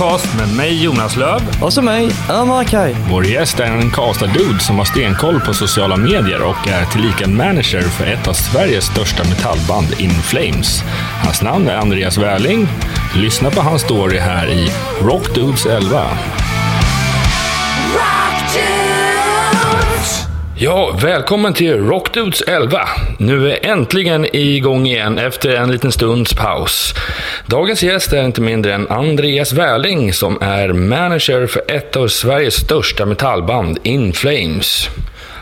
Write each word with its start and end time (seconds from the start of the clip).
podcast 0.00 0.38
med 0.38 0.56
mig 0.56 0.84
Jonas 0.84 1.16
Löv. 1.16 1.40
Och 1.62 1.72
så 1.72 1.82
mig, 1.82 2.10
Ömer 2.30 2.64
Kaj. 2.64 2.96
Vår 3.10 3.26
gäst 3.26 3.60
är 3.60 3.64
en 3.64 3.90
Karlstad-dude 3.90 4.60
som 4.60 4.78
har 4.78 4.84
stenkoll 4.84 5.40
på 5.40 5.54
sociala 5.54 5.96
medier 5.96 6.42
och 6.42 6.68
är 6.68 6.84
tillika 6.84 7.28
manager 7.28 7.82
för 7.82 8.06
ett 8.06 8.28
av 8.28 8.32
Sveriges 8.32 8.84
största 8.84 9.24
metallband, 9.24 9.86
In 9.98 10.10
Flames. 10.10 10.82
Hans 11.24 11.42
namn 11.42 11.68
är 11.68 11.76
Andreas 11.76 12.18
Wärling. 12.18 12.68
Lyssna 13.16 13.50
på 13.50 13.60
hans 13.60 13.82
story 13.82 14.18
här 14.18 14.48
i 14.48 14.72
Rock 15.02 15.34
Dudes 15.34 15.66
11. 15.66 16.06
Ja, 20.62 20.98
välkommen 21.02 21.54
till 21.54 21.76
Rockdudes 21.76 22.42
11. 22.42 22.80
Nu 23.18 23.34
är 23.34 23.38
vi 23.38 23.68
äntligen 23.68 24.26
igång 24.36 24.86
igen 24.86 25.18
efter 25.18 25.54
en 25.54 25.70
liten 25.70 25.92
stunds 25.92 26.34
paus. 26.34 26.94
Dagens 27.46 27.82
gäst 27.82 28.12
är 28.12 28.24
inte 28.24 28.40
mindre 28.40 28.74
än 28.74 28.88
Andreas 28.88 29.52
Wärling 29.52 30.12
som 30.12 30.38
är 30.40 30.72
manager 30.72 31.46
för 31.46 31.62
ett 31.70 31.96
av 31.96 32.08
Sveriges 32.08 32.54
största 32.54 33.06
metallband, 33.06 33.78
In 33.82 34.12
Flames. 34.12 34.88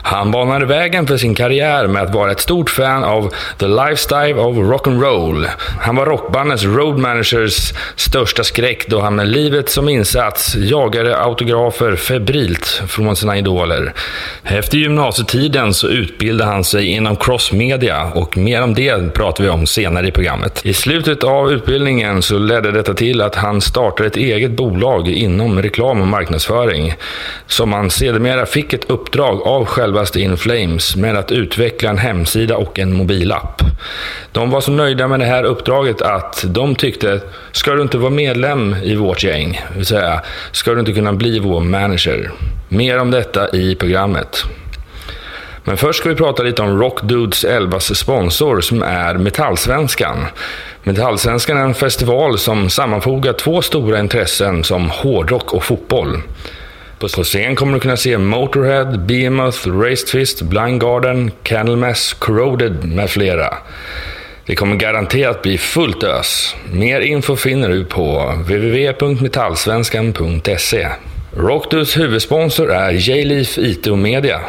Han 0.03 0.31
banade 0.31 0.67
vägen 0.67 1.07
för 1.07 1.17
sin 1.17 1.35
karriär 1.35 1.87
med 1.87 2.03
att 2.03 2.15
vara 2.15 2.33
ett 2.33 2.41
stort 2.41 2.71
fan 2.71 3.05
av 3.05 3.35
the 3.59 3.69
lifestyle 3.69 4.35
of 4.35 4.57
rock'n'roll. 4.57 5.47
Han 5.81 5.97
var 5.97 6.07
rockbandets 6.07 6.65
road 6.65 6.99
managers 6.99 7.73
största 7.97 8.45
skräck 8.45 8.89
då 8.89 9.01
han 9.01 9.17
med 9.17 9.29
livet 9.29 9.71
som 9.71 9.89
insats 9.89 10.55
jagade 10.57 11.19
autografer 11.19 11.97
febrilt 11.97 12.83
från 12.89 13.17
sina 13.17 13.39
idoler. 13.39 13.93
Efter 14.45 14.79
gymnasietiden 14.79 15.75
så 15.75 15.89
utbildade 15.89 16.51
han 16.51 16.65
sig 16.65 16.87
inom 16.87 17.17
crossmedia 17.17 18.05
och 18.15 18.37
mer 18.37 18.63
om 18.63 18.75
det 18.75 19.15
pratar 19.15 19.45
vi 19.45 19.51
om 19.51 19.67
senare 19.67 20.09
i 20.09 20.11
programmet. 20.11 20.67
I 20.67 20.75
slutet 20.75 21.25
av 21.25 21.53
utbildningen 21.53 22.23
så 22.23 22.39
ledde 22.39 22.73
detta 22.73 22.95
till 22.95 23.21
att 23.21 23.35
han 23.35 23.61
startade 23.61 24.07
ett 24.07 24.17
eget 24.17 24.51
bolag 24.51 25.09
inom 25.09 25.63
reklam 25.63 26.01
och 26.01 26.07
marknadsföring 26.07 26.95
som 27.47 27.73
han 27.73 27.91
sedermera 27.91 28.47
fick 28.47 28.73
ett 28.73 28.91
uppdrag 28.91 29.43
av 29.43 29.65
själva 29.65 29.98
självaste 29.99 30.21
In 30.21 30.37
Flames 30.37 30.97
med 30.97 31.17
att 31.17 31.33
utveckla 31.33 31.91
en 31.91 31.99
hemsida 31.99 32.57
och 32.57 32.79
en 32.79 32.93
mobilapp. 32.93 33.63
De 34.33 34.51
var 34.51 34.61
så 34.61 34.71
nöjda 34.71 35.09
med 35.09 35.21
det 35.21 35.27
här 35.27 35.45
uppdraget 35.45 36.03
att 36.03 36.45
de 36.47 36.75
tyckte, 36.75 37.21
ska 37.53 37.75
du 37.75 37.83
inte 37.83 37.99
vara 37.99 38.11
medlem 38.11 38.77
i 38.83 38.95
vårt 38.95 39.25
gäng, 39.25 39.61
det 39.73 39.77
vill 39.77 39.87
säga, 39.87 40.23
ska 40.53 40.75
du 40.75 40.81
inte 40.81 40.93
kunna 40.93 41.13
bli 41.13 41.39
vår 41.39 41.61
manager? 41.61 42.31
Mer 42.69 42.99
om 42.99 43.11
detta 43.11 43.49
i 43.49 43.75
programmet. 43.75 44.45
Men 45.65 45.77
först 45.77 45.99
ska 45.99 46.09
vi 46.09 46.15
prata 46.15 46.43
lite 46.43 46.63
om 46.63 46.79
Rockdudes 46.81 47.45
11 47.45 47.81
sponsor 47.81 48.61
som 48.61 48.83
är 48.83 49.15
Metallsvenskan. 49.15 50.27
Metallsvenskan 50.83 51.57
är 51.57 51.65
en 51.65 51.75
festival 51.75 52.39
som 52.39 52.71
sammanfogar 52.71 53.33
två 53.33 53.63
stora 53.63 54.01
intressen 54.01 54.65
som 54.65 54.91
hårdrock 54.91 55.55
och 55.55 55.65
fotboll. 55.65 56.23
På 56.99 57.09
scen 57.09 57.57
kommer 57.57 57.73
du 57.73 57.81
kunna 57.81 57.97
se 57.97 58.19
Motorhead, 58.19 58.99
Behemoth, 58.99 59.69
Raised 59.69 60.09
Fist, 60.09 60.43
Blind 60.43 60.81
Garden, 60.81 61.31
Candlemass, 61.43 62.15
Corroded 62.15 62.85
med 62.85 63.11
flera. 63.11 63.55
Det 64.47 64.57
kommer 64.57 64.77
garanterat 64.77 65.43
bli 65.43 65.59
fullt 65.59 66.03
ös. 66.03 66.55
Mer 66.73 67.01
info 67.01 67.37
finner 67.37 67.69
du 67.69 67.85
på 67.85 68.35
www.metallsvenskan.se. 68.47 70.89
Rockdus 71.37 71.99
huvudsponsor 71.99 72.73
är 72.73 72.93
J-Leaf 72.93 73.59
IT 73.59 73.87
och 73.87 73.99
Media. 73.99 74.41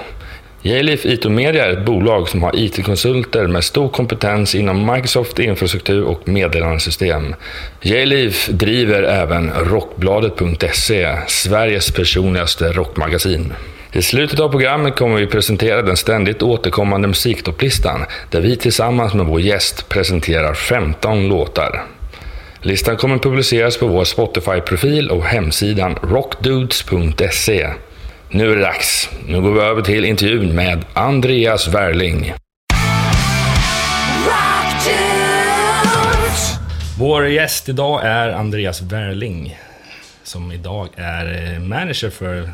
J-Leaf 0.62 1.06
IT 1.06 1.26
Media 1.26 1.66
är 1.66 1.70
ett 1.70 1.86
bolag 1.86 2.30
som 2.30 2.44
har 2.44 2.56
IT-konsulter 2.56 3.48
med 3.48 3.64
stor 3.64 3.90
kompetens 3.90 4.56
inom 4.56 4.94
Microsoft 4.94 5.40
infrastruktur 5.40 6.04
och 6.04 6.28
meddelandesystem. 6.28 7.36
Jalif 7.82 8.48
driver 8.48 9.04
även 9.04 9.52
Rockbladet.se, 9.52 11.18
Sveriges 11.28 11.92
personligaste 11.92 12.72
rockmagasin. 12.72 13.54
I 13.92 14.02
slutet 14.02 14.40
av 14.40 14.50
programmet 14.50 14.96
kommer 14.96 15.18
vi 15.18 15.28
presentera 15.28 15.82
den 15.82 15.98
ständigt 15.98 16.42
återkommande 16.42 17.08
musiktopplistan 17.08 18.06
där 18.30 18.42
vi 18.42 18.56
tillsammans 18.56 19.14
med 19.14 19.26
vår 19.26 19.42
gäst 19.42 19.90
presenterar 19.90 20.54
15 20.54 21.28
låtar. 21.28 21.84
Listan 22.62 22.98
kommer 22.98 23.18
publiceras 23.18 23.78
på 23.78 23.88
vår 23.88 24.04
Spotify-profil 24.04 25.10
och 25.10 25.24
hemsidan 25.24 25.96
rockdudes.se. 26.04 27.68
Nu 28.32 28.52
är 28.52 28.56
det 28.56 28.62
dags. 28.62 29.10
Nu 29.28 29.42
går 29.42 29.52
vi 29.52 29.60
över 29.60 29.82
till 29.82 30.06
intervjun 30.06 30.56
med 30.56 30.86
Andreas 30.94 31.68
Wärling. 31.68 32.34
Vår 37.00 37.28
gäst 37.28 37.70
idag 37.70 38.02
är 38.04 38.30
Andreas 38.30 38.82
Wärling 38.82 39.58
som 40.24 40.52
idag 40.52 40.88
är 40.96 41.54
eh, 41.54 41.60
manager 41.60 42.10
för 42.10 42.50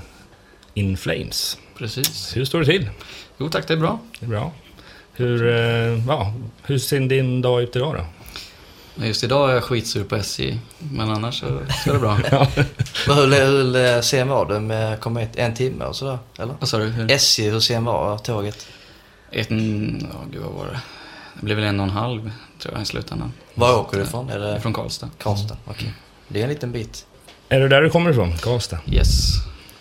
In 0.74 0.97
Flames. 0.97 1.58
Precis. 1.78 2.38
Hur 2.38 2.46
står 2.46 2.59
det 2.59 2.66
till? 2.66 2.90
Jo 3.38 3.50
tack, 3.50 3.68
det 3.68 3.74
är 3.74 3.78
bra. 3.78 4.00
Det 4.19 4.25
är 4.25 4.30
bra. 4.30 4.52
Hur, 5.13 5.47
eh, 5.47 6.07
ja, 6.07 6.34
hur 6.66 6.78
ser 6.78 7.00
din 7.00 7.42
dag 7.42 7.62
ut 7.62 7.75
idag 7.75 7.96
då? 7.96 8.06
Just 8.95 9.23
idag 9.23 9.50
är 9.50 9.53
jag 9.53 9.63
skitsur 9.63 10.03
på 10.03 10.16
SJ, 10.16 10.59
men 10.79 11.09
annars 11.09 11.39
så, 11.39 11.59
så 11.83 11.89
är 11.89 11.94
det 11.94 12.00
bra. 12.00 12.19
ja. 12.31 12.47
hur, 13.07 13.28
hur 13.28 14.01
sen 14.01 14.28
var 14.28 14.45
det 14.45 14.59
med 14.59 15.00
komma 15.00 15.19
hit 15.19 15.35
en 15.35 15.53
timme 15.53 15.85
och 15.85 15.95
sådär? 15.95 16.19
Eller? 16.39 16.53
Vad 16.59 16.69
sa 16.69 16.78
du? 16.78 16.85
Hur? 16.85 17.11
SJ, 17.11 17.50
hur 17.50 17.59
sen 17.59 17.85
var 17.85 18.17
tåget? 18.17 18.67
Ett, 19.31 19.51
ja, 19.51 20.25
gud 20.31 20.41
vad 20.41 20.53
var 20.53 20.66
det? 20.66 20.79
Det 21.33 21.45
blev 21.45 21.57
väl 21.57 21.66
en 21.66 21.79
och 21.79 21.85
en 21.85 21.91
halv, 21.91 22.31
tror 22.59 22.73
jag, 22.73 22.81
i 22.81 22.85
slutändan. 22.85 23.33
Var 23.53 23.79
åker 23.79 23.97
du 23.97 24.03
ifrån? 24.03 24.29
Är 24.29 24.39
det... 24.39 24.61
Från 24.61 24.73
Karlstad. 24.73 25.09
Karlstad, 25.17 25.57
okej. 25.66 25.73
Okay. 25.73 25.89
Det 26.27 26.39
är 26.39 26.44
en 26.44 26.50
liten 26.50 26.72
bit. 26.72 27.06
Är 27.50 27.59
det 27.59 27.67
där 27.67 27.81
du 27.81 27.89
kommer 27.89 28.12
ifrån? 28.12 28.38
Karlstad? 28.38 28.79
Yes. 28.88 29.09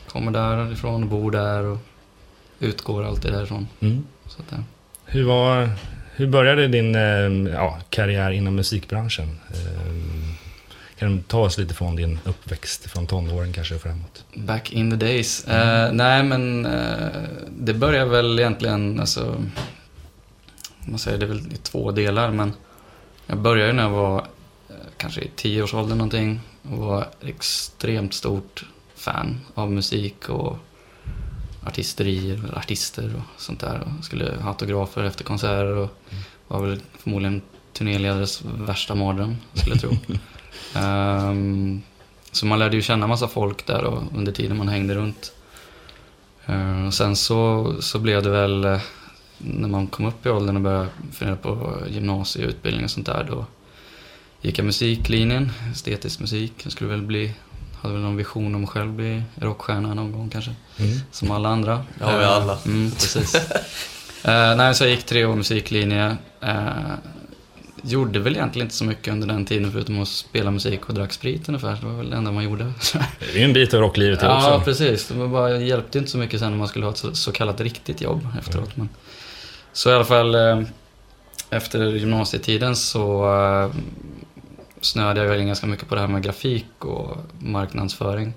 Kommer 0.08 0.32
därifrån, 0.32 1.08
bor 1.08 1.30
där 1.30 1.64
och 1.64 1.78
utgår 2.58 3.04
alltid 3.04 3.32
därifrån. 3.32 3.68
Mm. 3.80 4.06
Så 4.26 4.42
att, 4.42 4.46
ja. 4.50 4.56
Hur 5.04 5.24
var 5.24 5.70
hur 6.16 6.26
började 6.26 6.68
din 6.68 6.94
eh, 6.94 7.52
ja, 7.54 7.78
karriär 7.90 8.30
inom 8.30 8.54
musikbranschen? 8.54 9.40
Eh, 9.50 10.34
kan 10.98 11.16
du 11.16 11.22
ta 11.22 11.38
oss 11.38 11.58
lite 11.58 11.74
från 11.74 11.96
din 11.96 12.18
uppväxt, 12.24 12.90
från 12.90 13.06
tonåren 13.06 13.52
kanske 13.52 13.74
och 13.74 13.80
framåt? 13.80 14.24
Back 14.34 14.72
in 14.72 14.90
the 14.90 14.96
days. 14.96 15.46
Mm. 15.48 15.88
Uh, 15.88 15.92
nej, 15.92 16.22
men 16.22 16.66
uh, 16.66 17.08
det 17.50 17.74
började 17.74 18.10
väl 18.10 18.38
egentligen, 18.38 19.00
alltså, 19.00 19.44
man 20.84 20.98
säger 20.98 21.18
det 21.18 21.24
är 21.24 21.28
väl 21.28 21.52
i 21.52 21.56
två 21.56 21.90
delar, 21.90 22.30
men 22.30 22.52
jag 23.26 23.38
började 23.38 23.72
när 23.72 23.82
jag 23.82 23.90
var 23.90 24.18
uh, 24.20 24.76
kanske 24.96 25.20
i 25.20 25.30
tioårsåldern 25.36 25.98
någonting 25.98 26.40
och 26.62 26.78
var 26.78 27.08
extremt 27.22 28.14
stort 28.14 28.64
fan 28.96 29.40
av 29.54 29.72
musik 29.72 30.28
och 30.28 30.58
artisterier, 31.66 32.40
artister 32.56 33.14
och 33.16 33.40
sånt 33.40 33.60
där. 33.60 33.80
Och 33.80 34.04
skulle 34.04 34.36
ha 34.40 34.48
autografer 34.48 35.04
efter 35.04 35.24
konserter 35.24 35.76
och 35.76 35.90
mm. 36.10 36.24
var 36.48 36.66
väl 36.66 36.80
förmodligen 36.98 37.42
turnéledares 37.72 38.42
värsta 38.44 38.94
mardröm, 38.94 39.36
skulle 39.52 39.76
jag 39.76 39.80
tro. 39.80 39.96
um, 40.82 41.82
så 42.32 42.46
man 42.46 42.58
lärde 42.58 42.76
ju 42.76 42.82
känna 42.82 43.06
massa 43.06 43.28
folk 43.28 43.66
där 43.66 43.84
och 43.84 44.02
under 44.14 44.32
tiden 44.32 44.56
man 44.56 44.68
hängde 44.68 44.94
runt. 44.94 45.32
Uh, 46.48 46.90
sen 46.90 47.16
så, 47.16 47.72
så 47.80 47.98
blev 47.98 48.22
det 48.22 48.30
väl, 48.30 48.64
uh, 48.64 48.80
när 49.38 49.68
man 49.68 49.86
kom 49.86 50.06
upp 50.06 50.26
i 50.26 50.30
åldern 50.30 50.56
och 50.56 50.62
började 50.62 50.88
fundera 51.12 51.36
på 51.36 51.78
gymnasieutbildning 51.88 52.84
och 52.84 52.90
sånt 52.90 53.06
där, 53.06 53.26
då 53.30 53.46
gick 54.40 54.58
jag 54.58 54.64
musiklinjen, 54.64 55.50
estetisk 55.72 56.20
musik. 56.20 56.52
Jag 56.62 56.72
skulle 56.72 56.90
väl 56.90 57.02
bli 57.02 57.34
hade 57.84 57.94
väl 57.94 58.02
någon 58.02 58.16
vision 58.16 58.54
om 58.54 58.64
att 58.64 58.70
själv 58.70 58.92
bli 58.92 59.22
rockstjärna 59.36 59.94
någon 59.94 60.12
gång 60.12 60.30
kanske. 60.30 60.50
Mm. 60.76 60.98
Som 61.10 61.30
alla 61.30 61.48
andra. 61.48 61.84
Ja, 62.00 62.18
vi 62.18 62.24
alla. 62.24 62.52
Eh, 62.52 62.66
mm, 62.66 62.90
precis. 62.90 63.34
uh, 63.34 63.40
nej, 64.56 64.74
så 64.74 64.84
jag 64.84 64.90
gick 64.90 65.06
tre 65.06 65.24
år 65.24 65.36
musiklinje. 65.36 66.16
Uh, 66.44 66.94
gjorde 67.82 68.18
väl 68.18 68.36
egentligen 68.36 68.66
inte 68.66 68.74
så 68.74 68.84
mycket 68.84 69.12
under 69.12 69.26
den 69.26 69.44
tiden 69.44 69.72
förutom 69.72 70.02
att 70.02 70.08
spela 70.08 70.50
musik 70.50 70.88
och 70.88 70.94
drack 70.94 71.12
sprit 71.12 71.48
ungefär. 71.48 71.78
Det 71.80 71.86
var 71.86 71.92
väl 71.94 72.10
det 72.10 72.16
enda 72.16 72.32
man 72.32 72.44
gjorde. 72.44 72.64
det 73.20 73.34
är 73.34 73.38
ju 73.38 73.44
en 73.44 73.52
bit 73.52 73.74
av 73.74 73.80
rocklivet 73.80 74.18
ja, 74.22 74.36
också. 74.36 74.48
Ja, 74.48 74.62
precis. 74.64 75.08
Det 75.08 75.28
bara 75.28 75.58
hjälpte 75.58 75.98
inte 75.98 76.10
så 76.10 76.18
mycket 76.18 76.40
sen 76.40 76.50
när 76.50 76.58
man 76.58 76.68
skulle 76.68 76.84
ha 76.84 76.92
ett 76.92 76.98
så, 76.98 77.14
så 77.14 77.32
kallat 77.32 77.60
riktigt 77.60 78.00
jobb 78.00 78.28
efteråt. 78.38 78.76
Mm. 78.76 78.88
Men, 78.88 78.88
så 79.72 79.90
i 79.90 79.94
alla 79.94 80.04
fall 80.04 80.34
uh, 80.34 80.62
efter 81.50 81.86
gymnasietiden 81.86 82.76
så 82.76 83.24
snöade 84.84 85.20
jag 85.20 85.28
väl 85.28 85.44
ganska 85.44 85.66
mycket 85.66 85.88
på 85.88 85.94
det 85.94 86.00
här 86.00 86.08
med 86.08 86.22
grafik 86.22 86.84
och 86.84 87.16
marknadsföring. 87.38 88.32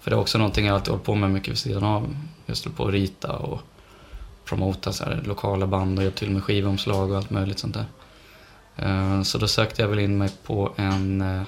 För 0.00 0.10
det 0.10 0.16
är 0.16 0.20
också 0.20 0.38
någonting 0.38 0.66
jag 0.66 0.74
alltid 0.74 0.90
hållit 0.90 1.04
på 1.04 1.14
med 1.14 1.30
mycket 1.30 1.48
vid 1.48 1.58
sidan 1.58 1.84
av. 1.84 2.16
Just 2.46 2.76
på 2.76 2.86
att 2.86 2.92
rita 2.92 3.32
och 3.32 3.60
promota 4.44 4.92
så 4.92 5.04
här, 5.04 5.22
lokala 5.24 5.66
band 5.66 5.98
och 5.98 6.04
hjälpt 6.04 6.18
till 6.18 6.30
med 6.30 6.44
skivomslag 6.44 7.10
och 7.10 7.16
allt 7.16 7.30
möjligt 7.30 7.58
sånt 7.58 7.74
där. 7.74 7.86
Eh, 8.76 9.22
så 9.22 9.38
då 9.38 9.48
sökte 9.48 9.82
jag 9.82 9.88
väl 9.88 9.98
in 9.98 10.18
mig 10.18 10.30
på 10.42 10.72
en, 10.76 11.20
eh, 11.20 11.42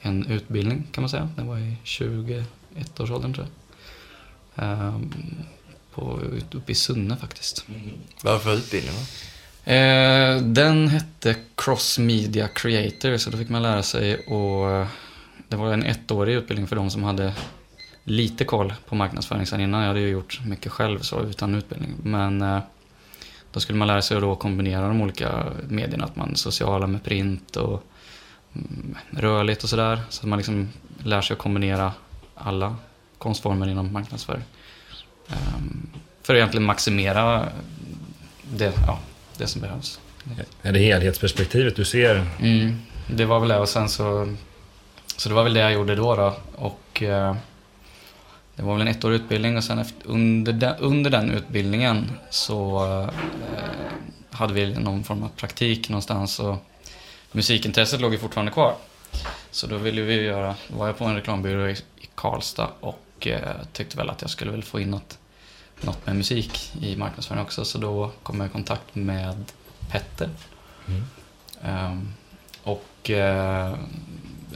en 0.00 0.26
utbildning 0.26 0.86
kan 0.92 1.02
man 1.02 1.08
säga. 1.08 1.28
Det 1.36 1.42
var 1.42 1.58
i 1.58 1.76
21-årsåldern 1.84 3.34
tror 3.34 3.46
jag. 4.54 4.64
Eh, 4.64 4.98
på, 5.94 6.20
uppe 6.52 6.72
i 6.72 6.74
Sunne 6.74 7.16
faktiskt. 7.16 7.64
Mm. 7.68 7.90
Vad 8.22 8.32
var 8.32 8.38
det 8.38 8.44
för 8.44 8.54
utbildning? 8.54 8.94
Va? 8.94 9.00
Eh, 9.64 10.36
den 10.36 10.88
hette 10.88 11.36
Cross 11.54 11.98
Media 11.98 12.48
Creator, 12.48 13.16
så 13.16 13.30
då 13.30 13.36
fick 13.36 13.48
man 13.48 13.62
lära 13.62 13.82
sig 13.82 14.16
och 14.16 14.70
eh, 14.70 14.86
det 15.48 15.56
var 15.56 15.72
en 15.72 15.82
ettårig 15.82 16.34
utbildning 16.34 16.66
för 16.66 16.76
de 16.76 16.90
som 16.90 17.02
hade 17.02 17.34
lite 18.04 18.44
koll 18.44 18.74
på 18.88 18.94
marknadsföring 18.94 19.46
sen 19.46 19.60
innan. 19.60 19.80
Jag 19.80 19.88
hade 19.88 20.00
ju 20.00 20.08
gjort 20.08 20.40
mycket 20.46 20.72
själv 20.72 20.98
så 20.98 21.22
utan 21.22 21.54
utbildning. 21.54 21.94
Men 22.02 22.42
eh, 22.42 22.60
då 23.52 23.60
skulle 23.60 23.78
man 23.78 23.88
lära 23.88 24.02
sig 24.02 24.16
att 24.16 24.22
då 24.22 24.36
kombinera 24.36 24.88
de 24.88 25.00
olika 25.00 25.44
medierna. 25.68 26.04
Att 26.04 26.16
man 26.16 26.36
sociala 26.36 26.86
med 26.86 27.02
print 27.02 27.56
och 27.56 27.84
mm, 28.54 28.96
rörligt 29.10 29.62
och 29.62 29.68
sådär. 29.68 30.00
Så 30.08 30.22
att 30.22 30.28
man 30.28 30.38
liksom 30.38 30.68
lär 31.04 31.20
sig 31.20 31.34
att 31.34 31.40
kombinera 31.40 31.92
alla 32.34 32.76
konstformer 33.18 33.68
inom 33.68 33.92
marknadsföring. 33.92 34.44
Ehm, 35.28 35.90
för 36.22 36.34
att 36.34 36.38
egentligen 36.38 36.66
maximera 36.66 37.48
det, 38.42 38.72
ja, 38.86 38.98
det 39.42 39.48
som 39.48 39.60
behövs. 39.60 40.00
Är 40.62 40.72
det 40.72 40.78
helhetsperspektivet 40.78 41.76
du 41.76 41.84
ser? 41.84 42.26
Mm, 42.40 42.78
det 43.06 43.24
var 43.24 43.40
väl 43.40 43.48
det 43.48 43.58
och 43.58 43.68
sen 43.68 43.88
så... 43.88 44.36
Så 45.16 45.28
det 45.28 45.34
var 45.34 45.44
väl 45.44 45.54
det 45.54 45.60
jag 45.60 45.72
gjorde 45.72 45.94
då. 45.94 46.16
då. 46.16 46.36
Och 46.54 47.02
eh, 47.02 47.36
det 48.56 48.62
var 48.62 48.72
väl 48.72 48.86
en 48.86 48.94
ettårig 48.94 49.14
utbildning 49.14 49.56
och 49.56 49.64
sen 49.64 49.78
efter, 49.78 50.08
under, 50.08 50.52
den, 50.52 50.76
under 50.78 51.10
den 51.10 51.30
utbildningen 51.30 52.10
så 52.30 52.84
eh, 52.84 53.10
hade 54.30 54.54
vi 54.54 54.74
någon 54.74 55.04
form 55.04 55.22
av 55.22 55.28
praktik 55.28 55.88
någonstans 55.88 56.40
och 56.40 56.56
musikintresset 57.32 58.00
låg 58.00 58.12
ju 58.12 58.18
fortfarande 58.18 58.52
kvar. 58.52 58.74
Så 59.50 59.66
då 59.66 59.76
ville 59.76 60.02
vi 60.02 60.14
göra, 60.14 60.54
var 60.68 60.86
jag 60.86 60.98
på 60.98 61.04
en 61.04 61.14
reklambyrå 61.14 61.68
i, 61.68 61.72
i 61.72 62.08
Karlstad 62.14 62.68
och 62.80 63.26
eh, 63.26 63.56
tyckte 63.72 63.96
väl 63.96 64.10
att 64.10 64.20
jag 64.20 64.30
skulle 64.30 64.50
väl 64.50 64.62
få 64.62 64.80
in 64.80 64.90
något, 64.90 65.18
något 65.84 66.06
med 66.06 66.16
musik 66.16 66.72
i 66.80 66.96
marknadsföring 66.96 67.42
också. 67.42 67.64
Så 67.64 67.78
då 67.78 68.10
kom 68.22 68.40
jag 68.40 68.48
i 68.48 68.52
kontakt 68.52 68.94
med 68.94 69.44
Petter. 69.90 70.30
Mm. 70.86 71.02
Um, 71.92 72.14
och 72.62 73.10
uh, 73.10 73.76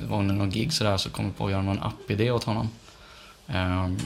var 0.09 0.19
under 0.19 0.35
någon 0.35 0.51
gig 0.51 0.73
sådär 0.73 0.97
så 0.97 1.11
kom 1.11 1.25
jag 1.25 1.37
på 1.37 1.47
att 1.47 1.51
göra 1.51 1.63
någon 1.63 1.83
app-idé 1.83 2.31
åt 2.31 2.45
honom. 2.45 2.69
Um, 3.47 3.99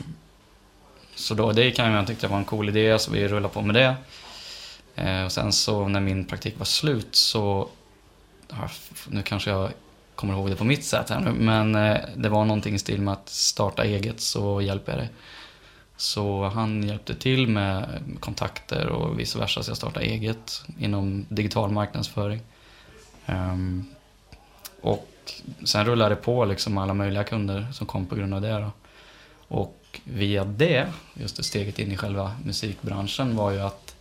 så 1.15 1.35
då, 1.35 1.53
det 1.53 1.71
kan 1.71 1.93
jag 1.93 2.07
tyckte 2.07 2.29
var 2.29 2.39
en 2.39 2.45
cool 2.45 2.69
idé, 2.69 2.99
så 2.99 3.11
vi 3.11 3.29
rullade 3.29 3.55
på 3.55 3.63
med 3.63 3.75
det. 3.75 3.97
Uh, 5.03 5.25
och 5.25 5.33
sen 5.33 5.53
så 5.53 5.89
när 5.89 6.01
min 6.01 6.25
praktik 6.25 6.59
var 6.59 6.67
slut 6.67 7.17
så, 7.17 7.69
nu 9.09 9.23
kanske 9.23 9.51
jag 9.51 9.71
kommer 10.15 10.35
ihåg 10.35 10.51
det 10.51 10.57
på 10.57 10.65
mitt 10.65 10.85
sätt 10.85 11.11
här 11.11 11.21
nu, 11.21 11.33
men 11.33 11.75
uh, 11.75 11.97
det 12.17 12.29
var 12.29 12.45
någonting 12.45 12.75
i 12.75 12.79
stil 12.79 13.01
med 13.01 13.13
att 13.13 13.29
starta 13.29 13.85
eget 13.85 14.21
så 14.21 14.61
hjälper 14.61 14.93
jag 14.93 15.01
dig. 15.01 15.09
Så 16.01 16.49
han 16.49 16.83
hjälpte 16.83 17.15
till 17.15 17.49
med 17.49 18.03
kontakter 18.21 18.87
och 18.87 19.19
vice 19.19 19.39
versa, 19.39 19.63
så 19.63 19.71
jag 19.71 19.77
startade 19.77 20.07
eget 20.07 20.65
inom 20.79 21.27
digital 21.29 21.71
marknadsföring. 21.71 22.41
Um, 23.27 23.87
och 24.81 25.09
sen 25.65 25.85
rullade 25.85 26.15
det 26.15 26.21
på 26.21 26.45
liksom 26.45 26.79
alla 26.79 26.95
möjliga 26.95 27.25
kunder 27.25 27.67
som 27.73 27.87
kom 27.87 28.07
på 28.07 28.15
grund 28.15 28.35
av 28.35 28.41
det. 28.41 28.53
Då. 28.53 28.71
Och 29.49 30.01
via 30.05 30.45
det, 30.45 30.93
just 31.15 31.37
det 31.37 31.43
steget 31.43 31.79
in 31.79 31.93
i 31.93 31.97
själva 31.97 32.37
musikbranschen 32.45 33.37
var 33.37 33.51
ju 33.51 33.61
att 33.61 33.97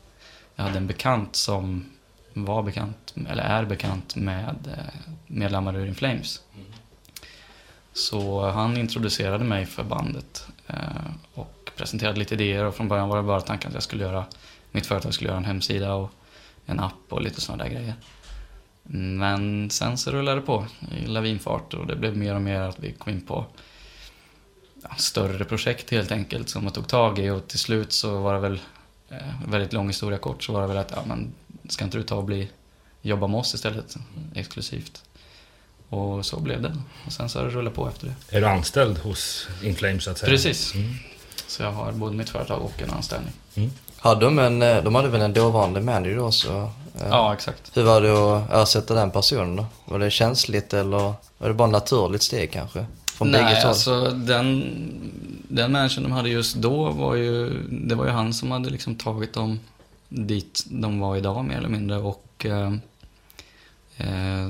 jag 0.55 0.63
hade 0.63 0.77
en 0.77 0.87
bekant 0.87 1.35
som 1.35 1.85
var 2.33 2.63
bekant, 2.63 3.13
eller 3.29 3.43
är 3.43 3.65
bekant 3.65 4.15
med 4.15 4.55
eh, 4.77 5.11
medlemmar 5.27 5.75
ur 5.75 5.87
In 5.87 5.95
Flames. 5.95 6.41
Så 7.93 8.49
han 8.49 8.77
introducerade 8.77 9.43
mig 9.43 9.65
för 9.65 9.83
bandet. 9.83 10.47
Eh, 10.67 10.75
och 11.33 11.58
presenterade 11.79 12.19
lite 12.19 12.33
idéer 12.33 12.63
och 12.63 12.75
från 12.75 12.87
början 12.87 13.09
var 13.09 13.17
det 13.17 13.23
bara 13.23 13.41
tanken 13.41 13.67
att 13.67 13.73
jag 13.73 13.83
skulle 13.83 14.03
göra, 14.03 14.25
mitt 14.71 14.85
företag 14.85 15.13
skulle 15.13 15.29
göra 15.29 15.37
en 15.37 15.45
hemsida 15.45 15.93
och 15.93 16.11
en 16.65 16.79
app 16.79 16.93
och 17.09 17.21
lite 17.21 17.41
sådana 17.41 17.63
där 17.63 17.71
grejer. 17.71 17.93
Men 18.83 19.69
sen 19.69 19.97
så 19.97 20.11
rullade 20.11 20.39
det 20.39 20.45
på 20.45 20.65
i 20.97 21.07
lavinfart 21.07 21.73
och 21.73 21.87
det 21.87 21.95
blev 21.95 22.17
mer 22.17 22.35
och 22.35 22.41
mer 22.41 22.59
att 22.61 22.79
vi 22.79 22.91
kom 22.91 23.13
in 23.13 23.21
på 23.21 23.45
ja, 24.83 24.89
större 24.97 25.45
projekt 25.45 25.91
helt 25.91 26.11
enkelt 26.11 26.49
som 26.49 26.63
man 26.63 26.73
tog 26.73 26.87
tag 26.87 27.19
i 27.19 27.29
och 27.29 27.47
till 27.47 27.59
slut 27.59 27.93
så 27.93 28.19
var 28.19 28.33
det 28.33 28.39
väl, 28.39 28.59
eh, 29.09 29.17
väldigt 29.47 29.73
lång 29.73 29.87
historia 29.87 30.17
kort, 30.17 30.43
så 30.43 30.53
var 30.53 30.61
det 30.61 30.67
väl 30.67 30.77
att 30.77 30.91
ja, 30.95 31.03
men 31.05 31.33
ska 31.69 31.85
inte 31.85 31.97
du 31.97 32.03
ta 32.03 32.15
och 32.15 32.23
bli, 32.23 32.49
jobba 33.01 33.27
med 33.27 33.39
oss 33.39 33.53
istället 33.53 33.95
exklusivt? 34.35 35.03
Och 35.89 36.25
så 36.25 36.39
blev 36.39 36.61
det. 36.61 36.77
Och 37.05 37.13
sen 37.13 37.29
så 37.29 37.39
har 37.39 37.45
det 37.45 37.51
rullat 37.51 37.73
på 37.73 37.87
efter 37.87 38.07
det. 38.07 38.37
Är 38.37 38.41
du 38.41 38.47
anställd 38.47 38.97
hos 38.97 39.47
Inflame 39.63 39.99
så 39.99 40.11
att 40.11 40.17
säga? 40.17 40.29
Precis. 40.29 40.75
Mm. 40.75 40.95
Så 41.49 41.63
jag 41.63 41.71
har 41.71 41.91
både 41.91 42.15
mitt 42.15 42.29
företag 42.29 42.61
och 42.61 42.81
en 42.81 42.91
anställning. 42.91 43.33
Mm. 43.55 43.69
Hade 43.97 44.25
de, 44.25 44.39
en, 44.39 44.61
eh, 44.61 44.83
de 44.83 44.95
hade 44.95 45.07
väl 45.09 45.21
en 45.21 45.33
dåvarande 45.33 45.81
manager 45.81 46.19
också? 46.19 46.71
Eh, 47.01 47.07
ja, 47.09 47.33
exakt. 47.33 47.77
Hur 47.77 47.83
var 47.83 48.01
det 48.01 48.33
att 48.33 48.53
ersätta 48.53 48.93
den 48.93 49.11
personen 49.11 49.55
då? 49.55 49.65
Var 49.85 49.99
det 49.99 50.11
känsligt 50.11 50.73
eller 50.73 51.13
var 51.37 51.47
det 51.47 51.53
bara 51.53 51.67
ett 51.67 51.71
naturligt 51.71 52.23
steg 52.23 52.51
kanske? 52.51 52.85
Från 53.13 53.31
Nej, 53.31 53.61
alltså 53.63 54.09
den, 54.09 54.63
den 55.47 55.71
managern 55.71 56.03
de 56.03 56.11
hade 56.11 56.29
just 56.29 56.55
då 56.55 56.89
var 56.91 57.15
ju, 57.15 57.63
det 57.69 57.95
var 57.95 58.05
ju 58.05 58.11
han 58.11 58.33
som 58.33 58.51
hade 58.51 58.69
liksom 58.69 58.95
tagit 58.95 59.33
dem 59.33 59.59
dit 60.09 60.65
de 60.69 60.99
var 60.99 61.17
idag 61.17 61.45
mer 61.45 61.57
eller 61.57 61.69
mindre 61.69 61.97
och 61.97 62.45
eh, 62.45 62.73
eh, 63.97 64.49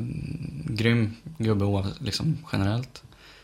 grym 0.65 1.15
gubbe 1.37 1.85
liksom 1.99 2.37
generellt. 2.51 3.01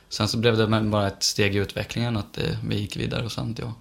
Sen 0.09 0.27
så 0.27 0.37
blev 0.37 0.57
det 0.57 0.67
bara 0.67 1.07
ett 1.07 1.23
steg 1.23 1.55
i 1.55 1.59
utvecklingen 1.59 2.17
att 2.17 2.33
det, 2.33 2.57
vi 2.67 2.75
gick 2.75 2.97
vidare 2.97 3.25
och 3.25 3.31
sen 3.31 3.55
jag, 3.59 3.71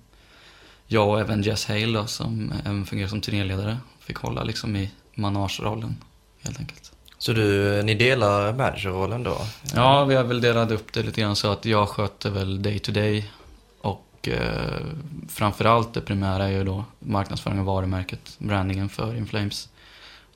jag 0.87 1.09
och 1.09 1.21
även 1.21 1.43
Jess 1.43 1.67
Hale 1.67 1.99
då, 1.99 2.07
som 2.07 2.53
även 2.65 2.87
fungerar 2.87 3.09
som 3.09 3.21
turnéledare 3.21 3.79
fick 4.01 4.17
hålla 4.17 4.45
liksom 4.45 4.77
i 4.77 4.91
managerollen 5.15 5.97
helt 6.43 6.61
enkelt. 6.61 6.93
Så 7.19 7.33
du, 7.33 7.83
ni 7.83 7.95
delar 7.95 8.53
managerrollen 8.53 9.23
då? 9.23 9.39
Ja, 9.75 10.05
vi 10.05 10.15
har 10.15 10.25
väl 10.25 10.41
delat 10.41 10.71
upp 10.71 10.93
det 10.93 11.03
lite 11.03 11.21
grann 11.21 11.37
så 11.37 11.53
att 11.53 11.65
jag 11.65 11.89
sköter 11.89 12.31
väl 12.31 12.63
day 12.63 12.79
to 12.79 12.93
day 12.93 13.31
och 13.81 14.29
eh, 14.29 14.81
framförallt 15.29 15.95
det 15.95 16.01
primära 16.01 16.45
är 16.45 16.53
ju 16.53 16.65
då 16.65 16.85
marknadsföring 16.99 17.59
av 17.59 17.65
varumärket, 17.65 18.37
brandingen 18.39 18.89
för 18.89 19.17
Inflames. 19.17 19.69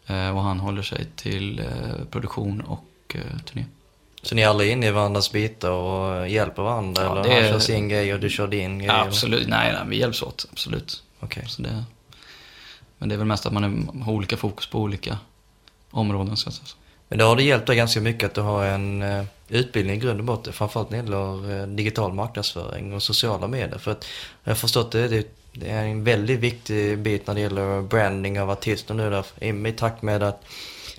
Eh, 0.07 0.37
och 0.37 0.43
han 0.43 0.61
håller 0.61 0.83
sig 0.83 1.07
till 1.17 1.59
eh, 1.59 2.05
produktion 2.11 2.61
och 2.61 2.87
eh, 3.15 3.39
turné. 3.45 3.65
Så 4.29 4.35
ni 4.35 4.43
är 4.43 4.49
aldrig 4.49 4.71
inne 4.71 4.87
i 4.87 4.91
varandras 4.91 5.33
bitar 5.33 5.71
och 5.71 6.29
hjälper 6.29 6.63
varandra? 6.63 7.03
Ja, 7.03 7.25
eller 7.25 7.43
han 7.43 7.53
kör 7.53 7.59
sin 7.59 7.89
grej 7.89 8.15
och 8.15 8.21
du 8.21 8.31
kör 8.31 8.47
din 8.47 8.79
grej? 8.79 8.91
absolut, 8.91 9.49
nej, 9.49 9.73
nej, 9.73 9.83
vi 9.89 9.99
hjälps 9.99 10.23
åt. 10.23 10.47
Absolut. 10.53 11.03
Okay. 11.21 11.47
Så 11.47 11.63
det... 11.63 11.85
Men 12.99 13.09
det 13.09 13.15
är 13.15 13.17
väl 13.17 13.27
mest 13.27 13.47
att 13.47 13.53
man 13.53 13.65
är, 13.65 14.03
har 14.03 14.13
olika 14.13 14.37
fokus 14.37 14.67
på 14.67 14.79
olika 14.79 15.19
områden. 15.91 16.37
Så 16.37 16.49
att 16.49 16.55
säga. 16.55 16.67
Men 17.09 17.19
det 17.19 17.25
har 17.25 17.37
det 17.37 17.43
hjälpt 17.43 17.67
dig 17.67 17.77
ganska 17.77 18.01
mycket 18.01 18.25
att 18.25 18.35
du 18.35 18.41
har 18.41 18.65
en 18.65 19.03
uh, 19.03 19.25
utbildning 19.49 19.97
i 19.97 19.99
grund 19.99 20.19
och 20.19 20.25
botten, 20.25 20.53
framförallt 20.53 20.91
när 20.91 20.99
det 20.99 21.05
gäller 21.05 21.51
uh, 21.51 21.67
digital 21.67 22.13
marknadsföring 22.13 22.95
och 22.95 23.03
sociala 23.03 23.47
medier. 23.47 23.79
För 23.79 23.91
att 23.91 24.07
jag 24.45 24.51
har 24.51 24.57
förstått 24.57 24.93
det, 24.93 25.09
det, 25.09 25.27
det 25.53 25.71
är 25.71 25.85
en 25.85 26.05
väldigt 26.05 26.41
viktig 26.41 26.99
bit 26.99 27.27
när 27.27 27.35
det 27.35 27.41
gäller 27.41 27.83
branding 27.83 28.41
av 28.41 28.51
artister 28.51 28.95
nu 28.95 29.11
där, 29.11 29.25
i 29.69 29.73
takt 29.73 30.03
med 30.03 30.23
att 30.23 30.45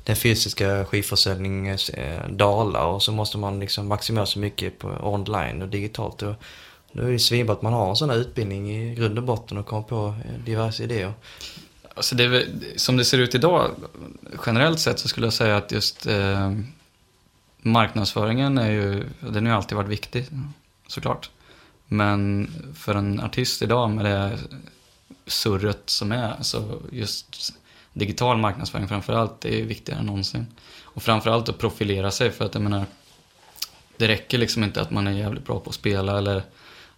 den 0.09 0.15
fysiska 0.15 0.85
skivförsäljningen 0.85 1.77
eh, 1.93 2.29
dalar 2.29 2.85
och 2.85 3.03
så 3.03 3.11
måste 3.11 3.37
man 3.37 3.59
liksom 3.59 3.87
maximera 3.87 4.25
så 4.25 4.39
mycket 4.39 4.79
på 4.79 4.87
online 5.01 5.61
och 5.61 5.67
digitalt. 5.67 6.21
Och 6.21 6.35
då 6.91 7.03
är 7.03 7.11
det 7.11 7.19
svinbra 7.19 7.53
att 7.55 7.61
man 7.61 7.73
har 7.73 7.89
en 7.89 7.95
sån 7.95 8.09
här 8.09 8.17
utbildning 8.17 8.71
i 8.71 8.95
grund 8.95 9.17
och 9.17 9.23
botten 9.23 9.57
och 9.57 9.65
kommer 9.65 9.83
på 9.83 10.15
eh, 10.25 10.45
diverse 10.45 10.83
idéer. 10.83 11.13
Alltså 11.93 12.15
det, 12.15 12.47
som 12.75 12.97
det 12.97 13.05
ser 13.05 13.17
ut 13.17 13.35
idag, 13.35 13.71
generellt 14.45 14.79
sett 14.79 14.99
så 14.99 15.07
skulle 15.07 15.25
jag 15.25 15.33
säga 15.33 15.57
att 15.57 15.71
just 15.71 16.05
eh, 16.05 16.53
marknadsföringen 17.57 18.57
är 18.57 18.71
ju, 18.71 19.03
den 19.19 19.45
har 19.45 19.53
ju 19.53 19.57
alltid 19.57 19.75
varit 19.75 19.89
viktig 19.89 20.25
såklart. 20.87 21.29
Men 21.87 22.51
för 22.75 22.95
en 22.95 23.19
artist 23.19 23.61
idag 23.61 23.89
med 23.89 24.05
det 24.05 24.39
surret 25.27 25.81
som 25.85 26.11
är, 26.11 26.35
så 26.41 26.81
just 26.91 27.53
digital 27.93 28.37
marknadsföring 28.37 28.87
framförallt 28.87 29.45
är 29.45 29.63
viktigare 29.63 29.99
än 29.99 30.05
någonsin. 30.05 30.47
Och 30.83 31.03
framförallt 31.03 31.49
att 31.49 31.57
profilera 31.57 32.11
sig 32.11 32.31
för 32.31 32.45
att 32.45 32.53
jag 32.53 32.63
menar, 32.63 32.85
det 33.97 34.07
räcker 34.07 34.37
liksom 34.37 34.63
inte 34.63 34.81
att 34.81 34.91
man 34.91 35.07
är 35.07 35.11
jävligt 35.11 35.45
bra 35.45 35.59
på 35.59 35.69
att 35.69 35.75
spela 35.75 36.17
eller 36.17 36.43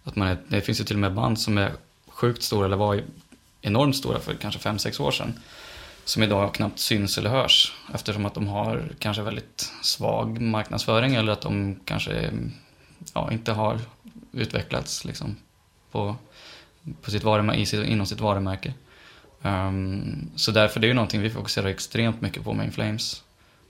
att 0.04 0.16
man 0.16 0.28
är, 0.28 0.36
det 0.48 0.60
finns 0.60 0.80
ju 0.80 0.84
till 0.84 0.96
och 0.96 1.00
med 1.00 1.14
band 1.14 1.40
som 1.40 1.58
är 1.58 1.72
sjukt 2.08 2.42
stora 2.42 2.66
eller 2.66 2.76
var 2.76 3.02
enormt 3.60 3.96
stora 3.96 4.20
för 4.20 4.34
kanske 4.34 4.60
5-6 4.60 5.02
år 5.02 5.10
sedan. 5.10 5.34
Som 6.04 6.22
idag 6.22 6.54
knappt 6.54 6.78
syns 6.78 7.18
eller 7.18 7.30
hörs 7.30 7.72
eftersom 7.94 8.26
att 8.26 8.34
de 8.34 8.48
har 8.48 8.88
kanske 8.98 9.22
väldigt 9.22 9.72
svag 9.82 10.40
marknadsföring 10.40 11.14
eller 11.14 11.32
att 11.32 11.40
de 11.40 11.80
kanske 11.84 12.30
ja, 13.14 13.32
inte 13.32 13.52
har 13.52 13.80
utvecklats 14.32 15.04
liksom 15.04 15.36
på, 15.90 16.16
på 17.02 17.10
sitt 17.10 17.24
varumärke, 17.24 17.84
inom 17.84 18.06
sitt 18.06 18.20
varumärke. 18.20 18.74
Um, 19.42 20.30
så 20.36 20.50
därför 20.50 20.80
det 20.80 20.86
är 20.86 20.88
ju 20.88 20.94
någonting 20.94 21.20
vi 21.20 21.30
fokuserar 21.30 21.68
extremt 21.68 22.20
mycket 22.20 22.44
på 22.44 22.52
med 22.52 22.66
Inflames. 22.66 23.22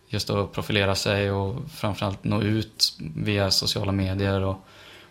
Just 0.09 0.31
att 0.31 0.53
profilera 0.53 0.95
sig 0.95 1.31
och 1.31 1.71
framförallt 1.71 2.25
nå 2.25 2.43
ut 2.43 2.97
via 3.17 3.51
sociala 3.51 3.93
medier 3.93 4.41
och, 4.41 4.67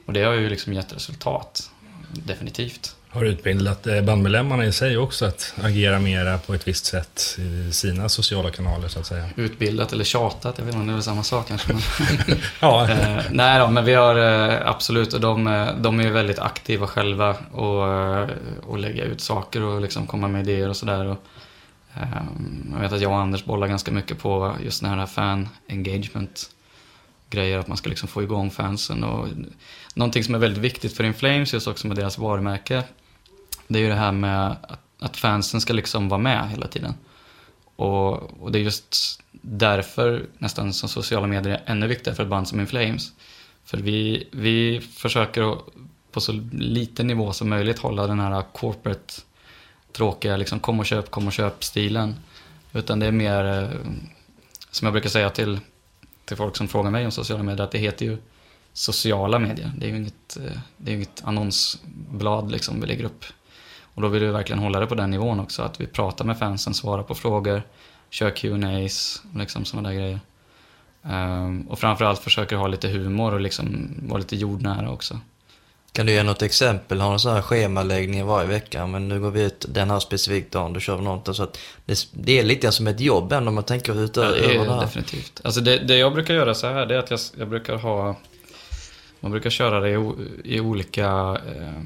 och 0.05 0.13
det 0.13 0.23
har 0.23 0.33
ju 0.33 0.49
liksom 0.49 0.73
gett 0.73 0.95
resultat. 0.95 1.71
Definitivt. 2.13 2.95
Har 3.13 3.25
utbildat 3.25 3.87
eh, 3.87 4.01
bandmedlemmarna 4.01 4.65
i 4.65 4.71
sig 4.71 4.97
också 4.97 5.25
att 5.25 5.53
agera 5.63 5.99
mera 5.99 6.37
på 6.37 6.53
ett 6.53 6.67
visst 6.67 6.85
sätt 6.85 7.37
i 7.39 7.73
sina 7.73 8.09
sociala 8.09 8.49
kanaler 8.51 8.87
så 8.87 8.99
att 8.99 9.05
säga? 9.05 9.25
Utbildat 9.35 9.93
eller 9.93 10.03
tjatat, 10.03 10.57
jag 10.57 10.65
vet 10.65 10.75
inte, 10.75 10.85
det 10.85 10.91
är 10.91 10.93
väl 10.93 11.03
samma 11.03 11.23
sak 11.23 11.47
kanske. 11.47 11.73
Ja. 12.59 12.89
eh, 12.89 13.23
nej 13.31 13.59
då, 13.59 13.67
men 13.67 13.85
vi 13.85 13.93
har 13.93 14.15
eh, 14.15 14.67
absolut, 14.67 15.13
och 15.13 15.21
de, 15.21 15.67
de 15.81 15.99
är 15.99 16.11
väldigt 16.11 16.39
aktiva 16.39 16.87
själva 16.87 17.35
och, 17.51 17.83
och 18.63 18.77
lägga 18.77 19.03
ut 19.03 19.21
saker 19.21 19.61
och 19.61 19.81
liksom 19.81 20.07
komma 20.07 20.27
med 20.27 20.41
idéer 20.49 20.69
och 20.69 20.77
sådär. 20.77 21.15
Jag 22.71 22.79
vet 22.79 22.93
att 22.93 23.01
jag 23.01 23.11
och 23.11 23.17
Anders 23.17 23.45
bollar 23.45 23.67
ganska 23.67 23.91
mycket 23.91 24.19
på 24.19 24.55
just 24.63 24.81
den 24.81 24.99
här 24.99 25.05
fan 25.05 25.49
engagement 25.69 26.49
grejer, 27.29 27.59
att 27.59 27.67
man 27.67 27.77
ska 27.77 27.89
liksom 27.89 28.07
få 28.07 28.23
igång 28.23 28.51
fansen. 28.51 29.03
Och 29.03 29.27
någonting 29.93 30.23
som 30.23 30.35
är 30.35 30.39
väldigt 30.39 30.63
viktigt 30.63 30.97
för 30.97 31.03
Inflames, 31.03 31.53
just 31.53 31.67
också 31.67 31.87
med 31.87 31.97
deras 31.97 32.17
varumärke, 32.17 32.83
det 33.71 33.79
är 33.79 33.83
ju 33.83 33.89
det 33.89 33.95
här 33.95 34.11
med 34.11 34.51
att, 34.51 34.79
att 34.99 35.17
fansen 35.17 35.61
ska 35.61 35.73
liksom 35.73 36.09
vara 36.09 36.21
med 36.21 36.49
hela 36.49 36.67
tiden. 36.67 36.93
Och, 37.75 38.41
och, 38.41 38.51
det 38.51 38.59
är 38.59 38.63
just 38.63 39.21
därför 39.31 40.25
nästan 40.37 40.73
som 40.73 40.89
sociala 40.89 41.27
medier 41.27 41.53
är 41.53 41.71
ännu 41.71 41.87
viktigare 41.87 42.15
för 42.15 42.23
ett 42.23 42.29
band 42.29 42.47
som 42.47 42.59
In 42.59 42.67
Flames. 42.67 43.11
För 43.65 43.77
vi, 43.77 44.27
vi 44.31 44.81
försöker 44.81 45.53
att 45.53 45.59
på 46.11 46.21
så 46.21 46.31
liten 46.51 47.07
nivå 47.07 47.33
som 47.33 47.49
möjligt 47.49 47.79
hålla 47.79 48.07
den 48.07 48.19
här 48.19 48.43
corporate 48.53 49.13
tråkiga 49.91 50.37
liksom 50.37 50.59
kom 50.59 50.79
och 50.79 50.85
köp, 50.85 51.11
kom 51.11 51.27
och 51.27 51.33
köp-stilen. 51.33 52.15
Utan 52.73 52.99
det 52.99 53.05
är 53.05 53.11
mer, 53.11 53.45
eh, 53.45 53.69
som 54.71 54.85
jag 54.85 54.93
brukar 54.93 55.09
säga 55.09 55.29
till, 55.29 55.59
till 56.25 56.37
folk 56.37 56.57
som 56.57 56.67
frågar 56.67 56.91
mig 56.91 57.05
om 57.05 57.11
sociala 57.11 57.43
medier, 57.43 57.63
att 57.63 57.71
det 57.71 57.77
heter 57.77 58.05
ju 58.05 58.17
sociala 58.73 59.39
medier. 59.39 59.71
Det 59.77 59.85
är 59.85 59.89
ju 59.89 59.97
inget, 59.97 60.37
eh, 60.37 60.59
det 60.77 60.91
är 60.91 60.95
inget 60.95 61.23
annonsblad 61.23 62.51
liksom 62.51 62.81
vi 62.81 62.87
lägger 62.87 63.03
upp. 63.03 63.25
Och 63.93 64.01
då 64.01 64.07
vill 64.07 64.23
vi 64.23 64.31
verkligen 64.31 64.59
hålla 64.59 64.79
det 64.79 64.87
på 64.87 64.95
den 64.95 65.11
nivån 65.11 65.39
också, 65.39 65.61
att 65.61 65.81
vi 65.81 65.87
pratar 65.87 66.25
med 66.25 66.39
fansen, 66.39 66.73
svarar 66.73 67.03
på 67.03 67.15
frågor, 67.15 67.63
kör 68.09 68.29
Q&As, 68.29 69.21
liksom 69.35 69.65
sådana 69.65 69.89
där 69.89 69.95
grejer. 69.95 70.19
Um, 71.03 71.61
och 71.61 71.79
framförallt 71.79 72.19
försöker 72.19 72.55
ha 72.55 72.67
lite 72.67 72.87
humor 72.87 73.33
och 73.33 73.41
liksom 73.41 73.93
vara 74.01 74.19
lite 74.19 74.35
jordnära 74.35 74.91
också. 74.91 75.19
Kan 75.93 76.05
du 76.05 76.11
ge 76.11 76.23
något 76.23 76.41
exempel? 76.41 77.01
Har 77.01 77.13
du 77.13 77.19
sån 77.19 77.33
här 77.33 77.41
schemaläggning 77.41 78.25
varje 78.25 78.47
vecka? 78.47 78.87
Men 78.87 79.07
nu 79.07 79.19
går 79.19 79.31
vi 79.31 79.43
ut 79.43 79.65
den 79.69 79.89
här 79.89 79.99
specifika 79.99 80.59
dagen, 80.59 80.73
då 80.73 80.79
kör 80.79 80.95
vi 80.95 81.03
något. 81.03 81.35
Så 81.35 81.43
att 81.43 81.59
det, 81.85 82.07
det 82.11 82.39
är 82.39 82.43
lite 82.43 82.71
som 82.71 82.87
ett 82.87 82.99
jobb 82.99 83.33
ändå 83.33 83.49
om 83.49 83.55
man 83.55 83.63
tänker 83.63 84.03
utöver 84.03 84.37
ja, 84.37 84.47
det. 84.47 84.55
Är, 84.55 84.65
det 84.65 84.73
här. 84.73 84.81
Definitivt. 84.81 85.41
Alltså 85.43 85.61
det, 85.61 85.77
det 85.77 85.97
jag 85.97 86.13
brukar 86.13 86.33
göra 86.33 86.53
så 86.53 86.67
här, 86.67 86.85
det 86.85 86.95
är 86.95 86.99
att 86.99 87.11
jag, 87.11 87.19
jag 87.37 87.49
brukar 87.49 87.75
ha... 87.75 88.15
Man 89.19 89.31
brukar 89.31 89.49
köra 89.49 89.79
det 89.79 89.89
i, 89.89 90.13
i 90.43 90.59
olika 90.59 91.07
eh, 91.55 91.81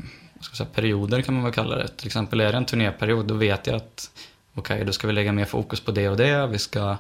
ska 0.45 0.55
säga, 0.55 0.69
perioder 0.73 1.21
kan 1.21 1.33
man 1.33 1.43
väl 1.43 1.53
kalla 1.53 1.75
det. 1.75 1.87
Till 1.87 2.07
exempel 2.07 2.41
är 2.41 2.51
det 2.51 2.57
en 2.57 2.65
turnéperiod, 2.65 3.25
då 3.25 3.33
vet 3.33 3.67
jag 3.67 3.75
att 3.75 4.11
okej, 4.53 4.73
okay, 4.73 4.85
då 4.85 4.91
ska 4.91 5.07
vi 5.07 5.13
lägga 5.13 5.31
mer 5.31 5.45
fokus 5.45 5.79
på 5.79 5.91
det 5.91 6.09
och 6.09 6.17
det. 6.17 6.47
Vi 6.47 6.59
ska 6.59 6.97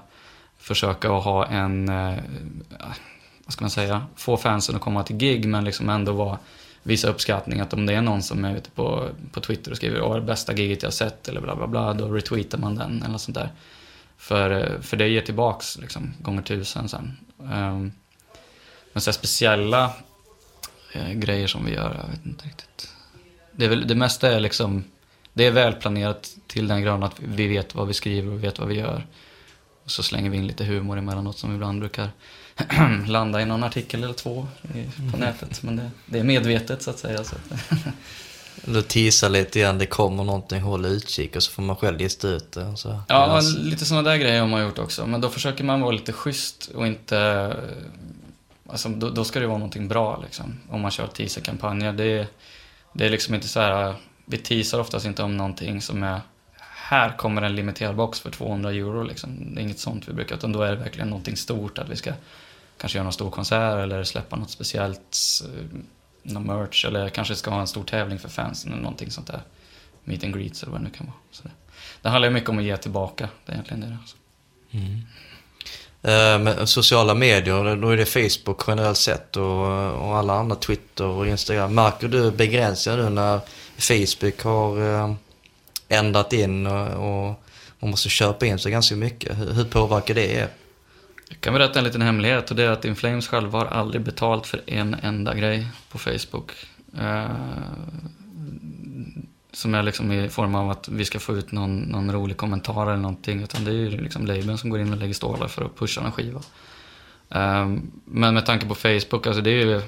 försöka 0.57 1.11
att 1.11 1.23
ha 1.23 1.45
en, 1.45 1.89
eh, 1.89 2.17
vad 3.45 3.53
ska 3.53 3.63
man 3.63 3.69
säga, 3.69 4.05
få 4.15 4.37
fansen 4.37 4.75
att 4.75 4.81
komma 4.81 5.03
till 5.03 5.15
gig 5.15 5.47
men 5.47 5.65
liksom 5.65 5.89
ändå 5.89 6.11
vara 6.11 6.37
visa 6.83 7.07
uppskattning. 7.07 7.59
Att 7.59 7.73
om 7.73 7.85
det 7.85 7.93
är 7.93 8.01
någon 8.01 8.21
som 8.21 8.45
är 8.45 8.57
ute 8.57 8.69
på, 8.69 9.09
på 9.31 9.41
Twitter 9.41 9.71
och 9.71 9.77
skriver 9.77 10.01
åh, 10.01 10.15
det 10.15 10.21
bästa 10.21 10.53
giget 10.53 10.83
jag 10.83 10.93
sett 10.93 11.27
eller 11.27 11.41
bla 11.41 11.55
bla 11.55 11.67
bla, 11.67 11.93
då 11.93 12.07
retweetar 12.07 12.57
man 12.57 12.75
den 12.75 13.03
eller 13.03 13.17
sånt 13.17 13.35
där. 13.35 13.49
För, 14.17 14.51
eh, 14.51 14.81
för 14.81 14.97
det 14.97 15.07
ger 15.07 15.21
tillbaks 15.21 15.77
liksom, 15.77 16.13
gånger 16.21 16.41
tusen 16.41 16.89
sen. 16.89 17.17
Um, 17.37 17.91
men 18.93 19.01
så 19.01 19.13
speciella 19.13 19.93
eh, 20.93 21.11
grejer 21.11 21.47
som 21.47 21.65
vi 21.65 21.73
gör, 21.73 21.95
jag 22.01 22.11
vet 22.11 22.25
inte 22.25 22.45
riktigt. 22.45 22.94
Det, 23.55 23.65
är 23.65 23.69
väl, 23.69 23.87
det 23.87 23.95
mesta 23.95 24.31
är 24.31 24.39
liksom, 24.39 24.83
det 25.33 25.45
är 25.45 25.51
välplanerat 25.51 26.35
till 26.47 26.67
den 26.67 26.81
graden 26.81 27.03
att 27.03 27.15
vi 27.19 27.47
vet 27.47 27.75
vad 27.75 27.87
vi 27.87 27.93
skriver 27.93 28.31
och 28.31 28.43
vet 28.43 28.59
vad 28.59 28.67
vi 28.67 28.75
gör. 28.75 29.05
Och 29.83 29.91
så 29.91 30.03
slänger 30.03 30.29
vi 30.29 30.37
in 30.37 30.47
lite 30.47 30.63
humor 30.63 30.97
emellanåt 30.97 31.37
som 31.37 31.55
ibland 31.55 31.79
brukar 31.79 32.09
landa 33.07 33.41
i 33.41 33.45
någon 33.45 33.63
artikel 33.63 34.03
eller 34.03 34.13
två 34.13 34.47
på 35.11 35.17
nätet. 35.17 35.63
Men 35.63 35.75
det, 35.75 35.91
det, 36.05 36.19
är 36.19 36.23
medvetet 36.23 36.81
så 36.81 36.89
att 36.89 36.99
säga. 36.99 37.23
Så 37.23 37.35
att 37.35 37.83
du 38.65 38.81
teasar 38.81 39.29
lite 39.29 39.59
grann, 39.59 39.77
det 39.77 39.85
kommer 39.85 40.23
någonting, 40.23 40.61
håll 40.61 40.85
utkik 40.85 41.35
och 41.35 41.43
så 41.43 41.51
får 41.51 41.63
man 41.63 41.75
själv 41.75 41.97
lista 41.97 42.27
ut 42.27 42.51
det. 42.51 42.77
Så. 42.77 42.99
Ja, 43.07 43.41
lite 43.57 43.85
sådana 43.85 44.09
där 44.09 44.17
grejer 44.17 44.39
har 44.39 44.47
man 44.47 44.63
gjort 44.63 44.79
också. 44.79 45.05
Men 45.05 45.21
då 45.21 45.29
försöker 45.29 45.63
man 45.63 45.81
vara 45.81 45.91
lite 45.91 46.13
schysst 46.13 46.69
och 46.75 46.87
inte... 46.87 47.57
Alltså, 48.69 48.89
då, 48.89 49.09
då 49.09 49.23
ska 49.23 49.39
det 49.39 49.47
vara 49.47 49.57
någonting 49.57 49.87
bra 49.87 50.21
liksom. 50.23 50.59
Om 50.69 50.81
man 50.81 50.91
kör 50.91 51.07
teaserkampanjer. 51.07 51.93
Det, 51.93 52.27
det 52.95 53.05
är 53.05 53.09
liksom 53.09 53.35
inte 53.35 53.47
så 53.47 53.59
här... 53.59 53.95
Vi 54.25 54.37
teasar 54.37 54.79
oftast 54.79 55.05
inte 55.05 55.23
om 55.23 55.37
någonting 55.37 55.81
som 55.81 56.03
är 56.03 56.21
här 56.89 57.17
kommer 57.17 57.41
en 57.41 57.55
limiterad 57.55 57.95
box 57.95 58.19
för 58.19 58.31
200 58.31 58.71
euro. 58.71 59.03
Liksom. 59.03 59.55
Det 59.55 59.61
är 59.61 59.63
inget 59.63 59.79
sånt 59.79 60.07
vi 60.07 60.13
brukar, 60.13 60.35
utan 60.35 60.51
då 60.51 60.61
är 60.61 60.71
det 60.71 60.75
verkligen 60.75 61.09
någonting 61.09 61.37
stort. 61.37 61.77
Att 61.77 61.89
vi 61.89 61.95
ska 61.95 62.13
kanske 62.77 62.97
göra 62.97 63.03
någon 63.03 63.13
stor 63.13 63.31
konsert 63.31 63.83
eller 63.83 64.03
släppa 64.03 64.35
något 64.35 64.49
speciellt, 64.49 65.17
eh, 65.43 65.79
någon 66.23 66.43
merch 66.43 66.85
eller 66.85 67.09
kanske 67.09 67.35
ska 67.35 67.51
ha 67.51 67.61
en 67.61 67.67
stor 67.67 67.83
tävling 67.83 68.19
för 68.19 68.29
fansen 68.29 68.71
eller 68.71 68.81
någonting 68.81 69.11
sånt 69.11 69.27
där. 69.27 69.41
Meet 70.03 70.23
and 70.23 70.33
greets 70.33 70.63
eller 70.63 70.71
vad 70.71 70.81
det 70.81 70.85
nu 70.85 70.89
kan 70.89 71.05
vara. 71.05 71.17
Så 71.31 71.43
det, 71.43 71.51
det 72.01 72.09
handlar 72.09 72.27
ju 72.27 72.33
mycket 72.33 72.49
om 72.49 72.57
att 72.57 72.63
ge 72.63 72.77
tillbaka, 72.77 73.29
det 73.45 73.51
är 73.51 73.53
egentligen 73.53 73.81
det. 73.81 73.97
Alltså. 74.01 74.17
Mm. 74.71 75.01
Eh, 76.07 76.39
Med 76.39 76.69
sociala 76.69 77.13
medier, 77.13 77.75
då 77.75 77.89
är 77.89 77.97
det 77.97 78.05
Facebook 78.05 78.63
generellt 78.67 78.97
sett 78.97 79.37
och, 79.37 79.67
och 79.91 80.17
alla 80.17 80.33
andra 80.33 80.55
Twitter 80.55 81.05
och 81.05 81.27
Instagram. 81.27 81.75
Märker 81.75 82.07
du 82.07 82.31
begränsningar 82.31 82.97
nu 82.97 83.09
när 83.09 83.39
Facebook 83.77 84.43
har 84.43 84.93
eh, 84.93 85.13
ändrat 85.89 86.33
in 86.33 86.67
och, 86.67 86.87
och 86.87 87.43
man 87.79 87.89
måste 87.89 88.09
köpa 88.09 88.45
in 88.45 88.59
sig 88.59 88.71
ganska 88.71 88.95
mycket? 88.95 89.37
Hur, 89.37 89.53
hur 89.53 89.63
påverkar 89.65 90.13
det 90.13 90.31
er? 90.31 90.47
Jag 91.29 91.41
kan 91.41 91.53
berätta 91.53 91.79
en 91.79 91.85
liten 91.85 92.01
hemlighet 92.01 92.49
och 92.49 92.55
det 92.55 92.63
är 92.63 92.69
att 92.69 92.85
Inflames 92.85 93.27
själva 93.27 93.59
har 93.59 93.65
aldrig 93.65 94.01
betalt 94.01 94.47
för 94.47 94.61
en 94.67 94.93
enda 94.93 95.33
grej 95.33 95.67
på 95.91 95.97
Facebook. 95.97 96.51
Eh, 96.99 97.25
som 99.55 99.75
är 99.75 99.83
liksom 99.83 100.11
i 100.11 100.29
form 100.29 100.55
av 100.55 100.69
att 100.69 100.87
vi 100.87 101.05
ska 101.05 101.19
få 101.19 101.37
ut 101.37 101.51
någon, 101.51 101.79
någon 101.79 102.11
rolig 102.11 102.37
kommentar 102.37 102.87
eller 102.87 103.01
någonting. 103.01 103.43
Utan 103.43 103.65
det 103.65 103.71
är 103.71 103.75
ju 103.75 103.89
liksom 103.89 104.25
labeln 104.25 104.57
som 104.57 104.69
går 104.69 104.79
in 104.79 104.93
och 104.93 104.99
lägger 104.99 105.13
stålar 105.13 105.47
för 105.47 105.65
att 105.65 105.77
pusha 105.77 106.01
en 106.01 106.11
skiva. 106.11 106.41
Um, 107.29 107.91
men 108.05 108.33
med 108.33 108.45
tanke 108.45 108.65
på 108.65 108.75
Facebook, 108.75 109.27
alltså 109.27 109.41
det 109.41 109.49
är 109.49 109.65
ju... 109.65 109.81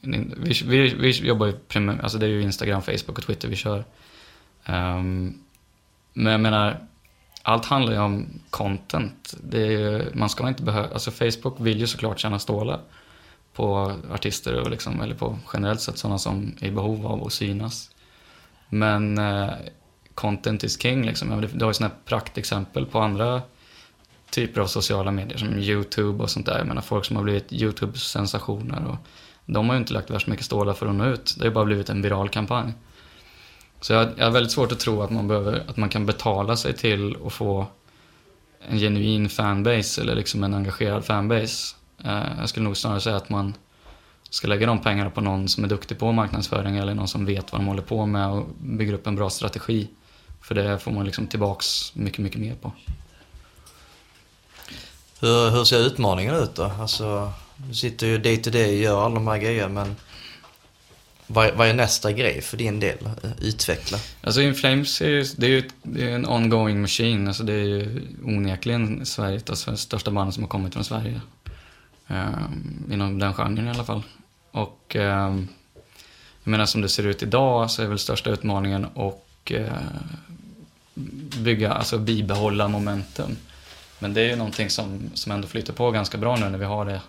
Vi, 0.00 0.62
vi, 0.64 0.94
vi 0.94 1.10
jobbar 1.10 1.46
ju 1.46 1.52
primär, 1.52 2.00
alltså 2.02 2.18
det 2.18 2.26
är 2.26 2.30
ju 2.30 2.42
Instagram, 2.42 2.82
Facebook 2.82 3.18
och 3.18 3.26
Twitter 3.26 3.48
vi 3.48 3.56
kör. 3.56 3.84
Um, 4.66 5.38
men 6.12 6.32
jag 6.32 6.40
menar, 6.40 6.86
allt 7.42 7.64
handlar 7.64 7.92
ju 7.92 7.98
om 7.98 8.26
content. 8.50 9.34
Ju, 9.52 10.04
man 10.14 10.28
ska 10.28 10.48
inte 10.48 10.62
behöva, 10.62 10.88
alltså 10.88 11.10
Facebook 11.10 11.54
vill 11.58 11.80
ju 11.80 11.86
såklart 11.86 12.20
tjäna 12.20 12.38
stålar 12.38 12.80
på 13.52 13.96
artister 14.12 14.60
och 14.60 14.70
liksom, 14.70 15.00
eller 15.00 15.14
på 15.14 15.38
generellt 15.52 15.80
sett 15.80 15.98
sådana 15.98 16.18
som 16.18 16.52
är 16.60 16.66
i 16.66 16.70
behov 16.70 17.06
av 17.06 17.26
att 17.26 17.32
synas. 17.32 17.90
Men 18.74 19.18
eh, 19.18 19.50
content 20.14 20.64
is 20.64 20.82
king 20.82 21.06
liksom. 21.06 21.48
Du 21.52 21.64
har 21.64 21.70
ju 21.70 21.74
sådana 21.74 21.94
praktexempel 22.04 22.86
på 22.86 22.98
andra 22.98 23.42
typer 24.30 24.60
av 24.60 24.66
sociala 24.66 25.10
medier 25.10 25.38
som 25.38 25.58
YouTube 25.58 26.22
och 26.22 26.30
sånt 26.30 26.46
där. 26.46 26.58
Jag 26.58 26.66
menar 26.66 26.82
folk 26.82 27.04
som 27.04 27.16
har 27.16 27.22
blivit 27.22 27.52
YouTube-sensationer 27.52 28.86
och 28.86 28.96
de 29.46 29.68
har 29.68 29.74
ju 29.74 29.80
inte 29.80 29.92
lagt 29.92 30.10
värst 30.10 30.26
mycket 30.26 30.46
stålar 30.46 30.72
för 30.72 30.86
att 30.86 30.94
nå 30.94 31.06
ut. 31.06 31.34
Det 31.36 31.42
har 31.42 31.48
ju 31.48 31.54
bara 31.54 31.64
blivit 31.64 31.88
en 31.88 32.02
viral 32.02 32.28
kampanj. 32.28 32.72
Så 33.80 33.92
jag, 33.92 34.08
jag 34.16 34.24
har 34.24 34.30
väldigt 34.30 34.52
svårt 34.52 34.72
att 34.72 34.80
tro 34.80 35.02
att 35.02 35.10
man, 35.10 35.28
behöver, 35.28 35.62
att 35.68 35.76
man 35.76 35.88
kan 35.88 36.06
betala 36.06 36.56
sig 36.56 36.72
till 36.72 37.16
att 37.26 37.32
få 37.32 37.66
en 38.68 38.78
genuin 38.78 39.28
fanbase 39.28 40.00
eller 40.02 40.14
liksom 40.14 40.44
en 40.44 40.54
engagerad 40.54 41.04
fanbase. 41.04 41.76
Eh, 42.04 42.22
jag 42.38 42.48
skulle 42.48 42.64
nog 42.64 42.76
snarare 42.76 43.00
säga 43.00 43.16
att 43.16 43.28
man 43.28 43.54
ska 44.34 44.48
lägga 44.48 44.66
de 44.66 44.78
pengarna 44.78 45.10
på 45.10 45.20
någon 45.20 45.48
som 45.48 45.64
är 45.64 45.68
duktig 45.68 45.98
på 45.98 46.12
marknadsföring 46.12 46.76
eller 46.76 46.94
någon 46.94 47.08
som 47.08 47.26
vet 47.26 47.52
vad 47.52 47.60
de 47.60 47.66
håller 47.66 47.82
på 47.82 48.06
med 48.06 48.30
och 48.30 48.46
bygger 48.60 48.92
upp 48.92 49.06
en 49.06 49.16
bra 49.16 49.30
strategi. 49.30 49.88
För 50.40 50.54
det 50.54 50.78
får 50.78 50.90
man 50.90 51.06
liksom 51.06 51.26
tillbaks 51.26 51.94
mycket, 51.94 52.18
mycket 52.18 52.40
mer 52.40 52.54
på. 52.54 52.72
Hur, 55.20 55.50
hur 55.50 55.64
ser 55.64 55.86
utmaningen 55.86 56.34
ut 56.34 56.54
då? 56.54 56.64
Alltså, 56.64 57.32
du 57.56 57.74
sitter 57.74 58.06
ju 58.06 58.18
day 58.18 58.36
to 58.36 58.50
day 58.50 58.76
och 58.76 58.82
gör 58.82 59.04
alla 59.04 59.14
de 59.14 59.26
här 59.28 59.38
grejerna 59.38 59.68
men 59.68 59.96
vad, 61.26 61.54
vad 61.54 61.68
är 61.68 61.74
nästa 61.74 62.12
grej 62.12 62.40
för 62.40 62.56
din 62.56 62.80
del? 62.80 62.98
Utveckla? 63.40 63.98
Alltså 64.20 64.40
Inflames 64.42 65.00
är 65.00 65.08
ju, 65.08 65.24
det 65.36 65.46
är 65.46 65.50
ju 65.50 65.68
det 65.82 66.10
är 66.10 66.14
en 66.14 66.26
ongoing 66.26 66.80
machine. 66.80 67.28
Alltså 67.28 67.42
det 67.42 67.52
är 67.52 67.64
ju 67.64 68.02
onekligen 68.24 69.06
Sverige, 69.06 69.36
ett 69.36 69.58
Sveriges 69.58 69.80
största 69.80 70.10
band 70.10 70.34
som 70.34 70.42
har 70.42 70.48
kommit 70.48 70.74
från 70.74 70.84
Sverige. 70.84 71.20
Um, 72.06 72.90
inom 72.92 73.18
den 73.18 73.34
genren 73.34 73.66
i 73.66 73.70
alla 73.70 73.84
fall. 73.84 74.02
Och 74.54 74.96
eh, 74.96 75.36
jag 76.44 76.50
menar 76.50 76.66
som 76.66 76.80
det 76.80 76.88
ser 76.88 77.06
ut 77.06 77.22
idag 77.22 77.70
så 77.70 77.82
är 77.82 77.86
väl 77.86 77.98
största 77.98 78.30
utmaningen 78.30 78.86
att 78.94 79.50
eh, 79.50 79.72
bygga, 81.38 81.72
alltså 81.72 81.98
bibehålla 81.98 82.68
momentum. 82.68 83.36
Men 83.98 84.14
det 84.14 84.20
är 84.20 84.28
ju 84.28 84.36
någonting 84.36 84.70
som, 84.70 85.10
som 85.14 85.32
ändå 85.32 85.48
flyter 85.48 85.72
på 85.72 85.90
ganska 85.90 86.18
bra 86.18 86.36
nu 86.36 86.48
när 86.48 86.58
vi 86.58 86.64
har 86.64 86.84
det 86.84 87.00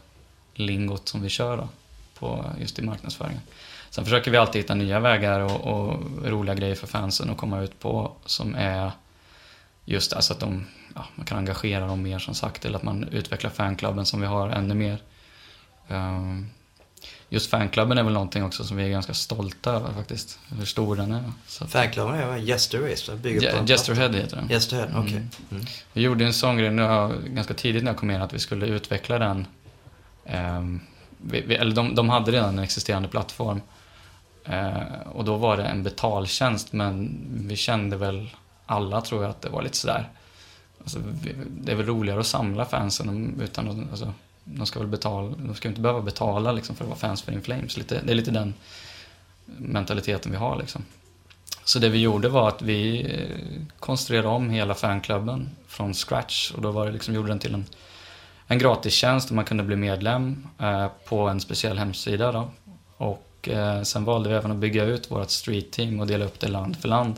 lingot 0.54 1.10
som 1.10 1.22
vi 1.22 1.30
kör 1.30 1.58
då, 1.58 1.70
på, 2.20 2.46
just 2.60 2.80
i 2.80 2.82
marknadsföringen. 2.82 3.42
Sen 3.90 4.04
försöker 4.04 4.32
vi 4.32 4.38
alltid 4.38 4.62
hitta 4.62 4.76
nya 4.76 5.00
vägar 5.00 5.40
och, 5.40 5.62
och 5.62 6.00
roliga 6.24 6.56
grejer 6.56 6.76
för 6.76 6.88
fansen 6.88 7.30
att 7.30 7.38
komma 7.38 7.62
ut 7.62 7.80
på 7.80 8.12
som 8.26 8.56
är 8.56 8.92
just 9.84 10.14
alltså 10.14 10.34
att 10.34 10.40
de, 10.40 10.66
ja, 10.96 11.06
man 11.16 11.26
kan 11.26 11.38
engagera 11.38 11.88
dem 11.88 12.02
mer 12.02 12.20
som 12.20 12.36
sagt 12.36 12.66
eller 12.66 12.78
att 12.78 12.84
man 12.84 13.04
utvecklar 13.04 13.50
fanklubben 13.50 14.06
som 14.06 14.22
vi 14.22 14.28
har 14.28 14.50
ännu 14.50 14.74
mer. 14.74 15.02
Um, 15.88 16.50
just 17.30 17.50
fanklubben 17.50 17.98
är 17.98 18.04
väl 18.04 18.14
någonting 18.14 18.44
också 18.44 18.64
som 18.64 18.78
vi 18.78 18.84
är 18.84 18.90
ganska 18.90 19.14
stolta 19.14 19.72
över 19.72 19.94
faktiskt. 19.94 20.40
Hur 20.58 20.66
stor 20.66 20.96
den 20.96 21.12
är. 21.12 21.32
Så 21.48 21.68
Fanklubben 21.68 22.16
är? 22.16 22.38
Bygger 23.16 23.60
på 23.60 23.66
Jesterhead 23.66 24.10
heter 24.10 24.36
den. 24.36 24.50
Jesterhead, 24.50 24.88
okej. 24.90 25.02
Okay. 25.04 25.18
Mm. 25.18 25.32
Mm. 25.52 25.66
Vi 25.94 26.02
gjorde 26.02 26.26
en 26.26 26.34
sån 26.34 26.58
grej 26.58 26.72
nu, 26.72 27.12
ganska 27.28 27.54
tidigt 27.54 27.84
när 27.84 27.92
jag 27.92 28.00
kom 28.00 28.12
in 28.12 28.22
att 28.22 28.34
vi 28.34 28.40
skulle 28.40 28.66
utveckla 28.66 29.20
den. 29.20 29.48
Um, 30.58 30.82
vi, 31.18 31.42
vi, 31.42 31.56
eller 31.56 31.76
de, 31.76 31.96
de 31.96 32.10
hade 32.10 32.32
redan 32.32 32.50
en 32.50 32.64
existerande 32.64 33.08
plattform. 33.08 33.62
Uh, 34.50 35.08
och 35.14 35.26
då 35.26 35.38
var 35.38 35.58
det 35.58 35.64
en 35.64 35.84
betaltjänst 35.84 36.74
men 36.74 37.18
vi 37.48 37.56
kände 37.56 37.98
väl 37.98 38.30
alla 38.66 39.02
tror 39.02 39.22
jag 39.22 39.30
att 39.30 39.42
det 39.42 39.50
var 39.50 39.62
lite 39.62 39.78
sådär. 39.78 40.10
Alltså, 40.80 41.00
det 41.48 41.72
är 41.72 41.76
väl 41.76 41.86
roligare 41.86 42.20
att 42.20 42.28
samla 42.28 42.66
fansen 42.66 43.40
utan 43.42 43.70
att, 43.70 43.92
alltså, 43.92 44.14
de 44.46 44.66
ska 44.66 44.80
väl 44.80 44.88
betala, 44.88 45.36
de 45.38 45.56
ska 45.56 45.68
inte 45.68 45.82
behöva 45.82 46.02
betala 46.02 46.52
liksom, 46.52 46.76
för 46.76 46.84
att 46.84 46.90
vara 46.90 47.00
fans 47.00 47.22
för 47.22 47.32
In 47.32 47.42
Flames. 47.42 47.78
Lite, 47.78 48.02
det 48.04 48.12
är 48.12 48.16
lite 48.16 48.32
den 48.32 48.54
mentaliteten 49.46 50.32
vi 50.32 50.38
har 50.38 50.58
liksom. 50.58 50.86
Så 51.64 51.80
det 51.80 51.90
vi 51.90 52.00
gjorde 52.00 52.30
var 52.30 52.48
att 52.48 52.62
vi 52.62 53.06
eh, 53.14 53.78
konstruerade 53.80 54.28
om 54.28 54.50
hela 54.50 54.74
fanklubben 54.74 55.50
från 55.68 55.94
scratch 55.94 56.52
och 56.52 56.62
då 56.62 56.72
var 56.72 56.86
det 56.86 56.92
liksom, 56.92 57.14
gjorde 57.14 57.28
den 57.28 57.40
till 57.40 57.54
en, 57.54 57.66
en 58.48 58.60
gratistjänst 58.60 59.28
där 59.28 59.36
man 59.36 59.46
kunde 59.46 59.64
bli 59.64 59.76
medlem 59.76 60.48
eh, 60.60 60.88
på 61.08 61.28
en 61.28 61.40
speciell 61.40 61.78
hemsida 61.78 62.32
då. 62.32 62.50
Och 62.98 63.50
eh, 63.50 63.82
sen 63.82 64.06
valde 64.06 64.30
vi 64.30 64.36
även 64.36 64.52
att 64.52 64.58
bygga 64.58 64.84
ut 64.84 65.12
vårt 65.12 65.30
street 65.30 65.72
team 65.72 66.00
och 66.00 66.08
dela 66.08 66.26
upp 66.26 66.40
det 66.40 66.48
land 66.48 66.78
för 66.78 66.88
land. 66.88 67.16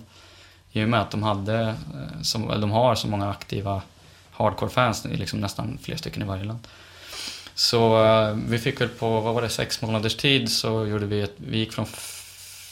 I 0.71 0.83
och 0.83 0.89
med 0.89 1.01
att 1.01 1.11
de, 1.11 1.23
hade, 1.23 1.61
eh, 1.61 2.21
som, 2.21 2.47
de 2.61 2.71
har 2.71 2.95
så 2.95 3.07
många 3.07 3.29
aktiva 3.29 3.81
hardcore-fans, 4.31 5.05
liksom 5.05 5.39
nästan 5.39 5.77
fler 5.81 5.95
stycken 5.95 6.21
i 6.21 6.25
varje 6.25 6.43
land. 6.43 6.59
Så 7.57 8.03
uh, 8.03 8.37
vi 8.47 8.59
fick 8.59 8.81
väl 8.81 8.89
på, 8.89 9.21
vad 9.21 9.33
var 9.33 9.41
det, 9.41 9.49
sex 9.49 9.81
månaders 9.81 10.15
tid 10.15 10.51
så 10.51 10.85
gjorde 10.85 11.05
vi 11.05 11.21
ett, 11.21 11.33
vi 11.37 11.57
gick 11.57 11.73
från, 11.73 11.85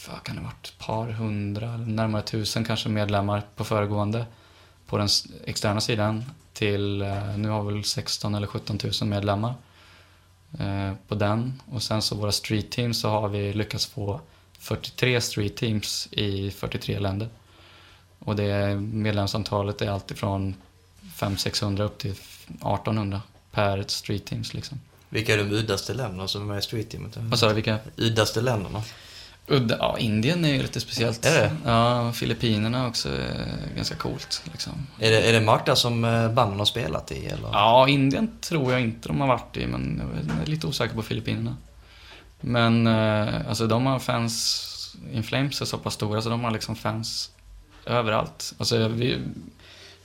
vad 0.08 0.22
kan 0.22 0.36
det 0.36 0.42
varit, 0.42 0.66
ett 0.66 0.78
par 0.78 1.08
hundra, 1.08 1.76
närmare 1.76 2.22
tusen 2.22 2.64
kanske 2.64 2.88
medlemmar 2.88 3.42
på 3.56 3.64
föregående 3.64 4.26
på 4.86 4.98
den 4.98 5.08
externa 5.44 5.80
sidan 5.80 6.24
till, 6.52 7.02
uh, 7.02 7.38
nu 7.38 7.48
har 7.48 7.62
vi 7.62 7.74
väl 7.74 7.84
16 7.84 8.34
eller 8.34 8.46
17 8.46 8.78
000 9.00 9.08
medlemmar 9.08 9.54
uh, 10.60 10.92
på 11.08 11.14
den. 11.14 11.62
Och 11.72 11.82
sen 11.82 12.02
så 12.02 12.14
våra 12.14 12.32
street 12.32 12.70
teams 12.70 13.00
så 13.00 13.08
har 13.08 13.28
vi 13.28 13.52
lyckats 13.52 13.86
få 13.86 14.20
43 14.58 15.20
street 15.20 15.56
teams 15.56 16.08
i 16.10 16.50
43 16.50 16.98
länder. 16.98 17.28
Och 18.18 18.36
det 18.36 18.76
medlemsantalet 18.76 19.82
är 19.82 19.90
alltifrån 19.90 20.54
500-600 21.18 21.82
upp 21.82 21.98
till 21.98 22.10
1800 22.10 23.22
per 23.56 23.84
street 23.86 24.26
teams 24.26 24.54
liksom. 24.54 24.80
Vilka 25.08 25.34
är 25.34 25.38
de 25.38 25.52
uddaste 25.52 25.94
länderna 25.94 26.28
som 26.28 26.42
är 26.42 26.46
med 26.46 26.58
i 26.58 26.62
street 26.62 26.90
teamet? 26.90 27.16
Vad 27.16 27.38
sa 27.38 27.48
du, 27.48 27.54
vilka? 27.54 27.78
Uddaste 27.96 28.40
länderna? 28.40 28.82
Udda, 29.46 29.76
ja, 29.78 29.98
Indien 29.98 30.44
är 30.44 30.48
ju 30.48 30.62
lite 30.62 30.80
speciellt. 30.80 31.26
Är 31.26 31.34
det? 31.34 31.50
Ja, 31.64 32.12
Filippinerna 32.12 32.86
också 32.86 33.08
är 33.08 33.74
ganska 33.76 33.94
coolt. 33.94 34.42
Liksom. 34.52 34.72
Är 34.98 35.10
det, 35.10 35.22
är 35.22 35.32
det 35.32 35.40
marknader 35.40 35.74
som 35.74 36.04
eh, 36.04 36.30
banden 36.30 36.58
har 36.58 36.66
spelat 36.66 37.12
i? 37.12 37.26
Eller? 37.26 37.48
Ja, 37.52 37.88
Indien 37.88 38.38
tror 38.40 38.72
jag 38.72 38.80
inte 38.80 39.08
de 39.08 39.20
har 39.20 39.28
varit 39.28 39.56
i, 39.56 39.66
men 39.66 40.02
jag 40.28 40.42
är 40.42 40.46
lite 40.46 40.66
osäker 40.66 40.94
på 40.94 41.02
Filippinerna. 41.02 41.56
Men 42.40 42.86
eh, 42.86 43.48
alltså 43.48 43.66
de 43.66 43.86
har 43.86 43.98
fans, 43.98 44.96
In 45.12 45.22
Flames 45.22 45.60
är 45.60 45.64
så 45.64 45.78
pass 45.78 45.94
stora 45.94 46.22
så 46.22 46.28
de 46.28 46.44
har 46.44 46.50
liksom 46.50 46.76
fans 46.76 47.30
överallt. 47.86 48.54
Alltså 48.58 48.88
vi, 48.88 49.18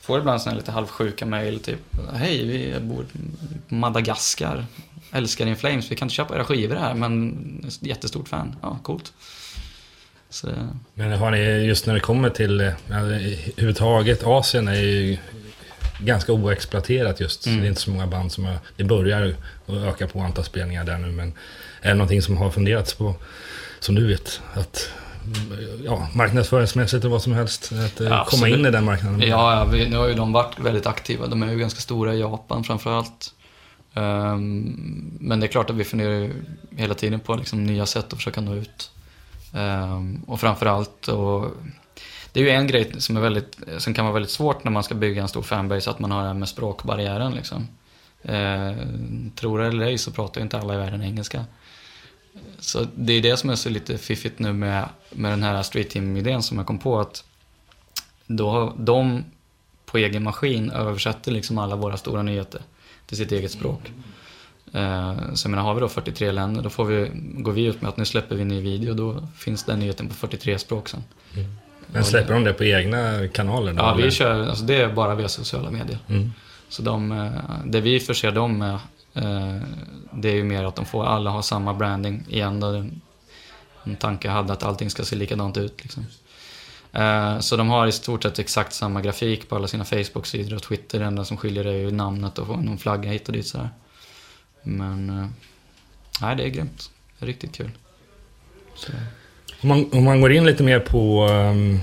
får 0.01 0.19
ibland 0.19 0.41
sådana 0.41 0.57
lite 0.57 0.71
halvsjuka 0.71 1.25
mejl, 1.25 1.59
typ 1.59 1.79
Hej, 2.13 2.45
vi 2.45 2.79
bor 2.79 3.05
på 3.67 3.75
Madagaskar. 3.75 4.65
Älskar 5.11 5.47
In 5.47 5.55
Flames, 5.55 5.91
vi 5.91 5.95
kan 5.95 6.05
inte 6.05 6.15
köpa 6.15 6.35
era 6.35 6.43
skivor 6.43 6.75
här, 6.75 6.93
men 6.93 7.71
jättestort 7.79 8.27
fan. 8.27 8.55
Ja, 8.61 8.79
coolt. 8.83 9.13
Så. 10.29 10.47
Men 10.93 11.11
har 11.11 11.31
ni, 11.31 11.37
just 11.65 11.85
när 11.85 11.93
det 11.93 11.99
kommer 11.99 12.29
till, 12.29 12.73
överhuvudtaget, 12.89 14.23
Asien 14.23 14.67
är 14.67 14.73
ju 14.73 15.17
ganska 15.99 16.33
oexploaterat 16.33 17.19
just. 17.19 17.45
Mm. 17.45 17.59
Det 17.59 17.65
är 17.65 17.69
inte 17.69 17.81
så 17.81 17.91
många 17.91 18.07
band 18.07 18.31
som 18.31 18.45
har, 18.45 18.57
det 18.77 18.83
börjar 18.83 19.35
att 19.67 19.73
öka 19.73 20.07
på 20.07 20.19
antal 20.19 20.43
spelningar 20.43 20.83
där 20.83 20.97
nu, 20.97 21.11
men 21.11 21.33
är 21.81 21.89
det 21.89 21.93
någonting 21.93 22.21
som 22.21 22.37
har 22.37 22.51
funderats 22.51 22.93
på, 22.93 23.15
som 23.79 23.95
du 23.95 24.07
vet, 24.07 24.41
att 24.53 24.89
ja, 25.85 26.07
marknadsföringsmässigt 26.15 27.05
och 27.05 27.11
vad 27.11 27.21
som 27.21 27.33
helst. 27.33 27.71
Att 27.85 27.99
ja, 27.99 28.25
komma 28.29 28.47
in 28.47 28.65
i 28.65 28.71
den 28.71 28.85
marknaden. 28.85 29.21
Ja, 29.21 29.55
ja 29.55 29.65
vi, 29.65 29.89
nu 29.89 29.97
har 29.97 30.07
ju 30.07 30.13
de 30.13 30.33
varit 30.33 30.59
väldigt 30.59 30.85
aktiva. 30.85 31.27
De 31.27 31.43
är 31.43 31.51
ju 31.51 31.57
ganska 31.57 31.79
stora 31.79 32.13
i 32.13 32.19
Japan 32.19 32.63
framförallt. 32.63 33.33
Um, 33.93 35.17
men 35.19 35.39
det 35.39 35.45
är 35.45 35.47
klart 35.47 35.69
att 35.69 35.75
vi 35.75 35.83
funderar 35.83 36.31
hela 36.75 36.93
tiden 36.93 37.19
på 37.19 37.35
liksom 37.35 37.63
nya 37.63 37.85
sätt 37.85 38.05
att 38.05 38.19
försöka 38.19 38.41
nå 38.41 38.55
ut. 38.55 38.91
Um, 39.53 40.23
och 40.27 40.39
framförallt, 40.39 41.07
och 41.07 41.51
det 42.33 42.39
är 42.39 42.43
ju 42.43 42.49
en 42.49 42.67
grej 42.67 42.91
som, 42.97 43.17
är 43.17 43.21
väldigt, 43.21 43.59
som 43.77 43.93
kan 43.93 44.05
vara 44.05 44.13
väldigt 44.13 44.31
svårt 44.31 44.63
när 44.63 44.71
man 44.71 44.83
ska 44.83 44.95
bygga 44.95 45.21
en 45.21 45.27
stor 45.27 45.41
fanbase, 45.41 45.89
att 45.89 45.99
man 45.99 46.11
har 46.11 46.21
det 46.21 46.27
här 46.27 46.33
med 46.33 46.49
språkbarriären. 46.49 47.33
Liksom. 47.35 47.67
Uh, 48.29 48.71
tror 49.35 49.59
det 49.59 49.67
eller 49.67 49.85
ej 49.85 49.97
så 49.97 50.11
pratar 50.11 50.41
ju 50.41 50.43
inte 50.43 50.59
alla 50.59 50.73
i 50.73 50.77
världen 50.77 51.01
engelska. 51.01 51.45
Så 52.59 52.87
det 52.95 53.13
är 53.13 53.21
det 53.21 53.37
som 53.37 53.49
är 53.49 53.55
så 53.55 53.69
lite 53.69 53.97
fiffigt 53.97 54.39
nu 54.39 54.53
med, 54.53 54.89
med 55.09 55.31
den 55.31 55.43
här 55.43 55.63
Street 55.63 55.89
Team-idén 55.89 56.43
som 56.43 56.57
jag 56.57 56.67
kom 56.67 56.77
på. 56.77 56.99
att 56.99 57.23
då 58.27 58.49
har 58.49 58.73
de 58.77 59.23
på 59.85 59.97
egen 59.97 60.23
maskin 60.23 60.71
översätter 60.71 61.31
liksom 61.31 61.57
alla 61.57 61.75
våra 61.75 61.97
stora 61.97 62.23
nyheter 62.23 62.61
till 63.05 63.17
sitt 63.17 63.31
eget 63.31 63.51
språk. 63.51 63.91
Mm. 64.73 65.35
Så 65.35 65.45
jag 65.45 65.49
menar, 65.49 65.63
har 65.63 65.73
vi 65.73 65.79
då 65.79 65.89
43 65.89 66.31
länder, 66.31 66.61
då 66.61 66.69
får 66.69 66.85
vi, 66.85 67.11
går 67.15 67.51
vi 67.51 67.65
ut 67.65 67.81
med 67.81 67.89
att 67.89 67.97
nu 67.97 68.05
släpper 68.05 68.35
vi 68.35 68.41
en 68.41 68.47
ny 68.47 68.61
video, 68.61 68.93
då 68.93 69.27
finns 69.37 69.63
den 69.63 69.79
nyheten 69.79 70.07
på 70.07 70.13
43 70.13 70.59
språk 70.59 70.89
sen. 70.89 71.03
Mm. 71.35 71.55
Men 71.87 72.03
släpper 72.03 72.33
de 72.33 72.43
det 72.43 72.53
på 72.53 72.63
egna 72.63 73.27
kanaler? 73.27 73.73
Då, 73.73 73.83
ja, 73.83 73.93
vi 73.93 74.11
kör, 74.11 74.47
alltså 74.49 74.63
det 74.63 74.75
är 74.75 74.93
bara 74.93 75.15
via 75.15 75.27
sociala 75.27 75.71
medier. 75.71 75.99
Mm. 76.09 76.31
Så 76.69 76.81
de, 76.81 77.11
eh, 77.11 77.31
det 77.65 77.81
vi 77.81 77.99
förser 77.99 78.31
dem 78.31 78.57
med 78.57 78.71
Eh, 78.73 78.79
Eh, 79.13 79.57
det 80.13 80.29
är 80.29 80.35
ju 80.35 80.43
mer 80.43 80.63
att 80.63 80.75
de 80.75 80.85
får 80.85 81.05
alla 81.05 81.29
ha 81.29 81.41
samma 81.41 81.73
branding 81.73 82.25
igen. 82.29 82.59
Då 82.59 82.85
en 83.83 83.95
tanke 83.95 84.27
jag 84.27 84.35
hade 84.35 84.53
att 84.53 84.63
allting 84.63 84.89
ska 84.89 85.03
se 85.03 85.15
likadant 85.15 85.57
ut. 85.57 85.83
Liksom. 85.83 86.05
Eh, 86.91 87.39
så 87.39 87.57
de 87.57 87.69
har 87.69 87.87
i 87.87 87.91
stort 87.91 88.23
sett 88.23 88.39
exakt 88.39 88.73
samma 88.73 89.01
grafik 89.01 89.49
på 89.49 89.55
alla 89.55 89.67
sina 89.67 89.85
Facebook-sidor 89.85 90.55
och 90.55 90.63
Twitter. 90.63 90.99
Det 90.99 91.05
enda 91.05 91.25
som 91.25 91.37
skiljer 91.37 91.65
är 91.65 91.77
ju 91.77 91.91
namnet 91.91 92.39
och 92.39 92.63
någon 92.63 92.77
flagga 92.77 93.11
hit 93.11 93.27
och 93.27 93.33
dit 93.33 93.47
sådär. 93.47 93.69
Men, 94.63 95.09
eh, 95.09 95.27
nej 96.21 96.35
det 96.35 96.43
är 96.43 96.49
grymt. 96.49 96.91
Det 97.19 97.25
är 97.25 97.27
riktigt 97.27 97.55
kul. 97.55 97.71
Så. 98.75 98.91
Om 99.61 99.69
man, 99.69 99.89
om 99.93 100.03
man 100.03 100.21
går 100.21 100.31
in 100.31 100.45
lite 100.45 100.63
mer 100.63 100.79
på 100.79 101.27
um, 101.27 101.79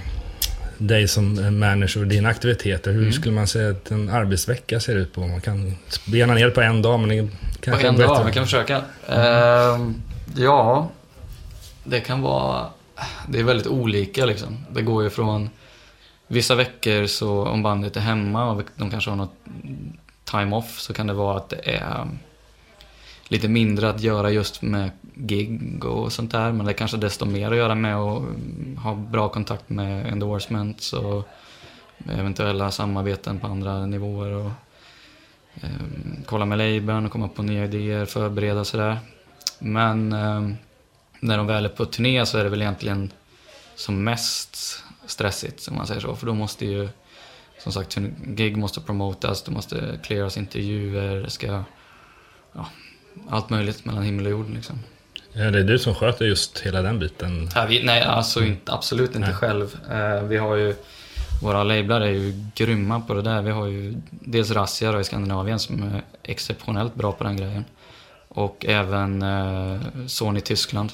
dig 0.78 1.08
som 1.08 1.58
manager 1.58 2.00
och 2.00 2.06
dina 2.06 2.28
aktiviteter. 2.28 2.92
Hur 2.92 3.02
mm. 3.02 3.12
skulle 3.12 3.34
man 3.34 3.46
säga 3.46 3.70
att 3.70 3.90
en 3.90 4.08
arbetsvecka 4.08 4.80
ser 4.80 4.96
ut 4.96 5.12
på? 5.12 5.20
Man 5.20 5.40
kan 5.40 5.76
bena 6.06 6.34
ner 6.34 6.50
på 6.50 6.60
en 6.60 6.82
dag, 6.82 7.00
men 7.00 7.08
det 7.08 7.28
kanske 7.60 7.82
På 7.82 7.88
en 7.88 7.98
dag, 7.98 8.24
vi 8.24 8.32
kan 8.32 8.44
försöka. 8.44 8.82
Mm. 9.08 9.88
Uh, 9.88 9.94
ja, 10.36 10.90
det 11.84 12.00
kan 12.00 12.22
vara... 12.22 12.66
Det 13.28 13.38
är 13.38 13.44
väldigt 13.44 13.66
olika 13.66 14.26
liksom. 14.26 14.64
Det 14.70 14.82
går 14.82 15.02
ju 15.02 15.10
från... 15.10 15.50
Vissa 16.30 16.54
veckor 16.54 17.06
så 17.06 17.46
om 17.46 17.62
bandet 17.62 17.96
är 17.96 18.00
hemma 18.00 18.50
och 18.50 18.62
de 18.76 18.90
kanske 18.90 19.10
har 19.10 19.16
något 19.16 19.34
time 20.24 20.56
off 20.56 20.80
så 20.80 20.92
kan 20.92 21.06
det 21.06 21.12
vara 21.12 21.36
att 21.36 21.48
det 21.48 21.60
är 21.64 22.06
lite 23.28 23.48
mindre 23.48 23.90
att 23.90 24.00
göra 24.00 24.30
just 24.30 24.62
med 24.62 24.90
gig 25.14 25.84
och 25.84 26.12
sånt 26.12 26.32
där. 26.32 26.52
Men 26.52 26.66
det 26.66 26.72
är 26.72 26.76
kanske 26.76 26.96
desto 26.96 27.24
mer 27.24 27.50
att 27.50 27.56
göra 27.56 27.74
med 27.74 27.96
att 27.96 28.18
mm, 28.18 28.76
ha 28.76 28.94
bra 28.94 29.28
kontakt 29.28 29.70
med 29.70 30.12
endorsements 30.12 30.92
och 30.92 31.28
eventuella 32.08 32.70
samarbeten 32.70 33.40
på 33.40 33.46
andra 33.46 33.86
nivåer. 33.86 34.32
Och, 34.32 34.50
eh, 35.54 35.70
kolla 36.26 36.44
med 36.44 36.58
labeln 36.58 37.06
och 37.06 37.12
komma 37.12 37.28
på 37.28 37.42
nya 37.42 37.64
idéer, 37.64 38.04
förbereda 38.04 38.64
sådär. 38.64 38.98
Men 39.58 40.12
eh, 40.12 40.48
när 41.20 41.36
de 41.36 41.46
väl 41.46 41.64
är 41.64 41.68
på 41.68 41.84
turné 41.84 42.26
så 42.26 42.38
är 42.38 42.44
det 42.44 42.50
väl 42.50 42.62
egentligen 42.62 43.12
som 43.74 44.04
mest 44.04 44.84
stressigt, 45.06 45.68
om 45.68 45.76
man 45.76 45.86
säger 45.86 46.00
så. 46.00 46.16
För 46.16 46.26
då 46.26 46.34
måste 46.34 46.66
ju, 46.66 46.88
som 47.58 47.72
sagt, 47.72 47.98
gig 48.24 48.56
måste 48.56 48.80
promotas, 48.80 49.42
det 49.42 49.50
måste 49.50 49.98
clearas 50.02 50.36
intervjuer, 50.36 51.22
det 51.22 51.30
ska 51.30 51.64
ja, 52.52 52.66
allt 53.28 53.50
möjligt 53.50 53.84
mellan 53.84 54.02
himmel 54.02 54.26
och 54.26 54.32
jord. 54.32 54.50
Liksom. 54.50 54.78
Ja, 55.32 55.50
det 55.50 55.58
är 55.58 55.64
du 55.64 55.78
som 55.78 55.94
sköter 55.94 56.24
just 56.24 56.58
hela 56.58 56.82
den 56.82 56.98
biten? 56.98 57.48
Ja, 57.54 57.66
vi, 57.68 57.82
nej, 57.82 58.02
alltså 58.02 58.44
inte, 58.44 58.72
absolut 58.72 59.14
inte 59.14 59.28
nej. 59.28 59.34
själv. 59.34 59.76
Eh, 59.90 60.22
vi 60.22 60.36
har 60.36 60.56
ju, 60.56 60.74
våra 61.42 61.64
lablar 61.64 62.00
är 62.00 62.10
ju 62.10 62.44
grymma 62.54 63.00
på 63.00 63.14
det 63.14 63.22
där. 63.22 63.42
Vi 63.42 63.50
har 63.50 63.66
ju 63.66 63.94
dels 64.10 64.50
Razzia 64.50 65.00
i 65.00 65.04
Skandinavien 65.04 65.58
som 65.58 65.82
är 65.82 66.02
exceptionellt 66.22 66.94
bra 66.94 67.12
på 67.12 67.24
den 67.24 67.36
grejen. 67.36 67.64
Och 68.28 68.66
även 68.68 69.22
eh, 69.22 69.80
Sony 70.06 70.40
Tyskland. 70.40 70.92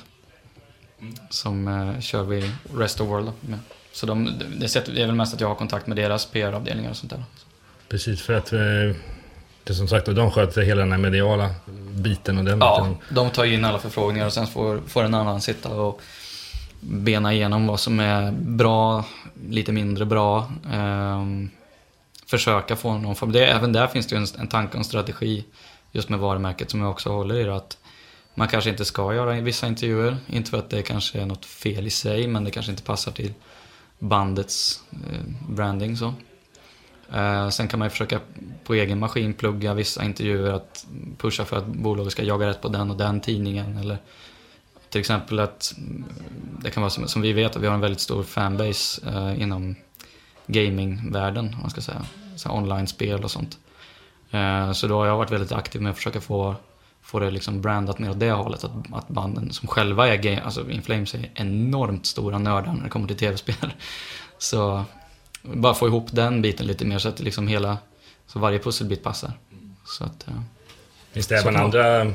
som 1.30 1.68
eh, 1.68 2.00
kör 2.00 2.22
vi 2.22 2.50
Rest 2.76 3.00
of 3.00 3.08
World 3.08 3.32
med. 3.40 3.58
Så 3.92 4.06
de, 4.06 4.24
det 4.58 4.76
är 4.76 5.06
väl 5.06 5.14
mest 5.14 5.34
att 5.34 5.40
jag 5.40 5.48
har 5.48 5.54
kontakt 5.54 5.86
med 5.86 5.96
deras 5.96 6.26
PR-avdelningar 6.26 6.90
och 6.90 6.96
sånt 6.96 7.12
där. 7.12 7.24
Precis, 7.88 8.22
för 8.22 8.32
att 8.32 8.52
eh, 8.52 8.60
det 9.64 9.74
som 9.74 9.88
sagt, 9.88 10.06
de 10.06 10.30
sköter 10.30 10.62
hela 10.62 10.80
den 10.80 10.92
här 10.92 10.98
mediala 10.98 11.50
biten 11.94 12.38
och 12.38 12.44
den 12.44 12.58
Ja, 12.60 12.80
biten. 12.82 13.16
de 13.16 13.30
tar 13.30 13.44
in 13.44 13.64
alla 13.64 13.78
förfrågningar 13.78 14.26
och 14.26 14.32
sen 14.32 14.46
får, 14.46 14.80
får 14.86 15.04
en 15.04 15.14
annan 15.14 15.40
sitta 15.40 15.68
och 15.68 16.00
bena 16.80 17.32
igenom 17.32 17.66
vad 17.66 17.80
som 17.80 18.00
är 18.00 18.32
bra, 18.32 19.04
lite 19.48 19.72
mindre 19.72 20.04
bra. 20.04 20.52
Ehm, 20.72 21.50
försöka 22.26 22.76
få 22.76 22.98
någon 22.98 23.14
form. 23.14 23.32
Det, 23.32 23.46
även 23.46 23.72
där 23.72 23.86
finns 23.86 24.06
det 24.06 24.16
ju 24.16 24.20
en, 24.22 24.26
en 24.38 24.46
tanke 24.48 24.70
och 24.72 24.78
en 24.78 24.84
strategi 24.84 25.44
just 25.92 26.08
med 26.08 26.18
varumärket 26.18 26.70
som 26.70 26.80
jag 26.80 26.90
också 26.90 27.10
håller 27.12 27.34
i. 27.34 27.44
det, 27.44 27.56
Att 27.56 27.78
man 28.34 28.48
kanske 28.48 28.70
inte 28.70 28.84
ska 28.84 29.14
göra 29.14 29.32
vissa 29.32 29.66
intervjuer. 29.66 30.16
Inte 30.26 30.50
för 30.50 30.58
att 30.58 30.70
det 30.70 30.82
kanske 30.82 31.20
är 31.20 31.26
något 31.26 31.44
fel 31.44 31.86
i 31.86 31.90
sig, 31.90 32.26
men 32.28 32.44
det 32.44 32.50
kanske 32.50 32.72
inte 32.72 32.82
passar 32.82 33.12
till 33.12 33.32
bandets 33.98 34.80
eh, 34.92 35.20
branding. 35.48 35.96
så. 35.96 36.14
Eh, 37.14 37.48
sen 37.48 37.68
kan 37.68 37.78
man 37.78 37.86
ju 37.86 37.90
försöka 37.90 38.20
på 38.64 38.74
egen 38.74 38.98
maskin 38.98 39.34
plugga 39.34 39.74
vissa 39.74 40.04
intervjuer, 40.04 40.52
att 40.52 40.86
pusha 41.18 41.44
för 41.44 41.56
att 41.56 41.66
bolaget 41.66 42.12
ska 42.12 42.22
jaga 42.22 42.46
rätt 42.46 42.62
på 42.62 42.68
den 42.68 42.90
och 42.90 42.96
den 42.96 43.20
tidningen. 43.20 43.78
Eller 43.78 43.98
till 44.90 45.00
exempel 45.00 45.38
att 45.38 45.74
mm, 45.78 46.04
det 46.62 46.70
kan 46.70 46.82
vara 46.82 46.90
som, 46.90 47.08
som 47.08 47.22
vi 47.22 47.32
vet 47.32 47.56
att 47.56 47.62
vi 47.62 47.66
har 47.66 47.74
en 47.74 47.80
väldigt 47.80 48.00
stor 48.00 48.22
fanbase 48.22 49.02
eh, 49.06 49.42
inom 49.42 49.74
gamingvärlden, 50.46 51.54
om 51.54 51.60
man 51.60 51.70
ska 51.70 51.80
säga. 51.80 52.04
Så 52.36 52.50
online-spel 52.50 53.24
och 53.24 53.30
sånt. 53.30 53.58
Eh, 54.30 54.72
så 54.72 54.86
då 54.86 54.98
har 54.98 55.06
jag 55.06 55.16
varit 55.16 55.32
väldigt 55.32 55.52
aktiv 55.52 55.82
med 55.82 55.90
att 55.90 55.96
försöka 55.96 56.20
få, 56.20 56.54
få 57.02 57.18
det 57.18 57.30
liksom 57.30 57.60
brandat 57.60 57.98
mer 57.98 58.10
åt 58.10 58.20
det 58.20 58.30
hållet. 58.30 58.64
Att, 58.64 58.72
att 58.92 59.08
banden 59.08 59.52
som 59.52 59.68
själva 59.68 60.08
är 60.08 60.16
game, 60.16 60.40
alltså 60.40 60.70
Inflames 60.70 61.14
är 61.14 61.30
enormt 61.34 62.06
stora 62.06 62.38
nördar 62.38 62.72
när 62.72 62.84
det 62.84 62.90
kommer 62.90 63.06
till 63.06 63.16
tv-spel. 63.16 63.72
Så 64.38 64.84
bara 65.44 65.74
få 65.74 65.86
ihop 65.88 66.08
den 66.12 66.42
biten 66.42 66.66
lite 66.66 66.84
mer 66.84 66.98
så 66.98 67.08
att 67.08 67.20
liksom 67.20 67.48
hela, 67.48 67.78
så 68.26 68.38
varje 68.38 68.58
pusselbit 68.58 69.02
passar. 69.02 69.32
Så 69.86 70.04
att, 70.04 70.24
ja. 70.26 70.32
Finns 71.12 71.26
det 71.26 71.38
Så 71.38 71.48
även 71.48 71.60
andra 71.62 72.00
eh, 72.00 72.08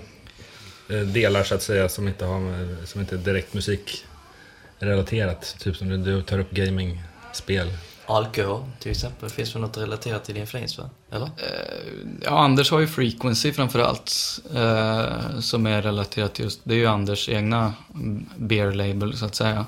delar 1.14 1.44
så 1.44 1.56
att 1.56 1.64
säga 1.64 1.90
som 1.90 2.08
inte, 2.08 2.26
har, 2.26 2.40
med- 2.40 2.88
som 2.88 3.02
inte 3.02 3.16
är 3.16 3.20
direkt 3.20 3.54
musikrelaterat? 3.54 5.56
Typ 5.60 5.76
som 5.76 5.90
du, 5.90 5.98
du 5.98 6.22
tar 6.22 6.40
upp 6.40 6.52
gaming, 6.52 7.02
spel. 7.34 7.68
Alkohol 8.06 8.64
till 8.80 8.92
exempel, 8.92 9.30
finns 9.30 9.54
det 9.54 9.60
något 9.60 9.78
relaterat 9.78 10.26
till 10.26 10.36
din 10.36 10.48
flames? 10.48 10.80
Eller? 11.12 11.30
Ja, 12.22 12.40
Anders 12.40 12.72
har 12.72 12.80
ju 12.80 12.88
Frequency 12.88 13.54
framförallt. 13.54 14.12
Eh, 14.56 15.40
som 15.40 15.66
är 15.66 15.82
relaterat 15.82 16.34
till 16.34 16.44
just, 16.46 16.62
det 16.64 16.74
är 16.74 16.78
ju 16.78 16.86
Anders 16.86 17.30
egna 17.30 17.74
beer 18.38 18.72
label 18.72 19.18
så 19.18 19.26
att 19.26 19.36
säga. 19.36 19.66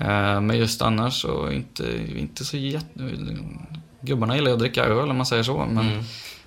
Eh, 0.00 0.40
men 0.40 0.58
just 0.58 0.82
annars 0.82 1.20
så 1.22 1.50
inte, 1.50 1.84
inte 2.16 2.44
så 2.44 2.56
jätte... 2.56 3.10
Gubbarna 4.00 4.34
gillar 4.36 4.48
ju 4.48 4.52
att 4.52 4.58
dricka 4.60 4.84
öl 4.84 5.10
om 5.10 5.16
man 5.16 5.26
säger 5.26 5.42
så. 5.42 5.66
Men, 5.66 5.78
Mm. 5.78 6.04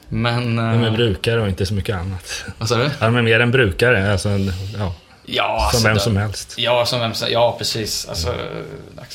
men 0.10 0.56
De 0.56 0.60
är 0.84 0.88
eh, 0.88 0.94
brukare 0.94 1.42
och 1.42 1.48
inte 1.48 1.66
så 1.66 1.74
mycket 1.74 1.96
annat. 1.96 2.46
vad 2.58 2.70
sa 2.70 2.76
du? 2.78 2.84
Ja, 2.84 3.06
de 3.06 3.16
är 3.16 3.22
mer 3.22 3.40
än 3.40 3.52
brukare, 3.52 4.12
alltså, 4.12 4.30
ja, 4.78 4.96
Ja, 5.30 5.58
som 5.58 5.78
alltså, 5.78 5.88
vem 5.88 6.00
som 6.00 6.18
helst. 6.18 6.56
Ja, 6.58 6.86
som 6.86 7.00
vem 7.00 7.14
som 7.14 7.28
Ja, 7.32 7.56
precis. 7.58 8.08
Alltså, 8.10 8.36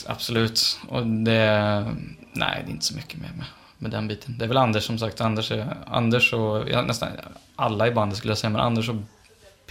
absolut. 0.06 0.78
Och 0.88 1.06
det... 1.06 1.84
Nej, 2.32 2.62
det 2.64 2.70
är 2.70 2.72
inte 2.72 2.84
så 2.84 2.96
mycket 2.96 3.20
mer 3.20 3.30
med, 3.36 3.46
med 3.78 3.90
den 3.90 4.08
biten. 4.08 4.34
Det 4.38 4.44
är 4.44 4.48
väl 4.48 4.56
Anders 4.56 4.84
som 4.84 4.98
sagt. 4.98 5.20
Anders, 5.20 5.50
är, 5.50 5.76
Anders 5.86 6.32
och... 6.32 6.68
Ja, 6.70 6.82
nästan 6.82 7.08
alla 7.56 7.86
i 7.86 7.90
bandet 7.90 8.18
skulle 8.18 8.30
jag 8.30 8.38
säga, 8.38 8.50
men 8.50 8.60
Anders 8.60 8.88
och 8.88 8.96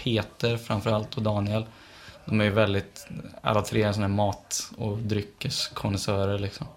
Peter 0.04 0.58
framförallt 0.58 1.16
och 1.16 1.22
Daniel. 1.22 1.66
De 2.26 2.42
är 2.42 2.46
ju 2.46 2.52
väldigt... 2.52 3.08
Alla 3.42 3.62
tre 3.62 3.84
är 3.84 3.92
sådana 3.92 4.08
här 4.08 4.16
mat 4.16 4.72
och 4.78 4.98
dryckeskonnässörer 4.98 6.40
liksom. 6.40 6.68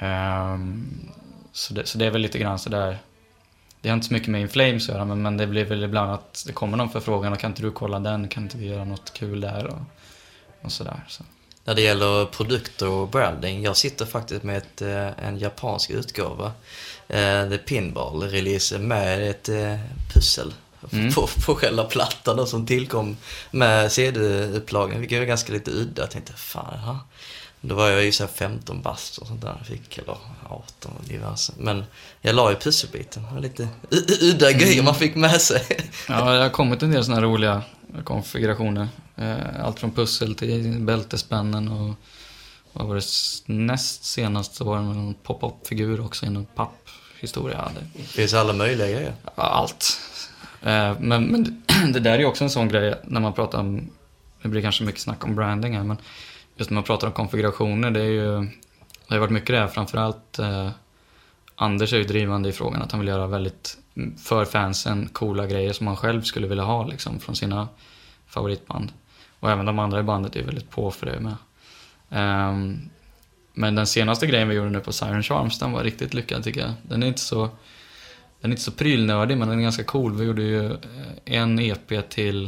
Um, 0.00 1.12
så, 1.52 1.74
det, 1.74 1.86
så 1.86 1.98
det 1.98 2.06
är 2.06 2.10
väl 2.10 2.20
lite 2.20 2.38
grann 2.38 2.58
sådär... 2.58 2.98
Det 3.80 3.88
har 3.88 3.94
inte 3.94 4.06
så 4.06 4.14
mycket 4.14 4.28
med 4.28 4.40
Inflames 4.40 4.88
att 4.88 4.94
göra, 4.94 5.04
men, 5.04 5.22
men 5.22 5.36
det 5.36 5.46
blir 5.46 5.64
väl 5.64 5.84
ibland 5.84 6.12
att 6.12 6.44
det 6.46 6.52
kommer 6.52 6.76
någon 6.76 6.90
förfrågan 6.90 7.32
och 7.32 7.38
kan 7.38 7.50
inte 7.50 7.62
du 7.62 7.70
kolla 7.70 7.98
den? 7.98 8.28
Kan 8.28 8.42
inte 8.42 8.58
vi 8.58 8.66
göra 8.66 8.84
något 8.84 9.12
kul 9.12 9.40
där? 9.40 9.66
Och, 9.66 9.78
och 10.62 10.72
sådär. 10.72 11.04
Så. 11.08 11.24
När 11.64 11.74
det 11.74 11.82
gäller 11.82 12.26
produkter 12.26 12.88
och 12.88 13.08
branding, 13.08 13.62
jag 13.62 13.76
sitter 13.76 14.06
faktiskt 14.06 14.42
med 14.42 14.56
ett, 14.56 14.82
eh, 14.82 15.26
en 15.26 15.38
japansk 15.38 15.90
utgåva. 15.90 16.52
Eh, 17.08 17.48
The 17.48 17.58
Pinball-release 17.58 18.78
med 18.78 19.30
ett 19.30 19.48
eh, 19.48 19.78
pussel 20.14 20.54
Mm. 20.92 21.12
på, 21.12 21.26
på 21.46 21.54
själva 21.54 21.84
plattan 21.84 22.36
då, 22.36 22.46
som 22.46 22.66
tillkom 22.66 23.16
med 23.50 23.92
CD-upplagan, 23.92 25.00
vilket 25.00 25.18
var 25.18 25.26
ganska 25.26 25.52
lite 25.52 25.70
udda. 25.70 26.02
Jag 26.02 26.10
tänkte, 26.10 26.32
fan, 26.32 26.74
jaha. 26.82 26.98
Då 27.60 27.74
var 27.74 27.88
jag 27.90 28.04
ju 28.04 28.12
såhär 28.12 28.30
15 28.34 28.82
bast 28.82 29.18
och 29.18 29.26
sånt 29.26 29.42
där. 29.42 29.54
Jag 29.58 29.66
fick, 29.66 29.98
eller 29.98 30.16
18 30.48 30.92
och 30.98 31.04
diverse. 31.08 31.52
Men 31.58 31.84
jag 32.20 32.34
la 32.34 32.50
ju 32.50 32.56
pusselbiten. 32.56 33.22
Det 33.28 33.34
var 33.34 33.40
lite 33.40 33.68
udda 34.20 34.52
grejer 34.52 34.82
man 34.82 34.94
fick 34.94 35.14
med 35.14 35.40
sig. 35.40 35.62
Ja, 36.08 36.32
det 36.32 36.42
har 36.42 36.48
kommit 36.50 36.82
en 36.82 36.90
del 36.90 37.04
sådana 37.04 37.20
här 37.20 37.26
roliga 37.28 37.62
konfigurationer. 38.04 38.88
Eh, 39.16 39.64
Allt 39.64 39.80
från 39.80 39.90
pussel 39.92 40.34
till 40.34 40.78
bältespännen 40.80 41.68
och 41.68 41.94
vad 42.72 42.86
var 42.86 42.94
det 42.94 43.04
näst 43.54 44.04
senast 44.04 44.54
så 44.54 44.64
var 44.64 44.76
det 44.76 44.82
någon 44.82 45.14
pop-up-figur 45.14 46.00
också 46.04 46.26
i 46.26 46.30
någon 46.30 46.46
papphistoria. 46.54 47.70
Det- 47.96 48.02
finns 48.02 48.34
alla 48.34 48.52
möjliga 48.52 48.86
grejer. 48.90 49.14
Allt. 49.34 49.98
Eh, 50.64 50.96
men, 51.00 51.24
men 51.24 51.62
det 51.92 52.00
där 52.00 52.12
är 52.12 52.18
ju 52.18 52.24
också 52.24 52.44
en 52.44 52.50
sån 52.50 52.68
grej 52.68 52.94
när 53.04 53.20
man 53.20 53.32
pratar 53.32 53.60
om, 53.60 53.90
det 54.42 54.48
blir 54.48 54.62
kanske 54.62 54.84
mycket 54.84 55.00
snack 55.00 55.24
om 55.24 55.34
branding 55.34 55.76
här, 55.76 55.84
men 55.84 55.96
just 56.56 56.70
när 56.70 56.74
man 56.74 56.84
pratar 56.84 57.06
om 57.06 57.12
konfigurationer, 57.12 57.90
det 57.90 58.00
är 58.00 58.04
ju, 58.04 58.40
det 58.40 59.08
har 59.08 59.16
ju 59.16 59.20
varit 59.20 59.30
mycket 59.30 59.48
det 59.48 59.58
här, 59.58 59.68
framförallt 59.68 60.38
eh, 60.38 60.70
Anders 61.56 61.92
är 61.92 61.98
ju 61.98 62.04
drivande 62.04 62.48
i 62.48 62.52
frågan 62.52 62.82
att 62.82 62.92
han 62.92 63.00
vill 63.00 63.08
göra 63.08 63.26
väldigt, 63.26 63.78
mm, 63.96 64.16
för 64.16 64.44
fansen, 64.44 65.08
coola 65.12 65.46
grejer 65.46 65.72
som 65.72 65.86
han 65.86 65.96
själv 65.96 66.22
skulle 66.22 66.46
vilja 66.46 66.64
ha 66.64 66.86
liksom 66.86 67.20
från 67.20 67.36
sina 67.36 67.68
favoritband. 68.26 68.92
Och 69.40 69.50
även 69.50 69.66
de 69.66 69.78
andra 69.78 70.00
i 70.00 70.02
bandet 70.02 70.36
är 70.36 70.40
ju 70.40 70.46
väldigt 70.46 70.70
på 70.70 70.90
för 70.90 71.06
det 71.06 71.20
med. 71.20 71.36
Um, 72.48 72.90
men 73.52 73.74
den 73.74 73.86
senaste 73.86 74.26
grejen 74.26 74.48
vi 74.48 74.54
gjorde 74.54 74.70
nu 74.70 74.80
på 74.80 74.92
Siren 74.92 75.22
Charms, 75.22 75.58
den 75.58 75.72
var 75.72 75.82
riktigt 75.82 76.14
lyckad 76.14 76.44
tycker 76.44 76.60
jag. 76.60 76.72
Den 76.82 77.02
är 77.02 77.06
inte 77.06 77.20
så 77.20 77.48
den 78.44 78.50
är 78.50 78.52
inte 78.52 78.62
så 78.62 78.70
prylnördig 78.72 79.38
men 79.38 79.48
den 79.48 79.58
är 79.58 79.62
ganska 79.62 79.84
cool. 79.84 80.14
Vi 80.16 80.24
gjorde 80.24 80.42
ju 80.42 80.72
eh, 80.72 80.78
en 81.24 81.58
EP 81.58 82.08
till, 82.10 82.46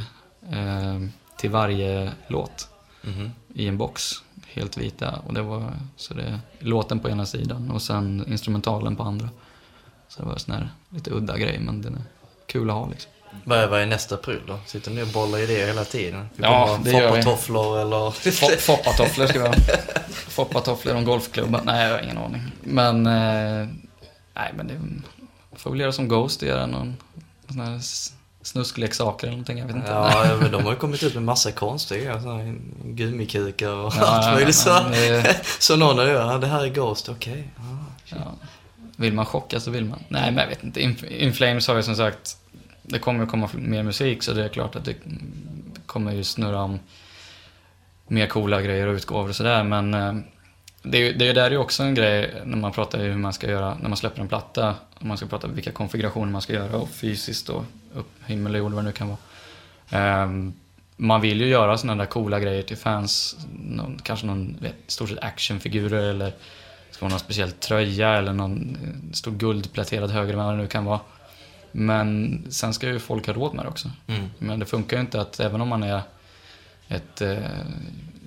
eh, 0.53 1.01
till 1.39 1.51
varje 1.51 2.13
låt 2.29 2.69
Mhm. 3.03 3.31
i 3.55 3.67
en 3.69 3.79
box. 3.79 4.13
Helt 4.47 4.77
vita. 4.77 5.15
Och 5.27 5.35
det 5.35 5.43
var 5.43 5.73
så 5.97 6.15
det, 6.15 6.41
låten 6.59 6.99
på 6.99 7.11
ena 7.11 7.27
sidan 7.27 7.71
och 7.71 7.83
sen 7.83 8.25
instrumentalen 8.29 8.97
på 8.97 9.03
andra. 9.03 9.29
Så 10.09 10.23
det 10.23 10.29
var 10.29 10.37
sån 10.37 10.55
här 10.55 10.69
lite 10.91 11.11
udda 11.11 11.39
grej 11.39 11.59
men 11.59 11.83
den 11.83 11.95
är 11.95 12.03
kul 12.47 12.71
att 12.71 12.77
ha 12.77 12.89
liksom. 12.89 13.11
Vad 13.45 13.59
är, 13.59 13.67
vad 13.69 13.81
är 13.81 13.87
nästa 13.87 14.17
pryl 14.17 14.41
då? 14.47 14.59
Sitter 14.67 14.91
ni 14.91 15.03
och 15.03 15.07
bollar 15.09 15.39
idéer 15.39 15.67
hela 15.67 15.85
tiden? 15.85 16.29
Vi 16.37 16.43
Ja, 16.43 16.81
det 16.85 16.91
gör 16.93 17.01
vi. 17.01 17.23
Foppatofflor 17.23 17.81
eller... 17.81 18.11
Fo- 18.11 18.57
Foppatofflor 18.59 19.27
ska 19.27 19.43
vi 19.43 19.49
ha. 19.49 19.55
Foppatofflor 20.11 20.95
om 20.95 21.05
golfklubban. 21.05 21.61
Nej, 21.65 21.85
jag 21.89 21.93
har 21.97 22.03
ingen 22.05 22.19
aning. 22.19 22.43
Men, 22.63 23.07
eh, 23.07 23.69
nej 24.35 24.53
men 24.57 24.67
det 24.67 24.75
får 25.67 25.71
väl 25.73 25.81
göra 25.81 25.93
som 25.93 26.09
Ghost 26.09 26.43
och 26.43 26.49
göra 26.49 26.67
någon, 26.67 26.97
sån 27.49 27.61
här 27.61 27.81
snuskleksaker 28.43 29.27
eller 29.27 29.37
någonting. 29.37 29.59
Jag 29.59 29.67
vet 29.67 29.77
inte. 29.77 29.91
Ja, 29.91 30.37
men 30.41 30.53
de 30.53 30.65
har 30.65 30.71
ju 30.73 30.77
kommit 30.79 31.03
ut 31.03 31.15
med 31.15 31.23
massa 31.23 31.53
konstiga 31.53 32.21
Gummikukar 32.85 33.71
och 33.71 33.93
Ja, 33.97 34.07
allt 34.07 34.27
ja, 34.27 34.33
möjligt. 34.35 34.55
Så, 34.55 34.71
men 34.83 34.91
det- 34.93 35.41
så 35.59 35.77
någon 35.77 35.99
har 35.99 36.05
ja, 36.07 36.39
det 36.39 36.47
här 36.47 36.65
är 36.65 36.69
Ghost, 36.69 37.09
okej. 37.09 37.49
Ja. 37.57 37.85
Ja. 38.05 38.35
Vill 38.97 39.13
man 39.13 39.27
chocka 39.27 39.61
så 39.61 39.71
vill 39.71 39.85
man. 39.85 39.99
Nej, 40.09 40.31
men 40.31 40.39
jag 40.43 40.49
vet 40.49 40.65
inte. 40.65 40.81
In- 40.83 41.05
Inflames 41.11 41.69
har 41.69 41.77
ju 41.77 41.83
som 41.83 41.97
sagt, 41.97 42.37
det 42.83 42.99
kommer 42.99 43.21
ju 43.25 43.31
komma 43.31 43.49
mer 43.55 43.83
musik 43.83 44.23
så 44.23 44.33
det 44.33 44.45
är 44.45 44.49
klart 44.49 44.77
att 44.77 44.85
det 44.85 44.95
kommer 45.87 46.13
ju 46.13 46.25
snurra 46.25 46.63
om 46.63 46.79
mer 48.09 48.27
coola 48.27 48.63
grejer 48.63 48.87
och 48.87 48.95
utgåvor 48.95 49.29
och 49.29 49.37
sådär. 49.37 49.65
Men 49.65 49.95
eh, 49.95 50.15
det, 50.83 50.99
är 50.99 51.03
ju- 51.03 51.13
det 51.13 51.29
är 51.29 51.35
där 51.35 51.43
är 51.47 51.51
ju 51.51 51.57
också 51.59 51.83
en 51.83 51.95
grej 51.95 52.43
när 52.45 52.57
man 52.57 52.73
pratar 52.73 52.99
hur 52.99 53.17
man 53.17 53.33
ska 53.33 53.51
göra 53.51 53.75
när 53.81 53.89
man 53.89 53.97
släpper 53.97 54.21
en 54.21 54.29
platta. 54.29 54.75
Om 55.01 55.09
man 55.09 55.17
ska 55.17 55.27
prata 55.27 55.49
vilka 55.49 55.73
konfigurationer 55.73 56.33
man 56.33 56.43
ska 56.43 56.53
göra 56.53 56.77
och 56.77 56.89
fysiskt 56.89 57.49
och 57.49 57.65
upp 57.95 58.11
himmel 58.27 58.53
och 58.53 58.59
jord 58.59 58.73
vad 58.73 58.85
det 58.85 58.87
nu 58.87 58.93
kan 58.93 59.09
vara. 59.09 59.19
Ehm, 59.91 60.53
man 60.97 61.21
vill 61.21 61.41
ju 61.41 61.47
göra 61.47 61.79
sådana 61.79 62.03
där 62.03 62.11
coola 62.11 62.41
grejer 62.41 62.63
till 62.63 62.77
fans. 62.77 63.37
Någon, 63.53 63.99
kanske 64.03 64.27
någon 64.27 64.57
vet, 64.61 64.75
stort 64.87 65.09
sett 65.09 65.19
actionfigurer 65.19 66.11
eller 66.11 66.33
ska 66.91 67.05
vara 67.05 67.11
någon 67.11 67.21
speciell 67.21 67.53
tröja 67.53 68.09
eller 68.09 68.33
någon 68.33 68.77
eh, 68.83 69.13
stor 69.13 69.33
guldpläterad 69.33 70.11
höger 70.11 70.35
vad 70.35 70.55
det 70.55 70.57
nu 70.57 70.67
kan 70.67 70.85
vara. 70.85 71.01
Men 71.73 72.43
sen 72.51 72.75
ska 72.75 72.89
ju 72.89 72.99
folk 72.99 73.27
ha 73.27 73.35
råd 73.35 73.55
med 73.55 73.65
det 73.65 73.69
också. 73.69 73.91
Mm. 74.07 74.27
Men 74.39 74.59
det 74.59 74.67
funkar 74.67 74.97
ju 74.97 75.01
inte 75.01 75.21
att 75.21 75.41
även 75.41 75.61
om 75.61 75.69
man 75.69 75.83
är 75.83 76.03
ett 76.89 77.21
eh, 77.21 77.39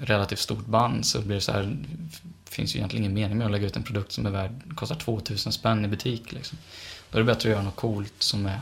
relativt 0.01 0.39
stort 0.39 0.65
band 0.65 1.05
så 1.05 1.21
blir 1.21 1.35
det 1.35 1.41
så 1.41 1.51
här, 1.51 1.77
finns 2.49 2.75
ju 2.75 2.77
egentligen 2.77 3.03
ingen 3.03 3.13
mening 3.13 3.37
med 3.37 3.45
att 3.45 3.51
lägga 3.51 3.67
ut 3.67 3.75
en 3.75 3.83
produkt 3.83 4.11
som 4.11 4.25
är 4.25 4.29
värd, 4.29 4.51
kostar 4.75 4.95
2000 4.95 5.51
spänn 5.51 5.85
i 5.85 5.87
butik. 5.87 6.31
Liksom. 6.31 6.57
Då 7.11 7.17
är 7.17 7.21
det 7.21 7.25
bättre 7.25 7.49
att 7.49 7.53
göra 7.53 7.63
något 7.63 7.75
coolt 7.75 8.13
som 8.19 8.45
är, 8.45 8.59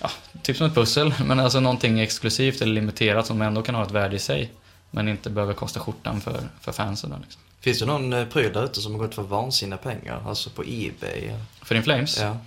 ja, 0.00 0.10
typ 0.42 0.56
som 0.56 0.66
ett 0.66 0.74
pussel, 0.74 1.14
men 1.24 1.40
alltså 1.40 1.60
någonting 1.60 2.00
exklusivt 2.00 2.60
eller 2.60 2.72
limiterat 2.72 3.26
som 3.26 3.42
ändå 3.42 3.62
kan 3.62 3.74
ha 3.74 3.82
ett 3.82 3.90
värde 3.90 4.16
i 4.16 4.18
sig. 4.18 4.52
Men 4.90 5.08
inte 5.08 5.30
behöver 5.30 5.54
kosta 5.54 5.80
skjortan 5.80 6.20
för, 6.20 6.48
för 6.60 6.72
fansen. 6.72 7.14
Liksom. 7.22 7.42
Finns 7.60 7.78
det 7.78 7.86
någon 7.86 8.12
eh, 8.12 8.26
pryl 8.26 8.52
där 8.52 8.64
ute 8.64 8.80
som 8.80 8.92
har 8.92 8.98
gått 8.98 9.14
för 9.14 9.22
vansinniga 9.22 9.78
pengar? 9.78 10.22
Alltså 10.26 10.50
på 10.50 10.62
Ebay? 10.62 11.30
För 11.62 11.74
In 11.74 11.82
Flames? 11.82 12.18
Ja. 12.20 12.38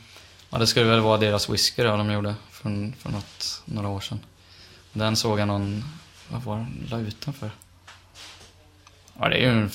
Ja, 0.49 0.57
det 0.57 0.67
skulle 0.67 0.85
väl 0.85 0.99
vara 0.99 1.17
deras 1.17 1.49
whisky 1.49 1.83
då, 1.83 1.97
de 1.97 2.11
gjorde 2.11 2.35
för, 2.51 2.91
för 2.99 3.09
något, 3.09 3.61
några 3.65 3.87
år 3.87 3.99
sedan. 3.99 4.19
Den 4.93 5.15
såg 5.15 5.39
jag 5.39 5.47
någon, 5.47 5.83
vad 6.29 6.43
var 6.43 6.55
den, 6.55 6.87
la 6.91 6.99
ut 6.99 7.21
den 7.21 7.33
för? 7.33 7.51
Ja, 9.19 9.29
det 9.29 9.35
är 9.35 9.53
ju 9.53 9.69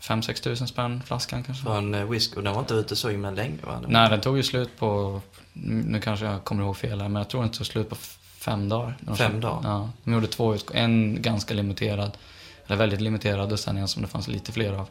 5-6 0.00 0.42
tusen 0.42 0.68
spänn 0.68 1.02
flaskan 1.06 1.42
kanske. 1.42 1.64
För 1.64 1.78
en 1.78 1.94
eh, 1.94 2.04
whisky. 2.04 2.36
Och 2.36 2.42
den 2.42 2.52
var 2.52 2.60
inte 2.60 2.74
ute 2.74 2.96
så 2.96 3.08
himla 3.08 3.30
länge 3.30 3.58
va? 3.66 3.82
Nej, 3.88 4.10
den 4.10 4.20
tog 4.20 4.36
ju 4.36 4.42
slut 4.42 4.78
på, 4.78 5.20
nu 5.52 6.00
kanske 6.00 6.26
jag 6.26 6.44
kommer 6.44 6.64
ihåg 6.64 6.76
fel 6.76 7.00
här, 7.00 7.08
men 7.08 7.20
jag 7.20 7.28
tror 7.28 7.40
den 7.40 7.50
tog 7.50 7.66
slut 7.66 7.88
på 7.88 7.96
fem 8.40 8.68
dagar. 8.68 8.96
Fem 9.16 9.40
dagar? 9.40 9.70
Ja, 9.70 9.90
de 10.04 10.12
gjorde 10.12 10.26
två 10.26 10.54
utgåvor. 10.54 10.80
En 10.80 11.22
ganska 11.22 11.54
limiterad, 11.54 12.18
eller 12.66 12.76
väldigt 12.76 13.00
limiterad 13.00 13.52
och 13.52 13.60
sen 13.60 13.76
en 13.76 13.88
som 13.88 14.02
det 14.02 14.08
fanns 14.08 14.28
lite 14.28 14.52
fler 14.52 14.72
av. 14.72 14.88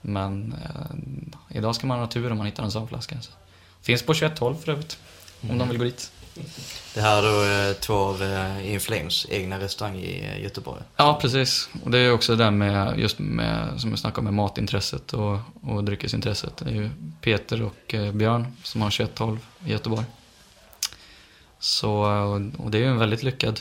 Men 0.00 0.54
eh, 0.64 1.56
idag 1.56 1.74
ska 1.74 1.86
man 1.86 1.98
ha 1.98 2.06
tur 2.06 2.30
om 2.32 2.38
man 2.38 2.46
hittar 2.46 2.64
en 2.64 2.70
sån 2.70 2.88
flaska. 2.88 3.20
Så. 3.20 3.30
Finns 3.82 4.02
på 4.02 4.14
2112 4.14 4.56
för 4.56 4.72
övrigt, 4.72 4.98
om 5.50 5.58
de 5.58 5.68
vill 5.68 5.78
gå 5.78 5.84
dit. 5.84 6.12
Det 6.94 7.00
här 7.00 7.22
är 7.22 7.22
då 7.22 7.68
eh, 7.70 7.76
två 7.76 7.94
av 7.94 8.22
eh, 8.22 8.72
In 8.72 8.80
Flames 8.80 9.26
egna 9.30 9.58
restaurang 9.60 9.96
i 9.96 10.24
eh, 10.24 10.42
Göteborg. 10.42 10.82
Ja, 10.96 11.18
precis. 11.22 11.68
Och 11.84 11.90
det 11.90 11.98
är 11.98 12.12
också 12.12 12.36
det 12.36 12.44
där 12.44 12.50
med, 12.50 12.98
just 12.98 13.18
med, 13.18 13.80
som 13.80 13.90
jag 13.90 13.98
snackade 13.98 14.18
om, 14.18 14.24
med 14.24 14.34
matintresset 14.34 15.12
och, 15.12 15.38
och 15.62 15.84
dryckesintresset. 15.84 16.56
Det 16.56 16.70
är 16.70 16.74
ju 16.74 16.90
Peter 17.20 17.62
och 17.62 17.94
Björn 18.14 18.56
som 18.62 18.82
har 18.82 18.90
2112 18.90 19.38
i 19.64 19.70
Göteborg. 19.70 20.04
Så, 21.58 21.92
och, 22.58 22.70
det 22.70 22.78
är 22.78 22.82
ju 22.82 22.88
en 22.88 22.98
väldigt 22.98 23.22
lyckad 23.22 23.60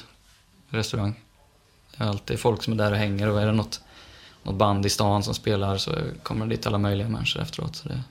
restaurang. 0.69 1.15
Det 1.97 2.03
är 2.03 2.07
alltid 2.07 2.39
folk 2.39 2.63
som 2.63 2.73
är 2.73 2.77
där 2.77 2.91
och 2.91 2.97
hänger 2.97 3.29
och 3.29 3.41
är 3.41 3.45
det 3.45 3.51
något, 3.51 3.81
något 4.43 4.55
band 4.55 4.85
i 4.85 4.89
stan 4.89 5.23
som 5.23 5.33
spelar 5.33 5.77
så 5.77 5.95
kommer 6.23 6.45
det 6.45 6.55
dit 6.55 6.67
alla 6.67 6.77
möjliga 6.77 7.09
människor 7.09 7.41
efteråt. 7.41 7.75
Så 7.75 7.87
det, 7.89 8.01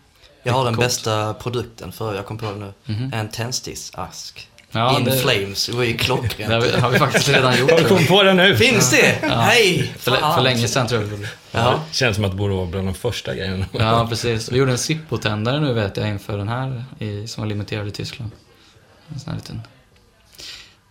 Jag 0.42 0.52
har 0.52 0.64
den 0.64 0.74
Coolt. 0.74 0.86
bästa 0.86 1.34
produkten 1.34 1.92
för, 1.92 2.14
jag 2.14 2.26
kom 2.26 2.38
på 2.38 2.46
det 2.52 2.56
nu. 2.56 2.72
Mhm. 2.94 3.12
En 3.12 3.28
tändsticksask. 3.28 4.48
Ja, 4.72 4.98
In 4.98 5.04
det- 5.04 5.18
Flames, 5.18 5.66
det 5.66 5.72
var 5.76 5.82
ju 5.84 5.92
det 5.92 6.04
har 6.04 6.20
vi, 6.22 6.28
klockrent. 6.28 6.98
faktiskt 6.98 7.28
redan 7.28 7.58
gjort. 7.58 7.70
Har 7.70 7.78
du 7.78 7.84
kommit 7.84 8.08
på 8.08 8.22
det 8.22 8.34
nu? 8.34 8.56
Finns 8.56 8.90
det? 8.90 9.18
Ja. 9.22 9.28
Hej! 9.28 9.94
För, 9.98 10.10
för 10.34 10.42
länge 10.42 10.68
sedan 10.68 10.86
tror 10.88 11.02
jag. 11.02 11.20
Ja. 11.50 11.80
Känns 11.92 12.16
som 12.16 12.24
att 12.24 12.30
det 12.30 12.36
borde 12.36 12.54
vara 12.54 12.66
bland 12.66 12.86
de 12.88 12.94
första 12.94 13.34
grejerna. 13.34 13.66
Ja, 13.72 14.06
precis. 14.08 14.52
Vi 14.52 14.56
gjorde 14.58 14.72
en 14.72 14.78
Zippo-tändare 14.78 15.60
nu 15.60 15.72
vet 15.72 15.96
jag 15.96 16.08
inför 16.08 16.38
den 16.38 16.48
här 16.48 16.84
i, 16.98 17.26
som 17.26 17.42
var 17.42 17.48
limiterad 17.48 17.88
i 17.88 17.90
Tyskland. 17.90 18.30
En 19.14 19.20
sån 19.20 19.30
här 19.32 19.38
liten... 19.40 19.62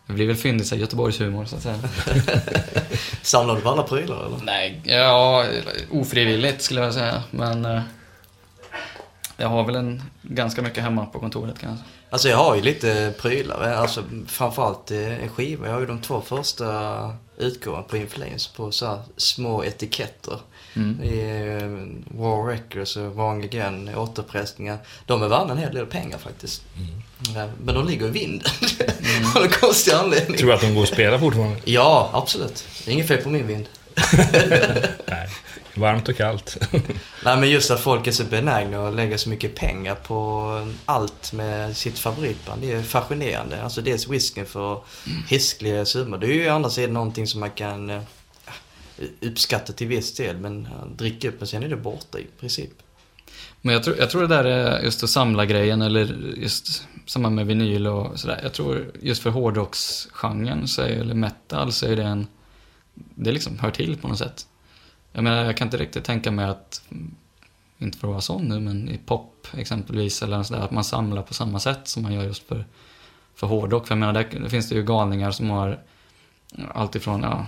Det 0.07 0.13
blir 0.13 0.27
väl 0.27 0.35
fyndigt, 0.35 0.67
så 0.67 0.75
här 0.75 0.81
Göteborgshumor 0.81 1.45
så 1.45 1.55
att 1.55 1.61
säga. 1.61 1.75
Samlar 3.21 3.55
du 3.55 3.61
på 3.61 3.69
alla 3.69 3.83
prylar 3.83 4.25
eller? 4.25 4.37
Nej, 4.43 4.81
ja, 4.83 5.45
ofrivilligt 5.91 6.61
skulle 6.61 6.81
jag 6.81 6.93
säga. 6.93 7.23
Men 7.31 7.65
eh, 7.65 7.81
jag 9.37 9.47
har 9.47 9.63
väl 9.63 9.75
en, 9.75 10.03
ganska 10.21 10.61
mycket 10.61 10.83
hemma 10.83 11.05
på 11.05 11.19
kontoret 11.19 11.59
kanske. 11.59 11.85
Alltså 12.09 12.29
jag 12.29 12.37
har 12.37 12.55
ju 12.55 12.61
lite 12.61 13.13
prylar, 13.21 13.71
eh, 13.71 13.79
alltså 13.79 14.03
framförallt 14.27 14.91
eh, 14.91 15.23
en 15.23 15.29
skiva. 15.29 15.65
Jag 15.65 15.73
har 15.73 15.79
ju 15.79 15.85
de 15.85 16.01
två 16.01 16.21
första 16.21 17.15
utgåvorna 17.37 17.83
på 17.83 17.97
In 17.97 18.07
Flames 18.07 18.47
på 18.47 18.71
så 18.71 18.85
här 18.85 18.99
små 19.17 19.63
etiketter. 19.63 20.39
Mm. 20.73 21.01
Eh, 21.01 22.19
War 22.19 22.47
Records 22.47 22.97
och 22.97 23.15
Wrong 23.15 23.43
Again, 23.43 23.95
återpressningar. 23.95 24.77
De 25.05 25.23
är 25.23 25.27
värda 25.27 25.51
en 25.51 25.57
hel 25.57 25.73
del 25.73 25.85
pengar 25.85 26.17
faktiskt. 26.17 26.63
Ja, 27.35 27.49
Men 27.63 27.75
de 27.75 27.87
ligger 27.87 28.07
i 28.07 28.09
vinden. 28.09 28.51
Av 29.35 29.41
någon 29.41 29.51
konstig 29.51 29.91
anledning. 29.91 30.37
Tror 30.37 30.49
du 30.49 30.55
att 30.55 30.61
de 30.61 30.75
går 30.75 30.81
och 30.81 30.87
spelar 30.87 31.19
fortfarande? 31.19 31.57
Ja, 31.65 32.09
absolut. 32.13 32.65
Det 32.85 32.91
är 32.91 32.93
inget 32.93 33.07
fel 33.07 33.21
på 33.21 33.29
min 33.29 33.47
vind. 33.47 33.65
Nej. 35.05 35.29
Varmt 35.73 36.09
och 36.09 36.17
kallt. 36.17 36.57
Nej 37.27 37.37
men 37.37 37.49
just 37.49 37.71
att 37.71 37.79
folk 37.79 38.07
är 38.07 38.11
så 38.11 38.23
benägna 38.23 38.87
att 38.87 38.93
lägga 38.93 39.17
så 39.17 39.29
mycket 39.29 39.55
pengar 39.55 39.95
på 39.95 40.67
allt 40.85 41.33
med 41.33 41.77
sitt 41.77 41.99
favoritband. 41.99 42.61
Det 42.61 42.71
är 42.71 42.81
fascinerande. 42.81 43.63
Alltså 43.63 43.81
dels 43.81 44.07
whiskyn 44.07 44.45
för 44.45 44.81
hiskliga 45.29 45.85
summor. 45.85 46.17
Det 46.17 46.27
är 46.27 46.33
ju 46.33 46.49
å 46.49 46.53
andra 46.53 46.69
sidan 46.69 46.93
någonting 46.93 47.27
som 47.27 47.39
man 47.39 47.51
kan 47.51 47.89
eh, 47.89 48.01
uppskatta 49.21 49.73
till 49.73 49.87
viss 49.87 50.15
del. 50.15 50.37
Men 50.37 50.65
eh, 50.65 50.85
dricka 50.95 51.29
upp 51.29 51.35
men 51.39 51.47
sen 51.47 51.63
är 51.63 51.69
det 51.69 51.77
borta 51.77 52.19
i 52.19 52.27
princip. 52.39 52.71
Men 53.61 53.73
jag 53.73 53.83
tror, 53.83 53.97
jag 53.97 54.09
tror 54.09 54.21
det 54.21 54.27
där 54.27 54.43
är 54.43 54.83
just 54.83 55.03
att 55.03 55.09
samla 55.09 55.45
grejen 55.45 55.81
eller 55.81 56.33
just 56.37 56.87
samma 57.05 57.29
med 57.29 57.47
vinyl 57.47 57.87
och 57.87 58.19
sådär. 58.19 58.39
Jag 58.43 58.53
tror 58.53 58.91
just 59.01 59.23
för 59.23 59.29
hårdrocksgenren, 59.29 60.67
så 60.67 60.81
är, 60.81 60.87
eller 60.87 61.15
metal, 61.15 61.71
så 61.71 61.85
är 61.85 61.95
det 61.95 62.03
en... 62.03 62.27
Det 62.93 63.31
liksom 63.31 63.59
hör 63.59 63.71
till 63.71 63.97
på 63.97 64.07
något 64.07 64.19
sätt. 64.19 64.47
Jag 65.17 65.23
menar, 65.23 65.45
jag 65.45 65.57
kan 65.57 65.67
inte 65.67 65.77
riktigt 65.77 66.03
tänka 66.03 66.31
mig 66.31 66.45
att, 66.45 66.66
inte 67.77 67.97
för 67.97 68.07
att 68.07 68.11
vara 68.11 68.21
sån 68.21 68.47
nu, 68.47 68.59
men 68.59 68.89
i 68.89 68.97
pop 68.97 69.47
exempelvis, 69.53 70.23
eller 70.23 70.43
sådär, 70.43 70.61
att 70.61 70.71
man 70.71 70.83
samlar 70.83 71.21
på 71.21 71.33
samma 71.33 71.59
sätt 71.59 71.87
som 71.87 72.03
man 72.03 72.13
gör 72.13 72.23
just 72.23 72.47
för, 72.47 72.65
för 73.35 73.47
hårdrock. 73.47 73.87
För 73.87 73.95
jag 73.95 73.99
menar, 73.99 74.13
där, 74.13 74.49
finns 74.49 74.69
det 74.69 74.75
ju 74.75 74.83
galningar 74.83 75.31
som 75.31 75.49
har 75.49 75.79
allt 76.73 76.95
ifrån, 76.95 77.23
ja, 77.23 77.45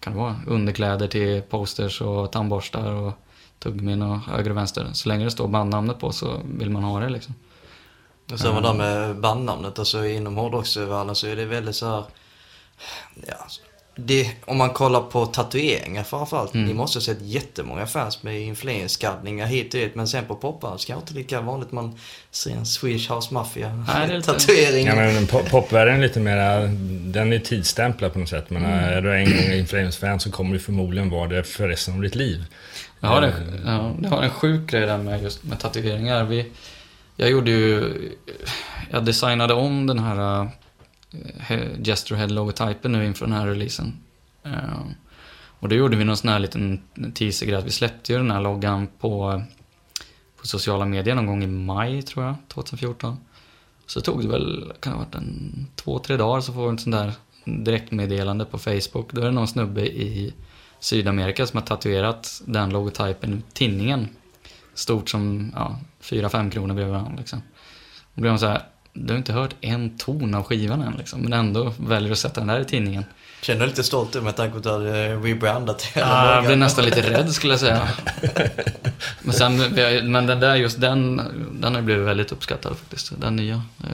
kan 0.00 0.12
det 0.12 0.18
vara, 0.18 0.36
underkläder 0.46 1.08
till 1.08 1.42
posters 1.42 2.00
och 2.00 2.32
tandborstar 2.32 2.92
och 2.92 3.12
tuggmin 3.58 4.02
och 4.02 4.18
höger 4.18 4.50
och 4.50 4.56
vänster. 4.56 4.88
Så 4.92 5.08
länge 5.08 5.24
det 5.24 5.30
står 5.30 5.48
bandnamnet 5.48 5.98
på 5.98 6.12
så 6.12 6.40
vill 6.44 6.70
man 6.70 6.82
ha 6.82 7.00
det 7.00 7.08
liksom. 7.08 7.34
Och 8.32 8.40
sen 8.40 8.54
var 8.54 8.62
det 8.62 8.74
med 8.74 9.20
bandnamnet. 9.20 9.78
Alltså 9.78 10.06
inom 10.06 10.36
hårdrocksvärlden 10.36 11.14
så 11.14 11.26
är 11.26 11.36
det 11.36 11.44
väldigt 11.44 11.76
så 11.76 11.86
här, 11.86 12.04
ja, 13.26 13.46
det, 13.98 14.30
om 14.44 14.56
man 14.56 14.70
kollar 14.70 15.00
på 15.00 15.26
tatueringar 15.26 16.02
framförallt. 16.02 16.54
Mm. 16.54 16.66
Ni 16.66 16.74
måste 16.74 16.96
ha 16.96 17.02
sett 17.02 17.22
jättemånga 17.22 17.86
fans 17.86 18.22
med 18.22 18.40
influensskaddningar 18.40 19.46
hit 19.46 19.74
och 19.74 19.80
dit. 19.80 19.94
Men 19.94 20.08
sen 20.08 20.24
på 20.24 20.34
popband 20.34 20.80
så 20.80 20.86
kanske 20.86 21.02
inte 21.02 21.14
lika 21.14 21.40
vanligt 21.40 21.72
man 21.72 21.98
ser 22.30 22.50
en 22.50 22.66
Swedish 22.66 23.12
House 23.12 23.34
Mafia 23.34 23.84
Nej, 23.86 24.08
det 24.08 24.14
är 24.14 24.16
lite-. 24.16 24.80
Ja, 24.80 24.94
men 24.94 25.26
pop- 25.26 25.50
popvärlden 25.50 25.94
är 25.96 26.00
lite 26.00 26.20
mera, 26.20 26.60
den 27.12 27.32
är 27.32 27.38
tidsstämplad 27.38 28.12
på 28.12 28.18
något 28.18 28.28
sätt. 28.28 28.50
Men 28.50 28.64
är 28.64 29.00
du 29.00 29.14
en 29.14 29.24
gång 29.24 29.52
In 29.52 29.66
Flames-fan 29.66 30.20
så 30.20 30.30
kommer 30.30 30.52
du 30.52 30.58
förmodligen 30.58 31.10
vara 31.10 31.28
det 31.28 31.42
för 31.44 31.68
resten 31.68 31.94
av 31.94 32.02
ditt 32.02 32.14
liv. 32.14 32.44
Jag 33.00 33.08
har, 33.08 33.22
en, 33.22 33.62
ja, 33.66 33.94
jag 34.02 34.10
har 34.10 34.22
en 34.22 34.30
sjuk 34.30 34.70
grej 34.70 34.86
där 34.86 34.98
med 34.98 35.22
just 35.22 35.44
med 35.44 35.58
tatueringar. 35.60 36.24
Vi, 36.24 36.46
jag 37.16 37.30
gjorde 37.30 37.50
ju... 37.50 37.94
Jag 38.90 39.04
designade 39.04 39.54
om 39.54 39.86
den 39.86 39.98
här 39.98 40.48
Eh, 41.48 41.58
uh, 41.58 41.82
Gesture-head-logotypen 41.82 42.92
nu 42.92 43.06
inför 43.06 43.26
den 43.26 43.34
här 43.34 43.46
releasen. 43.46 43.92
Ehm, 44.44 44.94
och 45.58 45.68
då 45.68 45.76
gjorde 45.76 45.96
vi 45.96 46.04
någon 46.04 46.16
sån 46.16 46.30
här 46.30 46.38
liten 46.38 46.82
teaser 47.14 47.54
att 47.54 47.64
vi 47.64 47.70
släppte 47.70 48.12
ju 48.12 48.18
den 48.18 48.30
här 48.30 48.40
loggan 48.40 48.86
på, 48.98 49.42
på 50.40 50.46
sociala 50.46 50.84
medier 50.84 51.14
någon 51.14 51.26
gång 51.26 51.44
i 51.44 51.46
maj, 51.46 52.02
tror 52.02 52.24
jag, 52.24 52.34
2014. 52.48 53.16
Så 53.86 54.00
tog 54.00 54.22
det 54.22 54.28
väl, 54.28 54.72
kan 54.80 54.92
det 54.92 54.98
ha 54.98 55.04
varit 55.04 55.14
en 55.14 55.66
två, 55.74 55.98
tre 55.98 56.16
dagar 56.16 56.40
så 56.40 56.52
får 56.52 56.68
vi 56.68 56.74
ett 56.74 56.80
sånt 56.80 56.96
där 56.96 57.12
direktmeddelande 57.44 58.44
på 58.44 58.58
Facebook. 58.58 59.12
Då 59.12 59.20
är 59.20 59.24
det 59.24 59.30
någon 59.30 59.48
snubbe 59.48 59.86
i 59.86 60.34
Sydamerika 60.80 61.46
som 61.46 61.56
har 61.56 61.66
tatuerat 61.66 62.42
den 62.46 62.70
logotypen 62.70 63.34
i 63.38 63.52
tinningen. 63.52 64.08
Stort 64.74 65.08
som 65.08 65.52
ja, 65.54 65.78
4-5 66.02 66.50
kronor 66.50 66.74
bredvid 66.74 66.92
varandra. 66.92 67.14
Liksom. 67.18 67.42
Då 68.14 68.20
blir 68.20 68.30
man 68.30 68.38
så 68.38 68.46
här, 68.46 68.62
du 68.96 69.12
har 69.12 69.18
inte 69.18 69.32
hört 69.32 69.54
en 69.60 69.98
ton 69.98 70.34
av 70.34 70.42
skivan 70.42 70.82
än 70.82 70.92
liksom, 70.92 71.20
men 71.20 71.32
ändå 71.32 71.72
väljer 71.78 72.12
att 72.12 72.18
sätta 72.18 72.40
den 72.40 72.48
där 72.48 72.60
i 72.60 72.64
tidningen. 72.64 73.04
Känner 73.42 73.60
du 73.60 73.66
lite 73.66 73.82
stolt 73.82 74.22
med 74.22 74.36
tanke 74.36 74.52
på 74.52 74.56
att 74.56 74.62
du 74.62 74.70
hade 74.70 75.16
rebrandat 75.16 75.82
hela 75.82 76.06
Ja, 76.06 76.34
jag 76.34 76.44
blir 76.44 76.56
nästan 76.56 76.84
lite 76.84 77.10
rädd 77.10 77.32
skulle 77.32 77.52
jag 77.52 77.60
säga. 77.60 77.88
Men, 79.22 79.34
sen, 79.34 79.56
men 80.10 80.26
den 80.26 80.40
där, 80.40 80.56
just 80.56 80.80
den, 80.80 81.20
den 81.60 81.74
har 81.74 81.82
blivit 81.82 82.06
väldigt 82.06 82.32
uppskattad 82.32 82.76
faktiskt. 82.76 83.20
Den 83.20 83.36
nya. 83.36 83.62
Det 83.76 83.88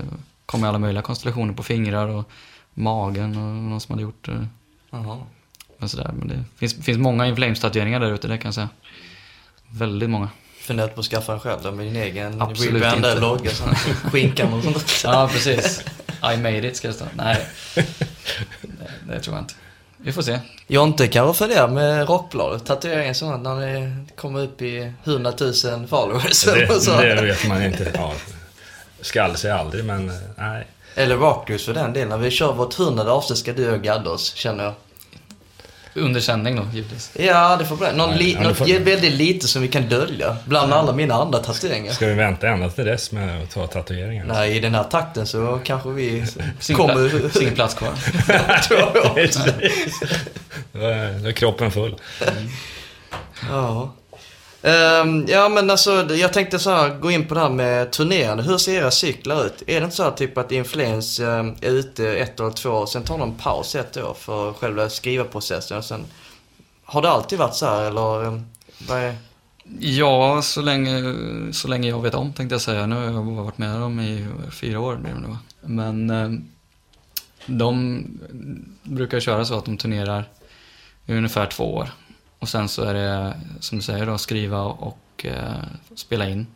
kommer 0.46 0.66
i 0.66 0.68
alla 0.68 0.78
möjliga 0.78 1.02
konstellationer 1.02 1.54
på 1.54 1.62
fingrar 1.62 2.08
och 2.08 2.30
magen 2.74 3.36
och 3.36 3.54
någon 3.54 3.80
som 3.80 3.92
hade 3.92 4.02
gjort 4.02 4.26
det. 4.26 4.46
Jaha. 4.90 5.18
Men, 5.78 5.88
sådär. 5.88 6.10
men 6.18 6.28
det 6.28 6.44
finns, 6.56 6.84
finns 6.84 6.98
många 6.98 7.26
In 7.26 7.36
Flames-tatueringar 7.36 8.00
där 8.00 8.12
ute, 8.12 8.28
det 8.28 8.38
kan 8.38 8.48
jag 8.48 8.54
säga. 8.54 8.68
Väldigt 9.68 10.10
många. 10.10 10.28
Funderat 10.62 10.94
på 10.94 11.00
att 11.00 11.06
skaffa 11.06 11.32
en 11.32 11.40
själv 11.40 11.58
då 11.62 11.70
med 11.72 11.86
din 11.86 11.96
egen 11.96 12.40
rebrandade 12.40 13.20
logga, 13.20 13.50
skinkan 14.12 14.52
och 14.52 14.62
sånt. 14.62 15.00
Ja, 15.04 15.28
precis. 15.32 15.84
I 16.34 16.36
made 16.36 16.68
it 16.68 16.76
ska 16.76 16.88
det 16.88 16.94
stå. 16.94 17.04
Nej, 17.14 17.46
det, 17.74 17.84
det 19.08 19.20
tror 19.20 19.36
jag 19.36 19.42
inte. 19.42 19.54
Vi 19.96 20.12
får 20.12 20.22
se. 20.22 20.38
Jonte 20.66 21.08
kan 21.08 21.24
vara 21.24 21.34
fundera 21.34 21.66
med 21.66 22.08
Rockbladet, 22.08 22.66
tatueringen 22.66 23.14
sånt 23.14 23.42
när 23.42 23.60
det 23.60 23.92
kommer 24.16 24.40
upp 24.40 24.62
i 24.62 24.92
100 25.04 25.32
000 25.40 25.86
followers 25.88 26.46
eller 26.46 26.66
Det, 26.66 26.80
så. 26.80 27.00
det 27.00 27.22
vet 27.22 27.48
man 27.48 27.62
inte. 27.62 27.92
Ja, 27.94 28.12
skall 29.00 29.36
sig 29.36 29.50
aldrig, 29.50 29.84
men 29.84 30.08
eh, 30.08 30.14
nej. 30.36 30.66
Eller 30.94 31.16
Rocknews 31.16 31.64
för 31.64 31.74
den 31.74 31.92
delen. 31.92 32.08
När 32.08 32.16
vi 32.16 32.30
kör 32.30 32.52
vårt 32.52 32.74
hundrade 32.74 33.10
avsnitt 33.10 33.38
ska 33.38 33.52
du 33.52 33.70
och 33.70 33.82
gadda 33.82 34.10
oss, 34.10 34.34
känner 34.34 34.64
jag. 34.64 34.74
Under 35.94 36.20
sändning 36.20 36.56
då, 36.56 36.62
givetvis. 36.72 37.10
Ja, 37.18 37.56
det 37.56 37.64
får 37.66 37.76
bli. 37.76 37.92
Någon 37.94 38.14
li, 38.14 38.32
ja, 38.32 38.38
det 38.40 38.48
något 38.48 38.56
får- 38.58 38.84
väldigt 38.84 39.12
lite 39.12 39.48
som 39.48 39.62
vi 39.62 39.68
kan 39.68 39.88
dölja. 39.88 40.36
Bland 40.44 40.72
alla 40.72 40.92
mina 40.92 41.14
andra 41.14 41.38
tatueringar. 41.38 41.92
Ska 41.92 42.06
vi 42.06 42.14
vänta 42.14 42.48
ända 42.48 42.70
till 42.70 42.84
dess 42.84 43.12
med 43.12 43.42
att 43.42 43.50
ta 43.50 43.66
tatueringen? 43.66 44.26
Nej, 44.26 44.56
i 44.56 44.60
den 44.60 44.74
här 44.74 44.84
takten 44.84 45.26
så 45.26 45.60
kanske 45.64 45.88
vi 45.88 46.24
kommer... 46.76 47.40
ingen 47.42 47.54
plats 47.54 47.74
kvar. 47.74 47.90
då 51.22 51.28
är 51.28 51.32
kroppen 51.32 51.70
full. 51.70 51.96
Ja. 53.50 53.94
Ehm, 54.62 55.26
ja 55.28 55.48
men 55.48 55.70
alltså, 55.70 56.14
jag 56.14 56.32
tänkte 56.32 56.58
så 56.58 56.70
här, 56.70 56.98
gå 56.98 57.10
in 57.10 57.28
på 57.28 57.34
det 57.34 57.40
här 57.40 57.50
med 57.50 57.90
turnerande. 57.92 58.42
Hur 58.42 58.58
ser 58.58 58.72
era 58.72 58.90
cyklar 58.90 59.46
ut? 59.46 59.62
Är 59.66 59.80
det 59.80 59.84
inte 59.84 59.96
så 59.96 60.02
här 60.02 60.10
typ 60.10 60.38
att 60.38 60.52
Influens 60.52 61.20
um, 61.20 61.54
är 61.60 61.70
ute 61.70 62.16
ett 62.16 62.40
eller 62.40 62.50
två 62.50 62.70
år, 62.70 62.86
sen 62.86 63.02
tar 63.02 63.18
de 63.18 63.30
en 63.30 63.36
paus 63.36 63.74
ett 63.74 63.96
år 63.96 64.14
för 64.14 64.52
själva 64.52 64.88
skrivarprocessen 64.88 65.78
och 65.78 65.84
sen... 65.84 66.04
Har 66.84 67.02
det 67.02 67.10
alltid 67.10 67.38
varit 67.38 67.54
så 67.54 67.66
här 67.66 67.82
eller? 67.82 68.24
um, 68.24 68.46
Vad 68.88 68.98
är... 68.98 69.16
Ja, 69.78 70.42
så 70.42 70.62
länge, 70.62 71.14
så 71.52 71.68
länge 71.68 71.88
jag 71.88 72.02
vet 72.02 72.14
om 72.14 72.32
tänkte 72.32 72.54
jag 72.54 72.62
säga. 72.62 72.86
Nu 72.86 72.94
har 72.96 73.02
jag 73.02 73.22
varit 73.22 73.58
med 73.58 73.80
dem 73.80 74.00
i 74.00 74.26
fyra 74.50 74.80
år 74.80 74.96
blir 74.96 75.12
det 75.14 75.20
nu 75.20 75.28
va? 75.28 75.38
Men 75.60 76.10
eh, 76.10 76.30
de 77.46 78.04
brukar 78.82 79.20
köra 79.20 79.44
så 79.44 79.58
att 79.58 79.64
de 79.64 79.76
turnerar 79.76 80.24
i 81.06 81.12
ungefär 81.14 81.46
två 81.46 81.74
år. 81.74 81.88
Och 82.42 82.48
sen 82.48 82.68
så 82.68 82.82
är 82.82 82.94
det, 82.94 83.34
som 83.60 83.78
du 83.78 83.82
säger 83.84 84.06
då, 84.06 84.18
skriva 84.18 84.62
och 84.62 84.98
eh, 85.24 85.54
spela 85.94 86.28
in. 86.28 86.46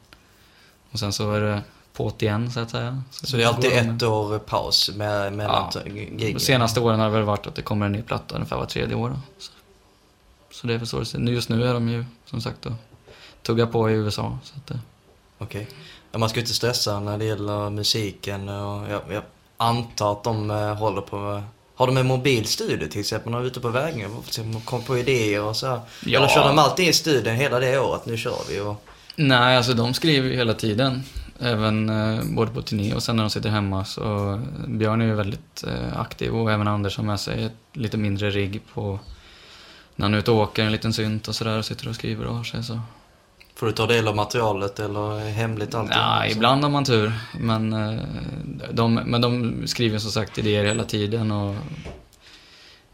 Och 0.90 0.98
sen 0.98 1.12
så 1.12 1.32
är 1.32 1.40
det 1.40 1.62
på't 1.96 2.22
igen 2.22 2.50
så 2.52 2.60
att 2.60 2.70
säga. 2.70 3.02
Så 3.10 3.36
det 3.36 3.42
är 3.42 3.46
alltid 3.46 3.72
ett 3.72 4.02
år 4.02 4.38
paus 4.38 4.90
med, 4.96 5.32
mellan 5.32 5.70
Ja. 5.74 5.80
gig? 5.84 6.34
De 6.34 6.40
senaste 6.40 6.80
åren 6.80 7.00
har 7.00 7.06
det 7.06 7.12
väl 7.12 7.22
varit 7.22 7.46
att 7.46 7.54
det 7.54 7.62
kommer 7.62 7.86
en 7.86 7.92
ny 7.92 8.02
platta 8.02 8.34
ungefär 8.34 8.56
var 8.56 8.66
tredje 8.66 8.94
år. 8.96 9.08
Då. 9.08 9.16
Så, 9.38 9.52
så 10.50 10.66
det 10.66 10.74
är 10.74 10.78
väl 10.78 10.86
så 10.86 10.98
det 10.98 11.06
ser 11.06 11.18
ut. 11.18 11.28
Just 11.30 11.48
nu 11.48 11.64
är 11.64 11.74
de 11.74 11.88
ju 11.88 12.04
som 12.24 12.40
sagt 12.40 12.62
då, 12.62 12.72
tugga 13.42 13.66
på 13.66 13.90
i 13.90 13.92
USA. 13.92 14.38
Så 14.42 14.74
eh, 14.74 14.80
Okej. 15.38 15.68
Ja, 16.12 16.18
man 16.18 16.28
ska 16.28 16.40
inte 16.40 16.54
stressa 16.54 17.00
när 17.00 17.18
det 17.18 17.24
gäller 17.24 17.70
musiken 17.70 18.48
och 18.48 18.88
jag, 18.90 19.00
jag 19.10 19.22
antar 19.56 20.12
att 20.12 20.24
de 20.24 20.50
eh, 20.50 20.74
håller 20.74 21.00
på. 21.00 21.42
Har 21.76 21.86
de 21.86 21.96
en 21.96 22.06
mobilstudio 22.06 22.88
till 22.88 23.00
exempel? 23.00 23.32
När 23.32 23.38
de 23.38 23.44
är 23.44 23.46
ute 23.46 23.60
på 23.60 23.68
vägen 23.68 24.10
kommer 24.64 24.84
på 24.84 24.98
idéer 24.98 25.42
och 25.42 25.56
så. 25.56 25.80
Ja. 26.06 26.18
Eller 26.18 26.28
kör 26.28 26.48
de 26.48 26.58
alltid 26.58 26.88
i 26.88 26.92
studion 26.92 27.34
hela 27.34 27.60
det 27.60 27.78
året? 27.78 28.06
Nu 28.06 28.16
kör 28.16 28.38
vi 28.48 28.60
och... 28.60 28.84
Nej, 29.16 29.56
alltså 29.56 29.74
de 29.74 29.94
skriver 29.94 30.28
ju 30.28 30.36
hela 30.36 30.54
tiden. 30.54 31.02
Även 31.40 31.88
eh, 31.88 32.24
både 32.24 32.50
på 32.50 32.62
turné 32.62 32.94
och 32.94 33.02
sen 33.02 33.16
när 33.16 33.22
de 33.22 33.30
sitter 33.30 33.48
hemma. 33.48 33.84
Så 33.84 34.40
Björn 34.68 35.00
är 35.00 35.06
ju 35.06 35.14
väldigt 35.14 35.64
eh, 35.66 36.00
aktiv 36.00 36.36
och 36.36 36.52
även 36.52 36.68
Anders 36.68 36.96
har 36.96 37.04
med 37.04 37.20
sig 37.20 37.44
ett 37.44 37.52
lite 37.72 37.96
mindre 37.96 38.30
rigg 38.30 38.60
på 38.74 38.98
när 39.96 40.04
han 40.04 40.14
är 40.14 40.18
ute 40.18 40.30
och 40.30 40.36
åker, 40.36 40.64
en 40.64 40.72
liten 40.72 40.92
synt 40.92 41.28
och 41.28 41.34
sådär 41.34 41.58
och 41.58 41.64
sitter 41.64 41.88
och 41.88 41.94
skriver 41.94 42.26
och 42.26 42.34
har 42.34 42.44
sig 42.44 42.64
så. 42.64 42.80
Får 43.56 43.66
du 43.66 43.72
ta 43.72 43.86
del 43.86 44.08
av 44.08 44.16
materialet 44.16 44.78
eller 44.80 45.20
är 45.20 45.30
hemligt 45.30 45.74
allting? 45.74 45.96
Nej, 45.98 46.30
Så- 46.30 46.36
ibland 46.36 46.62
har 46.62 46.70
man 46.70 46.84
tur. 46.84 47.12
Men, 47.40 47.72
eh, 47.72 48.00
de, 48.72 48.94
men 48.94 49.20
de 49.20 49.62
skriver 49.66 49.98
som 49.98 50.10
sagt 50.10 50.38
idéer 50.38 50.64
hela 50.64 50.84
tiden 50.84 51.30
och 51.30 51.54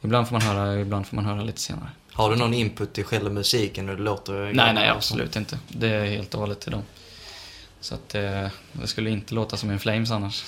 ibland 0.02 0.28
får 0.28 0.32
man 0.32 0.42
höra, 0.42 0.80
ibland 0.80 1.06
får 1.06 1.16
man 1.16 1.24
höra 1.24 1.42
lite 1.42 1.60
senare. 1.60 1.88
Har 2.12 2.30
du 2.30 2.36
någon 2.36 2.54
input 2.54 2.98
i 2.98 3.04
själva 3.04 3.30
musiken 3.30 3.88
hur 3.88 3.96
det 3.96 4.02
låter? 4.02 4.32
Nej, 4.54 4.74
nej, 4.74 4.88
absolut 4.88 5.36
inte. 5.36 5.58
Det 5.68 5.88
är 5.88 6.04
helt 6.04 6.34
och 6.34 6.40
hållet 6.40 6.60
till 6.60 6.72
dem. 6.72 6.82
Så 7.80 7.94
att 7.94 8.14
eh, 8.14 8.46
det 8.72 8.86
skulle 8.86 9.10
inte 9.10 9.34
låta 9.34 9.56
som 9.56 9.70
en 9.70 9.78
Flames 9.78 10.10
annars, 10.10 10.44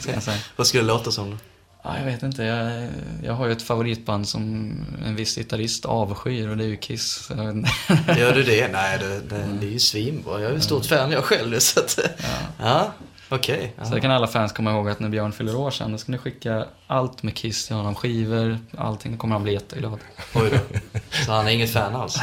ska 0.00 0.12
jag 0.12 0.22
säga. 0.22 0.38
Vad 0.56 0.66
skulle 0.66 0.82
det 0.82 0.86
låta 0.86 1.10
som 1.12 1.30
då? 1.30 1.36
Ja, 1.86 1.98
jag 1.98 2.04
vet 2.04 2.22
inte. 2.22 2.42
Jag, 2.42 2.88
jag 3.24 3.32
har 3.32 3.46
ju 3.46 3.52
ett 3.52 3.62
favoritband 3.62 4.28
som 4.28 4.72
en 5.06 5.16
viss 5.16 5.36
gitarrist 5.36 5.84
avskyr 5.84 6.48
och 6.48 6.56
det 6.56 6.64
är 6.64 6.68
ju 6.68 6.76
Kiss. 6.76 7.30
Gör 8.18 8.34
du 8.34 8.42
det? 8.42 8.68
Nej, 8.72 8.98
det, 8.98 9.20
det, 9.20 9.46
det 9.60 9.66
är 9.66 9.70
ju 9.70 9.78
svinbra. 9.78 10.40
Jag 10.40 10.50
är 10.50 10.54
ju 10.54 10.60
stort 10.60 10.86
fan 10.86 11.10
jag 11.10 11.24
själv 11.24 11.58
så 11.58 11.80
att... 11.80 11.98
Ja. 12.18 12.26
Ja, 12.60 12.92
okej. 13.28 13.74
Så 13.84 13.94
det 13.94 14.00
kan 14.00 14.10
alla 14.10 14.26
fans 14.26 14.52
komma 14.52 14.70
ihåg 14.72 14.88
att 14.88 15.00
när 15.00 15.08
Björn 15.08 15.32
fyller 15.32 15.56
år 15.56 15.70
sen, 15.70 15.92
då 15.92 15.98
ska 15.98 16.12
ni 16.12 16.18
skicka 16.18 16.66
allt 16.86 17.22
med 17.22 17.34
Kiss 17.34 17.66
till 17.66 17.76
honom. 17.76 17.94
Skivor, 17.94 18.58
allting. 18.78 19.12
Då 19.12 19.18
kommer 19.18 19.34
han 19.34 19.42
bli 19.42 19.52
jätteglad. 19.52 19.98
Oj 20.34 20.50
då. 20.50 20.78
Så 21.26 21.32
han 21.32 21.46
är 21.46 21.50
inget 21.50 21.72
fan 21.72 21.96
alls? 21.96 22.20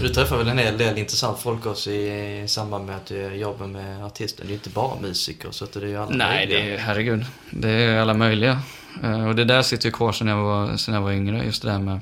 Du 0.00 0.08
träffar 0.08 0.36
väl 0.36 0.48
en 0.48 0.58
hel 0.58 0.78
del 0.78 0.98
intressant 0.98 1.38
folk 1.38 1.66
också 1.66 1.90
i, 1.90 2.44
samband 2.48 2.86
med 2.86 2.96
att 2.96 3.06
du 3.06 3.34
jobbar 3.34 3.66
med 3.66 4.04
artister. 4.04 4.42
Det 4.42 4.46
är 4.46 4.48
ju 4.48 4.54
inte 4.54 4.70
bara 4.70 5.00
musiker 5.00 5.50
så 5.50 5.64
att 5.64 5.72
det 5.72 5.80
är 5.80 5.86
ju 5.86 5.96
alla 5.96 6.10
Nej, 6.16 6.46
det 6.46 6.54
möjliga. 6.54 6.74
är, 6.74 6.78
herregud. 6.78 7.24
Det 7.50 7.68
är 7.70 8.00
alla 8.00 8.14
möjliga. 8.14 8.60
Eh, 9.02 9.28
Och 9.28 9.34
det 9.34 9.44
där 9.44 9.62
sitter 9.62 9.86
ju 9.86 9.92
kvar 9.92 10.12
sen 10.12 10.26
jag 10.28 10.36
var, 10.44 10.76
sen 10.76 10.94
jag 10.94 11.00
var 11.00 11.12
yngre. 11.12 11.44
Just 11.44 11.62
det 11.62 11.68
där 11.70 11.78
med, 11.78 12.00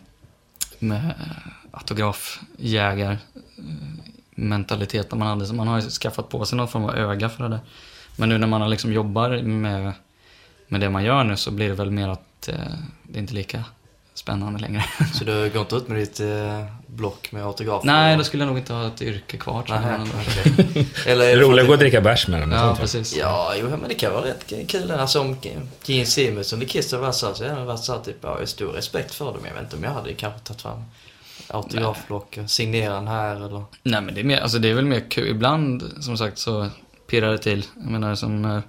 med 0.79 1.15
autografjägar 1.71 3.13
eh, 3.13 3.19
mentaliteten 4.35 5.19
man 5.19 5.29
hade. 5.29 5.47
Så 5.47 5.55
man 5.55 5.69
har 5.69 5.81
ju 5.81 5.89
skaffat 5.91 6.29
på 6.29 6.45
sig 6.45 6.57
någon 6.57 6.69
form 6.69 6.85
av 6.85 6.95
öga 6.97 7.29
för 7.29 7.43
det 7.43 7.49
där. 7.49 7.61
Men 8.17 8.29
nu 8.29 8.39
när 8.39 8.47
man 8.47 8.71
liksom 8.71 8.93
jobbar 8.93 9.43
med, 9.43 9.93
med 10.69 10.81
det 10.81 10.91
man 10.91 11.05
gör 11.05 11.25
nu 11.25 11.37
så 11.37 11.51
blir 11.51 11.69
det 11.69 11.75
väl 11.75 11.91
mer 11.91 12.09
att 12.09 12.49
eh, 12.49 12.55
det 13.03 13.19
är 13.19 13.21
inte 13.23 13.35
lika 13.35 13.65
spännande 14.21 14.61
längre. 14.61 14.85
Så 15.15 15.25
du 15.25 15.51
går 15.51 15.63
inte 15.63 15.77
ut 15.77 15.89
med 15.89 15.99
ditt 15.99 16.21
eh, 16.21 16.65
block 16.87 17.33
med 17.33 17.47
autografer? 17.47 17.87
Nej, 17.87 18.17
då 18.17 18.25
skulle 18.25 18.43
jag 18.43 18.49
nog 18.49 18.59
inte 18.59 18.73
ha 18.73 18.87
ett 18.87 19.03
yrke 19.03 19.37
kvar 19.37 19.65
Nej, 19.69 19.79
okej. 20.21 20.87
Eller 21.07 21.25
Det 21.25 21.31
är 21.33 21.37
det 21.37 21.43
roligt 21.43 21.55
att 21.59 21.61
att- 21.61 21.67
gå 21.67 21.73
och 21.73 21.79
dricka 21.79 22.01
bärs 22.01 22.29
med 22.29 22.41
dem. 22.41 22.53
Ja, 22.53 22.77
precis. 22.81 23.17
Ja, 23.17 23.53
jo, 23.61 23.69
men 23.69 23.89
det 23.89 23.95
kan 23.95 24.13
vara 24.13 24.25
rätt 24.25 24.53
kul. 24.69 24.91
Alltså 24.91 25.21
om 25.21 25.37
Gene 25.85 26.07
Simmons 26.07 26.53
och 26.53 26.61
Kiss 26.69 26.93
har 26.93 26.99
varit 26.99 27.15
så 27.15 27.27
här, 27.27 27.35
så 27.35 27.49
har 27.49 27.59
det 27.61 27.65
varit 27.65 27.81
så 27.81 27.93
här, 27.93 28.01
typ, 28.01 28.17
ja, 28.21 28.29
jag 28.29 28.39
har 28.39 28.47
stor 28.47 28.73
respekt 28.73 29.15
för 29.15 29.25
dem. 29.25 29.39
Jag 29.47 29.55
vet 29.55 29.63
inte 29.63 29.77
om 29.77 29.85
jag 29.85 29.91
hade 29.91 30.15
kanske 30.15 30.41
tagit 30.41 30.63
fram 30.63 30.83
autografblock 31.49 32.39
och 32.45 32.51
signera 32.51 32.95
den 32.95 33.09
här 33.09 33.37
eller... 33.37 33.65
Nej 33.83 34.01
men 34.01 34.15
det 34.15 34.21
är, 34.21 34.25
mer, 34.25 34.41
alltså 34.41 34.59
det 34.59 34.69
är 34.71 34.75
väl 34.75 34.85
mer 34.85 35.11
kul. 35.11 35.29
Ibland 35.29 35.93
som 36.01 36.17
sagt 36.17 36.39
så 36.39 36.69
pirrar 37.11 37.31
det 37.33 37.39
till. 37.39 37.67
Jag 37.77 37.91
menar 37.91 38.15
som 38.15 38.45
eh, 38.45 38.61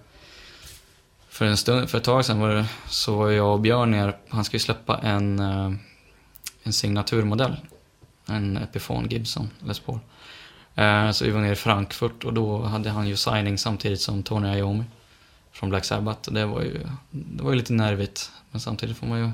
för 1.31 1.45
en 1.45 1.57
stund, 1.57 1.89
för 1.89 1.97
ett 1.97 2.03
tag 2.03 2.25
sedan 2.25 2.39
var 2.39 2.49
det, 2.49 2.65
så 2.87 3.15
var 3.15 3.29
jag 3.29 3.53
och 3.53 3.59
Björn 3.59 3.91
ner, 3.91 4.17
han 4.29 4.43
ska 4.43 4.55
ju 4.55 4.59
släppa 4.59 4.97
en, 4.97 5.39
eh, 5.39 5.71
en 6.63 6.73
signaturmodell. 6.73 7.55
En 8.27 8.57
Epiphone 8.57 9.07
Gibson 9.07 9.49
Les 9.65 9.79
Paul. 9.79 9.99
Eh, 10.75 11.11
så 11.11 11.25
vi 11.25 11.31
var 11.31 11.41
nere 11.41 11.51
i 11.51 11.55
Frankfurt 11.55 12.23
och 12.23 12.33
då 12.33 12.61
hade 12.61 12.89
han 12.89 13.07
ju 13.07 13.15
signing 13.15 13.57
samtidigt 13.57 14.01
som 14.01 14.23
Tony 14.23 14.57
Iommi 14.57 14.83
från 15.51 15.69
Black 15.69 15.85
Sabbath. 15.85 16.27
Och 16.27 16.33
det 16.33 16.45
var 16.45 16.61
ju, 16.61 16.87
det 17.09 17.43
var 17.43 17.51
ju 17.51 17.57
lite 17.57 17.73
nervigt. 17.73 18.31
Men 18.51 18.61
samtidigt 18.61 18.97
får 18.97 19.07
man 19.07 19.19
ju 19.19 19.31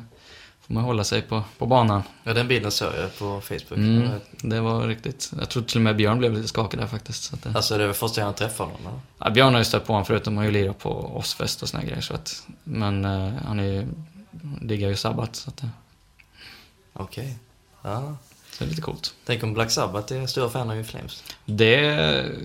får 0.67 0.73
man 0.73 0.84
hålla 0.84 1.03
sig 1.03 1.21
på, 1.21 1.43
på 1.58 1.65
banan. 1.65 2.03
Ja, 2.23 2.34
den 2.34 2.47
bilden 2.47 2.71
såg 2.71 2.93
jag 2.97 3.17
på 3.19 3.41
Facebook. 3.41 3.71
Mm, 3.77 4.10
det 4.41 4.62
var 4.62 4.88
riktigt. 4.88 5.32
Jag 5.39 5.49
tror 5.49 5.63
till 5.63 5.77
och 5.77 5.82
med 5.82 5.95
Björn 5.95 6.17
blev 6.19 6.34
lite 6.34 6.47
skakig 6.47 6.80
där 6.80 6.88
faktiskt. 6.88 7.23
Så 7.23 7.36
att 7.36 7.43
det, 7.43 7.51
Alltså 7.56 7.77
det 7.77 7.88
var 7.88 7.93
första 7.93 8.21
gången 8.21 8.27
jag 8.39 8.49
träffade 8.49 8.71
honom. 8.71 8.88
eller? 8.88 8.99
ja, 9.19 9.30
Björn 9.30 9.53
har 9.53 9.60
ju 9.60 9.65
stött 9.65 9.86
på 9.86 9.93
honom 9.93 10.06
förut, 10.06 10.23
de 10.23 10.38
har 10.38 10.43
ju 10.43 10.51
lirat 10.51 10.80
på 10.80 11.17
Ozzfest 11.17 11.62
och 11.63 11.69
såna 11.69 11.84
grejer. 11.84 12.01
Så 12.01 12.13
att, 12.13 12.47
men 12.63 13.06
eh, 13.06 13.34
han 13.45 13.60
är 13.60 13.63
ju, 13.63 13.88
diggar 14.62 14.89
ju 14.89 14.95
Sabbat, 14.95 15.36
så, 15.36 15.49
att, 15.49 15.63
eh, 15.63 15.69
Okej. 16.93 17.38
Ja. 17.82 18.17
så 18.51 18.63
det 18.63 18.65
är 18.65 18.69
lite 18.69 18.82
coolt. 18.82 19.13
Tänk 19.25 19.43
om 19.43 19.53
Black 19.53 19.71
Sabbath 19.71 20.13
är 20.13 20.27
stora 20.27 20.49
fan 20.49 20.69
av 20.69 20.84
Flames. 20.84 21.23
Det 21.45 21.75
är 21.86 22.36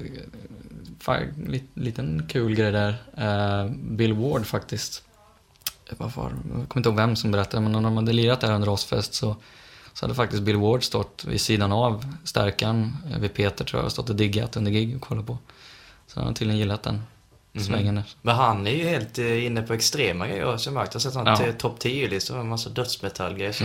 en 1.07 1.61
liten 1.75 2.27
kul 2.29 2.55
grej 2.55 2.73
där. 2.73 2.95
Eh, 3.17 3.71
Bill 3.75 4.13
Ward 4.13 4.47
faktiskt. 4.47 5.03
Vad 5.99 6.13
var, 6.13 6.25
jag 6.25 6.69
kommer 6.69 6.77
inte 6.77 6.89
ihåg 6.89 6.97
vem 6.97 7.17
som 7.17 7.31
berättade, 7.31 7.61
men 7.63 7.73
när 7.73 7.81
de 7.81 7.97
hade 7.97 8.13
lirat 8.13 8.41
där 8.41 8.53
under 8.53 8.69
Ozzfest 8.69 9.15
så, 9.15 9.37
så 9.93 10.05
hade 10.05 10.15
faktiskt 10.15 10.43
Bill 10.43 10.57
Ward 10.57 10.85
stått 10.85 11.25
vid 11.25 11.41
sidan 11.41 11.73
av 11.73 12.15
stärkan 12.25 12.97
eh, 13.11 13.19
vid 13.19 13.35
Peter 13.35 13.65
tror 13.65 13.81
jag, 13.81 13.87
och 13.87 13.93
stått 13.93 14.11
och 14.11 14.17
diggat 14.17 14.57
under 14.57 14.71
gig 14.71 14.97
och 14.97 15.03
kollat 15.03 15.27
på. 15.27 15.39
Så 16.07 16.21
han 16.21 16.27
har 16.27 16.35
tydligen 16.35 16.59
gillat 16.59 16.83
den 16.83 17.03
svängen 17.61 17.95
där. 17.95 18.05
Men 18.23 18.37
han 18.37 18.67
är 18.67 18.71
ju 18.71 18.89
helt 18.89 19.19
eh, 19.19 19.47
inne 19.47 19.63
på 19.63 19.73
extrema 19.73 20.27
grejer 20.27 20.41
jag 20.41 20.51
märkt. 20.51 20.67
Jag 20.67 20.79
har 20.79 20.99
sett 21.01 21.13
sån 21.13 21.27
Ja. 21.27 21.53
topp 21.59 21.79
10-listor 21.83 22.35
med 22.35 22.41
en 22.41 22.49
massa 22.49 22.71
dödsmetallgrejer. 22.71 23.53
Så. 23.53 23.65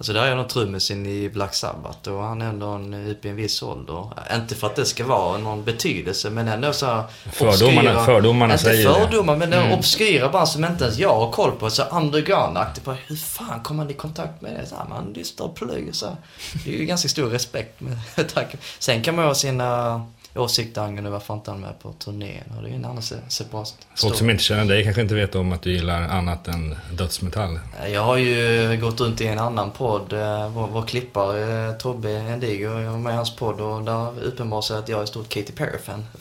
Alltså 0.00 0.12
där 0.12 0.22
är 0.22 0.36
nog 0.36 0.48
trummisen 0.48 1.06
i 1.06 1.28
Black 1.28 1.54
Sabbath 1.54 2.08
och 2.10 2.22
han 2.22 2.42
är 2.42 2.46
ändå 2.48 2.66
en, 2.66 2.94
uppe 3.10 3.28
i 3.28 3.30
en 3.30 3.36
viss 3.36 3.62
ålder. 3.62 4.08
Inte 4.34 4.54
för 4.54 4.66
att 4.66 4.76
det 4.76 4.84
ska 4.84 5.06
vara 5.06 5.38
någon 5.38 5.64
betydelse 5.64 6.30
men 6.30 6.48
ändå 6.48 6.72
så 6.72 6.86
här 6.86 7.02
Fördomarna- 7.32 7.80
obskyra- 7.94 8.04
fördomarna 8.04 8.52
inte 8.54 8.64
säger 8.64 8.88
det. 8.88 8.94
fördomar 8.94 9.36
men 9.36 9.52
mm. 9.52 9.72
obskyra 9.78 10.28
band 10.28 10.48
som 10.48 10.64
inte 10.64 10.84
ens 10.84 10.98
jag 10.98 11.14
har 11.14 11.30
koll 11.32 11.52
på. 11.52 11.70
Så 11.70 11.82
underground-aktigt. 11.82 12.88
Hur 13.06 13.16
fan 13.16 13.60
kommer 13.62 13.84
man 13.84 13.90
i 13.90 13.94
kontakt 13.94 14.40
med 14.42 14.54
det? 14.60 14.66
Så 14.66 14.74
här, 14.76 14.84
man 14.88 15.12
lyssnar 15.12 15.46
och 15.46 15.54
pluggar 15.56 15.92
så 15.92 16.06
här. 16.06 16.16
Det 16.64 16.74
är 16.74 16.78
ju 16.78 16.84
ganska 16.84 17.08
stor 17.08 17.30
respekt 17.30 17.80
med 17.80 17.98
tanke. 18.34 18.56
Sen 18.78 19.02
kan 19.02 19.14
man 19.16 19.24
ju 19.24 19.28
ha 19.28 19.34
sina 19.34 20.06
åsikter 20.38 20.82
angående 20.82 21.10
varför 21.10 21.34
inte 21.34 21.50
han 21.50 21.62
är 21.62 21.66
med 21.66 21.78
på 21.80 21.92
turnén. 21.92 22.42
Och 22.56 22.62
det 22.62 22.68
är 22.68 22.70
ju 22.70 22.76
en 22.76 22.84
annan 22.84 23.02
se- 23.02 23.14
separat 23.28 23.74
Folk 23.96 24.16
som 24.16 24.30
inte 24.30 24.42
känner 24.42 24.64
dig 24.64 24.84
kanske 24.84 25.02
inte 25.02 25.14
vet 25.14 25.34
om 25.34 25.52
att 25.52 25.62
du 25.62 25.72
gillar 25.72 26.02
annat 26.02 26.48
än 26.48 26.74
dödsmetall. 26.92 27.60
Jag 27.92 28.02
har 28.02 28.16
ju 28.16 28.76
gått 28.80 29.00
runt 29.00 29.20
i 29.20 29.26
en 29.26 29.38
annan 29.38 29.70
podd. 29.70 30.12
eh, 30.12 30.48
Vår, 30.48 30.66
vår 30.72 30.82
klippare 30.86 31.68
eh, 31.68 31.72
Tobbe 31.74 32.10
Endigo, 32.12 32.80
jag 32.80 32.90
var 32.90 32.98
med 32.98 33.12
i 33.12 33.16
hans 33.16 33.36
podd 33.36 33.60
och 33.60 33.82
där 33.82 34.22
uppenbarade 34.24 34.66
sig 34.66 34.78
att 34.78 34.88
jag 34.88 35.02
är 35.02 35.06
stort 35.06 35.28
Katy 35.28 35.52
Perry-fan. 35.52 36.06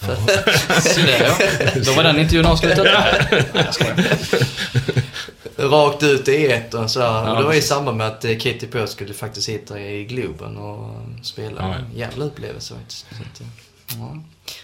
Ja. 1.19 1.37
Då 1.85 1.91
var 1.93 2.03
den 2.03 2.19
intervjun 2.19 2.45
avslutad. 2.45 2.83
Nej, 2.83 3.43
jag. 3.53 3.65
Rakt 5.71 6.03
ut 6.03 6.27
i 6.27 6.51
etern 6.51 6.89
så 6.89 6.99
här. 7.01 7.07
Ja, 7.25 7.31
och 7.31 7.37
det 7.37 7.43
var 7.43 7.53
i 7.53 7.61
samband 7.61 7.97
med 7.97 8.07
att 8.07 8.25
eh, 8.25 8.31
Katy 8.37 8.67
Perry 8.67 8.87
skulle 8.87 9.13
faktiskt 9.13 9.49
hit 9.49 9.71
i 9.71 10.05
Globen 10.09 10.57
och 10.57 10.89
spela. 11.25 11.61
Ja, 11.61 11.67
ja. 11.67 11.73
En 11.75 11.97
jävla 11.99 12.25
upplevelse 12.25 12.73
faktiskt. 12.75 13.05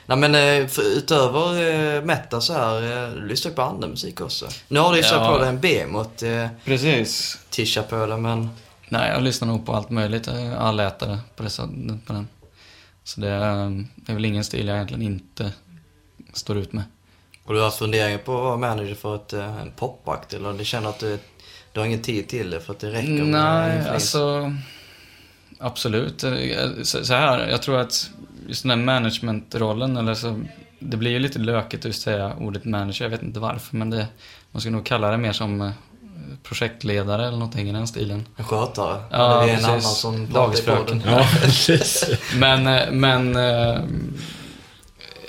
Nej 0.06 0.18
men 0.18 0.36
eh, 0.36 0.68
för, 0.68 0.82
utöver 0.98 1.62
eh, 1.98 2.04
metal 2.04 2.42
så 2.42 2.54
här, 2.54 3.06
eh, 3.08 3.14
du 3.14 3.28
lyssnar 3.28 3.52
ju 3.52 3.56
på 3.56 3.62
andra 3.62 3.88
musik 3.88 4.22
också. 4.22 4.48
Nu 4.68 4.80
har 4.80 4.92
du 4.94 4.98
ju 5.00 5.06
Ja. 5.06 5.32
på 5.32 5.38
dig 5.38 5.50
en 5.50 5.60
Behemoth 5.60 6.26
eh, 6.26 6.48
Precis. 6.66 7.40
tisha 7.50 7.84
på 7.84 8.06
dig 8.06 8.18
men 8.18 8.50
Nej, 8.90 9.12
jag 9.12 9.24
lyssnar 9.24 9.48
nog 9.48 9.66
på 9.66 9.74
allt 9.74 9.90
möjligt. 9.90 10.28
Allätare 10.58 11.20
på, 11.36 11.44
det, 11.44 11.50
så- 11.50 11.68
på 12.06 12.14
den. 12.14 12.28
Så 13.04 13.22
det 13.22 13.30
är, 13.30 13.86
det 13.96 14.12
är 14.12 14.14
väl 14.14 14.26
ingen 14.26 14.44
stil 14.44 14.68
jag 14.68 14.76
egentligen 14.76 15.02
inte 15.04 15.52
står 16.34 16.58
ut 16.58 16.74
med. 16.74 16.84
Och 17.44 17.54
du 17.54 17.62
har 17.62 17.72
funderingar 17.72 18.18
på 18.18 18.38
att 18.38 18.44
vara 18.44 18.58
manager 18.58 18.96
för 18.96 19.16
ett, 19.16 19.34
en 19.34 19.72
popakt 19.76 20.34
eller 20.34 20.54
du 20.54 20.66
känner 20.66 20.90
att 20.90 21.00
du, 21.00 21.20
du 21.72 21.80
har 21.80 21.88
ingen 21.88 22.02
tid 22.02 22.28
till 22.28 22.50
det 22.50 22.60
för 22.60 22.74
att 22.74 22.80
det 22.80 22.92
räcker 22.92 23.08
med 23.10 23.26
Nej, 23.28 23.90
alltså... 23.90 24.54
Absolut. 25.60 26.22
Så 26.84 27.14
här, 27.14 27.48
jag 27.50 27.62
tror 27.62 27.80
att 27.80 28.10
just 28.48 28.64
den 28.64 28.70
här 28.70 28.78
managementrollen, 28.78 29.98
eller 29.98 30.14
så, 30.14 30.44
det 30.80 30.98
blir 30.98 31.12
ju 31.12 31.20
lite 31.20 31.40
lökigt 31.40 31.86
att 31.86 31.96
säga 31.96 32.34
ordet 32.40 32.66
manager, 32.66 33.06
jag 33.06 33.10
vet 33.10 33.24
inte 33.24 33.40
varför, 33.40 33.76
men 33.78 33.90
det, 33.90 34.08
man 34.52 34.62
ska 34.62 34.70
nog 34.70 34.86
kalla 34.86 35.12
det 35.12 35.18
mer 35.18 35.32
som 35.32 35.62
eh, 35.62 35.72
projektledare 36.44 37.22
eller 37.28 37.38
någonting 37.38 37.70
i 37.70 37.72
den 37.72 37.88
stilen. 37.88 38.26
En 38.36 38.46
skötare? 38.46 39.04
Ja, 39.12 39.18
det 39.18 39.34
är 39.36 39.42
en 39.42 39.48
precis. 39.50 39.68
annan 39.68 39.82
som 39.82 40.34
Dagisfröken. 40.34 41.02
Ja, 41.06 41.28
precis. 41.42 42.06
Men, 42.36 42.68
eh, 42.68 42.92
men... 42.92 43.36
eh, 43.36 43.80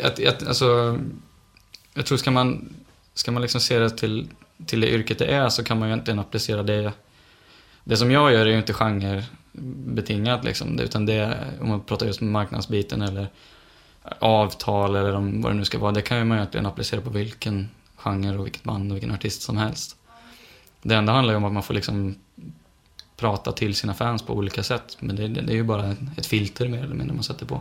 Att, 0.05 0.27
att, 0.27 0.47
alltså, 0.47 0.99
jag 1.95 2.07
tror 2.07 2.19
ska 2.19 2.31
man, 2.31 2.75
ska 3.15 3.33
man 3.33 3.43
liksom 3.43 3.61
se 3.61 3.79
det 3.79 3.91
till, 3.91 4.29
till 4.67 4.81
det 4.81 4.89
yrket 4.91 5.19
det 5.19 5.27
är 5.27 5.49
så 5.49 5.65
kan 5.65 5.79
man 5.79 5.89
ju 5.89 5.93
egentligen 5.93 6.19
applicera 6.19 6.63
det. 6.63 6.93
Det 7.85 7.97
som 7.97 8.11
jag 8.11 8.33
gör 8.33 8.47
är 8.47 8.51
ju 8.51 8.59
inte 8.59 8.73
genrebetingat 9.55 10.45
liksom, 10.45 10.79
utan 10.79 11.07
det, 11.07 11.39
om 11.61 11.69
man 11.69 11.81
pratar 11.81 12.07
just 12.07 12.21
marknadsbiten 12.21 13.03
eller 13.03 13.29
avtal 14.19 14.97
eller 14.97 15.15
om, 15.15 15.43
vad 15.43 15.53
det 15.53 15.57
nu 15.57 15.65
ska 15.65 15.79
vara, 15.79 15.93
det 15.93 16.03
kan 16.03 16.19
ju 16.19 16.25
man 16.25 16.39
egentligen 16.39 16.67
applicera 16.67 17.01
på 17.01 17.11
vilken 17.11 17.69
genre 17.97 18.39
och 18.39 18.47
vilket 18.47 18.63
band 18.63 18.93
och 18.93 18.97
vilken 18.97 19.13
artist 19.15 19.43
som 19.43 19.57
helst. 19.57 19.97
Det 20.83 20.95
enda 20.95 21.13
handlar 21.13 21.33
ju 21.33 21.37
om 21.37 21.45
att 21.45 21.53
man 21.53 21.63
får 21.63 21.75
liksom 21.75 22.15
prata 23.17 23.53
till 23.53 23.75
sina 23.75 23.95
fans 23.95 24.23
på 24.23 24.33
olika 24.35 24.63
sätt, 24.63 24.97
men 25.01 25.17
det, 25.17 25.29
det 25.29 25.53
är 25.53 25.57
ju 25.57 25.63
bara 25.65 25.97
ett 26.17 26.27
filter 26.27 26.69
mer 26.69 26.85
eller 26.85 26.95
mindre 26.95 27.15
man 27.15 27.25
sätter 27.25 27.47
på. 27.47 27.61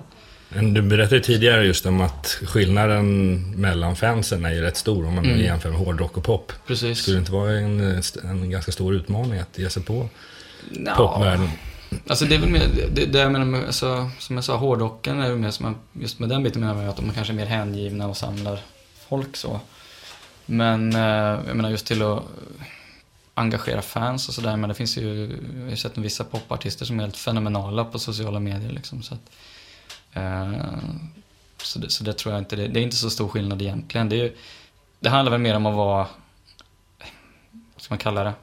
Du 0.74 0.82
berättade 0.82 1.22
tidigare 1.22 1.66
just 1.66 1.86
om 1.86 2.02
att 2.02 2.28
skillnaden 2.28 3.42
mellan 3.62 3.96
fansen 3.96 4.46
är 4.46 4.52
ju 4.54 4.62
rätt 4.62 4.78
stor 4.78 5.08
om 5.08 5.16
man 5.16 5.26
Mm. 5.26 5.40
jämför 5.40 5.70
med 5.70 5.80
hårdrock 5.80 6.18
och 6.18 6.24
pop. 6.24 6.52
Precis. 6.68 7.00
Skulle 7.00 7.18
det 7.18 7.20
inte 7.20 7.32
vara 7.32 7.52
en, 7.52 8.02
en 8.24 8.50
ganska 8.50 8.72
stor 8.72 8.96
utmaning 8.96 9.40
att 9.40 9.58
ge 9.58 9.70
sig 9.70 9.84
på 9.84 10.10
Nja, 10.72 10.96
popvärlden? 10.96 11.50
Alltså 12.08 12.26
det 12.26 12.36
är 12.36 12.40
väl 12.40 12.50
mer, 12.50 12.68
det, 12.94 13.06
det 13.06 13.20
jag 13.20 13.32
menar 13.32 13.46
med, 13.46 13.66
alltså, 13.66 14.10
som 14.20 14.36
jag 14.36 14.46
sa, 14.46 14.56
hårdrocken 14.58 15.20
är 15.20 15.30
väl 15.30 15.40
mer 15.40 15.52
som, 15.52 15.76
just 15.94 16.20
med 16.20 16.30
den 16.30 16.44
biten 16.44 16.62
menar 16.62 16.82
jag 16.82 16.90
att 16.90 16.96
de 16.96 17.12
kanske 17.12 17.34
är 17.34 17.36
mer 17.36 17.46
hängivna 17.46 18.08
och 18.08 18.18
samlar 18.18 18.60
folk 19.10 19.36
så. 19.38 19.60
Men 20.46 20.96
eh, 20.96 21.02
jag 21.48 21.56
menar 21.56 21.70
just 21.70 21.86
till 21.86 22.02
att 22.02 22.24
engagera 23.34 23.82
fans 23.82 24.28
och 24.28 24.34
sådär, 24.34 24.58
men 24.58 24.68
det 24.70 24.74
finns 24.76 24.98
ju, 24.98 25.40
jag 25.56 25.64
har 25.64 25.70
ju 25.70 25.76
sett 25.78 25.98
vissa 25.98 26.24
popartister 26.24 26.86
som 26.86 27.00
är 27.00 27.04
helt 27.04 27.18
fenomenala 27.18 27.86
på 27.86 28.00
sociala 28.00 28.40
medier 28.40 28.72
liksom. 28.72 29.04
Så, 29.04 29.14
att, 29.14 29.32
eh, 30.14 30.52
så, 31.58 31.80
det, 31.80 31.90
så 31.90 32.04
det 32.04 32.14
tror 32.14 32.34
jag 32.34 32.42
inte, 32.42 32.56
det, 32.56 32.68
det 32.68 32.80
är 32.80 32.84
inte 32.84 32.96
så 32.96 33.10
stor 33.10 33.28
skillnad 33.28 33.62
egentligen. 33.62 34.10
Det, 34.10 34.16
är, 34.16 34.24
ju- 34.24 34.36
det 35.00 35.10
handlar 35.10 35.32
väl 35.32 35.42
mer 35.42 35.56
om 35.56 35.66
att 35.66 35.76
vara, 35.76 36.08
vad 37.74 37.82
ska 37.82 37.92
man 37.94 38.00
kalla 38.00 38.24
det? 38.24 38.34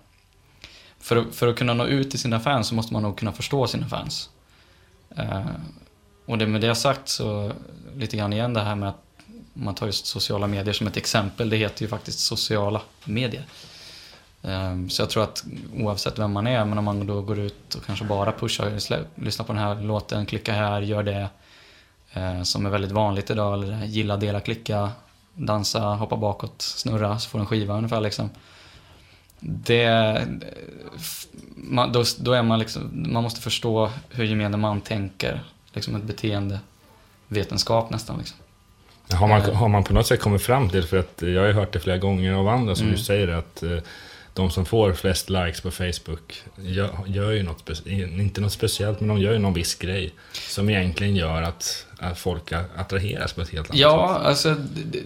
För, 1.00 1.16
att- 1.16 1.34
för 1.34 1.48
att 1.48 1.56
kunna 1.56 1.74
nå 1.74 1.84
ut 1.86 2.10
till 2.10 2.18
sina 2.18 2.40
fans 2.40 2.68
så 2.68 2.74
måste 2.74 2.92
man 2.92 3.02
nog 3.02 3.18
kunna 3.18 3.32
förstå 3.32 3.66
sina 3.66 3.88
fans. 3.88 4.30
Eh, 5.16 5.40
och 6.26 6.38
det 6.38 6.46
med 6.46 6.60
det 6.60 6.74
sagt 6.74 7.08
så, 7.08 7.52
lite 7.96 8.16
grann 8.16 8.32
igen 8.32 8.54
det 8.54 8.60
här 8.60 8.74
med 8.74 8.88
att 8.88 9.02
man 9.52 9.74
tar 9.74 9.86
just 9.86 10.06
sociala 10.06 10.46
medier 10.46 10.72
som 10.74 10.86
ett 10.86 10.96
exempel, 10.96 11.50
det 11.50 11.56
heter 11.56 11.82
ju 11.82 11.88
faktiskt 11.88 12.18
sociala 12.18 12.80
medier. 13.04 13.44
Eh, 14.42 14.86
så 14.88 15.02
jag 15.02 15.10
tror 15.10 15.22
att 15.22 15.44
oavsett 15.76 16.18
vem 16.18 16.32
man 16.32 16.46
är, 16.46 16.64
men 16.64 16.78
om 16.78 16.84
man 16.84 17.06
då 17.06 17.22
går 17.22 17.38
ut 17.38 17.74
och 17.74 17.84
kanske 17.86 18.04
bara 18.04 18.32
pushar, 18.32 18.70
lyssna 19.20 19.44
på 19.44 19.52
den 19.52 19.62
här 19.62 19.74
låten, 19.82 20.26
klicka 20.26 20.52
här, 20.52 20.80
gör 20.82 21.02
det. 21.02 21.28
eh, 22.12 22.42
Som 22.42 22.66
är 22.66 22.70
väldigt 22.70 22.92
vanligt 22.92 23.30
idag, 23.30 23.54
eller 23.54 23.84
gilla, 23.84 24.16
dela, 24.16 24.40
klicka, 24.40 24.90
dansa, 25.34 25.80
hoppa 25.80 26.16
bakåt, 26.16 26.62
snurra, 26.62 27.18
så 27.18 27.28
får 27.28 27.38
du 27.38 27.40
en 27.40 27.46
skiva 27.46 27.74
ungefär 27.76 28.00
liksom. 28.00 28.30
Det, 29.40 30.26
man, 31.56 31.92
då, 31.92 32.04
då 32.18 32.32
är 32.32 32.42
man 32.42 32.58
liksom, 32.58 32.90
man 33.12 33.22
måste 33.22 33.40
förstå 33.40 33.90
hur 34.10 34.24
gemene 34.24 34.56
man 34.56 34.80
tänker. 34.80 35.42
Liksom 35.72 35.96
ett 35.96 36.02
beteendevetenskap 36.02 37.90
nästan 37.90 38.18
liksom. 38.18 38.36
Har 39.12 39.28
man, 39.28 39.40
har 39.40 39.68
man 39.68 39.84
på 39.84 39.94
något 39.94 40.06
sätt 40.06 40.20
kommit 40.20 40.42
fram 40.42 40.70
till, 40.70 40.82
för 40.84 40.96
att 40.98 41.22
jag 41.22 41.42
har 41.42 41.52
hört 41.52 41.72
det 41.72 41.80
flera 41.80 41.98
gånger 41.98 42.32
av 42.32 42.48
andra 42.48 42.74
som 42.74 42.86
Mm. 42.86 42.96
du 42.98 43.02
säger 43.04 43.28
att 43.28 43.62
eh, 43.62 43.78
de 44.34 44.50
som 44.50 44.64
får 44.66 44.92
flest 44.92 45.30
likes 45.30 45.60
på 45.60 45.70
Facebook 45.70 46.42
gör, 46.56 46.90
gör 47.06 47.30
ju 47.30 47.42
något, 47.42 47.86
inte 47.86 48.40
något 48.40 48.52
speciellt, 48.52 49.00
men 49.00 49.08
de 49.08 49.18
gör 49.18 49.32
ju 49.32 49.38
någon 49.38 49.54
viss 49.54 49.74
grej 49.74 50.14
som 50.32 50.70
egentligen 50.70 51.16
gör 51.16 51.42
att, 51.42 51.86
att 51.98 52.18
folk 52.18 52.52
attraheras 52.76 53.32
på 53.32 53.40
ett 53.40 53.48
helt 53.50 53.70
annat 53.70 53.80
Ja, 53.80 54.14
sätt. 54.18 54.26
alltså 54.26 54.50
det, 54.54 54.82
det, 54.98 55.04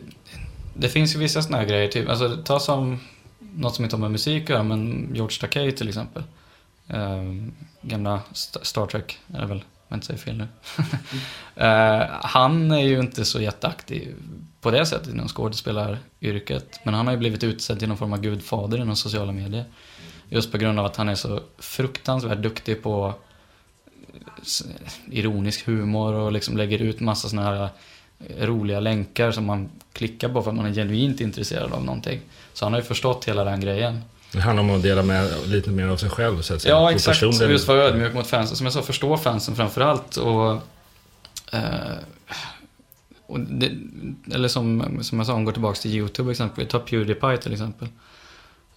det 0.74 0.89
finns 0.89 1.14
ju 1.14 1.18
vissa 1.18 1.43
sådana 1.43 1.59
här 1.62 1.68
grejer. 1.68 1.89
Typ, 1.89 2.09
alltså, 2.09 2.37
ta 2.45 2.61
som 2.61 3.01
något 3.57 3.75
som 3.75 3.85
inte 3.85 3.97
har 3.97 4.01
med 4.01 4.11
musik 4.11 4.43
att 4.43 4.49
göra, 4.49 4.63
men 4.63 5.11
George 5.15 5.39
Takei 5.41 5.73
till 5.73 5.89
exempel. 5.89 6.23
Ehm, 6.89 7.53
gamla 7.83 8.21
St- 8.33 8.59
Star 8.63 8.87
Trek 8.87 9.19
är 9.35 9.41
det 9.41 9.47
väl, 9.47 9.57
om 9.59 9.65
jag 9.89 9.97
inte 9.97 10.07
säger 10.07 10.21
fel 10.21 10.37
nu. 10.37 10.47
Eh, 11.57 12.03
han 12.23 12.71
är 12.73 12.83
ju 12.83 13.01
inte 13.01 13.25
så 13.25 13.41
jätteaktiv 13.41 14.15
på 14.61 14.71
det 14.71 14.87
sättet 14.87 15.09
inom 15.15 15.29
skådespelaryrket. 15.29 16.81
Men 16.85 16.95
han 16.95 17.07
har 17.07 17.13
ju 17.15 17.19
blivit 17.19 17.45
utsedd 17.45 17.79
till 17.79 17.89
någon 17.89 17.97
form 17.97 18.13
av 18.13 18.21
gudfader 18.21 18.79
inom 18.79 18.97
sociala 18.97 19.33
medier. 19.33 19.65
Just 20.29 20.53
på 20.53 20.59
grund 20.59 20.79
av 20.79 20.87
att 20.87 20.97
han 20.97 21.09
är 21.09 21.15
så 21.15 21.41
fruktansvärt 21.59 22.39
duktig 22.39 22.83
på 22.83 23.15
ironisk 25.11 25.67
humor 25.67 26.15
och 26.15 26.33
liksom 26.33 26.57
lägger 26.57 26.79
ut 26.79 27.01
massa 27.01 27.29
såna 27.29 27.43
här 27.43 27.69
roliga 28.41 28.81
länkar 28.81 29.31
som 29.31 29.45
man 29.47 29.71
klickar 29.93 30.29
på 30.29 30.43
för 30.43 30.51
att 30.51 30.57
man 30.57 30.67
är 30.67 30.75
genuint 30.75 31.21
intresserad 31.21 31.73
av 31.73 31.85
någonting. 31.85 32.21
Så 32.55 32.65
han 32.65 32.73
har 32.73 32.81
ju 32.81 32.87
förstått 32.87 33.25
hela 33.25 33.45
den 33.45 33.61
grejen. 33.61 34.03
Det 34.33 34.41
handlar 34.41 34.63
om 34.63 34.71
att 34.71 34.83
dela 34.83 35.03
med 35.03 35.31
lite 35.47 35.71
mer 35.71 35.89
av 35.89 35.97
sig 35.97 36.11
själv 36.11 36.43
så 36.43 36.55
att 36.55 36.63
säga. 36.63 36.75
Ja, 36.75 36.93
exakt. 36.93 37.23
Och 37.23 37.33
just 37.33 37.69
vara 37.69 37.83
ödmjuk 37.83 38.15
mot 38.15 38.27
fansen. 38.27 38.57
Som 38.57 38.67
jag 38.67 38.73
sa, 38.73 38.83
förstå 38.83 39.17
fansen 39.17 39.57
framför 39.57 39.81
allt. 39.81 40.17
Och, 40.17 40.53
eh, 41.53 41.97
och 43.27 43.41
det, 43.41 43.71
eller 44.35 44.49
som, 44.49 44.99
som 45.03 45.19
jag 45.19 45.27
sa, 45.27 45.35
om 45.35 45.45
går 45.45 45.53
tillbaka 45.53 45.81
till 45.81 45.95
YouTube 45.95 46.31
exempel. 46.31 46.67
Ta 46.67 46.79
Pewdiepie 46.79 47.37
till 47.37 47.53
exempel. 47.53 47.89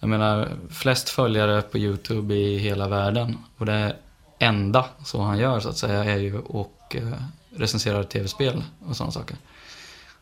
Jag 0.00 0.10
menar, 0.10 0.48
flest 0.70 1.08
följare 1.08 1.62
på 1.62 1.78
YouTube 1.78 2.34
i 2.34 2.58
hela 2.58 2.88
världen. 2.88 3.38
Och 3.56 3.66
det 3.66 3.96
enda 4.38 4.84
så 5.04 5.20
han 5.22 5.38
gör 5.38 5.60
så 5.60 5.68
att 5.68 5.78
säga 5.78 6.04
är 6.04 6.18
ju 6.18 6.38
att 6.38 6.94
eh, 6.94 7.12
recensera 7.56 8.04
tv-spel 8.04 8.62
och 8.86 8.96
sådana 8.96 9.12
saker. 9.12 9.36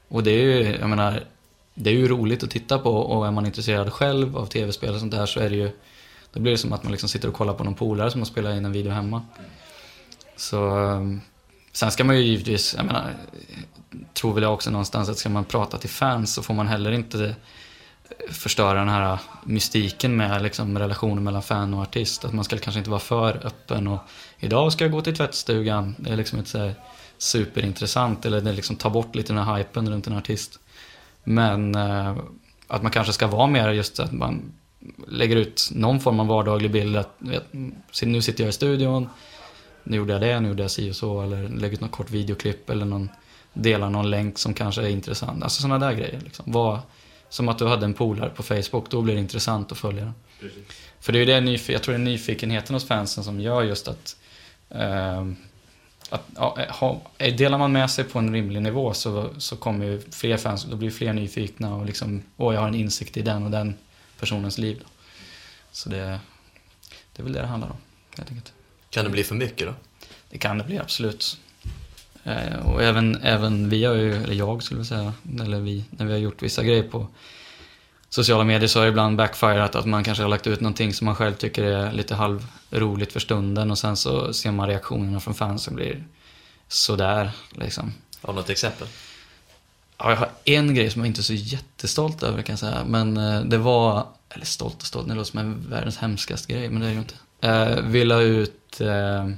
Och 0.09 0.23
det 0.23 0.31
är 0.31 0.43
ju, 0.43 0.77
jag 0.81 0.89
menar, 0.89 1.25
det 1.79 1.91
är 1.91 1.95
ju 1.95 2.09
roligt 2.09 2.43
att 2.43 2.51
titta 2.51 2.79
på 2.79 2.91
och 2.91 3.27
är 3.27 3.31
man 3.31 3.47
intresserad 3.47 3.93
själv 3.93 4.37
av 4.37 4.47
tv-spel 4.47 4.95
och 4.95 5.01
sånt 5.01 5.13
där 5.13 5.27
så 5.27 5.41
är 5.41 5.51
det 5.51 5.57
ju 5.57 5.71
då 6.33 6.41
blir 6.41 6.53
det 6.53 6.59
som 6.59 6.73
att 6.73 6.83
man 6.83 6.93
liksom 6.93 7.09
sitter 7.09 7.29
och 7.29 7.35
kollar 7.35 7.55
på 7.55 7.65
någon 7.65 7.75
polare 7.75 8.11
som 8.11 8.21
har 8.21 8.27
spelat 8.27 8.57
in 8.57 8.65
en 8.65 8.73
video 8.73 8.93
hemma. 8.93 9.23
Så, 10.37 10.77
ehm, 10.77 11.21
sen 11.73 11.91
ska 11.91 12.05
man 12.05 12.17
ju 12.17 12.23
givetvis, 12.23 12.75
jag 12.77 12.87
menar, 12.87 13.15
tror 14.15 14.35
väl 14.35 14.43
jag 14.43 14.55
också 14.55 14.71
någonstans 14.71 15.09
att 15.09 15.19
ska 15.19 15.29
man 15.29 15.45
prata 15.45 15.79
till 15.79 15.91
fans 15.91 16.35
så 16.35 16.43
får 16.43 16.55
man 16.55 16.69
heller 16.69 16.93
inte 16.93 17.25
eh, 18.09 18.33
förstöra 18.33 18.79
den 18.79 18.89
här 18.89 19.19
mystiken 19.45 20.17
med 20.17 20.43
liksom 20.43 20.79
relationen 20.79 21.25
mellan 21.25 21.43
fan 21.43 21.75
och 21.75 21.83
artist. 21.83 22.25
Att 22.25 22.33
man 22.33 22.45
ska 22.45 22.59
kanske 22.59 22.79
inte 22.79 22.91
vara 22.91 23.01
för 23.01 23.47
öppen 23.47 23.87
och 23.87 24.01
idag 24.39 24.73
ska 24.73 24.85
jag 24.85 24.93
gå 24.93 25.01
till 25.01 25.17
tvättstugan. 25.17 25.95
Det 25.99 26.11
är 26.11 26.17
liksom 26.17 26.39
inte 26.39 26.51
så 26.51 26.59
här 26.59 26.75
superintressant 27.19 28.27
eller 28.27 28.41
det 28.41 28.53
liksom 28.53 28.77
tar 28.77 28.91
bort 28.91 29.15
lite 29.15 29.33
den 29.33 29.45
här 29.45 29.57
hypen 29.57 29.91
runt 29.91 30.07
en 30.07 30.17
artist. 30.17 30.61
Men 31.29 31.75
eh, 31.75 32.17
att 32.67 32.83
man 32.83 32.93
kanske 32.93 33.13
ska 33.13 33.27
vara 33.27 33.47
mer 33.47 33.71
just 33.71 34.01
att 34.01 34.13
man 34.13 34.53
lägger 35.09 35.37
ut 35.37 35.69
någon 35.73 36.01
form 36.01 36.21
av 36.21 36.27
vardaglig 36.27 36.71
bild. 36.71 36.97
Att, 36.97 37.15
vet, 37.19 37.45
se, 37.91 38.07
nu 38.07 38.23
sitter 38.23 38.45
jag 38.45 38.49
i 38.49 38.53
studion, 38.53 39.09
nu 39.85 39.97
gjorde 39.97 40.13
jag 40.13 40.23
det, 40.23 40.41
nu 40.41 40.49
gjorde 40.49 40.63
jag 40.63 40.71
si 40.71 40.91
och 40.91 40.97
så. 40.97 41.23
Eller 41.23 41.49
lägger 41.49 41.75
ut 41.75 41.81
något 41.81 41.91
kort 41.91 42.11
videoklipp 42.11 42.71
eller 42.71 42.85
någon 42.85 43.09
delar 43.53 43.91
någon 43.91 44.11
länk 44.11 44.39
som 44.39 44.55
kanske 44.55 44.83
är 44.83 44.89
intressant. 44.89 45.43
Alltså 45.43 45.63
sådana 45.63 45.87
där 45.87 45.93
grejer. 45.93 46.21
Liksom. 46.25 46.53
Var, 46.53 46.81
som 47.29 47.49
att 47.49 47.59
du 47.59 47.67
hade 47.67 47.85
en 47.85 47.95
polare 47.95 48.31
på 48.31 48.43
Facebook, 48.43 48.91
då 48.91 49.03
blir 49.03 49.15
det 49.15 49.21
intressant 49.21 49.73
att 49.73 49.79
följa 49.79 50.05
den. 50.05 50.15
För 51.01 51.13
det 51.13 51.19
är 51.19 51.21
ju 51.21 51.41
det, 51.41 51.73
jag 51.73 51.83
tror 51.83 51.93
det 51.95 52.01
är 52.01 52.05
nyfikenheten 52.05 52.75
hos 52.75 52.87
fansen 52.89 53.25
som 53.25 53.41
gör 53.41 53.63
just 53.63 53.89
att 53.89 54.17
eh, 54.71 55.27
att, 56.11 56.39
ha, 56.69 57.01
delar 57.19 57.59
man 57.59 57.73
med 57.73 57.91
sig 57.91 58.05
på 58.05 58.19
en 58.19 58.33
rimlig 58.33 58.63
nivå 58.63 58.95
så, 58.95 59.31
så 59.39 59.57
kommer 59.57 59.85
ju 59.85 60.03
fler 60.11 60.37
fans, 60.37 60.65
då 60.65 60.77
blir 60.77 60.91
fler 60.91 61.13
nyfikna 61.13 61.75
och 61.75 61.87
liksom, 61.87 62.23
åh 62.37 62.55
jag 62.55 62.61
har 62.61 62.69
en 62.69 62.75
insikt 62.75 63.17
i 63.17 63.23
den 63.23 63.45
och 63.45 63.51
den 63.51 63.75
personens 64.21 64.59
liv. 64.59 64.79
Då. 64.81 64.87
Så 65.73 65.89
det, 65.89 66.21
det 67.13 67.23
är 67.23 67.23
väl 67.23 67.33
det 67.33 67.41
det 67.41 67.47
handlar 67.47 67.69
om, 67.71 67.77
helt 68.17 68.31
enkelt. 68.31 68.53
Kan 68.91 69.05
det 69.05 69.11
bli 69.11 69.25
för 69.25 69.35
mycket 69.35 69.67
då? 69.67 69.75
Det 70.31 70.39
kan 70.39 70.59
det 70.59 70.65
bli, 70.65 70.79
absolut. 70.79 71.39
Eh, 72.25 72.67
och 72.67 72.83
även, 72.83 73.17
även 73.23 73.69
vi 73.69 73.85
har 73.85 73.95
ju, 73.95 74.15
eller 74.15 74.35
jag 74.35 74.63
skulle 74.63 74.81
jag 74.81 74.87
säga, 74.87 75.13
eller 75.41 75.61
vi, 75.61 75.85
när 75.91 76.07
vi 76.07 76.13
har 76.13 76.19
gjort 76.19 76.43
vissa 76.43 76.63
grejer 76.65 76.83
på 76.83 77.07
sociala 78.09 78.45
medier 78.45 78.69
så 78.69 78.79
har 78.79 78.85
det 78.85 78.91
ibland 78.91 79.17
backfirat 79.17 79.75
att 79.75 79.87
man 79.87 80.05
kanske 80.05 80.25
har 80.25 80.29
lagt 80.29 80.47
ut 80.47 80.61
någonting 80.61 80.95
som 80.95 81.05
man 81.05 81.17
själv 81.17 81.35
tycker 81.35 81.63
är 81.63 81.93
lite 81.93 82.15
halvroligt 82.15 83.13
för 83.13 83.21
stunden 83.21 83.71
och 83.71 83.79
sen 83.79 83.97
så 83.97 84.33
ser 84.33 84.53
man 84.53 84.69
reaktionerna 84.69 85.21
från 85.21 85.35
fans 85.35 85.63
som 85.63 85.75
blir 85.75 86.05
sådär 86.69 87.31
liksom. 87.51 87.93
Har 88.23 88.33
du 88.33 88.39
något 88.39 88.51
exempel? 88.51 88.89
Ja, 89.99 90.11
jag 90.11 90.17
har 90.17 90.29
en 90.45 90.75
grej 90.75 90.91
som 90.91 91.01
jag 91.01 91.07
inte 91.07 91.21
är 91.21 91.23
så 91.23 91.35
jättestolt 91.35 92.23
över 92.23 92.43
kan 92.43 92.53
jag 92.53 92.59
säga. 92.59 92.85
Men 92.87 93.17
eh, 93.17 93.41
det 93.41 93.59
var, 93.59 94.07
eller 94.29 94.45
stolt 94.45 94.81
och 94.81 94.87
stolt, 94.87 95.09
det 95.09 95.15
låter 95.15 95.31
som 95.31 95.39
en 95.39 95.71
världens 95.71 95.97
hemskaste 95.97 96.53
grej, 96.53 96.71
men 96.71 96.81
det 96.81 96.87
är 96.87 96.93
ju 96.93 96.99
inte. 96.99 97.15
Eh, 97.41 97.83
vi 97.83 98.05
la 98.05 98.21
ut, 98.21 98.81
eh, 98.81 99.31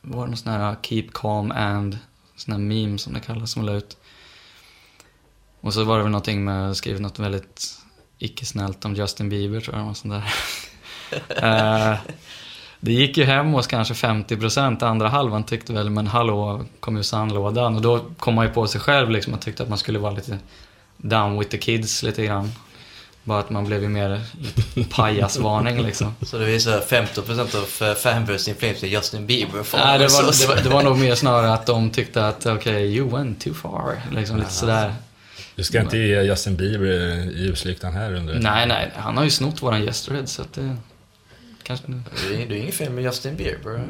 var 0.00 0.24
det 0.24 0.30
någon 0.30 0.36
sån 0.36 0.52
här 0.52 0.76
Keep 0.82 1.06
Calm 1.12 1.50
and, 1.50 1.98
sån 2.36 2.52
här 2.52 2.58
meme 2.58 2.98
som 2.98 3.12
det 3.12 3.20
kallas, 3.20 3.52
som 3.52 3.64
la 3.64 3.72
ut. 3.72 3.96
Och 5.62 5.74
så 5.74 5.84
var 5.84 5.96
det 5.96 6.02
väl 6.02 6.12
någonting 6.12 6.44
med, 6.44 6.76
skrivit 6.76 7.00
något 7.00 7.18
väldigt 7.18 7.78
icke-snällt 8.18 8.84
om 8.84 8.94
Justin 8.94 9.28
Bieber 9.28 9.60
tror 9.60 9.76
jag, 9.76 9.88
och 9.88 9.96
sånt 9.96 10.14
där. 10.14 10.32
eh, 11.92 11.98
det 12.80 12.92
gick 12.92 13.16
ju 13.16 13.24
hem 13.24 13.52
hos 13.52 13.66
kanske 13.66 13.94
50%, 13.94 14.84
andra 14.84 15.08
halvan 15.08 15.44
tyckte 15.44 15.72
väl, 15.72 15.90
men 15.90 16.06
hallå, 16.06 16.64
kom 16.80 16.96
ur 16.96 17.02
sandlådan. 17.02 17.76
Och 17.76 17.82
då 17.82 18.00
kom 18.18 18.34
man 18.34 18.46
ju 18.46 18.52
på 18.52 18.66
sig 18.66 18.80
själv 18.80 19.10
liksom 19.10 19.34
och 19.34 19.40
tyckte 19.40 19.62
att 19.62 19.68
man 19.68 19.78
skulle 19.78 19.98
vara 19.98 20.12
lite 20.12 20.38
down 20.96 21.38
with 21.38 21.50
the 21.50 21.58
kids 21.58 22.02
lite 22.02 22.24
grann. 22.24 22.52
Bara 23.24 23.38
att 23.38 23.50
man 23.50 23.64
blev 23.64 23.82
ju 23.82 23.88
mer 23.88 24.20
pajasvarning 24.90 25.82
liksom. 25.82 26.14
Så 26.22 26.38
det 26.38 26.44
visar 26.44 26.80
50% 26.80 27.40
av 27.40 27.94
fanbasen 27.94 28.54
i 28.54 28.58
Flames 28.58 28.82
är 28.82 28.86
Justin 28.86 29.26
Bieber? 29.26 29.66
Nej, 29.74 29.98
det 29.98 30.06
var, 30.06 30.40
det, 30.40 30.48
var, 30.48 30.62
det 30.62 30.68
var 30.68 30.82
nog 30.82 30.98
mer 30.98 31.14
snarare 31.14 31.52
att 31.52 31.66
de 31.66 31.90
tyckte 31.90 32.26
att 32.26 32.46
okej, 32.46 32.56
okay, 32.56 32.82
you 32.82 33.10
went 33.10 33.40
too 33.40 33.54
far. 33.54 34.00
Liksom 34.10 34.36
lite 34.36 34.52
sådär. 34.52 34.94
Du 35.56 35.64
ska 35.64 35.80
inte 35.80 35.98
ge 35.98 36.22
Justin 36.22 36.56
Bieber 36.56 37.24
ljuslyktan 37.36 37.92
här 37.92 38.14
under? 38.14 38.38
Nej, 38.38 38.66
nej. 38.66 38.92
Han 38.96 39.16
har 39.16 39.24
ju 39.24 39.30
snott 39.30 39.62
våran 39.62 39.82
Yesterhead, 39.82 40.26
så 40.26 40.42
att 40.42 40.52
det... 40.52 40.76
Kanske. 41.62 41.86
Det 42.28 42.42
är, 42.42 42.48
det 42.48 42.54
är 42.54 42.62
inget 42.62 42.74
fel 42.74 42.92
med 42.92 43.04
Justin 43.04 43.36
Bieber. 43.36 43.80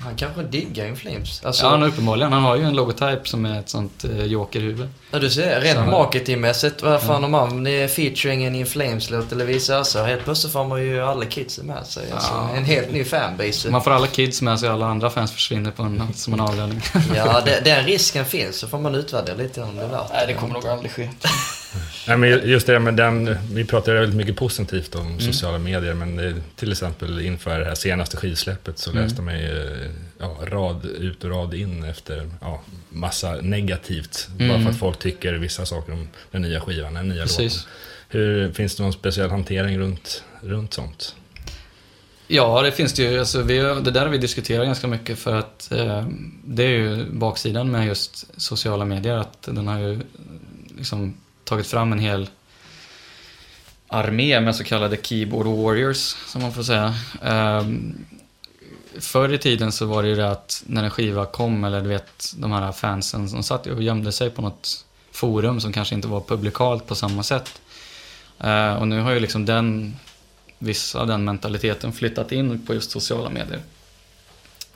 Han 0.00 0.16
kanske 0.16 0.42
diggar 0.42 0.86
In 0.86 0.96
Flames. 0.96 1.44
Alltså, 1.44 1.64
ja, 1.64 1.70
han 1.70 1.82
uppenbarligen. 1.82 2.32
Han 2.32 2.42
har 2.42 2.56
ju 2.56 2.64
en 2.64 2.76
logotyp 2.76 3.28
som 3.28 3.44
är 3.46 3.60
ett 3.60 3.68
sånt 3.68 4.04
uh, 4.04 4.24
jokerhuvud. 4.24 4.88
Ja, 5.10 5.18
du 5.18 5.30
ser. 5.30 5.60
Rent 5.60 5.88
marketingmässigt, 5.88 6.82
vad 6.82 7.02
fan 7.02 7.24
om 7.24 7.30
man 7.30 7.66
är 7.66 7.88
featuring 7.88 8.44
en 8.44 8.54
In 8.54 8.66
Flames-låt 8.66 9.32
eller 9.32 9.44
vice 9.44 9.72
versa. 9.72 10.04
Helt 10.04 10.24
plötsligt 10.24 10.52
får 10.52 10.64
man 10.64 10.82
ju 10.82 11.00
alla 11.00 11.24
kidsen 11.24 11.66
med 11.66 11.86
sig. 11.86 12.12
Alltså, 12.12 12.32
ja. 12.32 12.50
En 12.56 12.64
helt 12.64 12.92
ny 12.92 13.04
fanbase. 13.04 13.70
Man 13.70 13.82
får 13.82 13.90
alla 13.90 14.06
kids 14.06 14.42
med 14.42 14.60
sig 14.60 14.68
och 14.68 14.74
alla 14.74 14.86
andra 14.86 15.10
fans 15.10 15.32
försvinner 15.32 15.70
på 15.70 15.82
en, 15.82 16.14
som 16.14 16.32
en 16.32 16.40
avdelning. 16.40 16.80
ja, 17.14 17.40
det, 17.44 17.60
den 17.64 17.84
risken 17.84 18.24
finns. 18.24 18.56
Så 18.56 18.68
får 18.68 18.78
man 18.78 18.94
utvärdera 18.94 19.36
lite 19.36 19.62
om 19.62 19.76
det 19.76 19.82
är 19.82 19.88
värt 19.88 20.10
Nej, 20.12 20.24
det 20.26 20.34
kommer 20.34 20.54
nog 20.54 20.66
aldrig 20.66 20.90
ske. 20.90 21.08
Nej, 22.08 22.16
men 22.16 22.48
just 22.48 22.66
det 22.66 22.78
med 22.78 22.94
den, 22.94 23.36
vi 23.52 23.64
pratar 23.64 23.94
väldigt 23.94 24.16
mycket 24.16 24.36
positivt 24.36 24.94
om 24.94 25.06
mm. 25.06 25.20
sociala 25.20 25.58
medier, 25.58 25.94
men 25.94 26.42
till 26.56 26.72
exempel 26.72 27.20
inför 27.20 27.58
det 27.58 27.64
här 27.64 27.74
senaste 27.74 28.16
skivsläppet 28.16 28.78
så 28.78 28.90
mm. 28.90 29.02
läste 29.02 29.22
man 29.22 29.38
ju 29.38 29.90
ja, 30.18 30.36
rad 30.42 30.84
ut 30.84 31.24
och 31.24 31.30
rad 31.30 31.54
in 31.54 31.84
efter 31.84 32.30
ja, 32.40 32.60
massa 32.88 33.34
negativt. 33.34 34.28
Mm. 34.38 34.48
Bara 34.48 34.62
för 34.62 34.70
att 34.70 34.78
folk 34.78 34.98
tycker 34.98 35.34
vissa 35.34 35.66
saker 35.66 35.92
om 35.92 36.08
den 36.30 36.42
nya 36.42 36.60
skivan, 36.60 36.94
den 36.94 37.08
nya 37.08 37.22
Precis. 37.22 37.56
låten. 37.56 37.70
Hur, 38.08 38.52
finns 38.52 38.76
det 38.76 38.82
någon 38.82 38.92
speciell 38.92 39.30
hantering 39.30 39.78
runt, 39.78 40.24
runt 40.40 40.74
sånt? 40.74 41.14
Ja, 42.26 42.62
det 42.62 42.72
finns 42.72 42.92
det 42.92 43.02
ju. 43.02 43.18
Alltså, 43.18 43.42
vi, 43.42 43.58
det 43.58 43.90
där 43.90 44.00
har 44.00 44.08
vi 44.08 44.18
diskuterat 44.18 44.66
ganska 44.66 44.86
mycket 44.86 45.18
för 45.18 45.34
att 45.34 45.72
eh, 45.72 46.06
det 46.44 46.62
är 46.62 46.68
ju 46.68 47.04
baksidan 47.12 47.70
med 47.70 47.86
just 47.86 48.40
sociala 48.40 48.84
medier. 48.84 49.16
Att 49.16 49.42
den 49.42 49.68
har 49.68 49.78
ju 49.78 50.00
liksom 50.78 51.14
tagit 51.50 51.66
fram 51.66 51.92
en 51.92 51.98
hel 51.98 52.28
armé 53.88 54.40
med 54.40 54.56
så 54.56 54.64
kallade 54.64 54.96
keyboard 55.02 55.46
warriors, 55.46 56.16
som 56.26 56.42
man 56.42 56.52
får 56.52 56.62
säga. 56.62 56.94
Um, 57.22 58.04
förr 58.98 59.32
i 59.32 59.38
tiden 59.38 59.72
så 59.72 59.86
var 59.86 60.02
det 60.02 60.08
ju 60.08 60.14
det 60.14 60.30
att 60.30 60.62
när 60.66 60.84
en 60.84 60.90
skiva 60.90 61.26
kom, 61.26 61.64
eller 61.64 61.80
du 61.80 61.88
vet 61.88 62.34
de 62.36 62.52
här 62.52 62.72
fansen 62.72 63.28
som 63.28 63.42
satt 63.42 63.66
och 63.66 63.82
gömde 63.82 64.12
sig 64.12 64.30
på 64.30 64.42
något 64.42 64.84
forum 65.12 65.60
som 65.60 65.72
kanske 65.72 65.94
inte 65.94 66.08
var 66.08 66.20
publikalt 66.20 66.86
på 66.86 66.94
samma 66.94 67.22
sätt. 67.22 67.60
Uh, 68.44 68.74
och 68.74 68.88
nu 68.88 69.00
har 69.00 69.12
ju 69.12 69.20
liksom 69.20 69.46
den, 69.46 69.96
vissa 70.58 71.00
av 71.00 71.06
den 71.06 71.24
mentaliteten 71.24 71.92
flyttat 71.92 72.32
in 72.32 72.66
på 72.66 72.74
just 72.74 72.90
sociala 72.90 73.30
medier. 73.30 73.60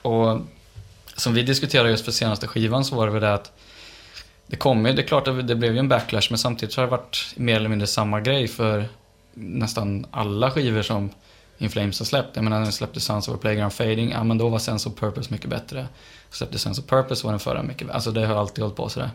Och 0.03 0.41
som 1.16 1.35
vi 1.35 1.43
diskuterade 1.43 1.91
just 1.91 2.05
för 2.05 2.12
senaste 2.12 2.47
skivan 2.47 2.85
så 2.85 2.97
var 2.97 3.07
det 3.07 3.12
väl 3.12 3.22
det 3.22 3.35
att 3.35 3.53
det 4.47 4.57
kom 4.57 4.86
ju, 4.86 4.92
det 4.92 5.03
är 5.03 5.07
klart 5.07 5.28
att 5.28 5.49
det 5.49 5.55
blev 5.55 5.72
ju 5.72 5.78
en 5.78 5.88
backlash 5.88 6.26
men 6.30 6.38
samtidigt 6.38 6.74
så 6.74 6.80
har 6.80 6.86
det 6.86 6.90
varit 6.90 7.34
mer 7.36 7.57
eller 7.57 7.68
mindre 7.68 7.86
samma 7.86 8.20
grej 8.20 8.49
för 8.49 8.88
nästan 9.34 10.07
alla 10.11 10.51
skivor 10.51 10.82
som 10.82 11.11
In 11.59 11.70
Flames 11.70 11.99
har 11.99 12.07
släppt. 12.07 12.36
Jag 12.36 12.45
menar 12.45 12.59
när 12.59 12.66
de 12.66 12.72
släppte 12.72 13.01
Sons 13.01 13.28
of 13.28 13.34
a 13.34 13.38
Playground 13.40 13.72
Fading, 13.72 14.11
ja 14.11 14.24
men 14.24 14.38
då 14.38 14.49
var 14.49 14.59
Sense 14.59 14.88
of 14.88 14.95
Purpose 14.95 15.32
mycket 15.32 15.51
bättre. 15.51 15.86
Släppte 16.30 16.59
Sense 16.59 16.80
of 16.80 16.86
Purpose 16.86 17.26
var 17.26 17.32
den 17.32 17.40
förra 17.40 17.62
mycket 17.62 17.86
bättre. 17.86 17.95
Alltså 17.95 18.11
det 18.11 18.26
har 18.26 18.36
alltid 18.36 18.62
hållit 18.64 18.76
på 18.76 18.88
sådär. 18.88 19.11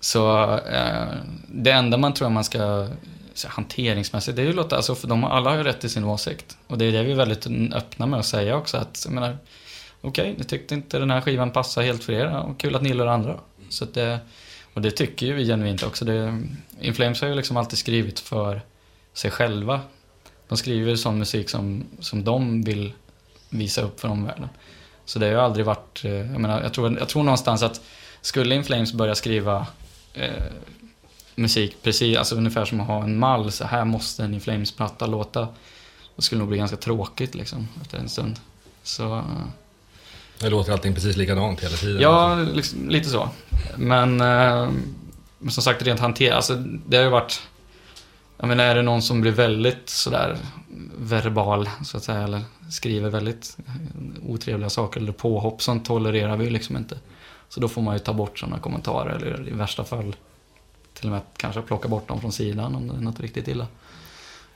Så 0.00 0.54
eh, 0.58 1.14
det 1.48 1.70
enda 1.70 1.96
man 1.96 2.14
tror 2.14 2.28
man 2.28 2.44
ska 2.44 2.88
så 3.34 3.48
hanteringsmässigt, 3.48 4.36
det 4.36 4.42
är 4.42 4.46
ju 4.46 4.52
låta, 4.52 4.76
alltså 4.76 4.94
för 4.94 5.08
de 5.08 5.24
alla 5.24 5.50
har 5.50 5.56
ju 5.56 5.62
rätt 5.62 5.80
till 5.80 5.90
sin 5.90 6.04
åsikt. 6.04 6.56
Och 6.66 6.78
det 6.78 6.84
är 6.84 6.92
det 6.92 7.02
vi 7.02 7.12
är 7.12 7.16
väldigt 7.16 7.46
öppna 7.74 8.06
med 8.06 8.18
att 8.18 8.26
säga 8.26 8.56
också 8.56 8.76
att, 8.76 9.02
jag 9.04 9.14
menar, 9.14 9.38
okej, 10.00 10.22
okay, 10.22 10.34
ni 10.38 10.44
tyckte 10.44 10.74
inte 10.74 10.98
den 10.98 11.10
här 11.10 11.20
skivan 11.20 11.50
passade 11.50 11.86
helt 11.86 12.04
för 12.04 12.12
er, 12.12 12.36
och 12.36 12.60
kul 12.60 12.76
att 12.76 12.82
ni 12.82 12.88
gillar 12.88 13.06
andra. 13.06 13.38
Så 13.72 13.84
det, 13.84 14.20
och 14.74 14.82
det 14.82 14.90
tycker 14.90 15.26
ju 15.26 15.32
vi 15.32 15.44
genuint 15.44 15.82
också. 15.82 16.04
Det, 16.04 16.42
Inflames 16.80 17.20
har 17.20 17.28
ju 17.28 17.34
liksom 17.34 17.56
alltid 17.56 17.78
skrivit 17.78 18.20
för 18.20 18.62
sig 19.12 19.30
själva. 19.30 19.80
De 20.48 20.58
skriver 20.58 20.96
sån 20.96 21.18
musik 21.18 21.50
som, 21.50 21.84
som 22.00 22.24
de 22.24 22.62
vill 22.62 22.92
visa 23.48 23.82
upp 23.82 24.00
för 24.00 24.08
omvärlden. 24.08 24.48
Så 25.04 25.18
det 25.18 25.26
har 25.26 25.32
ju 25.32 25.40
aldrig 25.40 25.66
varit, 25.66 26.04
eh, 26.04 26.12
jag 26.12 26.40
menar, 26.40 26.62
jag 26.62 26.72
tror, 26.72 26.98
jag 26.98 27.08
tror 27.08 27.22
någonstans 27.22 27.62
att 27.62 27.80
skulle 28.20 28.54
Inflames 28.54 28.92
börja 28.92 29.14
skriva 29.14 29.66
eh, 30.14 30.44
musik 31.34 31.76
precis, 31.82 32.18
alltså 32.18 32.36
ungefär 32.36 32.64
som 32.64 32.80
att 32.80 32.86
ha 32.86 33.04
en 33.04 33.18
mall, 33.18 33.52
så 33.52 33.64
här 33.64 33.84
måste 33.84 34.24
en 34.24 34.34
Inflames-platta 34.34 35.06
låta. 35.06 35.48
Det 36.16 36.22
skulle 36.22 36.38
nog 36.38 36.48
bli 36.48 36.58
ganska 36.58 36.76
tråkigt 36.76 37.34
liksom 37.34 37.68
efter 37.82 37.98
en 37.98 38.08
stund. 38.08 38.40
Så... 38.82 39.16
Eh, 39.16 39.46
det 40.42 40.50
låter 40.50 40.72
allting 40.72 40.94
precis 40.94 41.16
likadant 41.16 41.60
hela 41.60 41.76
tiden. 41.76 42.02
Ja, 42.02 42.34
liksom, 42.34 42.88
lite 42.88 43.08
så. 43.08 43.28
Men, 43.76 44.20
eh, 44.20 44.70
men 45.38 45.50
som 45.50 45.62
sagt, 45.62 45.82
rent 45.82 46.00
hantera, 46.00 46.36
alltså 46.36 46.54
det 46.86 46.96
har 46.96 47.04
ju 47.04 47.10
varit... 47.10 47.42
Jag 48.38 48.48
menar, 48.48 48.64
är 48.64 48.74
det 48.74 48.82
någon 48.82 49.02
som 49.02 49.20
blir 49.20 49.32
väldigt 49.32 49.88
sådär 49.88 50.36
verbal, 50.98 51.68
så 51.84 51.96
att 51.96 52.04
säga, 52.04 52.22
eller 52.22 52.42
skriver 52.70 53.10
väldigt 53.10 53.56
otrevliga 54.28 54.70
saker 54.70 55.00
eller 55.00 55.12
påhopp, 55.12 55.62
sånt 55.62 55.84
tolererar 55.84 56.36
vi 56.36 56.44
ju 56.44 56.50
liksom 56.50 56.76
inte. 56.76 56.98
Så 57.48 57.60
då 57.60 57.68
får 57.68 57.82
man 57.82 57.94
ju 57.94 57.98
ta 57.98 58.12
bort 58.12 58.38
sådana 58.38 58.58
kommentarer, 58.58 59.16
eller 59.16 59.48
i 59.48 59.52
värsta 59.52 59.84
fall 59.84 60.16
till 60.94 61.06
och 61.06 61.12
med 61.12 61.20
kanske 61.36 61.62
plocka 61.62 61.88
bort 61.88 62.08
dem 62.08 62.20
från 62.20 62.32
sidan 62.32 62.74
om 62.74 62.88
det 62.88 62.94
är 62.94 63.00
något 63.00 63.20
riktigt 63.20 63.48
illa. 63.48 63.66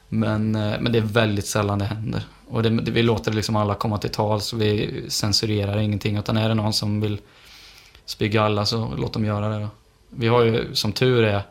Men, 0.09 0.55
eh, 0.55 0.81
men 0.81 0.93
det 0.93 0.99
är 0.99 1.03
väldigt 1.03 1.47
sällan 1.47 1.79
det 1.79 1.85
händer. 1.85 2.23
Och 2.49 2.63
det, 2.63 2.71
vi 2.71 3.03
låter 3.03 3.33
liksom 3.33 3.57
alla 3.57 3.75
komma 3.75 3.99
till 3.99 4.11
tals, 4.11 4.53
vi 4.53 5.05
censurerar 5.09 5.79
ingenting. 5.79 6.17
Utan 6.17 6.37
är 6.37 6.49
det 6.49 6.55
någon 6.55 6.73
som 6.73 7.01
vill 7.01 7.19
spy 8.05 8.39
alla 8.39 8.67
så 8.67 8.95
låt 8.97 9.13
dem 9.13 9.25
göra 9.25 9.59
det. 9.59 9.69
Vi 10.11 10.29
har 10.29 10.43
ju 10.43 10.75
som 10.75 10.93
tur 10.93 11.25
är 11.25 11.43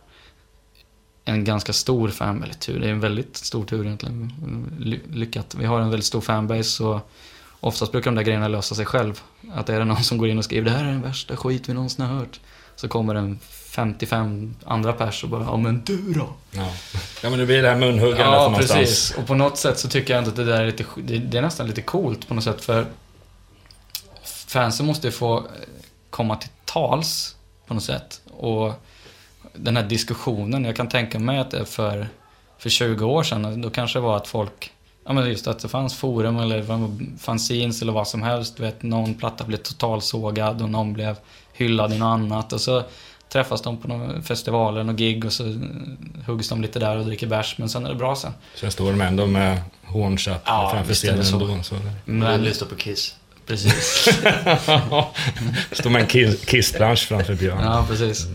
en 1.25 1.43
ganska 1.43 1.73
stor 1.73 2.09
fan, 2.09 2.43
eller 2.43 2.53
tur, 2.53 2.79
det 2.79 2.87
är 2.87 2.91
en 2.91 2.99
väldigt 2.99 3.37
stor 3.37 3.65
tur 3.65 3.85
egentligen. 3.85 4.33
Lyckat. 5.11 5.55
Vi 5.55 5.65
har 5.65 5.79
en 5.79 5.89
väldigt 5.89 6.05
stor 6.05 6.21
fanbase 6.21 6.63
så 6.63 7.01
oftast 7.59 7.91
brukar 7.91 8.11
de 8.11 8.15
där 8.15 8.23
grejerna 8.23 8.47
lösa 8.47 8.75
sig 8.75 8.85
själv. 8.85 9.21
Att 9.53 9.69
är 9.69 9.79
det 9.79 9.85
någon 9.85 10.03
som 10.03 10.17
går 10.17 10.29
in 10.29 10.37
och 10.37 10.43
skriver 10.43 10.65
det 10.65 10.77
här 10.77 10.85
är 10.85 10.91
den 10.91 11.01
värsta 11.01 11.37
skit 11.37 11.69
vi 11.69 11.73
någonsin 11.73 12.05
har 12.05 12.15
hört. 12.15 12.39
Så 12.75 12.87
kommer 12.87 13.15
en 13.15 13.39
55 13.75 14.55
andra 14.65 14.93
pers 14.93 15.23
och 15.23 15.29
bara, 15.29 15.43
ja 15.43 15.57
men 15.57 15.81
du 15.85 16.13
då? 16.13 16.27
Ja, 16.51 16.67
ja 17.23 17.29
men 17.29 17.39
det 17.39 17.45
blir 17.45 17.61
det 17.61 17.69
här 17.69 17.75
munhuggandet 17.75 18.19
ja, 18.19 18.31
någonstans. 18.31 18.69
Ja, 18.69 18.75
precis. 18.75 19.17
Och 19.17 19.27
på 19.27 19.35
något 19.35 19.57
sätt 19.57 19.79
så 19.79 19.87
tycker 19.87 20.13
jag 20.13 20.17
ändå 20.17 20.29
att 20.29 20.35
det 20.35 20.43
där 20.43 20.61
är 20.61 20.65
lite, 20.65 20.85
det 21.01 21.37
är 21.37 21.41
nästan 21.41 21.67
lite 21.67 21.81
coolt 21.81 22.27
på 22.27 22.33
något 22.33 22.43
sätt 22.43 22.65
för 22.65 22.85
fansen 24.47 24.85
måste 24.85 25.07
ju 25.07 25.11
få 25.11 25.43
komma 26.09 26.35
till 26.35 26.49
tals 26.65 27.35
på 27.67 27.73
något 27.73 27.83
sätt. 27.83 28.21
Och 28.37 28.73
den 29.53 29.77
här 29.77 29.83
diskussionen, 29.83 30.65
jag 30.65 30.75
kan 30.75 30.89
tänka 30.89 31.19
mig 31.19 31.39
att 31.39 31.51
det 31.51 31.59
är 31.59 31.65
för, 31.65 32.07
för 32.57 32.69
20 32.69 33.05
år 33.05 33.23
sedan, 33.23 33.61
då 33.61 33.69
kanske 33.69 33.99
det 33.99 34.03
var 34.03 34.17
att 34.17 34.27
folk 34.27 34.71
Ja 35.07 35.13
men 35.13 35.29
just 35.29 35.47
att 35.47 35.59
det 35.59 35.67
fanns 35.67 35.95
forum 35.95 36.39
eller 36.39 36.63
fanzines 37.17 37.81
eller 37.81 37.93
vad 37.93 38.07
som 38.07 38.23
helst. 38.23 38.57
Du 38.57 38.63
vet, 38.63 38.83
någon 38.83 39.13
platta 39.13 39.43
blev 39.43 39.57
totalsågad 39.57 40.61
och 40.61 40.69
någon 40.69 40.93
blev 40.93 41.15
hyllad 41.53 41.93
i 41.93 41.97
något 41.97 42.05
annat. 42.05 42.53
Och 42.53 42.61
så 42.61 42.83
träffas 43.35 43.61
de 43.61 43.77
på 43.77 43.87
någon 43.87 44.23
festivaler, 44.23 44.83
någon 44.83 44.95
gig 44.95 45.25
och 45.25 45.33
så 45.33 45.43
huggs 46.27 46.49
de 46.49 46.61
lite 46.61 46.79
där 46.79 46.97
och 46.97 47.05
dricker 47.05 47.27
bärs. 47.27 47.57
Men 47.57 47.69
sen 47.69 47.85
är 47.85 47.89
det 47.89 47.95
bra 47.95 48.15
sen. 48.15 48.31
Sen 48.55 48.71
står 48.71 48.91
de 48.91 49.01
ändå 49.01 49.25
med 49.25 49.61
hånchatt 49.83 50.41
Ja, 50.45 50.69
framför 50.73 50.93
scenen 50.93 51.25
så. 51.25 51.35
ändå. 51.35 51.63
Så. 51.63 51.75
Men... 52.05 52.39
Du 52.39 52.45
lyssnar 52.45 52.67
på 52.67 52.75
Kiss. 52.75 53.15
precis. 53.47 54.07
står 55.71 55.89
med 55.89 56.01
en 56.01 56.07
kiss, 56.07 56.45
kissbransch 56.45 57.07
framför 57.07 57.35
Björn. 57.35 57.59
Ja, 57.63 57.85
precis. 57.89 58.27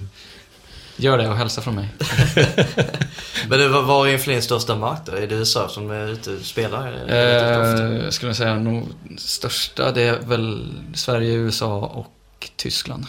Gör 0.97 1.19
det 1.19 1.29
och 1.29 1.37
hälsa 1.37 1.61
från 1.61 1.75
mig. 1.75 1.89
Men 3.49 3.59
det 3.59 3.69
var, 3.69 3.83
var 3.83 4.07
är 4.07 4.13
Inflames 4.13 4.45
största 4.45 4.77
marknad? 4.77 5.19
Är 5.19 5.27
det 5.27 5.35
USA 5.35 5.69
som 5.69 5.91
är 5.91 6.09
ute 6.09 6.31
och 6.31 6.41
spelar? 6.43 7.05
Eh, 7.09 8.05
jag 8.05 8.13
skulle 8.13 8.35
säga 8.35 8.55
nog 8.55 8.89
största, 9.19 9.93
det 9.93 10.03
är 10.03 10.19
väl 10.21 10.75
Sverige, 10.95 11.33
USA 11.33 11.77
och 11.79 12.51
Tyskland. 12.57 13.05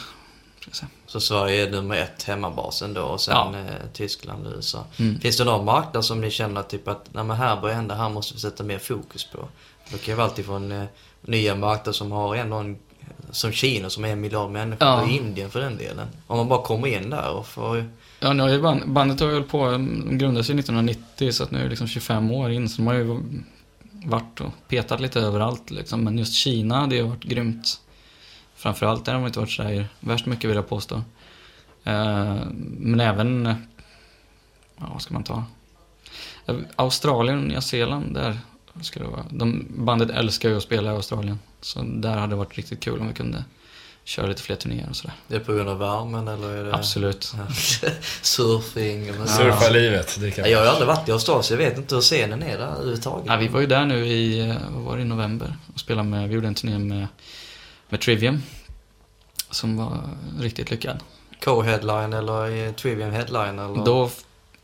Ska 0.60 0.70
jag 0.70 0.76
säga. 0.76 0.90
Så 1.12 1.20
Sverige 1.20 1.68
är 1.68 1.72
nummer 1.72 1.96
ett, 1.96 2.24
hemmabasen 2.24 2.94
då 2.94 3.02
och 3.02 3.22
sen 3.22 3.34
Ja. 3.36 3.54
eh, 3.60 3.66
Tyskland 3.94 4.48
och 4.48 4.54
USA. 4.56 4.84
Mm. 5.00 5.20
Finns 5.20 5.38
det 5.38 5.44
någon 5.44 5.66
marknad 5.66 6.06
som 6.06 6.22
ni 6.22 6.32
känner 6.32 6.64
typ 6.64 6.88
att 6.88 7.06
nej, 7.12 7.24
men 7.24 7.38
här 7.38 7.62
börjar 7.62 7.76
hända, 7.76 7.96
här 7.96 8.10
måste 8.10 8.34
vi 8.34 8.40
sätta 8.40 8.64
mer 8.64 8.80
fokus 8.80 9.24
på? 9.32 9.48
Det 9.92 9.98
kan 9.98 10.12
ju 10.12 10.16
vara 10.16 10.28
alltifrån 10.28 10.72
eh, 10.72 10.84
nya 11.22 11.56
marknader 11.56 11.92
som 11.92 12.12
har 12.12 12.36
ändå 12.36 12.56
en, 12.56 12.78
som 13.32 13.52
Kina 13.52 13.90
som 13.90 14.06
är 14.06 14.10
en 14.10 14.22
miljard 14.22 14.50
människor, 14.52 14.88
Ja. 14.88 15.02
och 15.02 15.10
Indien 15.10 15.50
för 15.52 15.60
den 15.62 15.78
delen. 15.78 16.08
Om 16.28 16.38
man 16.38 16.48
bara 16.48 16.62
kommer 16.62 16.88
in 16.88 17.10
där 17.10 17.30
och 17.32 17.48
får... 17.48 17.90
Ja, 18.20 18.34
nu 18.34 18.44
har 18.44 18.50
ju 18.50 18.62
band, 18.62 18.82
bandet 18.94 19.20
har 19.20 19.28
ju 19.28 19.34
hållit 19.34 19.50
på, 19.50 19.72
de 19.72 20.18
grundades 20.18 20.50
ju 20.50 20.60
1990 20.60 21.32
så 21.32 21.44
att 21.44 21.52
nu 21.52 21.60
är 21.60 21.64
det 21.64 21.70
liksom 21.70 21.88
25 21.88 22.32
år 22.32 22.52
in. 22.52 22.70
Så 22.70 22.78
de 22.78 22.88
har 22.88 22.94
ju 22.94 23.20
varit 24.06 24.42
och 24.42 24.52
petat 24.68 25.00
lite 25.02 25.20
överallt 25.20 25.72
liksom. 25.72 26.04
Men 26.04 26.18
just 26.18 26.34
Kina, 26.34 26.88
det 26.88 27.00
har 27.02 27.08
varit 27.10 27.24
grymt. 27.24 27.82
Framförallt 28.62 29.06
där 29.06 29.14
har 29.14 29.20
de 29.20 29.28
inte 29.28 29.40
varit 29.40 29.52
sådär 29.52 29.88
värst 30.00 30.26
mycket 30.26 30.50
vill 30.50 30.56
jag 30.56 30.70
påstå. 30.70 30.96
Eh, 31.84 32.36
men 32.78 33.00
även, 33.00 33.56
ja 34.78 34.90
vad 34.94 35.02
ska 35.02 35.14
man 35.14 35.24
ta? 35.24 35.44
Australien 36.76 37.38
och 37.38 37.44
Nya 37.44 37.62
Zeeland, 37.62 38.14
där 38.14 38.40
ska 38.82 39.00
det 39.00 39.06
vara. 39.06 39.26
De, 39.30 39.66
bandet 39.70 40.10
älskar 40.10 40.50
ju 40.50 40.58
att 40.58 40.64
spela 40.64 40.92
i 40.92 40.96
Australien. 40.96 41.40
Så 41.62 41.82
där 41.82 42.18
hade 42.18 42.32
det 42.32 42.36
varit 42.36 42.58
riktigt 42.58 42.80
kul 42.80 43.00
om 43.00 43.08
vi 43.08 43.14
kunde 43.14 43.44
köra 44.04 44.28
lite 44.28 44.42
fler 44.42 44.56
turnéer 44.56 44.90
och 44.90 44.96
sådär. 44.96 45.14
Det 45.28 45.36
är 45.36 45.40
på 45.40 45.54
grund 45.54 45.70
av 45.70 45.80
värmen 45.80 46.28
eller 46.28 46.50
är 46.50 46.64
det... 46.64 46.76
Absolut. 46.76 47.34
Ja. 47.38 47.54
Surfing 48.22 49.14
så. 49.14 49.28
Surfa 49.28 49.70
livet, 49.70 50.18
det 50.20 50.32
kan 50.32 50.46
Ja, 50.46 50.52
Jag 50.52 50.60
har 50.60 50.66
aldrig 50.66 50.88
varit 50.88 51.10
i 51.10 51.12
Australien 51.12 51.44
så 51.44 51.54
jag 51.54 51.58
vet 51.58 51.78
inte 51.78 51.96
hur 51.96 52.02
scenen 52.02 52.44
är 52.44 52.58
där 52.58 52.68
överhuvudtaget. 52.68 53.26
Ja, 53.28 53.38
vi 53.38 53.48
var 53.48 53.60
ju 53.60 53.68
där 53.68 53.86
nu 53.86 54.08
i, 54.08 54.50
eh, 54.50 54.56
vad 54.70 54.84
var 54.84 54.96
det, 54.96 55.02
i 55.02 55.06
november 55.06 55.56
och 55.74 55.80
spelade 55.80 56.10
med, 56.10 56.30
vi 56.30 56.36
gjorde 56.36 56.48
en 56.48 56.56
turné 56.56 56.78
med, 56.78 57.08
med 57.92 58.02
Trivium. 58.02 58.42
Som 59.50 59.78
var 59.78 60.10
riktigt 60.40 60.72
lyckad. 60.72 61.00
Co-headline 61.44 62.18
eller 62.18 62.74
Trivium 62.74 63.12
headline 63.12 63.60
eller? 63.60 63.86
Då, 63.86 64.10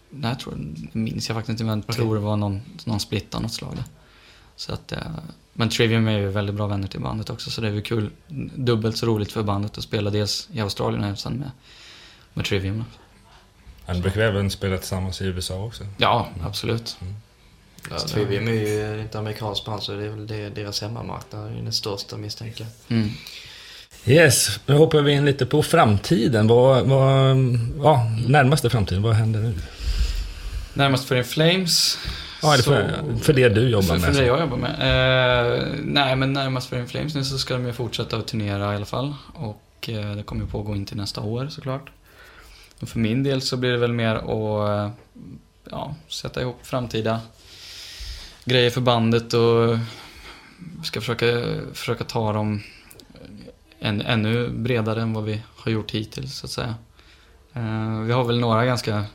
nej 0.10 0.32
jag 0.32 0.40
tror, 0.40 0.54
det 0.94 1.00
minns 1.00 1.30
jag 1.30 1.36
faktiskt 1.36 1.50
inte 1.50 1.64
men 1.64 1.84
jag 1.88 1.96
tror 1.96 2.16
det 2.16 2.22
var 2.22 2.36
någon, 2.36 2.62
någon 2.86 3.00
split 3.00 3.36
av 3.36 3.42
något 3.42 3.54
slag 3.54 3.76
där. 3.76 3.86
Så 4.56 4.74
att, 4.74 4.92
eh, 4.92 5.00
men 5.54 5.70
Trivium 5.70 6.08
är 6.08 6.18
ju 6.18 6.28
väldigt 6.28 6.56
bra 6.56 6.68
vänner 6.68 6.88
till 6.88 7.00
bandet 7.02 7.30
också 7.30 7.52
så 7.52 7.62
det 7.62 7.68
är 7.68 7.72
ju 7.72 7.82
kul, 7.82 8.10
dubbelt 8.56 8.98
så 8.98 9.06
roligt 9.06 9.32
för 9.32 9.44
bandet 9.44 9.78
att 9.78 9.84
spela 9.84 10.10
dels 10.10 10.50
i 10.52 10.60
Australien 10.60 11.12
och 11.12 11.20
sen 11.20 11.34
med, 11.34 11.52
med 12.34 12.46
Trivium. 12.46 12.84
Han 13.86 14.02
brukar 14.02 14.22
även 14.22 14.50
spela 14.50 14.78
tillsammans 14.78 15.22
i 15.22 15.26
USA 15.26 15.64
också. 15.64 15.84
Ja, 15.98 16.28
absolut. 16.44 16.98
Ja, 17.90 18.00
Trivium 18.00 18.48
är 18.48 18.52
ju 18.52 19.02
ett 19.06 19.16
amerikanskt 19.16 19.66
band 19.66 19.84
så 19.84 19.92
det 19.92 20.06
är 20.06 20.10
väl 20.10 20.28
det, 20.28 20.50
deras 20.50 20.82
hemmamarknad 20.82 21.52
är 21.52 21.56
den 21.56 21.74
största 21.74 22.18
misstänker 22.18 22.66
jag. 22.88 22.98
Mm. 22.98 23.10
Yes, 24.06 24.60
nu 24.66 24.74
hoppar 24.76 25.02
vi 25.02 25.12
in 25.12 25.26
lite 25.26 25.46
på 25.46 25.64
framtiden. 25.64 26.48
Vad, 26.48 26.86
vad, 26.86 27.38
ja, 27.84 28.12
närmaste 28.28 28.70
framtiden, 28.70 29.02
vad 29.04 29.14
händer 29.14 29.40
nu? 29.40 29.54
Närmast 30.74 31.08
för 31.08 31.16
In 31.16 31.24
Flames. 31.24 31.98
Ja, 32.42 32.54
är 32.54 32.58
det 32.58 32.64
för, 32.64 32.94
så- 33.18 33.20
för 33.24 33.34
det 33.34 33.50
du 33.50 33.70
jobbar 33.70 33.88
för, 33.88 33.94
med? 33.94 34.04
För 34.16 34.22
det 34.22 34.28
jag 34.28 34.40
jobbar 34.40 34.58
med? 34.58 34.72
Eh, 34.72 35.68
nej, 35.84 36.16
men 36.16 36.34
närmast 36.34 36.70
för 36.70 36.78
In 36.80 36.88
Flames 36.88 37.16
nu 37.16 37.24
så 37.24 37.38
ska 37.38 37.54
de 37.54 37.66
ju 37.66 37.74
fortsätta 37.74 38.18
att 38.18 38.28
turnera 38.28 38.74
i 38.74 38.76
alla 38.76 38.86
fall. 38.86 39.14
Och 39.34 39.90
eh, 39.90 40.12
det 40.16 40.24
kommer 40.24 40.42
ju 40.46 40.48
pågå 40.52 40.76
in 40.76 40.86
till 40.86 40.98
nästa 40.98 41.22
år 41.22 41.48
såklart. 41.52 41.90
Och 42.80 42.90
för 42.90 43.00
min 43.00 43.24
del 43.24 43.42
så 43.42 43.58
blir 43.58 43.72
det 43.72 43.78
väl 43.78 43.94
mer 43.94 44.16
att 44.16 44.70
eh, 44.70 44.92
ja, 45.72 45.96
sätta 46.08 46.42
ihop 46.42 46.60
framtida 46.64 47.20
grejer 48.48 48.70
för 48.70 48.82
bandet 48.82 49.34
och 49.34 49.78
ska 50.84 51.02
försöka, 51.02 51.26
försöka 51.74 52.04
ta 52.04 52.34
dem 52.34 52.64
än, 53.80 54.02
ännu 54.02 54.50
bredare 54.50 55.02
än 55.02 55.14
vad 55.14 55.24
vi 55.24 55.42
har 55.56 55.72
gjort 55.72 55.92
hittills 55.92 56.36
så 56.36 56.46
att 56.46 56.52
säga. 56.52 56.76
Eh, 57.54 58.00
vi 58.00 58.14
har 58.14 58.24
väl 58.24 58.40
några 58.40 58.66
ganska 58.66 59.06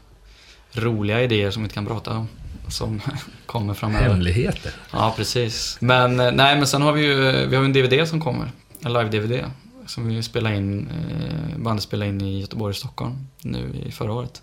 roliga 0.72 1.22
idéer 1.22 1.50
som 1.50 1.62
vi 1.62 1.64
inte 1.64 1.74
kan 1.74 1.86
prata 1.86 2.10
om. 2.16 2.28
Som 2.68 3.00
kommer 3.46 3.74
framöver. 3.74 4.08
Hemligheter? 4.08 4.72
Ja, 4.92 5.14
precis. 5.16 5.78
Men 5.80 6.20
eh, 6.20 6.32
nej, 6.32 6.56
men 6.56 6.66
sen 6.66 6.82
har 6.82 6.92
vi 6.92 7.02
ju 7.02 7.46
vi 7.46 7.56
har 7.56 7.64
en 7.64 7.72
DVD 7.72 8.08
som 8.08 8.20
kommer. 8.20 8.52
En 8.80 8.92
live-DVD. 8.92 9.44
Som 9.86 10.08
vi 10.08 10.22
spelade 10.22 10.56
in, 10.56 10.88
eh, 10.88 11.58
bandet 11.58 11.82
spelade 11.82 12.08
in 12.08 12.20
i 12.20 12.40
Göteborg 12.40 12.70
och 12.70 12.76
Stockholm 12.76 13.26
nu 13.42 13.82
i 13.86 13.92
förra 13.92 14.12
året. 14.12 14.42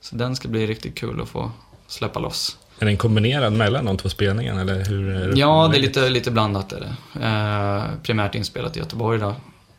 Så 0.00 0.16
den 0.16 0.36
ska 0.36 0.48
bli 0.48 0.66
riktigt 0.66 0.94
kul 0.94 1.20
att 1.20 1.28
få 1.28 1.50
släppa 1.86 2.20
loss. 2.20 2.58
Är 2.78 2.86
den 2.86 2.96
kombinerad 2.96 3.52
mellan 3.52 3.84
de 3.84 3.96
två 3.96 4.08
spelningarna 4.08 4.60
eller 4.60 4.84
hur? 4.84 5.08
Är 5.14 5.32
Ja, 5.36 5.68
det 5.72 5.78
är 5.78 5.80
lite, 5.80 6.08
lite 6.08 6.30
blandat 6.30 6.72
är 6.72 6.80
det. 6.80 7.24
Eh, 7.26 7.84
primärt 8.02 8.34
inspelat 8.34 8.76
i 8.76 8.80
Göteborg 8.80 9.18
då. 9.20 9.34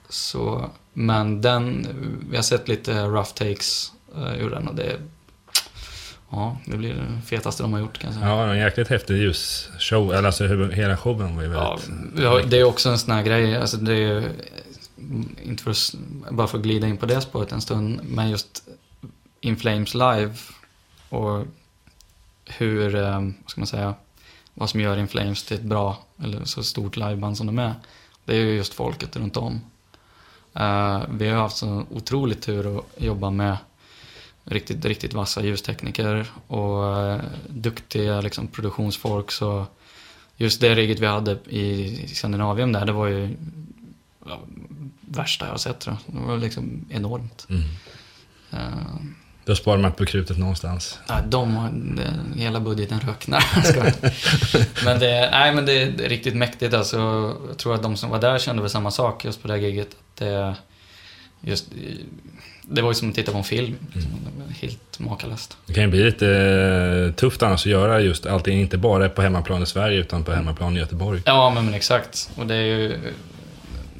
Så, 0.10 0.70
men 0.94 1.42
den, 1.42 1.88
vi 2.30 2.36
har 2.36 2.44
sett 2.44 2.68
lite 2.68 3.04
rough 3.04 3.34
takes 3.34 3.92
eh, 4.16 4.42
ur 4.46 4.50
den 4.50 4.68
och 4.68 4.76
det, 4.76 4.96
ja, 6.32 6.58
det 6.66 6.78
blir 6.78 6.94
det 6.94 7.22
fetaste 7.28 7.64
de 7.64 7.74
har 7.74 7.80
gjort 7.80 7.98
kan 7.98 8.10
jag 8.12 8.20
säga. 8.20 8.30
Ja, 8.36 8.46
det 8.46 8.52
en 8.52 8.58
jäkligt 8.60 8.88
häftig 8.88 9.18
ljusshow. 9.18 10.14
Eller 10.14 10.24
alltså 10.28 10.48
hela 10.72 10.98
showen 10.98 11.36
var 11.36 11.44
ju 11.44 11.52
Ja, 11.54 11.80
väldigt... 11.90 12.26
har- 12.26 12.42
det 12.52 12.58
är 12.60 12.64
också 12.64 12.90
en 12.90 12.98
sån 13.00 13.14
här 13.14 13.24
grej, 13.24 13.58
alltså 13.58 13.78
det 13.78 13.94
är 13.94 14.24
inte 15.44 15.64
för 15.64 15.72
att, 15.72 15.94
bara 16.32 16.48
för 16.48 16.58
att 16.58 16.64
glida 16.64 16.88
in 16.88 16.98
på 16.98 17.06
det 17.06 17.22
spåret 17.22 17.52
en 17.52 17.62
stund, 17.62 18.00
men 18.04 18.30
just 18.30 18.64
In 19.42 19.58
Flames 19.58 19.94
live 19.94 20.32
och 21.10 21.46
hur, 22.48 22.96
eh, 22.96 23.22
vad 23.22 23.50
ska 23.50 23.62
man 23.62 23.68
säga, 23.68 23.94
vad 24.54 24.70
som 24.70 24.80
gör 24.80 24.98
In 24.98 25.08
Flames 25.08 25.44
till 25.44 25.58
ett 25.58 25.64
bra, 25.64 25.98
eller 26.24 26.46
så 26.46 26.64
stort 26.64 26.98
liveband 26.98 27.38
som 27.38 27.48
de 27.48 27.60
är, 27.60 27.74
det 28.26 28.36
är 28.36 28.40
ju 28.40 28.56
just 28.56 28.74
folket 28.74 29.16
runt 29.16 29.38
om. 29.38 29.62
Eh, 30.54 31.02
vi 31.10 31.28
har 31.28 31.42
haft 31.42 31.58
så 31.58 31.86
otroligt 31.92 32.42
tur 32.42 32.78
att 32.78 33.04
jobba 33.04 33.30
med 33.30 33.58
riktigt, 34.44 34.86
riktigt 34.86 35.14
vassa 35.14 35.44
ljustekniker 35.44 36.26
och 36.48 36.98
eh, 36.98 37.22
duktiga 37.48 38.22
liksom, 38.22 38.48
produktionsfolk. 38.48 39.32
Så 39.32 39.66
just 40.38 40.62
det 40.62 40.76
rigget 40.76 41.00
vi 41.00 41.06
hade 41.06 41.32
i 41.50 42.08
Skandinavien 42.08 42.72
där, 42.72 42.86
det 42.86 42.92
var 42.92 43.08
ju 43.08 43.36
ja, 44.26 44.40
värsta 45.02 45.46
jag 45.46 45.54
har 45.54 45.58
sett. 45.58 45.80
Det 45.80 45.98
var 46.06 46.38
liksom 46.38 46.86
enormt. 46.90 47.48
Mm. 47.50 47.64
Eh, 48.52 48.96
Då 49.48 49.56
sparar 49.56 49.78
man 49.78 49.92
på 49.92 50.06
krutet 50.06 50.38
någonstans. 50.38 51.00
Ja, 51.08 51.16
de 51.28 51.56
har, 51.56 51.70
det, 51.74 52.42
hela 52.42 52.60
budgeten 52.60 53.00
röknar. 53.00 53.44
Men 54.86 55.00
det, 55.00 55.30
nej, 55.32 55.56
men 55.56 55.66
det 55.66 55.82
är 55.82 56.10
riktigt 56.10 56.36
mäktigt 56.36 56.74
alltså. 56.74 56.98
Jag 57.48 57.58
tror 57.58 57.76
att 57.76 57.84
de 57.84 57.98
som 57.98 58.10
var 58.10 58.22
där 58.22 58.40
kände 58.40 58.62
väl 58.62 58.72
samma 58.72 58.92
sak 58.92 59.26
just 59.26 59.42
på 59.42 59.48
det 59.48 59.54
här 59.54 59.62
giget. 59.62 59.88
Det, 60.18 60.56
just, 61.42 61.66
det 62.62 62.82
var 62.82 62.90
ju 62.90 62.94
som 62.94 63.10
att 63.10 63.16
titta 63.16 63.32
på 63.32 63.38
en 63.38 63.44
film. 63.44 63.76
Det 63.94 64.44
var 64.44 64.52
helt 64.52 65.00
makalöst. 65.00 65.58
Det 65.66 65.74
kan 65.74 65.84
ju 65.84 65.90
bli 65.90 66.04
lite 66.04 66.28
eh, 67.08 67.16
tufft 67.16 67.44
annars 67.44 67.66
att 67.66 67.72
göra 67.72 68.00
just 68.00 68.26
allting, 68.26 68.60
inte 68.60 68.78
bara 68.78 69.10
på 69.10 69.22
hemmaplan 69.22 69.64
i 69.64 69.66
Sverige 69.66 70.00
utan 70.00 70.24
på 70.24 70.32
hemmaplan 70.32 70.78
i 70.78 70.80
Göteborg. 70.80 71.22
Ja, 71.26 71.50
men, 71.50 71.66
men 71.66 71.74
exakt. 71.74 72.30
Och 72.36 72.48
det 72.48 72.56
är 72.56 72.66
ju 72.66 73.14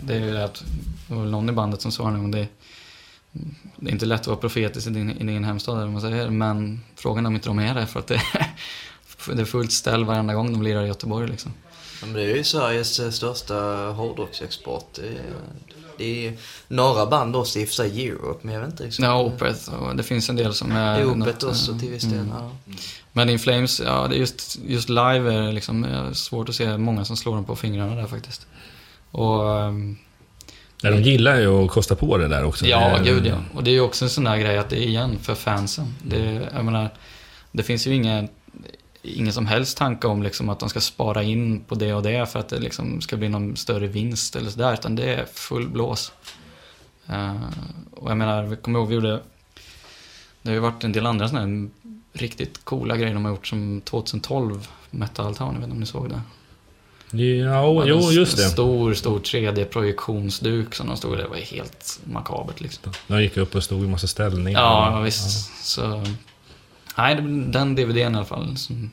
det 0.02 0.14
är 0.14 0.20
ju 0.20 0.34
det 0.34 0.44
att 0.44 0.64
det 1.08 1.14
var 1.14 1.22
väl 1.22 1.32
någon 1.32 1.50
i 1.50 1.52
bandet 1.52 1.82
som 1.82 1.92
sa 1.92 2.10
nu, 2.10 2.32
det, 2.32 2.48
det 3.76 3.90
är 3.90 3.94
inte 3.94 4.06
lätt 4.06 4.22
att 4.22 4.28
vara 4.28 4.38
profet 4.38 4.78
i 4.78 4.82
sin, 4.82 5.12
i 5.12 5.24
din 5.24 5.44
hemstad, 5.44 5.78
eller 5.78 5.92
man 5.92 6.02
säger, 6.02 6.30
men 6.30 6.82
frågan 6.96 7.26
är 7.26 7.28
om 7.28 7.36
inte 7.36 7.50
de 7.50 7.60
är 7.60 7.76
det, 7.76 7.86
för 7.86 8.00
att 8.00 8.08
det, 8.08 8.22
det 9.34 9.42
är 9.42 9.46
fullt 9.46 9.72
ställ 9.72 10.06
varenda 10.06 10.34
gång 10.34 10.52
de 10.52 10.62
lirar 10.62 10.84
i 10.84 10.88
Göteborg 10.88 11.28
liksom. 11.28 11.54
Ja, 12.02 12.08
det 12.08 12.22
är 12.22 12.36
ju 12.36 12.44
Sveriges 12.44 13.00
eh, 13.00 13.10
största 13.10 13.56
hårdrocksexport. 13.96 14.94
Det 14.94 15.08
är, 15.08 15.34
det 15.98 16.28
är 16.28 16.34
några 16.68 17.06
band 17.06 17.36
också 17.36 17.60
i 17.60 17.64
och 17.64 17.68
för 17.68 17.76
sig 17.76 18.08
Europe, 18.08 18.40
men 18.42 18.54
jag 18.54 18.62
vet 18.62 18.72
inte 18.72 18.84
riktigt. 18.84 19.06
Ja, 19.06 19.22
Opeth 19.22 19.74
och 19.74 19.96
det 19.96 20.04
finns 20.04 20.30
en 20.30 20.36
del 20.36 20.54
som 20.54 20.72
är... 20.72 21.06
Opeth 21.06 21.46
också 21.46 21.80
till 21.80 21.90
viss 21.90 22.04
del. 22.04 22.20
mm. 22.20 22.34
Ja. 22.38 22.52
Men 23.12 23.30
In 23.30 23.40
Flames, 23.40 23.80
ja, 23.80 24.08
det 24.08 24.16
är 24.16 24.20
just, 24.20 24.60
just 24.66 24.90
live 24.90 25.34
är 25.34 25.42
det 25.42 25.52
liksom, 25.52 25.84
är 25.84 26.14
svårt 26.14 26.50
att 26.50 26.56
se 26.56 26.78
många 26.78 27.06
som 27.06 27.18
slår 27.18 27.36
dem 27.36 27.46
på 27.46 27.56
fingrarna 27.56 27.96
där 27.96 28.08
faktiskt. 28.08 28.48
Och 29.12 29.44
Ja, 30.82 30.92
de 30.92 31.02
gillar 31.02 31.40
ju 31.40 31.48
att 31.66 31.70
kosta 31.72 31.96
på 31.96 32.18
det 32.18 32.28
där 32.28 32.44
också. 32.44 32.66
Ja, 32.66 32.98
Det- 32.98 33.04
gud 33.04 33.26
ja. 33.26 33.38
Och 33.54 33.64
det 33.64 33.70
är 33.72 33.74
ju 33.74 33.82
också 33.82 34.06
en 34.06 34.10
sån 34.10 34.24
där 34.24 34.38
grej 34.38 34.58
att 34.58 34.70
det 34.70 34.78
är 34.78 34.88
igen 34.88 35.18
för 35.22 35.36
fansen. 35.36 35.96
Det, 36.04 36.50
jag 36.54 36.66
menar, 36.66 36.90
det 37.52 37.64
finns 37.64 37.88
ju 37.88 37.96
ingen, 37.96 38.28
ingen 39.02 39.34
som 39.34 39.46
helst 39.46 39.78
tanke 39.78 40.08
om 40.08 40.24
liksom 40.24 40.50
att 40.50 40.60
de 40.60 40.70
ska 40.70 40.82
spara 40.82 41.24
in 41.24 41.60
på 41.60 41.76
det 41.76 41.94
och 41.94 42.04
det 42.04 42.30
för 42.32 42.40
att 42.40 42.50
det 42.50 42.60
liksom 42.60 43.02
ska 43.02 43.18
bli 43.18 43.30
någon 43.30 43.56
större 43.58 43.88
vinst 43.88 44.36
eller 44.36 44.50
sådär. 44.50 44.74
Utan 44.74 44.96
det 44.96 45.14
är 45.14 45.26
full 45.34 45.70
blås. 45.70 46.12
Eh, 47.10 47.36
och 47.92 48.10
jag 48.12 48.18
menar, 48.18 48.44
vi 48.44 48.56
kommer 48.56 48.80
ihåg 48.80 48.88
vi 48.88 48.96
gjorde... 48.96 49.20
Det 50.42 50.50
har 50.50 50.54
ju 50.54 50.60
varit 50.60 50.84
en 50.84 50.92
del 50.92 51.06
andra 51.06 51.28
sådana 51.28 51.48
här 51.48 51.70
riktigt 52.14 52.66
coola 52.66 52.98
grejer 52.98 53.14
de 53.14 53.26
har 53.26 53.32
gjort 53.32 53.48
som 53.48 53.82
2012 53.82 54.68
Metal 54.92 55.36
Town, 55.36 55.48
jag 55.54 55.60
vet 55.60 55.64
inte 55.64 55.74
om 55.74 55.80
ni 55.80 55.86
såg 55.86 56.10
det? 56.10 56.22
Ja, 57.12 57.84
jo, 57.86 58.12
just 58.12 58.38
det. 58.38 58.44
Stor, 58.44 58.94
stor 58.94 59.20
3D-projektionsduk 59.20 60.76
som 60.76 60.88
de 60.88 60.98
stod 60.98 61.18
där. 61.18 61.24
Det 61.24 61.30
var 61.30 61.36
helt 61.36 62.00
makabert 62.04 62.62
liksom. 62.62 62.94
De 63.08 63.22
gick 63.22 63.38
upp 63.38 63.56
och 63.56 63.64
stod 63.64 63.84
i 63.84 63.88
massa 63.88 64.08
ställningar. 64.08 64.60
Ja, 64.60 65.00
visst. 65.00 65.66
Så, 65.66 66.04
nej, 66.98 67.16
den 67.48 67.76
DVDn 67.76 67.98
i 67.98 68.04
alla 68.18 68.26
fall 68.26 68.58
som 68.58 68.92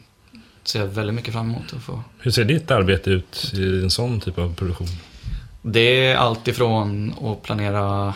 ser 0.65 0.81
jag 0.81 0.87
väldigt 0.87 1.15
mycket 1.15 1.33
fram 1.33 1.51
emot 1.51 1.73
att 1.73 1.83
få. 1.83 2.03
Hur 2.19 2.31
ser 2.31 2.45
ditt 2.45 2.71
arbete 2.71 3.11
ut 3.11 3.53
i 3.55 3.83
en 3.83 3.91
sån 3.91 4.21
typ 4.21 4.39
av 4.39 4.55
produktion? 4.55 4.89
Det 5.63 6.07
är 6.07 6.17
allt 6.17 6.49
ifrån 6.49 7.15
att 7.23 7.43
planera, 7.43 8.15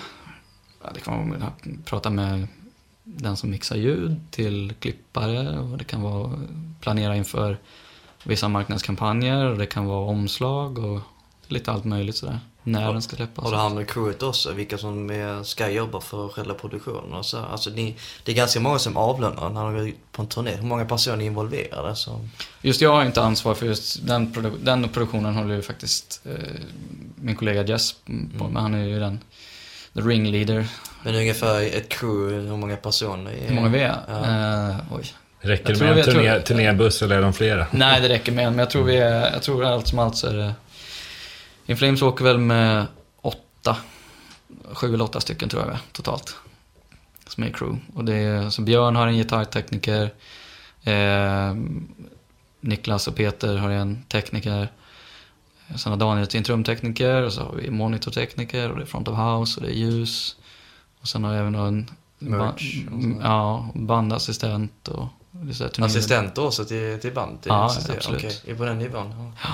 ja, 0.83 0.91
det 0.95 1.01
kan 1.01 1.31
vara 1.31 1.53
prata 1.85 2.11
med 2.11 2.47
den 3.05 3.37
som 3.37 3.51
mixar 3.51 3.77
ljud 3.77 4.21
till 4.31 4.73
klippare 4.81 5.59
och 5.59 5.79
det 5.79 5.85
kan 5.85 6.03
vara 6.03 6.33
planera 6.81 7.17
inför 7.17 7.59
vissa 8.29 8.49
marknadskampanjer 8.49 9.45
och 9.45 9.59
det 9.59 9.67
kan 9.67 9.87
vara 9.87 10.01
omslag 10.11 10.79
och 10.79 11.01
lite 11.47 11.73
allt 11.73 11.85
möjligt 11.85 12.17
sådär. 12.17 12.39
När 12.63 12.93
den 12.93 13.03
ska 13.03 13.17
släppas. 13.17 13.45
Har 13.45 13.53
du 13.53 13.57
hand 13.59 13.79
om 13.79 13.85
crewet 13.85 14.23
också? 14.23 14.53
Vilka 14.53 14.79
som 14.79 15.11
är, 15.11 15.43
ska 15.43 15.71
jobba 15.71 16.01
för 16.01 16.29
själva 16.29 16.55
produktionen 16.55 17.13
och 17.13 17.27
så? 17.27 17.39
Alltså 17.39 17.71
ni, 17.71 17.97
det 18.25 18.33
är 18.33 18.37
ganska 18.37 18.61
många 18.61 18.79
som 18.79 18.97
avlönar 18.97 19.51
när 19.51 19.65
de 19.65 19.75
går 19.75 19.89
ut 19.89 20.13
på 20.13 20.23
en 20.23 20.29
turné. 20.29 20.51
Hur 20.57 20.63
många 20.67 20.85
personer 20.85 21.17
är 21.17 21.23
involverade? 21.23 21.97
Så, 21.97 22.25
Just 22.63 22.81
jag 22.81 22.93
har 22.93 23.05
inte 23.05 23.23
ansvar 23.23 23.55
för 23.55 23.67
just 23.67 24.07
den, 24.07 24.33
produ- 24.35 24.59
den 24.63 24.89
produktionen 24.89 25.35
håller 25.35 25.55
ju 25.55 25.63
faktiskt 25.63 26.21
eh, 26.25 26.33
min 27.15 27.37
kollega 27.37 27.63
Jess 27.63 27.93
på 27.93 28.13
Mm. 28.13 28.31
men 28.53 28.57
han 28.57 28.75
är 28.75 28.85
ju 28.85 28.99
den 29.01 29.21
the 29.95 30.01
ringleader. 30.01 30.67
men 31.05 31.15
ungefär 31.15 31.63
ett 31.77 31.89
crew, 31.89 32.49
hur 32.49 32.57
många 32.57 32.77
personer 32.77 33.31
är 33.31 33.49
Hur 33.49 33.55
många 33.55 33.69
vi 33.69 33.81
är? 33.81 33.97
Ja. 34.09 34.71
Eh, 34.71 34.77
oj. 34.97 35.05
Räcker 35.41 35.75
det 35.75 35.81
med 35.81 35.91
en 35.91 35.97
jag 35.97 36.05
tror- 36.07 36.15
turné, 36.15 36.41
turnébuss 36.41 37.03
eller 37.03 37.17
är 37.19 37.23
de 37.23 37.33
flera? 37.33 37.67
Nej, 37.71 38.01
det 38.01 38.09
räcker 38.09 38.33
med 38.33 38.47
en, 38.47 38.53
men 38.53 38.59
jag 38.59 38.71
tror 38.71 38.85
vi 38.85 38.97
är, 38.97 39.33
jag 39.33 39.43
tror 39.43 39.65
allt 39.65 39.87
som 39.89 39.99
allt 39.99 40.17
så 40.17 40.27
är 40.27 40.35
det 40.35 40.55
In 41.67 41.77
Flames 41.77 42.03
åker 42.03 42.25
väl 42.25 42.39
med 42.39 42.87
åtta, 43.21 43.77
sju 44.73 44.95
eller 44.95 45.05
åtta 45.05 45.21
stycken 45.21 45.49
tror 45.49 45.63
jag 45.63 45.73
är, 45.73 45.79
totalt. 45.93 46.37
Som 47.27 47.45
är 47.45 47.51
crew. 47.51 47.81
Och 47.95 48.05
det 48.05 48.15
är, 48.15 48.51
så 48.51 48.63
Björn 48.63 48.97
har 48.97 49.07
en 49.07 49.15
gitarrtekniker, 49.17 50.11
eh, 50.85 51.55
Niklas 52.61 53.09
och 53.09 53.17
Peter 53.17 53.57
har 53.57 53.71
en 53.71 54.03
tekniker. 54.09 54.69
Sen 55.77 55.93
har 55.93 55.99
Daniel 55.99 56.31
sin 56.31 56.43
trumtekniker 56.45 57.23
och 57.23 57.33
så 57.33 57.41
har 57.43 57.53
vi 57.55 57.71
monitortekniker 57.71 58.71
och 58.71 58.77
det 58.77 58.83
är 58.83 58.87
front 58.87 59.09
of 59.09 59.19
house 59.19 59.61
och 59.61 59.67
det 59.67 59.73
är 59.73 59.77
ljus. 59.77 60.37
Och 61.01 61.09
sen 61.09 61.25
har 61.25 61.33
vi 61.33 61.39
även 61.39 61.55
en 61.55 61.91
Merch 62.19 62.85
sånt. 62.89 63.19
ja, 63.23 63.69
bandassistent 63.75 64.89
och 64.89 65.09
Assistenter 65.79 66.45
också 66.45 66.65
till, 66.65 66.99
till 67.01 67.13
band? 67.13 67.43
Till 67.43 67.49
Ja, 67.51 67.67
assistent- 67.67 67.97
absolut. 67.97 68.25
Okej, 68.25 68.41
är 68.47 68.55
på 68.55 68.65
den 68.65 68.79
nivån. 68.79 69.33
Ja. 69.43 69.49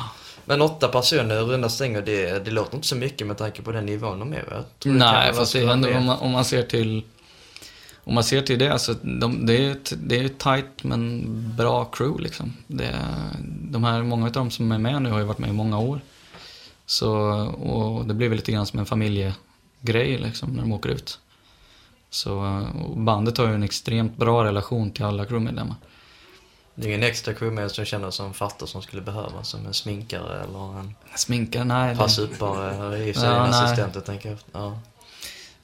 Men 0.45 0.63
åtta 0.63 0.89
personer 0.89 1.41
runda 1.41 1.69
stänger, 1.69 2.03
det, 2.03 2.45
det 2.45 2.51
låter 2.51 2.75
inte 2.75 2.89
så 2.89 2.97
mycket 2.97 3.27
med 3.27 3.39
tanke 3.39 3.63
på 3.63 3.73
den 3.73 3.87
nivån 3.87 4.19
de 4.19 4.33
är. 4.33 4.65
Nej, 4.85 5.33
fast 5.35 5.53
det 5.53 5.73
om, 5.73 5.81
man, 6.07 6.19
om 6.19 6.31
man 6.31 6.45
ser 6.45 6.63
till 6.63 7.03
om 8.07 8.15
man 8.15 8.25
ser 8.25 8.43
till 8.43 8.59
det, 8.59 8.69
alltså, 8.73 8.95
de, 9.03 9.47
det, 9.47 9.67
är 9.67 9.71
ett, 9.71 9.93
det 9.97 10.19
är 10.19 10.25
ett 10.25 10.39
tight 10.39 10.83
men 10.85 11.23
bra 11.57 11.85
crew 11.85 12.23
liksom. 12.23 12.57
Det, 12.67 12.95
de 13.71 13.85
här, 13.85 14.03
många 14.03 14.27
av 14.27 14.33
dem 14.33 14.51
som 14.51 14.73
är 14.73 14.79
med 14.79 15.03
nu 15.03 15.11
har 15.11 15.19
ju 15.19 15.25
varit 15.25 15.39
med 15.39 15.51
i 15.51 15.53
många 15.53 15.79
år. 15.79 16.01
Så, 16.87 17.11
och 17.47 18.07
det 18.07 18.15
blir 18.15 18.29
väl 18.29 18.37
lite 18.37 18.53
grann 18.53 18.67
som 18.67 18.79
en 18.79 18.87
familjegrej 18.87 20.19
liksom 20.19 20.51
när 20.51 20.63
de 20.63 20.73
åker 20.73 20.89
ut. 20.89 21.19
Så, 22.15 22.63
och 22.85 22.97
bandet 22.97 23.39
har 23.39 23.47
ju 23.47 23.55
en 23.55 23.63
extremt 23.63 24.17
bra 24.17 24.45
relation 24.45 24.91
till 24.91 25.05
alla 25.05 25.25
crewmedlemmar. 25.25 25.77
Det 26.75 26.85
är 26.85 26.89
ingen 26.89 27.03
extra 27.03 27.35
crewmedlem 27.35 27.71
som 27.71 27.85
känner 27.85 28.11
som 28.11 28.35
fattar 28.35 28.67
som 28.67 28.83
skulle 28.83 29.03
behöva, 29.03 29.43
som 29.43 29.67
en 29.67 29.75
sminkare 29.75 30.43
eller 30.43 30.79
en 30.79 30.95
Sminkare, 31.17 31.65
nej. 31.65 31.91
eller 31.91 32.97
i 32.97 33.11
och 33.11 33.15
för 33.15 33.21
sig 33.21 33.31
en 33.31 33.43
assistent, 33.43 33.95
jag 33.95 34.05
tänker 34.05 34.33
efter. 34.33 34.51
Ja. 34.53 34.79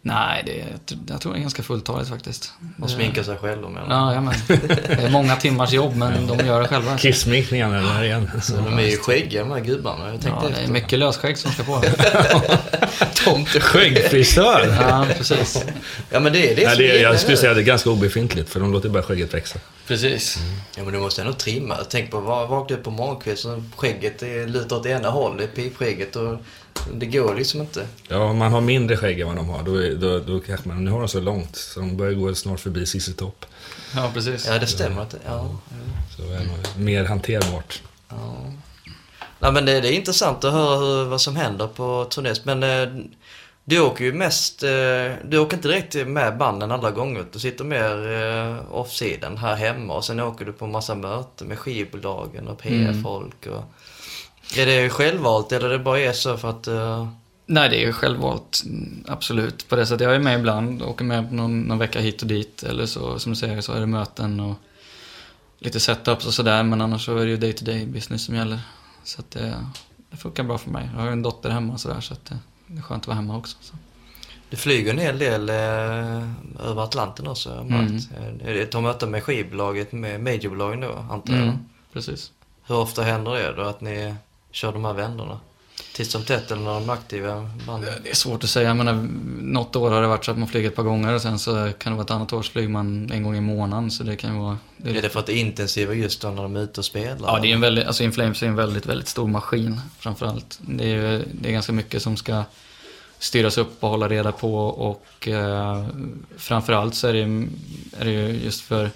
Nej, 0.03 0.43
det, 0.47 0.61
är- 0.61 0.67
jag 1.09 1.21
tror 1.21 1.33
det 1.33 1.39
är 1.39 1.41
ganska 1.41 1.63
fulltaligt 1.63 2.09
faktiskt. 2.09 2.53
De 2.77 2.89
sminkar 2.89 3.23
sig 3.23 3.37
själva 3.37 3.69
med 3.69 3.83
Ja, 3.89 4.15
ja 4.15 4.21
men. 4.21 4.35
Det 4.49 4.93
är 5.03 5.11
många 5.11 5.37
timmars 5.37 5.73
jobb, 5.73 5.97
men 5.97 6.27
de 6.27 6.47
gör 6.47 6.61
det 6.63 6.69
själva. 6.69 6.99
Kissminkningarna 6.99 7.81
där 7.95 8.03
igen. 8.05 8.31
Så 8.43 8.57
de 8.57 8.79
är 8.79 8.83
ju 8.83 8.97
skäggiga 8.97 9.41
de 9.45 9.51
här 9.51 9.61
gubbarna, 9.61 10.05
jag 10.13 10.21
tänkte 10.21 10.45
Ja, 10.45 10.49
det 10.57 10.63
är 10.65 10.69
mycket 10.69 10.99
lösskägg 10.99 11.39
som 11.39 11.53
ska 11.53 11.63
på. 11.63 11.83
Skäggfrisör! 13.61 14.77
Ja, 14.81 15.07
precis. 15.19 15.65
Ja 16.11 16.21
men 16.21 16.33
det 16.33 16.53
är 16.53 16.57
det 16.57 16.69
som 16.71 16.79
det, 16.79 16.91
är- 16.99 17.03
jag 17.03 17.21
skulle 17.21 17.37
säga 17.37 17.51
att 17.51 17.57
det 17.57 17.63
är 17.63 17.65
ganska 17.65 17.91
obefintligt, 17.91 18.51
för 18.51 18.61
de 18.61 18.73
låter 18.73 18.89
bara 18.89 19.03
skägget 19.03 19.35
växa. 19.35 19.59
Precis. 19.87 20.39
Ja 20.77 20.85
men 20.85 20.93
du 20.93 20.99
måste 20.99 21.21
ändå 21.23 21.33
trimma. 21.33 21.77
Tänk 21.91 22.11
på, 22.11 22.21
va- 22.21 22.47
vakna 22.47 22.77
upp 22.77 22.85
på 22.85 22.91
morgonkvisten 22.91 23.73
skägget 23.77 24.23
är 24.23 24.47
lutar 24.47 24.77
åt 24.77 24.87
ena 24.87 25.11
hållet, 25.11 25.55
pipskägget 25.55 26.17
och 26.17 26.39
det 26.95 27.07
går 27.07 27.35
liksom 27.35 27.61
inte. 27.61 27.87
Ja, 28.09 28.19
om 28.19 28.37
man 28.39 28.53
har 28.53 28.61
mindre 28.61 28.97
skägg 28.97 29.21
än 29.21 29.27
vad 29.27 29.37
de 29.37 29.49
har, 29.49 29.63
då, 29.63 30.09
då, 30.09 30.19
då 30.19 30.41
kanske 30.41 30.69
man... 30.69 30.85
Nu 30.85 30.91
har 30.91 30.99
de 30.99 31.09
så 31.09 31.21
långt, 31.21 31.57
så 31.57 31.81
de 31.81 31.97
börjar 31.97 32.13
gå 32.13 32.35
snart 32.35 32.61
förbi 32.61 32.87
Cissi 32.87 33.13
Topp. 33.13 33.47
Ja, 33.95 34.11
precis. 34.15 34.47
Ja 34.47 34.59
det 34.59 34.67
stämmer 34.67 35.03
att 35.03 35.15
ja. 35.27 35.57
Så 36.17 36.23
är 36.23 36.45
nog 36.45 36.57
mer 36.77 37.05
hanterbart. 37.05 37.83
ja. 38.09 38.53
Nej 39.43 39.53
men 39.53 39.67
det, 39.67 39.81
det 39.81 39.89
är 39.89 39.93
intressant 39.93 40.45
att 40.45 40.53
höra 40.53 40.79
hur, 40.79 41.05
vad 41.05 41.21
som 41.21 41.37
händer 41.37 41.67
på 41.67 42.07
turnés. 42.11 42.45
Men 42.45 42.63
eh, 42.63 42.89
du 43.65 43.81
åker 43.81 44.05
ju 44.05 44.13
mest, 44.13 44.63
eh, 44.63 45.13
du 45.25 45.39
åker 45.39 45.57
inte 45.57 45.69
direkt 45.69 45.95
med 46.07 46.37
banden 46.37 46.71
alla 46.71 46.91
gånger. 46.91 47.25
Du 47.33 47.39
sitter 47.39 47.65
mer 47.65 48.13
eh, 48.13 48.75
off-sidan 48.75 49.37
här 49.37 49.55
hemma 49.57 49.95
och 49.95 50.05
sen 50.05 50.21
åker 50.21 50.45
du 50.45 50.53
på 50.53 50.67
massa 50.67 50.95
möten 50.95 51.47
med 51.49 51.59
skivbolagen 51.59 52.49
och 52.49 52.59
PR-folk. 52.59 53.47
Och... 53.47 53.65
Är 54.59 54.67
det 54.67 54.91
självvalt 54.91 55.53
eller 55.53 55.67
är 55.69 55.73
det 55.73 55.79
bara 55.85 56.01
är 56.01 56.13
så 56.13 56.37
för 56.37 56.51
att... 56.51 56.67
eh, 56.67 57.09
Nej, 57.47 57.69
det 57.69 57.77
är 57.77 57.87
ju 57.87 57.93
självvalt. 57.93 58.63
mm, 58.67 59.05
Absolut. 59.09 59.69
På 59.69 59.77
det 59.77 59.87
sättet. 59.87 60.01
Jag 60.05 60.15
är 60.15 60.19
med 60.19 60.39
ibland. 60.39 60.83
Åker 60.83 61.05
med 61.05 61.33
någon, 61.33 61.61
någon 61.61 61.79
vecka 61.79 62.01
hit 62.01 62.23
och 62.23 62.29
dit. 62.29 62.63
Eller 62.63 62.87
så, 62.87 63.19
som 63.19 63.33
du 63.33 63.37
säger, 63.37 63.61
så 63.61 63.73
är 63.73 63.81
det 63.81 63.87
möten 63.87 64.41
och 64.41 64.55
lite 65.59 65.81
setups 65.81 66.27
och 66.27 66.35
sådär. 66.35 66.63
Men 66.63 66.81
annars 66.81 67.05
så 67.05 67.17
är 67.17 67.25
det 67.25 67.31
ju 67.31 67.37
day 67.37 67.53
to 67.53 67.65
day 67.65 67.87
business 67.87 68.25
som 68.25 68.35
gäller. 68.35 68.61
Så 69.05 69.21
att 69.21 69.31
det, 69.31 69.55
det 70.11 70.17
funkar 70.17 70.43
bra 70.43 70.59
för 70.59 70.71
mig. 70.71 70.91
Jag 70.93 71.01
har 71.01 71.07
ju 71.07 71.13
en 71.13 71.23
dotter 71.23 71.51
hemma 71.51 71.73
och 71.73 71.81
sådär. 71.81 72.01
Så 72.01 72.13
att 72.15 72.25
det, 72.25 72.39
det 72.67 72.79
är 72.79 72.83
skönt 72.83 73.03
att 73.03 73.07
vara 73.07 73.17
hemma 73.17 73.37
också. 73.37 73.57
Så. 73.61 73.75
Du 74.51 74.57
flyger 74.57 74.91
en 74.93 74.99
hel 74.99 75.19
del 75.19 75.49
eh, 75.49 76.67
över 76.69 76.83
Atlanten 76.85 77.29
också, 77.29 77.65
märkt. 77.69 78.09
Mm. 78.19 78.41
Eh, 78.41 78.57
ett 78.63 78.83
möten 78.83 79.11
med 79.11 79.23
skivbolaget, 79.25 79.93
med 79.93 80.21
majorbolagen 80.21 80.81
då, 80.81 81.05
antar 81.11 81.35
jag? 81.35 81.43
Mm, 81.43 81.59
precis. 81.93 82.33
Hur 82.67 82.77
ofta 82.77 83.03
händer 83.03 83.33
det 83.33 83.53
då 83.57 83.63
att 83.63 83.81
ni 83.81 84.15
kör 84.51 84.73
de 84.73 84.85
här 84.85 84.93
vänderna? 84.93 85.41
Titt 85.95 86.11
som 86.11 86.25
tätt 86.25 86.51
eller 86.51 86.63
när 86.63 86.75
de 86.75 86.89
är 86.89 86.93
aktiva 86.93 87.51
banden? 87.67 87.95
Det 88.03 88.11
är 88.11 88.15
svårt 88.15 88.45
att 88.45 88.51
säga. 88.51 88.69
Jag 88.69 88.77
menar, 88.77 89.09
något 89.41 89.77
år 89.77 89.91
har 89.91 90.03
det 90.03 90.09
varit 90.09 90.25
så 90.25 90.31
att 90.31 90.39
man 90.39 90.49
flyger 90.49 90.69
ett 90.69 90.77
par 90.77 90.83
gånger 90.83 91.15
och 91.15 91.23
sen 91.23 91.39
så 91.39 91.73
kan 91.79 91.93
det 91.93 91.97
vara 91.97 92.05
ett 92.05 92.11
annat 92.11 92.33
år 92.33 92.43
så 92.43 92.53
flyger 92.53 92.69
man 92.69 93.11
en 93.13 93.23
gång 93.23 93.37
i 93.37 93.41
månaden. 93.41 93.91
Så 93.91 94.05
det 94.05 94.17
kan 94.17 94.39
vara... 94.39 94.59
Det 94.77 94.91
är 94.91 94.95
Är 94.95 95.03
det 95.03 95.09
för 95.09 95.21
att 95.21 95.27
det 95.27 95.33
är 95.33 95.41
intensiva 95.41 95.95
just 95.95 96.23
då 96.23 96.31
när 96.31 96.43
de 96.43 96.57
är 96.57 96.61
ute 96.61 96.81
och 96.81 96.85
spelar? 96.85 97.29
Ja, 97.29 97.39
det 97.43 97.51
är 97.51 97.55
en 97.55 97.61
väldigt, 97.61 97.87
alltså 97.87 98.03
Inflames 98.03 98.43
är 98.43 98.47
en 98.47 98.57
väldigt, 98.57 98.87
väldigt 98.87 99.09
stor 99.09 99.29
maskin 99.29 99.81
framförallt. 99.99 100.59
Det 100.61 100.93
är, 100.93 101.25
det 101.33 101.49
är 101.49 101.53
ganska 101.53 101.73
mycket 101.73 102.03
som 102.03 102.17
ska 102.17 102.45
styras 103.19 103.59
upp 103.59 103.85
och 103.85 103.91
hålla 103.91 104.09
reda 104.09 104.33
på 104.33 104.67
och 104.67 105.29
eh, 105.29 105.87
framförallt 106.37 106.95
så 106.95 107.09
är 107.09 107.13
det, 107.13 107.21
är 107.99 108.05
det 108.05 108.11
ju 108.11 108.45
just 108.45 108.61
för, 108.61 108.91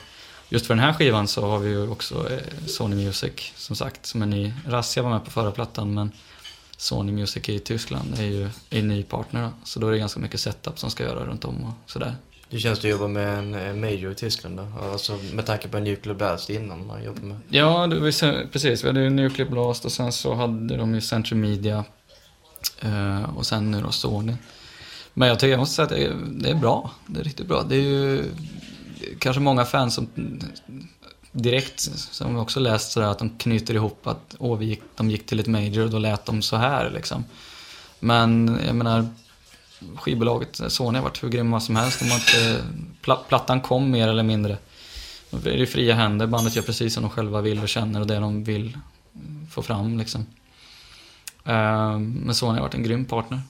just 0.55 0.67
för 0.67 0.75
den 0.75 0.85
här 0.85 0.93
skivan 0.93 1.29
så 1.29 1.47
har 1.47 1.59
vi 1.59 1.71
ju 1.71 1.89
också 1.89 2.31
eh, 2.33 2.39
Sony 2.67 2.97
Music 3.05 3.53
som 3.57 3.77
sagt 3.77 4.07
som 4.07 4.23
är 4.23 4.27
ny. 4.27 4.53
Razzia 4.67 5.03
var 5.03 5.11
med 5.11 5.25
på 5.25 5.31
förra 5.31 5.51
plattan 5.51 5.95
men 5.95 6.13
Sony 6.77 7.13
Music 7.13 7.49
i 7.49 7.59
Tyskland 7.59 8.19
är 8.19 8.23
ju 8.25 8.45
är 8.45 8.79
en 8.79 8.89
ny 8.89 9.03
partner 9.03 9.43
då. 9.43 9.51
Så 9.65 9.81
då 9.81 9.87
är 9.87 9.93
det 9.93 9.99
ganska 9.99 10.21
mycket 10.21 10.41
setup 10.41 10.79
som 10.79 10.91
ska 10.91 11.03
göra 11.05 11.25
runt 11.25 11.45
om 11.45 11.65
och 11.65 11.91
sådär. 11.91 12.15
Hur 12.51 12.59
känns 12.59 12.79
det 12.79 12.89
att 12.89 12.93
jobba 12.93 13.09
med 13.09 13.39
en 13.39 13.81
major 13.81 14.13
i 14.13 14.15
Tyskland 14.15 14.57
då? 14.57 14.69
Alltså 14.93 15.19
med 15.33 15.47
tanke 15.47 15.69
på 15.69 15.79
Nuclear 15.79 16.17
Blast 16.17 16.51
innan 16.51 16.87
man 16.87 17.05
jobbade 17.05 17.27
med... 17.27 17.39
Ja, 17.49 17.87
det, 17.87 18.13
se- 18.13 18.47
precis. 18.53 18.85
Vi 18.85 18.89
hade 18.89 19.01
ju 19.01 19.11
Nuclear 19.11 19.51
Blast 19.51 19.85
och 19.85 19.93
sen 19.93 20.13
så 20.13 20.35
hade 20.35 20.77
de 20.77 20.95
ju 20.95 21.01
Central 21.01 21.39
Media. 21.39 21.85
Eh, 22.81 23.37
och 23.37 23.47
sen 23.47 23.71
nu 23.71 23.81
då 23.81 23.91
Sony. 23.91 24.35
Men 25.15 25.29
jag 25.29 25.39
tycker, 25.39 25.51
jag 25.51 25.59
måste 25.59 25.75
säga 25.75 25.85
att 25.85 25.91
det 25.91 26.05
är, 26.05 26.15
det 26.43 26.51
är 26.51 26.55
bra. 26.55 26.91
Det 27.07 27.21
är 27.21 27.25
riktigt 27.25 27.47
bra. 27.47 27.63
Det 27.63 27.77
är 27.77 27.81
ju 27.81 28.25
kanske 29.19 29.41
många 29.41 29.65
fans 29.65 29.95
som 29.95 30.09
direkt, 31.33 31.81
som 31.81 32.35
vi 32.35 32.41
också 32.41 32.61
läst 32.61 32.93
sådär, 32.93 33.07
att 33.07 33.19
de 33.19 33.31
knyter 33.39 33.75
ihop 33.75 34.07
att 34.07 34.37
åh, 34.39 34.59
vi 34.59 34.67
gick, 34.67 34.83
de 34.97 35.11
gick 35.11 35.27
till 35.27 35.41
ett 35.41 35.47
major 35.47 35.85
och 35.85 35.91
då 35.91 35.99
lät 35.99 36.25
de 36.25 36.43
så 36.43 36.57
här 36.57 36.91
liksom. 36.91 37.25
Men 38.01 38.59
jag 38.67 38.77
menar, 38.77 39.09
skivbolaget 39.97 40.61
Sony 40.69 40.99
har 40.99 41.05
varit 41.05 41.23
hur 41.23 41.29
grymma 41.29 41.61
som 41.61 41.77
helst. 41.77 41.99
De 41.99 42.11
har 42.11 42.17
inte, 42.17 42.65
plattan 43.29 43.61
kom 43.61 43.91
mer 43.91 44.09
eller 44.09 44.23
mindre. 44.23 44.59
Det 45.31 45.63
är 45.63 45.67
fria 45.67 45.95
händer, 45.95 46.27
bandet 46.27 46.57
gör 46.57 46.63
precis 46.63 46.95
som 46.95 47.03
de 47.03 47.11
själva 47.11 47.41
vill 47.41 47.61
och 47.61 47.69
känner 47.69 48.01
och 48.01 48.07
det 48.07 48.17
de 48.17 48.45
vill 48.45 48.79
få 49.51 49.63
fram 49.63 49.99
liksom. 49.99 50.27
Ehm, 51.45 52.13
men 52.13 52.35
Sony 52.35 52.59
har 52.59 52.63
varit 52.63 52.75
en 52.75 52.83
grym 52.83 53.05
partner. 53.05 53.41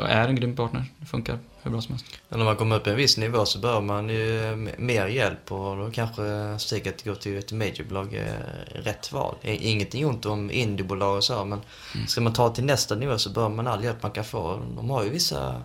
Är 0.00 0.28
en 0.28 0.36
grym 0.36 0.56
partner. 0.56 0.84
Det 0.98 1.06
funkar 1.06 1.38
hur 1.66 1.72
bra 1.72 1.82
som 1.82 1.94
helst. 1.94 2.06
Men 2.28 2.38
när 2.38 2.46
man 2.46 2.56
kommer 2.56 2.76
upp 2.76 2.86
i 2.86 2.90
en 2.90 2.96
viss 2.96 3.16
nivå 3.16 3.46
så 3.46 3.58
behöver 3.58 3.80
man 3.80 4.08
ju 4.08 4.56
mer 4.78 5.06
hjälp 5.06 5.52
och 5.52 5.76
då 5.76 5.90
kanske 5.90 6.22
steget 6.58 6.94
att 6.96 7.04
gå 7.04 7.14
till 7.14 7.38
ett 7.38 7.52
majorbolag 7.52 8.14
är 8.14 8.66
rätt 8.74 9.12
val. 9.12 9.34
Ingenting 9.42 10.06
ont 10.06 10.26
om 10.26 10.50
indiebolag 10.50 11.16
och 11.16 11.24
så 11.24 11.44
men 11.44 11.60
ska 12.06 12.20
man 12.20 12.32
ta 12.32 12.48
till 12.48 12.64
nästa 12.64 12.94
nivå 12.94 13.18
så 13.18 13.30
behöver 13.30 13.54
man 13.54 13.66
all 13.66 13.84
hjälp 13.84 14.02
man 14.02 14.12
kan 14.12 14.24
få. 14.24 14.60
De 14.76 14.90
har 14.90 15.04
ju 15.04 15.10
vissa 15.10 15.62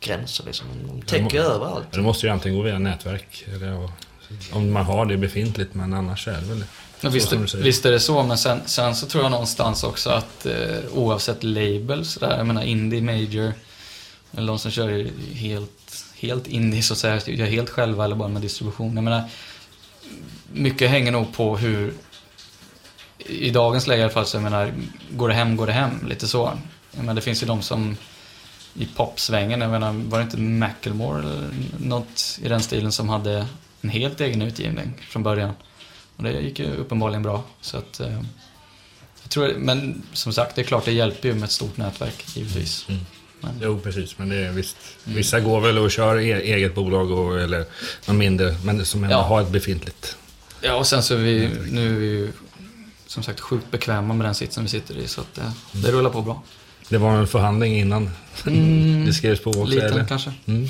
gränser 0.00 0.44
liksom. 0.44 0.66
De 0.88 1.02
täcker 1.02 1.36
Ja, 1.36 1.42
överallt. 1.42 1.92
Det 1.92 2.00
måste 2.02 2.26
ju 2.26 2.32
antingen 2.32 2.58
gå 2.58 2.64
via 2.64 2.78
nätverk, 2.78 3.44
eller 3.54 3.66
ja, 3.66 3.90
om 4.52 4.72
man 4.72 4.84
har 4.84 5.06
det 5.06 5.16
befintligt, 5.16 5.74
men 5.74 5.94
annars 5.94 6.28
är 6.28 6.40
det 6.40 6.46
väl 6.46 6.64
Ja, 7.00 7.10
visst, 7.10 7.54
visst 7.54 7.86
är 7.86 7.90
det 7.90 8.00
så, 8.00 8.22
men 8.22 8.38
sen, 8.38 8.60
sen 8.66 8.94
så 8.94 9.06
tror 9.06 9.22
jag 9.22 9.30
någonstans 9.30 9.84
också 9.84 10.10
att 10.10 10.46
eh, 10.46 10.54
oavsett 10.94 11.42
label 11.44 12.04
sådär, 12.04 12.36
jag 12.36 12.46
menar 12.46 12.62
indie, 12.62 13.02
major, 13.02 13.52
eller 14.36 14.46
de 14.46 14.58
som 14.58 14.70
kör 14.70 15.10
helt, 15.34 16.04
helt 16.16 16.46
indie 16.46 16.82
så 16.82 16.92
att 16.92 16.98
säga, 16.98 17.20
gör 17.26 17.46
helt 17.46 17.70
själva 17.70 18.04
eller 18.04 18.16
bara 18.16 18.28
med 18.28 18.42
distribution. 18.42 18.94
Jag 18.94 19.04
menar, 19.04 19.30
mycket 20.52 20.90
hänger 20.90 21.12
nog 21.12 21.32
på 21.32 21.56
hur, 21.56 21.94
i 23.18 23.50
dagens 23.50 23.86
läge 23.86 24.00
i 24.00 24.04
alla 24.04 24.12
fall, 24.12 24.26
så 24.26 24.36
jag 24.36 24.42
menar, 24.42 24.72
går 25.10 25.28
det 25.28 25.34
hem, 25.34 25.56
går 25.56 25.66
det 25.66 25.72
hem, 25.72 26.06
lite 26.06 26.28
så. 26.28 26.58
Men 26.90 27.16
det 27.16 27.22
finns 27.22 27.42
ju 27.42 27.46
de 27.46 27.62
som 27.62 27.96
i 28.74 28.86
popsvängen, 28.96 29.60
jag 29.60 29.70
menar, 29.70 29.92
var 29.92 30.18
det 30.18 30.24
inte 30.24 30.38
Macklemore 30.38 31.18
eller 31.18 31.50
något 31.78 32.38
i 32.42 32.48
den 32.48 32.60
stilen 32.60 32.92
som 32.92 33.08
hade 33.08 33.46
en 33.80 33.90
helt 33.90 34.20
egen 34.20 34.42
utgivning 34.42 34.94
från 35.08 35.22
början? 35.22 35.54
Och 36.16 36.22
det 36.22 36.40
gick 36.40 36.58
ju 36.58 36.76
uppenbarligen 36.76 37.22
bra. 37.22 37.44
Så 37.60 37.76
att, 37.76 38.00
eh, 38.00 38.22
jag 39.22 39.30
tror, 39.30 39.54
men 39.58 40.02
som 40.12 40.32
sagt, 40.32 40.56
det 40.56 40.62
är 40.62 40.64
klart 40.64 40.84
det 40.84 40.92
hjälper 40.92 41.28
ju 41.28 41.34
med 41.34 41.44
ett 41.44 41.50
stort 41.50 41.76
nätverk, 41.76 42.36
givetvis. 42.36 42.86
Mm. 42.88 43.00
Men, 43.44 43.54
Jo, 43.62 43.80
precis. 43.80 44.18
Men 44.18 44.28
det 44.28 44.36
är 44.36 44.52
visst. 44.52 44.76
Mm. 45.06 45.16
Vissa 45.16 45.40
går 45.40 45.60
väl 45.60 45.78
och 45.78 45.90
kör 45.90 46.16
e- 46.20 46.42
eget 46.54 46.74
bolag 46.74 47.10
och, 47.10 47.40
eller 47.40 47.64
någon 48.06 48.18
mindre, 48.18 48.56
men 48.64 48.84
som 48.84 49.04
ändå 49.04 49.16
Ja. 49.16 49.22
har 49.22 49.42
ett 49.42 49.48
befintligt. 49.50 50.16
ja, 50.60 50.74
och 50.74 50.86
sen 50.86 51.02
så 51.02 51.14
är 51.14 51.18
vi, 51.18 51.50
nu 51.70 51.90
är 51.96 51.98
vi 52.00 52.06
ju 52.06 52.32
som 53.06 53.22
sagt 53.22 53.40
sjukt 53.40 53.70
bekväma 53.70 54.14
med 54.14 54.26
den 54.26 54.34
sitsen 54.34 54.62
vi 54.62 54.68
sitter 54.68 54.98
i, 54.98 55.08
så 55.08 55.20
att 55.20 55.34
det, 55.34 55.52
det 55.72 55.92
rullar 55.92 56.10
på 56.10 56.22
bra. 56.22 56.42
Det 56.88 56.98
var 56.98 57.10
en 57.16 57.26
förhandling 57.26 57.76
innan 57.78 58.10
Mm, 58.46 59.06
det 59.06 59.12
skrevs 59.12 59.40
på 59.40 59.50
också, 59.50 59.64
Liten 59.64 59.92
eller? 59.92 60.04
kanske. 60.06 60.32
Mm. 60.46 60.68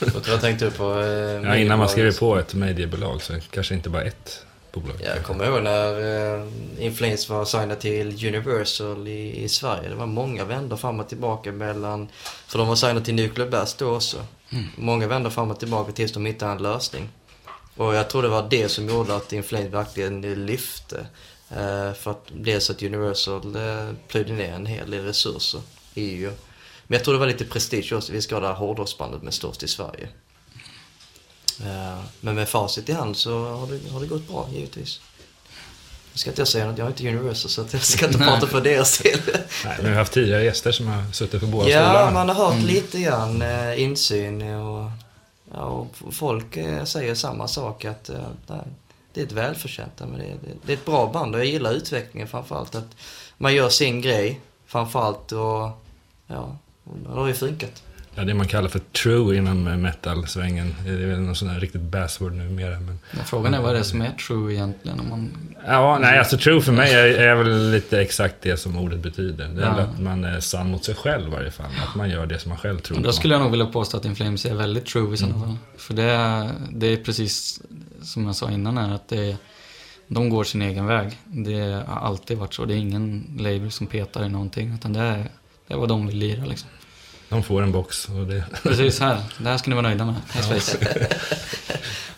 Du 0.00 0.30
vad 0.30 0.40
tänkte 0.40 0.70
på? 0.70 1.00
Eh, 1.00 1.48
Ja, 1.48 1.56
innan 1.56 1.78
man 1.78 1.88
skriver 1.88 2.12
på 2.12 2.38
ett 2.38 2.54
mediebolag 2.54 3.22
så 3.22 3.32
kanske 3.50 3.74
inte 3.74 3.88
bara 3.90 4.02
ett 4.02 4.44
bolag. 4.72 4.96
Jag 5.00 5.24
kommer 5.24 5.44
ihåg 5.46 5.62
när 5.62 6.36
eh, 6.36 6.46
Inflames 6.78 7.28
var 7.28 7.44
signad 7.44 7.80
till 7.80 8.26
Universal 8.26 9.08
i, 9.08 9.44
i 9.44 9.48
Sverige. 9.48 9.88
Det 9.88 9.94
var 9.94 10.06
många 10.06 10.44
vändor 10.44 10.76
fram 10.76 11.00
och 11.00 11.08
tillbaka 11.08 11.52
mellan... 11.52 12.08
För 12.46 12.58
de 12.58 12.68
var 12.68 12.74
signade 12.74 13.04
till 13.04 13.14
Nuclear 13.14 13.48
Blast 13.48 13.78
då 13.78 13.96
också. 13.96 14.24
Många 14.76 15.06
vändor 15.06 15.30
fram 15.30 15.50
och 15.50 15.58
tillbaka 15.58 15.92
tills 15.92 16.12
de 16.12 16.26
hittade 16.26 16.52
en 16.52 16.62
lösning. 16.62 17.08
Och 17.76 17.94
jag 17.94 18.10
tror 18.10 18.22
det 18.22 18.28
var 18.28 18.46
det 18.50 18.68
som 18.68 18.88
gjorde 18.88 19.16
att 19.16 19.32
Inflames 19.32 19.72
verkligen 19.72 20.46
lyfte. 20.46 21.06
Eh, 21.50 21.92
för 21.92 22.10
att 22.10 22.26
dels 22.32 22.70
att 22.70 22.82
Universal 22.82 23.56
eh, 23.56 23.94
plöjde 24.08 24.32
ner 24.32 24.52
en 24.52 24.66
hel 24.66 24.90
del 24.90 25.04
resurser 25.04 25.60
i 25.94 26.16
ju. 26.16 26.32
Men 26.86 26.96
jag 26.96 27.04
tror 27.04 27.14
det 27.14 27.20
var 27.20 27.26
lite 27.26 27.44
prestige 27.44 27.92
också. 27.92 28.12
Vi 28.12 28.22
ska 28.22 28.34
ha 28.34 28.40
det 28.40 28.46
här 28.46 28.54
hårdrocksbandet 28.54 29.22
med 29.22 29.34
störst 29.34 29.62
i 29.62 29.68
Sverige. 29.68 30.08
Eh, 31.64 31.98
Men 32.20 32.34
med 32.34 32.48
facit 32.48 32.88
i 32.88 32.92
hand 32.92 33.16
så 33.16 33.44
har 33.54 33.66
det, 33.66 33.90
har 33.90 34.00
det 34.00 34.06
gått 34.06 34.28
bra, 34.28 34.48
givetvis. 34.52 35.00
Nu 36.12 36.18
ska 36.18 36.30
inte 36.30 36.40
jag 36.40 36.48
säga 36.48 36.66
något, 36.66 36.78
jag 36.78 36.84
har 36.84 36.90
inte 36.90 37.08
Universal 37.08 37.50
så 37.50 37.60
att 37.60 37.72
jag 37.72 37.82
ska 37.82 38.06
inte 38.06 38.18
prata 38.18 38.46
för 38.46 38.60
deras 38.60 38.98
del. 38.98 39.20
Nej, 39.26 39.42
men 39.64 39.84
vi 39.84 39.88
har 39.90 39.96
haft 39.96 40.12
tidigare 40.12 40.44
gäster 40.44 40.72
som 40.72 40.86
har 40.86 41.12
suttit 41.12 41.40
på 41.40 41.46
båda 41.46 41.68
Ja, 41.70 41.88
stolarna. 41.88 42.10
man 42.10 42.28
har 42.28 42.34
hört 42.50 42.62
lite 42.62 43.00
grann 43.00 43.42
eh, 43.42 43.82
insyn 43.82 44.42
och, 44.42 44.90
ja, 45.54 45.60
och 45.64 45.94
folk 46.14 46.56
eh, 46.56 46.84
säger 46.84 47.14
samma 47.14 47.48
sak 47.48 47.84
att 47.84 48.10
nej, 48.46 48.58
det 49.14 49.20
är 49.20 49.24
ett 49.26 49.32
välförtjänt, 49.32 49.92
men 49.98 50.12
det, 50.12 50.24
det, 50.24 50.54
det 50.66 50.72
är 50.72 50.76
ett 50.76 50.84
bra 50.84 51.10
band 51.12 51.34
och 51.34 51.40
jag 51.40 51.46
gillar 51.46 51.72
utvecklingen 51.72 52.28
framförallt. 52.28 52.74
Att 52.74 52.96
man 53.36 53.54
gör 53.54 53.68
sin 53.68 54.00
grej 54.00 54.40
framförallt 54.66 55.32
och 55.32 55.70
ja, 56.26 56.56
och 56.84 56.96
det 57.14 57.20
har 57.20 57.26
ju 57.28 57.34
funkat. 57.34 57.82
Ja, 58.18 58.24
det 58.24 58.34
man 58.34 58.48
kallar 58.48 58.68
för 58.68 58.78
true 58.78 59.36
inom 59.36 59.64
metal-svängen. 59.64 60.74
Det 60.84 60.90
är 60.90 61.06
väl 61.06 61.20
någon 61.20 61.36
sån 61.36 61.48
här 61.48 61.60
riktigt 61.60 61.80
bassword 61.80 62.32
numera. 62.32 62.70
Men... 62.80 62.98
Men 63.12 63.24
frågan 63.24 63.54
är 63.54 63.60
vad 63.60 63.74
det 63.74 63.78
är 63.78 63.82
som 63.82 64.02
är 64.02 64.12
true 64.12 64.54
egentligen. 64.54 65.00
Om 65.00 65.08
man, 65.08 65.30
Ja, 65.66 65.98
nej, 66.00 66.18
alltså 66.18 66.38
true 66.38 66.60
för 66.60 66.72
mig 66.72 66.92
är, 66.94 67.06
är 67.06 67.34
väl 67.34 67.70
lite 67.70 68.00
exakt 68.00 68.34
det 68.42 68.56
som 68.56 68.76
ordet 68.76 68.98
betyder. 68.98 69.48
Det 69.48 69.62
är 69.62 69.66
Ja. 69.66 69.72
att 69.80 70.00
man 70.00 70.24
är 70.24 70.40
sann 70.40 70.70
mot 70.70 70.84
sig 70.84 70.94
själv 70.94 71.28
i 71.28 71.30
varje 71.30 71.50
fall. 71.50 71.70
Att 71.88 71.94
man 71.94 72.10
gör 72.10 72.26
det 72.26 72.38
som 72.38 72.48
man 72.48 72.58
själv 72.58 72.78
tror 72.78 72.96
och 72.96 73.02
då 73.02 73.08
på. 73.08 73.12
skulle 73.12 73.34
jag 73.34 73.40
nog 73.42 73.50
vilja 73.50 73.66
påstå 73.66 73.96
att 73.96 74.04
Inflames 74.04 74.44
är 74.46 74.54
väldigt 74.54 74.86
true 74.86 75.14
i 75.14 75.16
sådana 75.16 75.40
fall. 75.46 75.56
För 75.76 75.94
det 75.94 76.02
är, 76.02 76.50
det 76.70 76.86
är 76.86 76.96
precis 76.96 77.60
som 78.02 78.26
jag 78.26 78.36
sa 78.36 78.50
innan 78.50 78.78
här, 78.78 78.94
att 78.94 79.08
det 79.08 79.30
är, 79.30 79.36
de 80.08 80.30
går 80.30 80.44
sin 80.44 80.62
egen 80.62 80.86
väg. 80.86 81.18
Det 81.24 81.84
har 81.86 81.96
alltid 82.00 82.38
varit 82.38 82.54
så. 82.54 82.64
Det 82.64 82.74
är 82.74 82.78
ingen 82.78 83.36
label 83.38 83.70
som 83.70 83.86
petar 83.86 84.24
i 84.24 84.28
någonting, 84.28 84.74
utan 84.74 84.92
det 84.92 85.00
är, 85.00 85.28
det 85.68 85.74
är 85.74 85.78
vad 85.78 85.88
de 85.88 86.06
vill 86.06 86.16
lira 86.18 86.44
liksom. 86.44 86.68
De 87.28 87.42
får 87.42 87.62
en 87.62 87.72
box 87.72 88.08
och 88.08 88.26
det... 88.26 88.44
Precis 88.62 89.00
här, 89.00 89.18
det 89.38 89.48
här 89.48 89.58
ska 89.58 89.70
ni 89.70 89.74
vara 89.76 89.86
nöjda 89.88 90.04
med. 90.04 90.14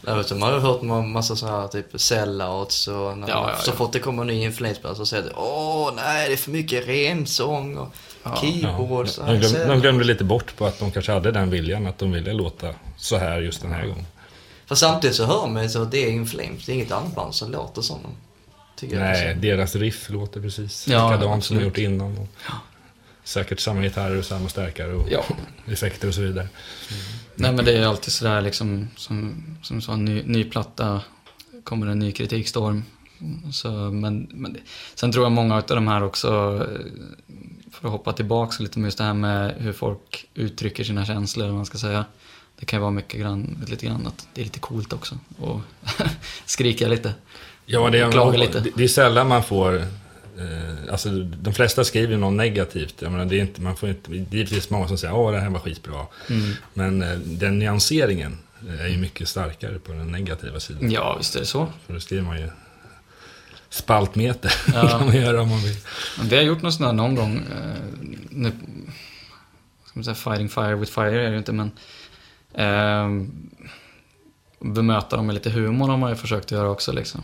Jag 0.07 0.17
vet, 0.17 0.31
man 0.31 0.43
har 0.43 0.53
ju 0.53 0.59
hört 0.61 0.83
en 0.83 1.13
massa 1.13 1.37
sådana 1.37 1.61
här 1.61 1.69
typ 1.69 1.87
sellouts 2.01 2.89
och 2.89 3.19
när, 3.19 3.29
Ja, 3.29 3.51
ja, 3.51 3.57
så 3.63 3.71
ja. 3.71 3.75
fort 3.75 3.93
det 3.93 3.99
kommer 3.99 4.23
en 4.23 4.29
ny 4.29 4.43
influensspelare 4.45 4.97
så 4.97 5.07
säger 5.07 5.23
de 5.25 5.31
åh 5.37 5.91
nej 5.97 6.29
det 6.29 6.33
är 6.33 6.37
för 6.37 6.51
mycket 6.51 6.89
rensång 6.89 7.77
och 7.77 7.95
keyboard. 8.41 9.09
så 9.09 9.21
Ja, 9.21 9.25
här, 9.27 9.33
de, 9.33 9.39
glöm, 9.39 9.51
sellout." 9.51 9.69
de 9.69 9.81
glömde 9.81 10.05
lite 10.05 10.25
bort 10.25 10.57
på 10.57 10.67
att 10.67 10.79
de 10.79 10.91
kanske 10.91 11.13
hade 11.13 11.31
den 11.33 11.51
viljan, 11.51 11.87
att 11.87 11.99
de 11.99 12.13
ville 12.13 12.33
låta 12.33 12.75
så 12.97 13.17
här 13.17 13.41
just 13.41 13.63
den 13.63 13.73
här 13.73 13.87
gången. 13.87 14.07
För 14.67 14.75
samtidigt 14.75 15.17
så 15.17 15.25
hör 15.25 15.47
man 15.47 15.63
ju 15.63 15.69
så 15.69 15.83
att 15.83 15.91
det 15.91 16.05
är 16.05 16.11
Inflames, 16.11 16.67
det 16.67 16.73
är 16.73 16.75
inget 16.75 16.93
annat 16.93 17.15
band 17.15 17.35
som 17.35 17.51
låter 17.53 17.83
som 17.83 18.03
dem. 18.03 18.13
Nej, 18.83 19.35
deras 19.35 19.77
riff 19.77 20.11
låter 20.11 20.41
precis 20.41 20.89
Ja, 20.89 21.11
likadant 21.11 21.45
som 21.45 21.59
de 21.59 21.65
gjort 21.65 21.79
innan. 21.79 22.19
Och 22.19 22.29
säkert 23.31 23.61
samma 23.61 23.83
gitarrer 23.83 24.18
och 24.18 24.24
samma 24.24 24.49
stärkare 24.49 24.95
och 24.95 25.09
Ja. 25.11 25.24
effekter 25.72 26.09
och 26.09 26.14
så 26.14 26.20
vidare. 26.20 26.49
Nej 27.35 27.53
men 27.53 27.64
det 27.64 27.72
är 27.78 27.87
alltid 27.87 28.12
sådär 28.12 28.41
liksom, 28.41 28.89
som, 28.97 29.43
som 29.62 29.76
du 29.76 29.83
sa, 29.83 29.97
ny, 29.97 30.22
ny 30.26 30.45
platta, 30.45 31.01
kommer 31.64 31.87
en 31.87 31.99
ny 31.99 32.12
kritikstorm. 32.12 32.85
Så, 33.53 33.70
men, 33.70 34.28
men 34.31 34.57
sen 34.95 35.12
tror 35.12 35.24
jag 35.24 35.33
många 35.33 35.55
av 35.57 35.62
de 35.66 35.89
här 35.89 36.03
också, 36.03 36.28
eh, 36.70 36.87
för 37.72 37.87
att 37.89 37.93
hoppa 37.93 38.12
tillbaka 38.12 38.62
lite 38.62 38.78
med 38.78 38.87
just 38.87 38.99
det 38.99 39.05
här 39.05 39.14
med 39.14 39.55
hur 39.59 39.72
folk 39.72 40.26
uttrycker 40.35 40.85
sina 40.85 41.07
känslor, 41.07 41.53
man 41.53 41.66
ska 41.66 41.78
säga. 41.78 42.05
Det 42.59 42.66
kan 42.66 42.78
ju 42.78 42.81
vara 42.81 42.91
mycket 42.91 43.20
grann, 43.20 43.64
lite 43.68 43.87
grann 43.87 44.07
att 44.07 44.28
det 44.35 44.41
är 44.41 44.45
lite 44.45 44.59
coolt 44.59 44.93
också. 44.93 45.18
Och 45.39 45.61
skrika 46.47 46.89
lite. 46.89 47.14
Ja, 47.66 47.91
det 47.91 47.99
är, 47.99 48.12
Klaga 48.12 48.39
lite. 48.39 48.64
det 48.74 48.85
är 48.85 48.89
sällan 48.89 49.28
man 49.28 49.43
får... 49.43 49.87
Eh, 50.41 50.93
alltså, 50.93 51.09
de 51.20 51.55
flesta 51.55 51.84
skriver 51.84 52.16
något 52.16 52.32
negativt. 52.32 52.95
Jag 53.03 53.12
menar, 53.12 53.24
det 53.24 53.36
är 53.36 53.41
inte, 53.41 53.61
man 53.61 53.76
får 53.76 53.88
inte, 53.88 54.12
givetvis 54.12 54.70
många 54.70 54.88
som 54.88 54.99
säger 54.99 55.14
åh 55.14 55.32
det 55.32 55.41
här 55.41 55.51
var 55.51 55.61
skitbra. 55.61 56.07
Mm. 56.30 56.53
Men 56.74 57.03
eh, 57.03 57.18
den 57.18 57.59
nyanseringen 57.59 58.38
är 58.80 58.86
ju 58.88 58.97
mycket 58.97 59.28
starkare 59.28 59.78
på 59.78 59.93
den 59.93 60.12
negativa 60.12 60.61
sidan. 60.61 60.91
Ja, 60.91 61.16
visst 61.18 61.36
är 61.36 61.41
det 61.41 61.47
så. 61.47 61.68
För 61.86 61.95
då 61.95 62.01
skriver 62.01 62.22
man 62.22 62.41
ju 62.41 62.51
spaltmeter. 63.70 64.53
Ja. 64.74 64.88
kan 64.88 65.07
man 65.07 65.16
göra 65.16 65.43
om 65.43 65.49
man 65.49 65.61
vill. 65.61 65.76
Vi 66.22 66.36
har 66.36 66.43
gjort 66.43 66.62
något 66.62 66.74
sånt 66.74 66.97
någon 66.97 67.14
gång. 67.14 67.36
Eh, 67.36 67.82
nu, 68.30 68.53
ska 69.84 69.93
man 69.93 70.05
säga 70.05 70.14
fighting 70.14 70.49
fire 70.49 70.74
with 70.74 70.93
fire 70.93 71.22
är 71.22 71.24
det 71.24 71.30
ju 71.30 71.38
inte, 71.38 71.53
men 71.53 71.70
eh, 72.55 73.09
bemöta 74.61 75.16
dem 75.16 75.26
med 75.26 75.34
lite 75.34 75.51
humor 75.51 75.88
har 75.88 75.97
man 75.97 76.11
ju 76.11 76.16
försökt 76.16 76.51
göra 76.51 76.70
också 76.70 76.93
liksom. 76.93 77.22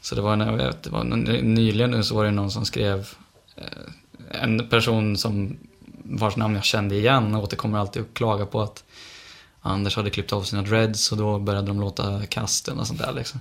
Så 0.00 0.14
det 0.14 0.20
var, 0.20 0.36
när 0.36 0.46
jag 0.50 0.56
vet, 0.56 0.82
det 0.82 0.90
var 0.90 1.04
nyligen 1.04 1.90
nu 1.90 2.02
så 2.02 2.14
var 2.14 2.24
det 2.24 2.30
någon 2.30 2.50
som 2.50 2.64
skrev 2.64 3.08
eh, 3.56 4.42
en 4.42 4.68
person 4.68 5.16
som 5.16 5.56
vars 6.02 6.36
namn 6.36 6.54
jag 6.54 6.64
kände 6.64 6.94
igen 6.94 7.34
återkommer 7.34 7.78
alltid 7.78 8.02
och 8.02 8.14
klaga 8.16 8.46
på 8.46 8.62
att 8.62 8.84
Anders 9.60 9.96
hade 9.96 10.10
klippt 10.10 10.32
av 10.32 10.42
sina 10.42 10.62
dreads 10.62 11.12
och 11.12 11.18
då 11.18 11.38
började 11.38 11.66
de 11.66 11.80
låta 11.80 12.26
kasten 12.26 12.78
och 12.80 12.86
sånt 12.86 13.00
där 13.00 13.12
liksom. 13.12 13.40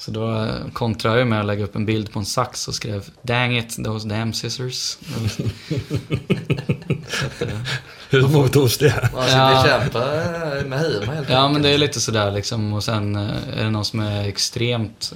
Så 0.00 0.10
då 0.10 0.34
eh, 0.44 0.68
kontrade 0.72 1.18
jag 1.18 1.28
med 1.28 1.40
att 1.40 1.46
lägga 1.46 1.64
upp 1.64 1.76
en 1.76 1.86
bild 1.86 2.12
på 2.12 2.18
en 2.18 2.24
sax 2.24 2.68
och 2.68 2.74
skrev 2.74 3.04
Dang 3.22 3.58
it, 3.58 3.84
those 3.84 4.08
damn 4.08 4.32
scissors. 4.32 4.96
Att, 5.16 5.40
eh, 7.42 7.48
Hur 8.10 8.28
mottogs 8.28 8.78
det? 8.78 9.10
Man 9.14 9.28
ska 9.28 9.36
Ja. 9.36 9.62
bekämpa 9.62 9.98
med 10.68 10.80
humor 10.80 11.14
helt 11.14 11.30
Ja, 11.30 11.48
men 11.48 11.62
det 11.62 11.68
är 11.68 11.78
lite 11.78 12.00
sådär 12.00 12.30
liksom. 12.30 12.72
Och 12.72 12.84
sen 12.84 13.16
eh, 13.16 13.58
är 13.58 13.64
det 13.64 13.70
någon 13.70 13.84
som 13.84 14.00
är 14.00 14.28
extremt 14.28 15.12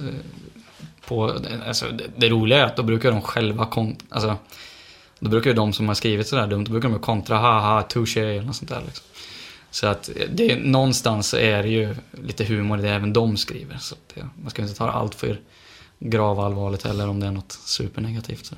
på... 1.07 1.39
Alltså, 1.67 1.85
det, 1.85 2.03
det 2.17 2.29
roliga 2.29 2.59
är 2.59 2.65
att 2.65 2.75
då 2.75 2.83
brukar 2.83 3.11
de 3.11 3.21
själva 3.21 3.65
kont 3.65 4.03
alltså, 4.09 4.37
Då 5.19 5.29
brukar 5.29 5.49
ju 5.49 5.55
de 5.55 5.73
som 5.73 5.87
har 5.87 5.95
skrivit 5.95 6.27
sådär 6.27 6.47
dumt, 6.47 6.63
då 6.63 6.71
brukar 6.71 6.89
de 6.89 6.99
kontra 6.99 7.37
haha, 7.37 7.81
touché 7.81 8.21
eller 8.21 8.41
något 8.41 8.55
sånt 8.55 8.69
där 8.69 8.81
liksom. 8.85 9.05
Så 9.71 9.87
att 9.87 10.09
det, 10.29 10.55
någonstans 10.55 11.33
är 11.33 11.63
det 11.63 11.69
ju 11.69 11.95
lite 12.11 12.43
humor 12.43 12.79
i 12.79 12.81
det 12.81 12.89
även 12.89 13.13
de 13.13 13.37
skriver. 13.37 13.77
Så 13.77 13.95
att 13.95 14.15
det, 14.15 14.27
man 14.41 14.49
ska 14.49 14.61
inte 14.61 14.73
ta 14.73 14.91
allt 14.91 15.15
för 15.15 15.39
gravallvarligt 15.99 16.85
heller 16.85 17.09
om 17.09 17.19
det 17.19 17.27
är 17.27 17.31
något 17.31 17.51
supernegativt. 17.51 18.45
Så. 18.45 18.55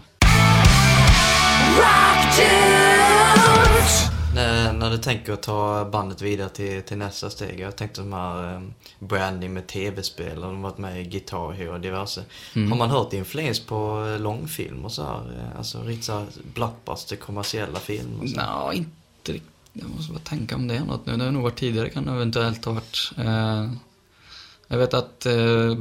När, 4.36 4.74
när 4.74 4.90
du 4.92 4.98
tänker 4.98 5.34
att 5.34 5.42
ta 5.44 5.86
bandet 5.92 6.22
vidare 6.22 6.50
till, 6.50 6.82
till 6.84 6.98
nästa 6.98 7.30
steg. 7.30 7.60
Jag 7.60 7.76
tänkte 7.76 8.02
de 8.02 8.14
här 8.14 8.56
um, 8.56 8.74
branding 9.00 9.54
med 9.54 9.68
tv-spel. 9.68 10.42
De 10.42 10.56
har 10.56 10.62
varit 10.64 10.78
med 10.78 11.02
i 11.02 11.04
Guitar 11.04 11.52
Hero 11.52 11.74
och 11.74 11.80
diverse. 11.82 12.24
Mm. 12.56 12.72
Har 12.72 12.78
man 12.78 12.90
hört 12.90 13.14
influens 13.14 13.60
på 13.60 14.06
eh, 14.14 14.20
långfilm 14.22 14.86
och 14.86 14.92
så 14.92 15.04
här? 15.04 15.40
eh, 15.52 15.58
Alltså 15.58 15.82
riktigt 15.84 16.06
så 16.06 16.14
här 16.20 16.26
blockbuster 16.54 17.16
kommersiella 17.16 17.80
filmer? 17.80 18.24
och 18.24 18.30
så? 18.30 18.36
Nå, 18.36 18.72
inte 18.74 19.32
riktigt. 19.32 19.50
Jag 19.74 19.90
måste 19.90 20.12
bara 20.14 20.20
tänka 20.20 20.56
om 20.56 20.68
det 20.68 20.76
är 20.76 20.80
något 20.86 21.06
nu. 21.06 21.18
Det 21.18 21.24
har 21.24 21.32
nog 21.32 21.44
varit 21.44 21.56
tidigare 21.60 21.90
kan 21.90 22.06
det 22.06 22.12
eventuellt 22.12 22.66
ha 22.66 22.72
varit. 22.74 23.12
Eh, 23.18 23.72
jag 24.68 24.78
vet 24.78 24.94
att 24.94 25.26
eh, 25.26 25.76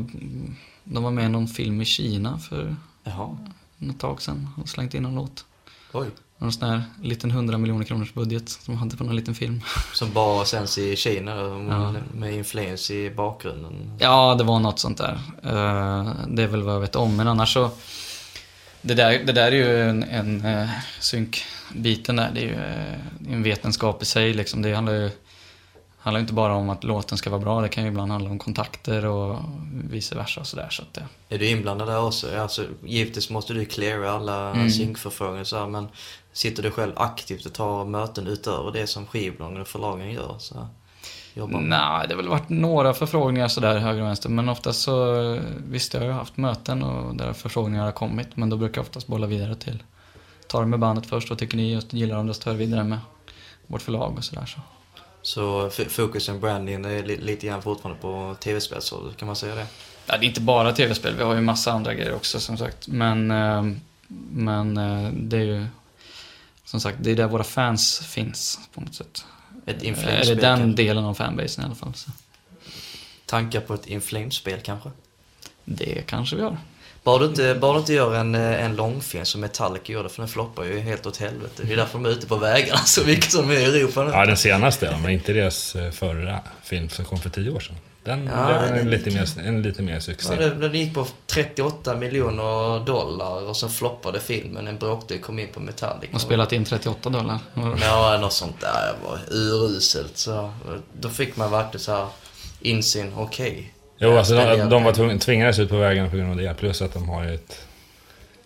de 0.84 1.02
var 1.02 1.10
med 1.10 1.24
i 1.24 1.28
någon 1.28 1.48
film 1.48 1.80
i 1.80 1.84
Kina 1.84 2.38
för 2.38 2.76
Jaha, 3.04 3.36
något 3.78 3.98
tag 4.00 4.22
sedan 4.22 4.48
och 4.62 4.68
slängt 4.68 4.94
in 4.94 5.04
en 5.04 5.14
låt. 5.14 5.44
oj. 5.92 6.06
Någon 6.38 6.52
sån 6.52 6.68
här 6.68 6.82
liten 7.02 7.30
100 7.30 7.58
miljoner 7.58 7.84
kronors 7.84 8.14
budget 8.14 8.48
som 8.48 8.74
de 8.74 8.78
hade 8.80 8.96
på 8.96 9.04
någon 9.04 9.16
liten 9.16 9.34
film. 9.34 9.60
Som 9.92 10.12
bara 10.12 10.44
sänds 10.44 10.78
i 10.78 10.96
Kina 10.96 11.30
Ja. 11.70 11.94
med, 12.14 12.34
influens 12.34 12.90
i 12.90 13.10
bakgrunden. 13.10 13.96
Ja, 13.98 14.34
det 14.34 14.44
var 14.44 14.58
något 14.58 14.78
sånt 14.78 14.98
där. 14.98 15.18
Eh, 15.42 16.12
det 16.28 16.42
är 16.42 16.46
väl 16.46 16.62
vad 16.62 16.74
jag 16.74 16.80
vet 16.80 16.96
om. 16.96 17.16
Men 17.16 17.28
annars 17.28 17.52
så... 17.52 17.70
Det 18.82 18.94
där, 18.94 19.24
det 19.24 19.32
där 19.32 19.52
är 19.52 19.56
ju 19.56 19.82
en, 19.90 20.02
en 20.02 20.44
uh, 20.44 20.68
synkbiten 21.00 22.16
där. 22.16 22.30
Det 22.34 22.40
är 22.40 22.44
ju 22.44 22.54
eh, 22.54 23.34
en 23.34 23.42
vetenskap 23.42 24.02
i 24.02 24.04
sig. 24.04 24.34
Liksom. 24.34 24.62
Det 24.62 24.74
handlar 24.74 24.92
ju 24.92 25.10
handlar 26.04 26.18
ju 26.18 26.22
inte 26.22 26.32
bara 26.34 26.54
om 26.54 26.70
att 26.70 26.84
låten 26.84 27.18
ska 27.18 27.30
vara 27.30 27.40
bra. 27.40 27.60
Det 27.60 27.68
kan 27.68 27.84
ju 27.84 27.88
ibland 27.90 28.12
handla 28.12 28.30
om 28.30 28.38
kontakter 28.38 29.06
och 29.06 29.38
vice 29.90 30.14
versa 30.14 30.40
och 30.40 30.46
sådär. 30.46 30.68
Så 30.70 30.82
att, 30.82 30.96
eh, 30.96 31.02
Är 31.28 31.38
du 31.38 31.48
inblandad 31.50 31.88
där 31.88 32.02
också? 32.02 32.38
Alltså, 32.40 32.64
givetvis 32.84 33.30
måste 33.30 33.52
du 33.52 33.64
cleara 33.64 34.10
alla 34.12 34.50
Mm. 34.50 34.70
synkförfrågningar 34.70 35.44
så 35.44 35.56
här, 35.56 35.66
men 35.66 35.88
sitter 36.32 36.62
du 36.62 36.70
själv 36.70 36.92
aktivt 36.96 37.46
och 37.46 37.52
tar 37.52 37.84
möten 37.84 38.26
utöver 38.26 38.72
det 38.72 38.86
som 38.86 39.06
skivbolagen 39.06 39.60
och 39.60 39.68
förlagen 39.68 40.12
gör? 40.12 40.34
Så 40.38 40.54
här, 40.54 40.66
jobbar 41.34 41.60
med? 41.60 41.68
Nej, 41.68 42.08
det 42.08 42.14
har 42.14 42.22
väl 42.22 42.28
varit 42.30 42.48
några 42.48 42.94
förfrågningar 42.94 43.48
sådär 43.48 43.78
höger 43.78 44.00
och 44.02 44.06
vänster. 44.06 44.28
Men 44.28 44.48
oftast 44.48 44.80
så, 44.82 45.38
visst 45.68 45.94
jag 45.94 46.00
har 46.00 46.06
ju 46.06 46.12
haft 46.12 46.36
möten 46.36 46.82
och 46.82 47.16
där 47.16 47.32
förfrågningar 47.32 47.84
har 47.84 47.92
kommit. 47.92 48.36
Men 48.36 48.50
då 48.50 48.56
brukar 48.56 48.78
jag 48.80 48.82
oftast 48.86 49.06
bolla 49.06 49.26
vidare 49.26 49.54
till, 49.54 49.82
ta 50.48 50.60
det 50.60 50.66
med 50.66 50.78
bandet 50.80 51.06
först 51.06 51.30
och 51.30 51.38
tycker 51.38 51.56
ni 51.56 51.72
just 51.72 51.92
gillar 51.92 52.16
dem, 52.16 52.26
då 52.26 52.34
tar 52.34 52.50
jag 52.50 52.58
vidare 52.58 52.84
med 52.84 52.98
vårt 53.66 53.82
förlag 53.82 54.14
och 54.18 54.24
sådär. 54.24 54.46
Så. 54.46 54.60
Så 55.24 55.70
fokusen 55.88 56.40
branding 56.40 56.84
är 56.84 57.02
li- 57.02 57.16
lite 57.20 57.46
grann 57.46 57.62
fortfarande 57.62 58.00
på 58.00 58.36
tv-spelshållet, 58.40 59.16
kan 59.16 59.26
man 59.26 59.36
säga 59.36 59.54
det? 59.54 59.66
Ja, 60.06 60.16
det 60.18 60.24
är 60.26 60.28
inte 60.28 60.40
bara 60.40 60.72
tv-spel, 60.72 61.14
vi 61.16 61.22
har 61.22 61.34
ju 61.34 61.40
massa 61.40 61.72
andra 61.72 61.94
grejer 61.94 62.14
också 62.14 62.40
som 62.40 62.58
sagt. 62.58 62.88
Men, 62.88 63.30
eh, 63.30 63.64
men 64.30 64.76
eh, 64.76 65.10
det 65.12 65.36
är 65.36 65.40
ju, 65.44 65.66
som 66.64 66.80
sagt, 66.80 66.98
det 67.00 67.10
är 67.10 67.16
där 67.16 67.26
våra 67.26 67.44
fans 67.44 67.98
finns 68.06 68.60
på 68.74 68.80
något 68.80 68.94
sätt. 68.94 69.24
Ett 69.66 69.82
inflamespel 69.82 70.36
det 70.36 70.42
den 70.42 70.74
delen 70.74 71.04
av 71.04 71.14
fanbasen 71.14 71.62
i 71.64 71.66
alla 71.66 71.74
fall. 71.74 71.94
Så. 71.94 72.10
Tankar 73.26 73.60
på 73.60 73.74
ett 73.74 73.86
inflamespel 73.86 74.60
kanske? 74.60 74.90
Det 75.64 76.02
kanske 76.06 76.36
vi 76.36 76.42
har. 76.42 76.58
Bara 77.04 77.18
du 77.18 77.24
inte, 77.24 77.54
bara 77.54 77.72
du 77.72 77.78
inte 77.78 77.92
gör 77.92 78.14
en, 78.14 78.34
eh, 78.34 78.64
en 78.64 78.76
långfilm 78.76 79.24
som 79.24 79.40
Metallica 79.40 79.92
gjorde, 79.92 80.08
för 80.08 80.22
den 80.22 80.28
floppar 80.28 80.64
ju 80.64 80.80
helt 80.80 81.06
åt 81.06 81.16
helvete. 81.16 81.62
Det 81.66 81.72
är 81.72 81.76
därför 81.76 81.98
de 81.98 82.04
är 82.06 82.10
ute 82.10 82.26
på 82.26 82.36
vägarna 82.36 82.78
så 82.78 83.04
mycket 83.06 83.32
som 83.32 83.50
är 83.50 83.54
i 83.54 83.64
Europa 83.64 84.04
nu. 84.04 84.10
Ja, 84.10 84.26
den 84.26 84.36
senaste, 84.36 84.96
men 85.02 85.10
inte 85.10 85.32
deras 85.32 85.76
eh, 85.76 85.90
förra 85.90 86.40
film 86.62 86.88
som 86.88 87.04
kom 87.04 87.18
för 87.18 87.30
tio 87.30 87.50
år 87.50 87.60
sedan. 87.60 87.76
Den 88.04 88.26
Ja, 88.26 88.46
blev 88.46 88.62
en 88.62 88.78
gick- 88.90 89.04
lite, 89.04 89.10
mer, 89.10 89.46
en 89.48 89.62
lite 89.62 89.82
mer 89.82 90.00
succé. 90.00 90.34
Ja, 90.34 90.48
det- 90.48 90.54
Den 90.54 90.74
gick 90.74 90.94
på 90.94 91.06
38 91.26 91.94
miljoner 91.96 92.84
dollar 92.84 93.42
och 93.48 93.56
så 93.56 93.68
floppade 93.68 94.20
filmen. 94.20 94.68
En 94.68 94.78
bråkdel 94.78 95.18
kom 95.18 95.38
in 95.38 95.48
på 95.54 95.60
Metallica. 95.60 96.14
Och 96.14 96.20
spelat 96.20 96.52
in 96.52 96.64
38 96.64 97.10
dollar. 97.10 97.38
Ja, 97.80 98.18
något 98.20 98.32
sånt 98.32 98.60
där. 98.60 98.94
Det 99.02 99.08
var 99.08 99.18
uruselt. 99.30 100.16
Så 100.18 100.52
då 101.00 101.08
fick 101.08 101.36
man 101.36 101.50
verkligen 101.50 101.84
så 101.84 101.92
här 101.92 102.06
insyn, 102.60 103.12
okej. 103.16 103.73
Jo, 103.98 104.16
alltså 104.16 104.34
de, 104.34 104.56
de 104.68 104.84
var 104.84 105.18
tvingades 105.18 105.58
ut 105.58 105.68
på 105.68 105.76
vägarna 105.76 106.08
på 106.10 106.16
grund 106.16 106.30
av 106.30 106.36
det. 106.36 106.54
Plus 106.54 106.82
att 106.82 106.94
de 106.94 107.08
har 107.08 107.24
ju 107.24 107.34
ett 107.34 107.66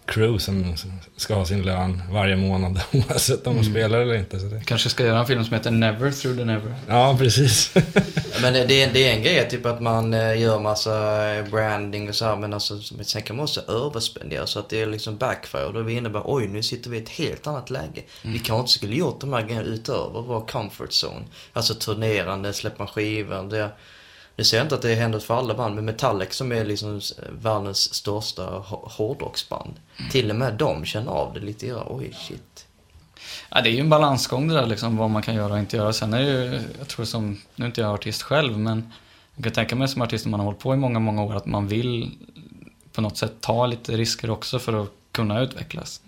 crew 0.07 0.39
som 0.39 0.75
ska 1.17 1.35
ha 1.35 1.45
sin 1.45 1.63
lön 1.63 2.03
varje 2.11 2.37
månad 2.37 2.81
oavsett 2.93 3.47
om 3.47 3.55
de 3.57 3.61
Mm. 3.61 3.73
spelar 3.73 3.99
eller 4.01 4.15
inte. 4.15 4.39
Så 4.41 4.47
det... 4.47 4.63
Kanske 4.67 4.89
ska 4.89 5.05
göra 5.07 5.19
en 5.19 5.27
film 5.27 5.45
som 5.45 5.55
heter 5.55 5.71
Never 5.71 6.11
through 6.11 6.39
the 6.39 6.45
never. 6.45 6.75
Ja, 6.89 7.17
precis. 7.19 7.75
Men 8.43 8.53
det, 8.53 8.65
det, 8.65 8.83
är, 8.83 8.93
det 8.93 9.09
är 9.09 9.17
en 9.17 9.23
grej, 9.23 9.49
typ 9.51 9.67
att 9.67 9.81
man 9.81 10.15
eh, 10.15 10.41
gör 10.41 10.61
massa 10.61 11.25
eh, 11.35 11.45
branding 11.45 12.09
och 12.09 12.15
så 12.15 12.25
här, 12.25 12.37
men 12.37 12.53
alltså, 12.55 12.81
sen 13.03 13.23
kan 13.23 13.37
man 13.37 13.45
också 13.45 13.61
överspendera 13.69 14.47
så 14.47 14.59
att 14.59 14.69
det 14.69 14.81
är 14.83 14.87
liksom 14.87 15.17
backfire. 15.17 15.71
Då 15.73 15.91
innebär 15.91 16.23
oj, 16.25 16.49
nu 16.49 16.63
sitter 16.63 16.91
vi 16.91 16.99
i 16.99 17.03
ett 17.03 17.09
helt 17.09 17.47
annat 17.47 17.71
läge. 17.71 18.03
Vi 18.23 18.39
kanske 18.39 18.61
inte 18.61 18.73
skulle 18.73 18.95
gjort 18.97 19.21
de 19.21 19.33
här 19.33 19.43
grejerna 19.43 19.63
utöver 19.67 20.21
vår 20.23 20.47
comfort 20.47 20.91
zone. 21.05 21.25
Alltså 21.53 21.75
turnerande, 21.75 22.53
släppa 22.53 22.87
skivor. 22.87 23.51
Det, 23.51 23.69
nu 24.39 24.45
säger 24.45 24.61
jag 24.61 24.65
inte 24.65 24.75
att 24.75 24.83
det 24.83 24.95
händer 24.95 25.19
för 25.19 25.35
alla 25.35 25.55
band, 25.55 25.75
men 25.75 25.85
Metallic 25.85 26.35
som 26.35 26.53
är 26.53 26.65
liksom 26.65 27.01
världens 27.43 27.95
största 27.95 28.43
hå- 28.43 28.89
hårdrocksband. 28.91 29.75
Till 30.11 30.31
och 30.31 30.37
med 30.37 30.55
de 30.55 30.85
känner 30.85 31.11
av 31.13 31.35
det 31.35 31.41
lite 31.41 31.67
grann. 31.67 31.87
Oj, 31.89 32.13
shit. 32.13 32.67
Ja, 33.51 33.61
det 33.61 33.69
är 33.69 33.73
ju 33.73 33.81
en 33.81 33.91
balansgång 33.91 34.49
det 34.49 34.55
där 34.55 34.67
liksom, 34.67 34.97
vad 34.97 35.11
man 35.11 35.23
kan 35.23 35.35
göra 35.35 35.53
och 35.53 35.59
inte 35.59 35.77
göra. 35.77 35.93
Sen 35.93 36.15
är 36.15 36.23
det 36.23 36.31
ju, 36.31 36.61
jag 36.79 36.89
tror 36.89 37.05
som, 37.05 37.41
nu 37.55 37.65
är 37.65 37.67
inte 37.67 37.81
jag 37.81 37.95
artist 37.95 38.23
själv, 38.23 38.59
men 38.59 38.93
jag 39.35 39.45
kan 39.45 39.53
tänka 39.53 39.77
mig 39.77 39.89
som 39.89 40.03
artist 40.03 40.25
när 40.25 40.31
man 40.31 40.41
har 40.41 40.45
hållit 40.45 40.61
på 40.61 40.75
i 40.75 40.77
många, 40.77 40.99
många 40.99 41.23
år 41.23 41.35
att 41.35 41.47
man 41.47 41.69
vill 41.69 42.11
på 42.93 43.01
något 43.01 43.17
sätt 43.17 43.33
ta 43.41 43.67
lite 43.67 43.97
risker 43.97 44.31
också 44.31 44.59
för 44.59 44.83
att 44.83 44.93
kunna 45.13 45.41
utvecklas. 45.41 46.01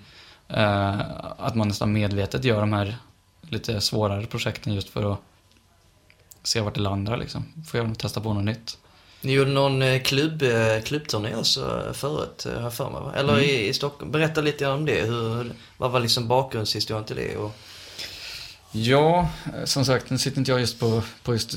Eh, 0.48 1.00
att 1.38 1.54
man 1.54 1.68
nästan 1.68 1.92
medvetet 1.92 2.44
gör 2.44 2.60
de 2.60 2.72
här 2.72 2.96
lite 3.40 3.80
svårare 3.80 4.26
projekten 4.26 4.74
just 4.74 4.88
för 4.88 5.12
att 5.12 5.20
se 6.42 6.60
vart 6.60 6.74
det 6.74 6.80
landar 6.80 7.16
liksom. 7.16 7.44
Få 7.66 7.76
göra 7.76 7.94
testa 7.94 8.20
på 8.20 8.34
något 8.34 8.44
nytt. 8.44 8.78
Ni 9.22 9.32
gjorde 9.32 9.50
någon 9.50 9.82
eh, 9.82 10.02
klubb, 10.02 10.42
eh, 10.42 10.82
klubbturné 10.84 11.36
också 11.36 11.84
eh, 11.86 11.92
förut, 11.92 12.46
har 12.56 12.62
jag 12.62 12.74
för 12.74 12.90
mig 12.90 13.00
va? 13.00 13.12
Eller 13.16 13.40
i, 13.40 13.68
i 13.68 13.72
Stockholm. 13.72 14.12
Berätta 14.12 14.40
lite 14.40 14.66
om 14.66 14.84
det. 14.84 15.02
Hur, 15.02 15.52
vad 15.76 15.90
var 15.90 16.00
liksom 16.00 16.28
bakgrundshistorien 16.28 17.04
till 17.04 17.16
det? 17.16 17.36
Och, 17.36 17.52
Ja, 18.72 19.28
som 19.64 19.84
sagt, 19.84 20.10
nu 20.10 20.18
sitter 20.18 20.38
inte 20.38 20.50
jag 20.50 20.60
just 20.60 20.80
på, 20.80 21.02
på 21.22 21.32
just 21.32 21.56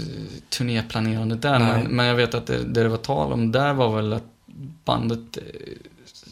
turnéplanerandet 0.49 1.41
där, 1.41 1.59
men, 1.59 1.95
men 1.95 2.05
jag 2.05 2.15
vet 2.15 2.33
att 2.33 2.47
det, 2.47 2.63
det 2.63 2.87
var 2.87 2.97
tal 2.97 3.33
om 3.33 3.51
där 3.51 3.73
var 3.73 3.95
väl 3.95 4.13
att 4.13 4.23
bandet, 4.85 5.37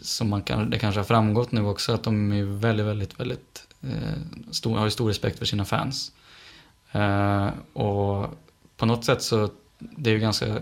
som 0.02 0.30
man 0.30 0.42
kan, 0.42 0.70
det 0.70 0.80
kanske 0.80 1.00
har 1.00 1.06
framgått 1.06 1.52
nu 1.52 1.66
också, 1.66 1.94
att 1.94 2.04
de 2.04 2.32
är 2.32 2.44
väldigt, 2.44 2.86
väldigt, 2.86 3.20
väldigt 3.20 3.68
eh, 3.82 4.52
stor, 4.52 4.78
har 4.78 4.90
stor 4.90 5.08
respekt 5.08 5.40
för 5.40 5.46
sina 5.46 5.66
fans. 5.66 6.12
Eh, 6.92 7.50
och 7.74 8.28
på 8.78 8.86
något 8.86 9.06
sätt 9.06 9.22
så, 9.22 9.50
det 9.80 10.10
är 10.10 10.14
ju 10.14 10.20
ganska, 10.20 10.58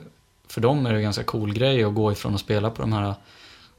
för 0.47 0.61
dem 0.61 0.85
är 0.85 0.91
det 0.91 0.97
en 0.97 1.03
ganska 1.03 1.23
cool 1.23 1.53
grej 1.53 1.83
att 1.83 1.95
gå 1.95 2.11
ifrån 2.11 2.35
att 2.35 2.41
spela 2.41 2.69
på 2.69 2.81
de 2.81 2.93
här 2.93 3.13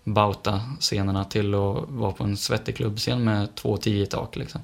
Bauta-scenerna 0.05 1.25
till 1.25 1.55
att 1.55 1.89
vara 1.89 2.13
på 2.13 2.25
en 2.25 2.37
svettig 2.37 2.77
klubbscen 2.77 3.25
med 3.25 3.55
två 3.55 3.77
tio 3.77 4.03
i 4.03 4.07
tak 4.07 4.37
liksom. 4.37 4.61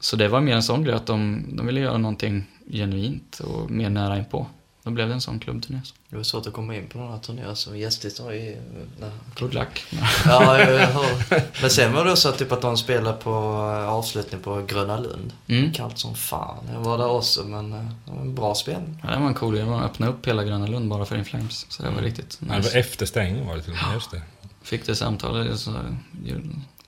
Så 0.00 0.16
det 0.16 0.28
var 0.28 0.40
mer 0.40 0.54
en 0.54 0.62
sån 0.62 0.84
grej 0.84 0.94
att 0.94 1.06
de, 1.06 1.44
de 1.56 1.66
ville 1.66 1.80
göra 1.80 1.98
någonting 1.98 2.44
genuint 2.70 3.40
och 3.40 3.70
mer 3.70 3.90
nära 3.90 4.18
inpå. 4.18 4.46
Då 4.84 4.90
blev 4.90 5.08
det 5.08 5.14
en 5.14 5.20
sån 5.20 5.40
klubbturné. 5.40 5.80
så. 5.84 5.94
det 6.08 6.16
var 6.16 6.22
svårt 6.22 6.46
att 6.46 6.52
komma 6.52 6.76
in 6.76 6.86
på 6.88 6.98
några 6.98 7.18
turnéer 7.18 7.54
som 7.54 7.78
gästartist 7.78 8.18
har 8.18 8.32
ju... 8.32 8.56
nej. 9.00 9.10
Good 9.38 9.54
luck. 9.54 9.84
Ja, 10.24 10.58
jag, 10.58 10.72
jag 10.72 10.86
hör. 10.86 11.42
Men 11.60 11.70
sen 11.70 11.92
var 11.92 12.04
det 12.04 12.12
också 12.12 12.32
typ 12.32 12.52
att 12.52 12.60
de 12.62 12.76
spelade 12.76 13.16
på 13.16 13.30
eh, 13.30 13.88
avslutning 13.88 14.40
på 14.40 14.62
Gröna 14.68 14.98
Lund. 15.00 15.32
Mm. 15.46 15.72
Kallt 15.72 15.98
som 15.98 16.14
fan. 16.14 16.64
Jag 16.72 16.80
var 16.80 16.98
där 16.98 17.06
också, 17.08 17.44
men 17.44 17.72
eh, 17.72 17.84
det 18.06 18.12
var 18.12 18.20
en 18.20 18.34
bra 18.34 18.54
spelning. 18.54 18.98
Ja, 19.04 19.10
det 19.10 19.18
var 19.20 19.26
en 19.26 19.34
cool 19.34 19.54
grej. 19.54 19.64
Man 19.66 19.82
öppnade 19.82 20.12
upp 20.12 20.26
hela 20.26 20.44
Gröna 20.44 20.66
Lund 20.66 20.88
bara 20.90 21.04
för 21.04 21.16
Inflames. 21.16 21.66
Så 21.68 21.82
det 21.82 21.90
var 21.90 22.02
riktigt 22.02 22.38
Ja, 22.40 22.46
det 22.46 22.52
var 22.52 22.58
nice. 22.58 22.78
efter 22.78 23.06
stängning 23.06 23.46
var 23.46 23.56
det 23.56 23.62
till 23.62 23.72
och 23.72 23.78
med. 23.86 23.94
Just 23.94 24.10
det. 24.10 24.22
Fick 24.62 24.86
det 24.86 24.94
samtalet 24.94 25.58
så 25.60 25.74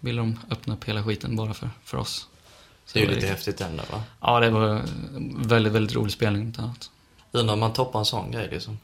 ville 0.00 0.20
de 0.20 0.38
öppna 0.50 0.74
upp 0.74 0.84
hela 0.84 1.02
skiten 1.04 1.36
bara 1.36 1.54
för, 1.54 1.70
för 1.84 1.98
oss. 1.98 2.26
Så 2.86 2.92
Det 2.92 2.98
är 2.98 3.00
ju 3.00 3.06
var 3.08 3.14
lite 3.14 3.26
riktigt- 3.26 3.46
häftigt 3.48 3.60
ändå 3.70 3.82
va? 3.92 4.02
Ja, 4.20 4.40
det 4.40 4.50
var 4.50 4.66
en 4.68 5.42
väldigt, 5.48 5.72
väldigt 5.72 5.96
rolig 5.96 6.12
spelning. 6.12 6.42
inte 6.42 6.62
annat. 6.62 6.90
Undrar 7.34 7.54
om 7.54 7.60
man 7.60 7.72
toppar 7.72 7.98
en 7.98 8.04
sån 8.04 8.30
grej 8.30 8.48
liksom. 8.50 8.78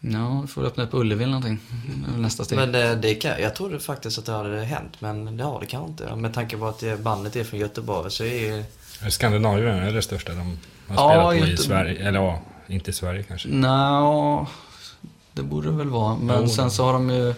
Ja, 0.00 0.40
vi 0.40 0.48
får 0.48 0.64
öppna 0.64 0.84
upp 0.84 0.94
Ullevi 0.94 1.22
eller 1.24 1.32
någonting. 1.32 1.58
Det 2.04 2.08
är 2.08 2.12
väl 2.12 2.20
nästa 2.20 2.44
steg. 2.44 2.58
Men 2.58 2.72
det, 2.72 2.94
det 2.94 3.14
kan, 3.14 3.40
jag 3.42 3.54
trodde 3.54 3.80
faktiskt 3.80 4.18
att 4.18 4.24
det 4.26 4.32
hade 4.32 4.64
hänt, 4.64 5.00
men 5.00 5.36
det 5.36 5.44
har 5.44 5.60
det 5.60 5.66
kanske 5.66 5.90
inte. 5.90 6.16
Med 6.16 6.34
tanke 6.34 6.56
på 6.56 6.66
att 6.66 6.78
det 6.78 7.02
bandet 7.02 7.36
är 7.36 7.44
från 7.44 7.60
Göteborg 7.60 8.10
så 8.10 8.24
är 8.24 8.56
ju... 8.56 8.64
Skandinavien 9.10 9.76
är 9.76 9.92
det 9.92 10.02
största 10.02 10.32
de 10.32 10.58
har 10.88 10.96
Ja, 10.96 11.30
spelat 11.32 11.46
på 11.46 11.52
i 11.52 11.56
Sverige. 11.56 12.08
Eller 12.08 12.20
ja, 12.20 12.40
inte 12.66 12.90
i 12.90 12.92
Sverige 12.94 13.22
kanske. 13.22 13.48
Nå, 13.48 14.46
det 15.32 15.42
borde 15.42 15.70
det 15.70 15.76
väl 15.76 15.88
vara. 15.88 16.16
Men 16.16 16.40
Jo. 16.40 16.48
sen 16.48 16.70
så 16.70 16.84
har 16.84 16.92
de 16.92 17.10
ju... 17.10 17.34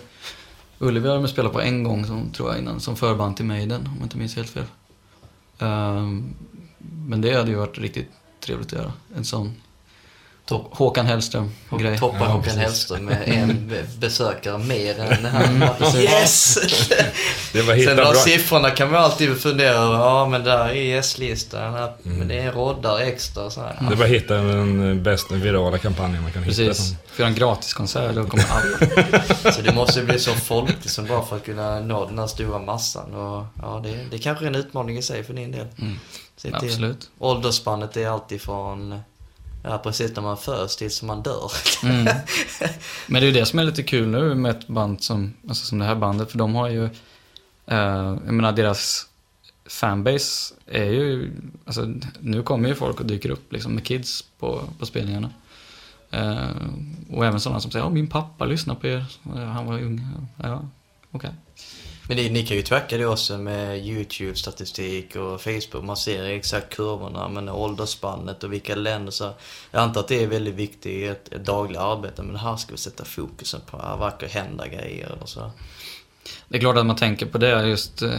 Ullevi 0.78 1.08
har 1.08 1.16
de 1.16 1.28
spelat 1.28 1.52
på 1.52 1.60
en 1.60 1.84
gång, 1.84 2.06
som, 2.06 2.30
tror 2.30 2.50
jag, 2.50 2.58
innan, 2.58 2.80
som 2.80 2.96
förband 2.96 3.36
till 3.36 3.44
Maiden, 3.44 3.80
om 3.86 3.94
jag 3.96 4.04
inte 4.04 4.16
minns 4.18 4.36
helt 4.36 4.50
fel. 4.50 4.64
Ehm, 5.58 6.34
men 6.78 7.20
det 7.20 7.34
hade 7.34 7.50
ju 7.50 7.56
varit 7.56 7.78
riktigt 7.78 8.10
trevligt 8.40 8.72
att 8.72 8.78
göra. 8.78 8.92
En 9.16 9.24
sån 9.24 9.54
Topp. 10.46 10.68
Håkan 10.76 11.06
Hellström-grej. 11.06 11.98
Toppa 11.98 12.16
Ja, 12.20 12.24
Håkan 12.24 12.42
precis. 12.42 12.58
Hellström 12.60 13.04
med 13.04 13.22
en 13.26 13.68
be- 13.68 13.84
besökare 13.98 14.58
mer 14.58 15.00
än 15.00 15.24
han. 15.60 15.64
Precis. 15.78 16.00
yes! 16.00 16.58
Det 17.52 17.62
var 17.62 17.76
Sen 17.84 17.96
de 17.96 18.14
siffrorna 18.14 18.70
kan 18.70 18.90
man 18.90 19.02
alltid 19.04 19.40
fundera 19.40 19.70
över. 19.74 19.94
Ja, 19.94 20.26
men 20.28 20.44
där 20.44 20.58
är 20.68 20.72
gästlistan. 20.72 21.74
Mm. 21.74 21.88
Men 22.18 22.28
det 22.28 22.38
är 22.38 22.52
roddar 22.52 22.98
extra 22.98 23.50
så 23.50 23.60
här. 23.60 23.78
Det 23.90 23.96
var 23.96 24.06
hitta 24.06 24.34
den 24.34 25.02
bästa 25.02 25.34
virala 25.34 25.78
kampanjen 25.78 26.22
man 26.22 26.32
kan 26.32 26.42
hitta. 26.42 26.62
Precis. 26.64 26.94
För 27.12 27.24
en 27.24 27.34
gratiskonsert, 27.34 28.14
då 28.14 28.24
kommer 28.24 28.44
alla. 28.50 29.52
Så 29.52 29.62
det 29.62 29.74
måste 29.74 30.02
bli 30.02 30.18
så 30.18 30.32
folkligt 30.32 30.90
som 30.90 31.06
bara 31.06 31.22
för 31.24 31.36
att 31.36 31.44
kunna 31.44 31.80
nå 31.80 32.06
den 32.06 32.18
här 32.18 32.26
stora 32.26 32.58
massan. 32.58 33.14
Och 33.14 33.44
ja, 33.62 33.80
det, 33.84 33.96
det 34.10 34.18
kanske 34.18 34.44
är 34.44 34.48
en 34.48 34.54
utmaning 34.54 34.98
i 34.98 35.02
sig 35.02 35.24
för 35.24 35.32
din 35.34 35.52
del. 35.52 35.66
Mm. 35.78 35.98
Se 36.36 36.48
till- 36.48 36.54
Absolut. 36.68 37.10
Åldersspannet 37.18 37.96
är 37.96 38.08
alltid 38.08 38.40
från, 38.40 39.00
ja 39.66 39.78
precis 39.78 40.16
när 40.16 40.22
man 40.22 40.36
föds 40.36 40.76
tills 40.76 41.02
man 41.02 41.22
dör. 41.22 41.52
Mm. 41.82 42.04
Men 43.06 43.20
det 43.20 43.26
är 43.26 43.26
ju 43.26 43.32
det 43.32 43.46
som 43.46 43.58
är 43.58 43.64
lite 43.64 43.82
kul 43.82 44.08
nu 44.08 44.34
med 44.34 44.50
ett 44.50 44.68
band 44.68 45.02
som, 45.02 45.34
alltså 45.48 45.66
som 45.66 45.78
det 45.78 45.84
här 45.84 45.94
bandet, 45.94 46.30
för 46.30 46.38
de 46.38 46.54
har 46.54 46.68
ju, 46.68 46.84
eh, 47.66 48.16
jag 48.26 48.32
menar 48.32 48.52
deras 48.52 49.06
fanbase 49.68 50.54
är 50.66 50.84
ju, 50.84 51.32
alltså 51.64 51.92
nu 52.20 52.42
kommer 52.42 52.68
ju 52.68 52.74
folk 52.74 53.00
och 53.00 53.06
dyker 53.06 53.30
upp 53.30 53.52
liksom 53.52 53.74
med 53.74 53.84
kids 53.84 54.24
på, 54.38 54.62
på 54.78 54.86
spelningarna. 54.86 55.30
Eh, 56.10 56.36
och 57.10 57.26
även 57.26 57.40
sådana 57.40 57.60
som 57.60 57.70
säger, 57.70 57.84
ja 57.84 57.90
min 57.90 58.06
pappa 58.06 58.44
lyssnar 58.44 58.74
på 58.74 58.86
er, 58.86 59.04
Eh, 59.34 59.44
han 59.44 59.66
var 59.66 59.82
ung. 59.82 60.06
Ja, 60.36 60.64
okej. 61.10 61.30
Men 62.08 62.16
det, 62.16 62.30
ni 62.30 62.46
kan 62.46 62.56
ju 62.56 62.62
tracka 62.62 62.98
det 62.98 63.06
också 63.06 63.38
med 63.38 63.86
YouTube-statistik 63.86 65.16
och 65.16 65.40
Facebook. 65.40 65.84
Man 65.84 65.96
ser 65.96 66.24
exakt 66.24 66.76
kurvorna, 66.76 67.28
men 67.28 67.48
åldersspannet 67.48 68.44
och 68.44 68.52
vilka 68.52 68.74
länder. 68.74 69.10
Så 69.12 69.34
jag 69.70 69.82
antar 69.82 70.00
att 70.00 70.08
det 70.08 70.22
är 70.22 70.26
väldigt 70.26 70.54
viktigt 70.54 70.86
i 70.86 71.04
ett, 71.04 71.32
ett 71.32 71.44
dagligt 71.44 71.78
arbete. 71.78 72.22
Men 72.22 72.36
här 72.36 72.56
ska 72.56 72.72
vi 72.72 72.78
sätta 72.78 73.04
fokusen 73.04 73.60
på, 73.66 73.78
här 73.82 73.96
verkar 73.96 74.28
hända 74.28 74.68
grejer 74.68 75.18
och 75.20 75.28
så. 75.28 75.50
Det 76.48 76.56
är 76.56 76.60
klart 76.60 76.76
att 76.76 76.86
man 76.86 76.96
tänker 76.96 77.26
på 77.26 77.38
det, 77.38 77.68
just 77.68 78.02
eh, 78.02 78.10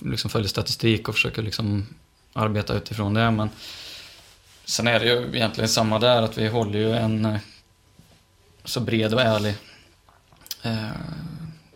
liksom 0.00 0.30
följer 0.30 0.48
statistik 0.48 1.08
och 1.08 1.14
försöker 1.14 1.42
liksom 1.42 1.86
arbeta 2.32 2.74
utifrån 2.74 3.14
det. 3.14 3.30
Men 3.30 3.50
sen 4.64 4.88
är 4.88 5.00
det 5.00 5.06
ju 5.06 5.36
egentligen 5.36 5.68
samma 5.68 5.98
där, 5.98 6.22
att 6.22 6.38
vi 6.38 6.48
håller 6.48 6.78
ju 6.78 6.92
en 6.92 7.24
eh, 7.24 7.36
så 8.64 8.80
bred 8.80 9.14
och 9.14 9.20
ärlig 9.20 9.54
eh, 10.62 10.90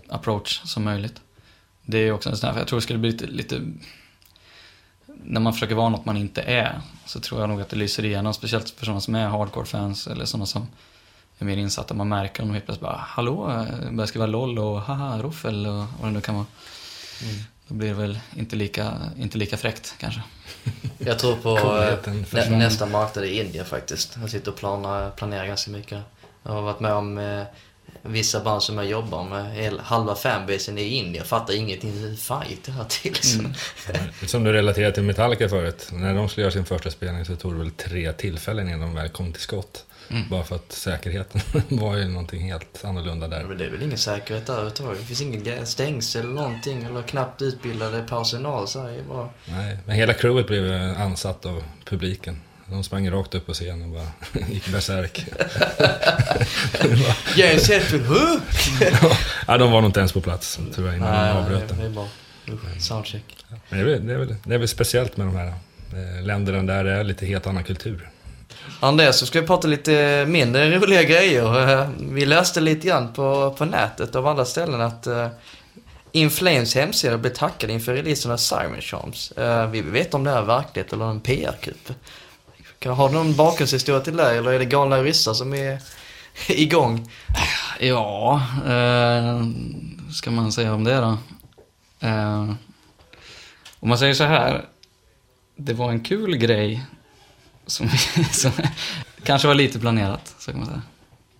approach 0.09 0.61
som 0.65 0.85
möjligt. 0.85 1.21
Det 1.83 1.99
är 1.99 2.03
ju 2.03 2.13
också 2.13 2.31
en 2.31 2.37
sån 2.37 2.47
här, 2.47 2.55
för 2.55 2.61
jag 2.61 2.69
tror 2.69 2.79
det 2.79 2.83
skulle 2.83 2.99
bli 2.99 3.11
lite, 3.11 3.27
lite 3.27 3.61
när 5.07 5.41
man 5.41 5.53
försöker 5.53 5.75
vara 5.75 5.89
något 5.89 6.05
man 6.05 6.17
inte 6.17 6.43
är, 6.43 6.81
så 7.05 7.21
tror 7.21 7.41
jag 7.41 7.49
nog 7.49 7.61
att 7.61 7.69
det 7.69 7.77
lyser 7.77 8.05
igenom, 8.05 8.35
speciellt 8.35 8.71
för 8.71 8.85
sådana 8.85 9.01
som 9.01 9.15
är 9.15 9.29
hardcore-fans 9.29 10.07
eller 10.07 10.25
sådana 10.25 10.47
som 10.47 10.67
är 11.39 11.45
mer 11.45 11.57
insatta. 11.57 11.95
Man 11.95 12.09
märker 12.09 12.43
om 12.43 12.49
de 12.49 12.55
helt 12.55 12.67
plötsligt 12.67 12.89
bara 12.89 12.97
Hallå, 12.97 13.51
eh, 13.51 13.91
börjar 13.91 14.07
skriva 14.07 14.27
LOL 14.27 14.59
och 14.59 14.81
haha, 14.81 15.23
roffel 15.23 15.67
och 15.67 15.75
vad 15.75 16.09
det 16.09 16.11
nu 16.11 16.21
kan 16.21 16.35
vara. 16.35 16.47
Då 17.69 17.75
blir 17.75 17.89
det 17.89 17.95
väl 17.95 18.19
inte 18.37 18.57
lika, 18.57 18.93
inte 19.19 19.39
lika 19.39 19.57
fräckt 19.57 19.95
kanske. 19.99 20.23
Jag 20.99 21.19
tror 21.19 21.37
på 21.37 21.57
eh, 22.09 22.51
nä, 22.51 22.59
nästa 22.59 22.87
marknad 22.87 23.25
i 23.25 23.41
Indien 23.41 23.65
faktiskt. 23.65 24.17
Jag 24.21 24.31
sitter 24.31 24.51
och 24.51 24.57
planerar, 24.57 25.11
planerar 25.11 25.47
ganska 25.47 25.71
mycket. 25.71 26.03
Jag 26.43 26.53
har 26.53 26.63
varit 26.63 26.81
med 26.81 26.93
om 26.93 27.19
eh, 27.19 27.43
vissa 28.09 28.41
band 28.41 28.63
som 28.63 28.79
jag 28.79 28.87
jobbar 28.87 29.25
med. 29.25 29.73
Halva 29.81 30.15
fanbasen 30.15 30.79
är 30.79 30.83
i 30.83 30.89
Indien. 30.89 31.25
Fattar 31.25 31.55
ingenting. 31.55 31.93
Hur 31.93 32.17
fan 32.17 32.45
gick 32.49 32.65
det 32.65 32.73
här 32.73 32.85
till? 32.85 33.13
liksom? 33.13 33.55
Som 34.27 34.45
du 34.45 34.53
relaterade 34.53 34.95
till 34.95 35.03
Metallica 35.03 35.49
förut. 35.49 35.89
När 35.93 36.15
de 36.15 36.29
skulle 36.29 36.43
göra 36.43 36.53
sin 36.53 36.65
första 36.65 36.91
spelning 36.91 37.25
så 37.25 37.37
tog 37.37 37.53
det 37.53 37.59
väl 37.59 37.71
tre 37.71 38.13
tillfällen 38.13 38.69
innan 38.69 38.81
de 38.81 38.95
väl 38.95 39.09
kom 39.09 39.33
till 39.33 39.43
skott. 39.43 39.85
Mm. 40.11 40.29
Bara 40.29 40.45
för 40.45 40.57
att 40.57 40.73
säkerheten 40.73 41.41
var 41.69 41.97
ju 41.97 42.09
någonting 42.09 42.53
helt 42.53 42.85
annorlunda 42.85 43.29
där. 43.29 43.45
Men 43.45 43.59
det 43.59 43.65
är 43.65 43.71
väl 43.71 43.83
ingen 43.83 43.99
säkerhet 43.99 44.47
där 44.47 44.53
överhuvudtaget. 44.53 45.01
Det 45.01 45.07
finns 45.07 45.21
ingen 45.21 45.67
stängsel 45.67 46.23
eller 46.23 46.35
någonting. 46.35 46.85
Eller 46.85 47.03
knappt 47.03 47.43
utbildade 47.43 48.03
personal. 48.03 48.69
Så 48.69 48.83
här, 48.83 49.03
bara... 49.09 49.29
Nej, 49.45 49.79
men 49.87 49.97
hela 49.97 50.15
crewet 50.15 50.47
blev 50.47 50.73
ansatt 50.99 51.47
av 51.47 51.63
publiken. 51.85 52.41
De 52.71 52.85
sprang 52.85 53.11
rakt 53.11 53.35
upp 53.35 53.47
på 53.47 53.55
scenen 53.55 53.83
och 53.83 53.89
bara 53.89 54.07
gick 54.49 54.69
bärsärk. 54.69 55.27
James 57.37 57.69
Hetfield, 57.69 58.07
huh? 58.07 58.41
ja, 59.47 59.59
de 59.59 59.73
var 59.73 59.81
nog 59.81 59.89
inte 59.89 60.01
ens 60.01 60.13
på 60.13 60.21
plats 60.21 60.59
tror 60.75 60.87
jag 60.87 60.97
innan 60.97 61.27
de 61.29 61.37
avbröt 61.37 61.69
det 61.69 61.75
den. 61.75 61.87
är 61.87 61.91
bara 61.91 62.09
usch, 62.49 62.83
soundcheck. 62.83 63.23
Men 63.69 63.79
det 63.79 63.85
är, 63.85 63.89
väl, 63.91 64.07
det, 64.07 64.15
är 64.15 64.19
väl, 64.19 64.35
det 64.45 64.55
är 64.55 64.59
väl 64.59 64.69
speciellt 64.69 65.17
med 65.17 65.27
de 65.27 65.37
här 65.37 65.47
eh, 65.47 66.23
länderna 66.27 66.63
där 66.63 66.85
det 66.85 66.93
är 66.93 67.05
lite 67.05 67.27
helt 67.27 67.47
annan 67.47 67.65
kultur. 67.65 68.11
Andreas, 68.81 69.19
så 69.19 69.27
ska 69.27 69.41
vi 69.41 69.47
prata 69.47 69.69
lite 69.69 70.25
mindre 70.29 70.79
roliga 70.79 71.03
grejer. 71.03 71.71
Eh, 71.81 71.89
Vi 71.99 72.27
läste 72.27 72.61
lite 72.61 72.87
grann 72.87 73.13
på, 73.13 73.55
på 73.59 73.65
nätet 73.65 74.15
av 74.17 74.27
alla 74.27 74.45
ställen 74.45 74.81
att 74.81 75.07
uh, 75.07 75.29
Inflames 76.13 76.75
hemsida 76.75 77.19
blev 77.19 77.33
tackad 77.33 77.71
inför 77.71 77.95
releasen 77.95 78.31
av 78.33 78.37
Siren 78.37 78.81
Charms. 78.81 79.33
Eh, 79.33 79.71
vi 79.71 79.81
vet 79.81 80.15
om 80.15 80.25
det 80.25 80.31
är 80.31 80.43
verklighet 80.43 80.93
eller 80.93 81.11
en 81.11 81.21
PR-kupp. 81.21 81.93
Har 82.95 83.09
du 83.09 83.15
någon 83.15 83.37
bakgrundshistoria 83.37 84.01
till 84.01 84.17
det 84.17 84.39
eller 84.39 84.53
är 84.53 84.59
det 84.59 84.65
galna 84.65 85.03
ryssar 85.03 85.35
som 85.35 85.55
är 85.55 85.83
igång? 86.49 87.11
Ja, 87.81 88.43
eh, 88.67 89.47
ska 90.13 90.31
man 90.31 90.53
säga 90.53 90.75
om 90.75 90.85
det 90.85 90.97
då? 90.97 91.19
Eh, 92.01 92.53
om 93.81 93.89
man 93.89 93.99
säger 93.99 94.15
så 94.15 94.25
här. 94.25 94.65
Det 95.57 95.73
var 95.73 95.91
en 95.91 96.01
kul 96.01 96.37
grej 96.37 96.85
som, 97.67 97.89
som 98.31 98.53
kanske 99.23 99.49
var 99.49 99.55
lite 99.55 99.79
planerat, 99.79 100.35
så 100.39 100.51
kan 100.51 100.61
man 100.61 100.69
säga. 100.69 100.83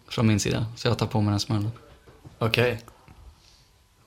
Från 0.09 0.27
min 0.27 0.41
sida. 0.41 0.67
Så 0.77 0.89
jag 0.89 0.99
tar 0.99 1.07
på 1.07 1.21
mig 1.21 1.31
den 1.31 1.41
smällen. 1.41 1.71
Okej. 2.39 2.81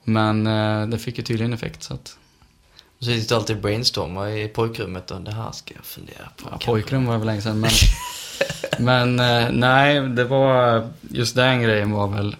Men 0.03 0.47
eh, 0.47 0.87
det 0.87 0.99
fick 0.99 1.17
ju 1.17 1.23
tydligen 1.23 1.53
effekt 1.53 1.83
så 1.83 1.93
att... 1.93 2.17
Så 2.99 3.05
sitter 3.05 3.29
du 3.29 3.35
alltid 3.35 3.55
och 3.55 3.61
brainstormar 3.61 4.27
i 4.27 4.47
pojkrummet 4.47 5.11
och 5.11 5.21
det 5.21 5.31
här 5.31 5.51
ska 5.51 5.73
jag 5.75 5.85
fundera 5.85 6.29
på. 6.43 6.47
Ja, 6.51 6.57
pojkrum 6.65 7.05
var 7.05 7.13
det 7.13 7.19
väl 7.19 7.27
länge 7.27 7.41
sedan 7.41 7.59
men... 7.59 7.69
men 8.79 9.19
eh, 9.19 9.51
nej, 9.51 9.99
det 10.09 10.23
var... 10.23 10.87
Just 11.09 11.35
den 11.35 11.61
grejen 11.61 11.91
var 11.91 12.07
väl... 12.07 12.35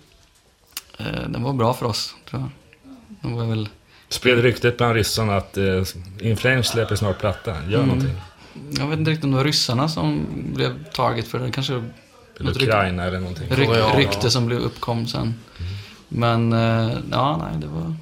Eh, 0.97 1.05
den 1.29 1.43
var 1.43 1.53
bra 1.53 1.73
för 1.73 1.85
oss, 1.85 2.15
tror 2.29 2.41
jag. 2.41 2.49
Den 3.21 3.35
var 3.37 3.45
väl... 3.45 3.69
Spred 4.09 4.39
ryktet 4.41 4.77
bland 4.77 4.93
ryssarna 4.95 5.37
att 5.37 5.57
eh, 5.57 5.83
Inflames 6.21 6.67
släpper 6.67 6.95
snart 6.95 7.19
platta. 7.19 7.51
Gör 7.51 7.77
Mm. 7.83 7.87
någonting. 7.87 8.15
Jag 8.79 8.87
vet 8.87 8.99
inte 8.99 9.11
riktigt 9.11 9.23
om 9.23 9.31
det 9.31 9.37
var 9.37 9.43
ryssarna 9.43 9.89
som 9.89 10.25
blev 10.55 10.83
taget 10.93 11.27
för 11.27 11.39
det. 11.39 11.51
Kanske 11.51 11.73
Eller 11.73 11.85
Något 12.39 12.57
ryk- 12.57 12.63
Ukraina 12.67 13.03
eller 13.03 13.19
någonting. 13.19 13.47
ryk, 13.49 13.69
rykte 13.95 14.29
som 14.31 14.45
blev 14.45 14.59
uppkom 14.59 15.07
sen. 15.07 15.33
Men 16.09 16.53
eh, 16.53 16.97
ja, 17.11 17.37
nej, 17.37 17.61
det 17.61 17.67
var, 17.67 17.95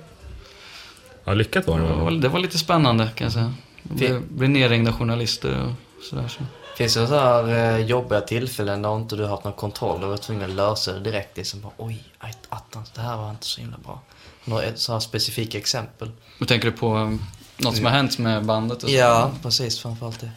Ja, 1.27 1.33
lyckat 1.33 1.67
var 1.67 1.79
det 1.79 1.87
det 1.87 1.93
var, 1.93 2.05
väl? 2.05 2.21
det 2.21 2.29
var 2.29 2.39
lite 2.39 2.57
spännande 2.57 3.09
kan 3.15 3.25
jag 3.25 3.33
säga. 3.33 3.53
Jag 3.83 4.21
blev, 4.21 4.49
nerringda 4.49 4.93
journalister 4.93 5.65
och 5.65 6.03
sådär. 6.03 6.27
Så. 6.27 6.39
Finns 6.77 6.93
det 6.93 7.07
så 7.07 7.15
här 7.15 7.75
eh, 7.75 7.85
jobbiga 7.85 8.21
tillfällen 8.21 8.81
där 8.81 8.95
inte 8.95 9.15
du 9.15 9.23
har 9.23 9.29
haft 9.29 9.43
någon 9.43 9.53
kontroll 9.53 10.03
och 10.03 10.09
varit 10.09 10.21
tvungen 10.21 10.43
att 10.49 10.55
lösa 10.55 10.93
det 10.93 10.99
direkt? 10.99 11.37
Liksom 11.37 11.61
bara, 11.61 11.71
oj, 11.77 12.03
attans, 12.49 12.91
det 12.91 13.01
här 13.01 13.17
var 13.17 13.29
inte 13.29 13.45
så 13.45 13.61
himla 13.61 13.77
bra. 13.77 14.01
Några 14.45 14.63
ett 14.63 14.79
så 14.79 14.93
här 14.93 14.99
specifika 14.99 15.57
exempel? 15.57 16.11
Nu 16.37 16.45
tänker 16.45 16.71
du 16.71 16.77
på 16.77 16.97
eh, 16.97 17.13
något 17.57 17.75
som 17.75 17.85
har 17.85 17.91
hänt 17.91 18.17
med 18.17 18.45
bandet? 18.45 18.83
Och 18.83 18.89
så? 18.89 18.95
Ja, 18.95 19.31
precis. 19.43 19.79
Framförallt 19.79 20.19
det. 20.19 20.31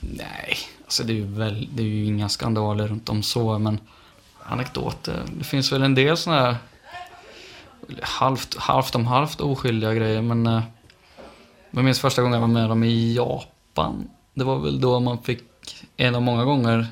Nej, 0.00 0.58
alltså 0.84 1.04
det 1.04 1.12
är, 1.12 1.14
ju 1.14 1.26
väl, 1.26 1.68
det 1.72 1.82
är 1.82 1.86
ju 1.86 2.04
inga 2.04 2.28
skandaler 2.28 2.88
runt 2.88 3.08
om 3.08 3.22
så, 3.22 3.58
men 3.58 3.80
anekdoter. 4.42 5.22
Det 5.38 5.44
finns 5.44 5.72
väl 5.72 5.82
en 5.82 5.94
del 5.94 6.16
sådana 6.16 6.42
här 6.42 6.56
halvt, 8.02 8.56
halvt 8.56 8.94
om 8.94 9.06
halvt 9.06 9.40
oskyldiga 9.40 9.94
grejer, 9.94 10.22
men 10.22 10.46
eh, 10.46 10.62
jag 11.70 11.84
minns 11.84 12.00
första 12.00 12.22
gången 12.22 12.34
jag 12.34 12.40
var 12.40 12.54
med 12.54 12.68
dem 12.68 12.84
i 12.84 13.14
Japan. 13.14 14.08
Det 14.34 14.44
var 14.44 14.58
väl 14.58 14.80
då 14.80 15.00
man 15.00 15.22
fick, 15.22 15.42
en 15.96 16.14
av 16.14 16.22
många 16.22 16.44
gånger, 16.44 16.86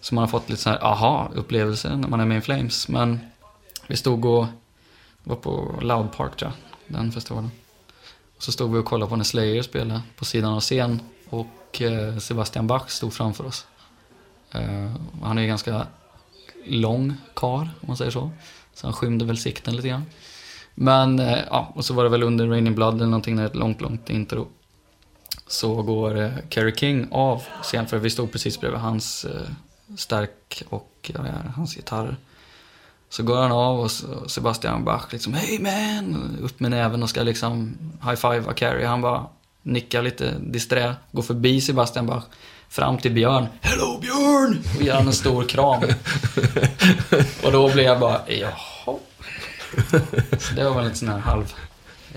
som 0.00 0.14
man 0.14 0.22
har 0.22 0.28
fått 0.28 0.48
lite 0.48 0.62
så 0.62 0.70
här 0.70 0.84
aha-upplevelser 0.84 1.96
när 1.96 2.08
man 2.08 2.20
är 2.20 2.24
med 2.24 2.38
i 2.38 2.40
Flames. 2.40 2.88
Men 2.88 3.20
vi 3.86 3.96
stod 3.96 4.24
och 4.24 4.46
var 5.24 5.36
på 5.36 5.78
Loud 5.82 6.12
Park 6.12 6.36
tror 6.36 6.52
jag, 6.86 6.96
den 6.96 7.12
festivalen. 7.12 7.50
Och 8.36 8.42
så 8.42 8.52
stod 8.52 8.72
vi 8.72 8.78
och 8.78 8.84
kollade 8.84 9.10
på 9.10 9.16
när 9.16 9.24
Slayer 9.24 9.62
spelade 9.62 10.00
på 10.16 10.24
sidan 10.24 10.52
av 10.52 10.60
scen 10.60 11.00
och 11.28 11.82
eh, 11.82 12.18
Sebastian 12.18 12.66
Bach 12.66 12.90
stod 12.90 13.12
framför 13.12 13.46
oss. 13.46 13.66
Eh, 14.52 14.92
han 15.22 15.38
är 15.38 15.42
ju 15.42 15.48
ganska 15.48 15.86
lång 16.66 17.16
kar 17.34 17.60
om 17.80 17.86
man 17.86 17.96
säger 17.96 18.10
så. 18.10 18.30
Så 18.74 18.86
han 18.86 18.94
skymde 18.94 19.24
väl 19.24 19.38
sikten 19.38 19.76
lite 19.76 19.88
grann. 19.88 20.04
Men, 20.74 21.18
eh, 21.18 21.38
ja, 21.50 21.72
och 21.74 21.84
så 21.84 21.94
var 21.94 22.04
det 22.04 22.10
väl 22.10 22.22
under 22.22 22.46
Raining 22.46 22.74
Blood 22.74 22.94
eller 22.94 23.06
någonting, 23.06 23.36
när 23.36 23.42
det 23.42 23.46
är 23.46 23.50
ett 23.50 23.56
långt, 23.56 23.80
långt 23.80 24.10
intro. 24.10 24.48
Så 25.46 25.82
går 25.82 26.20
eh, 26.20 26.30
Kerry 26.50 26.74
King 26.76 27.08
av 27.10 27.42
scen, 27.62 27.86
för 27.86 27.98
vi 27.98 28.10
stod 28.10 28.32
precis 28.32 28.60
bredvid 28.60 28.80
hans 28.80 29.24
eh, 29.24 29.50
stärk 29.96 30.62
och 30.68 31.10
ja, 31.14 31.22
det 31.22 31.52
hans 31.56 31.76
gitarr. 31.76 32.16
Så 33.08 33.22
går 33.22 33.36
han 33.36 33.52
av 33.52 33.80
och 33.80 33.90
Sebastian 34.30 34.84
Bach 34.84 35.12
liksom 35.12 35.34
Hey 35.34 35.58
man! 35.58 36.38
Upp 36.42 36.60
med 36.60 36.70
näven 36.70 37.02
och 37.02 37.10
ska 37.10 37.22
liksom 37.22 37.78
high-fivea 38.02 38.52
Carrie. 38.52 38.86
Han 38.86 39.00
bara 39.00 39.26
nickar 39.62 40.02
lite 40.02 40.34
disträ, 40.40 40.94
går 41.12 41.22
förbi 41.22 41.60
Sebastian 41.60 42.06
Bach, 42.06 42.24
fram 42.70 42.98
till 42.98 43.12
Björn. 43.12 43.46
Hello 43.60 43.98
Björn! 44.00 44.58
Och 44.76 44.82
ger 44.82 44.92
han 44.94 45.06
en 45.06 45.12
stor 45.12 45.44
kram. 45.44 45.82
och 47.44 47.52
då 47.52 47.72
blir 47.72 47.84
jag 47.84 48.00
bara, 48.00 48.20
jaha. 48.28 48.98
Så 50.38 50.54
det 50.56 50.64
var 50.64 50.74
väl 50.74 50.84
lite 50.84 50.96
sån 50.96 51.08
här 51.08 51.18
halv... 51.18 51.54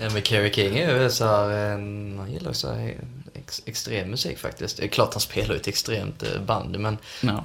Ja, 0.02 0.10
men 0.12 0.22
Kerry 0.22 0.52
King 0.52 0.78
är 0.78 1.02
ju 1.02 1.10
så 1.10 1.24
här, 1.24 1.50
en, 1.50 2.14
han 2.18 2.32
gillar 2.32 2.52
så 2.52 2.72
här 2.72 2.94
ex, 3.34 3.62
extrem 3.66 4.10
musik 4.10 4.38
faktiskt. 4.38 4.76
Det 4.76 4.84
är 4.84 4.88
klart 4.88 5.14
han 5.14 5.20
spelar 5.20 5.54
ju 5.54 5.60
ett 5.60 5.68
extremt 5.68 6.22
eh, 6.22 6.40
band, 6.42 6.78
men 6.80 6.98
Ja. 7.20 7.44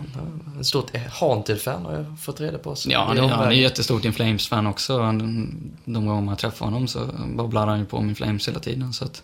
en 0.57 0.63
stort 0.65 0.91
Haunted-fan 1.11 1.85
har 1.85 1.93
jag 1.93 2.19
fått 2.21 2.39
reda 2.41 2.57
på. 2.57 2.75
Så 2.75 2.89
Ja, 2.91 2.99
han 3.07 3.17
han 3.17 3.29
är 3.29 3.33
omväg. 3.33 3.57
jättestort 3.61 4.05
In 4.05 4.13
Flames-fan 4.13 4.67
också. 4.67 5.01
Han, 5.01 5.19
de 5.85 6.05
gånger 6.05 6.21
man 6.21 6.37
träffar 6.37 6.65
honom 6.65 6.87
så 6.87 6.99
babblar 7.35 7.67
han 7.67 7.79
ju 7.79 7.85
på 7.85 7.97
om 7.97 8.09
In 8.09 8.15
Flames 8.15 8.47
hela 8.47 8.59
tiden. 8.59 8.93
Så 8.93 9.05
att 9.05 9.23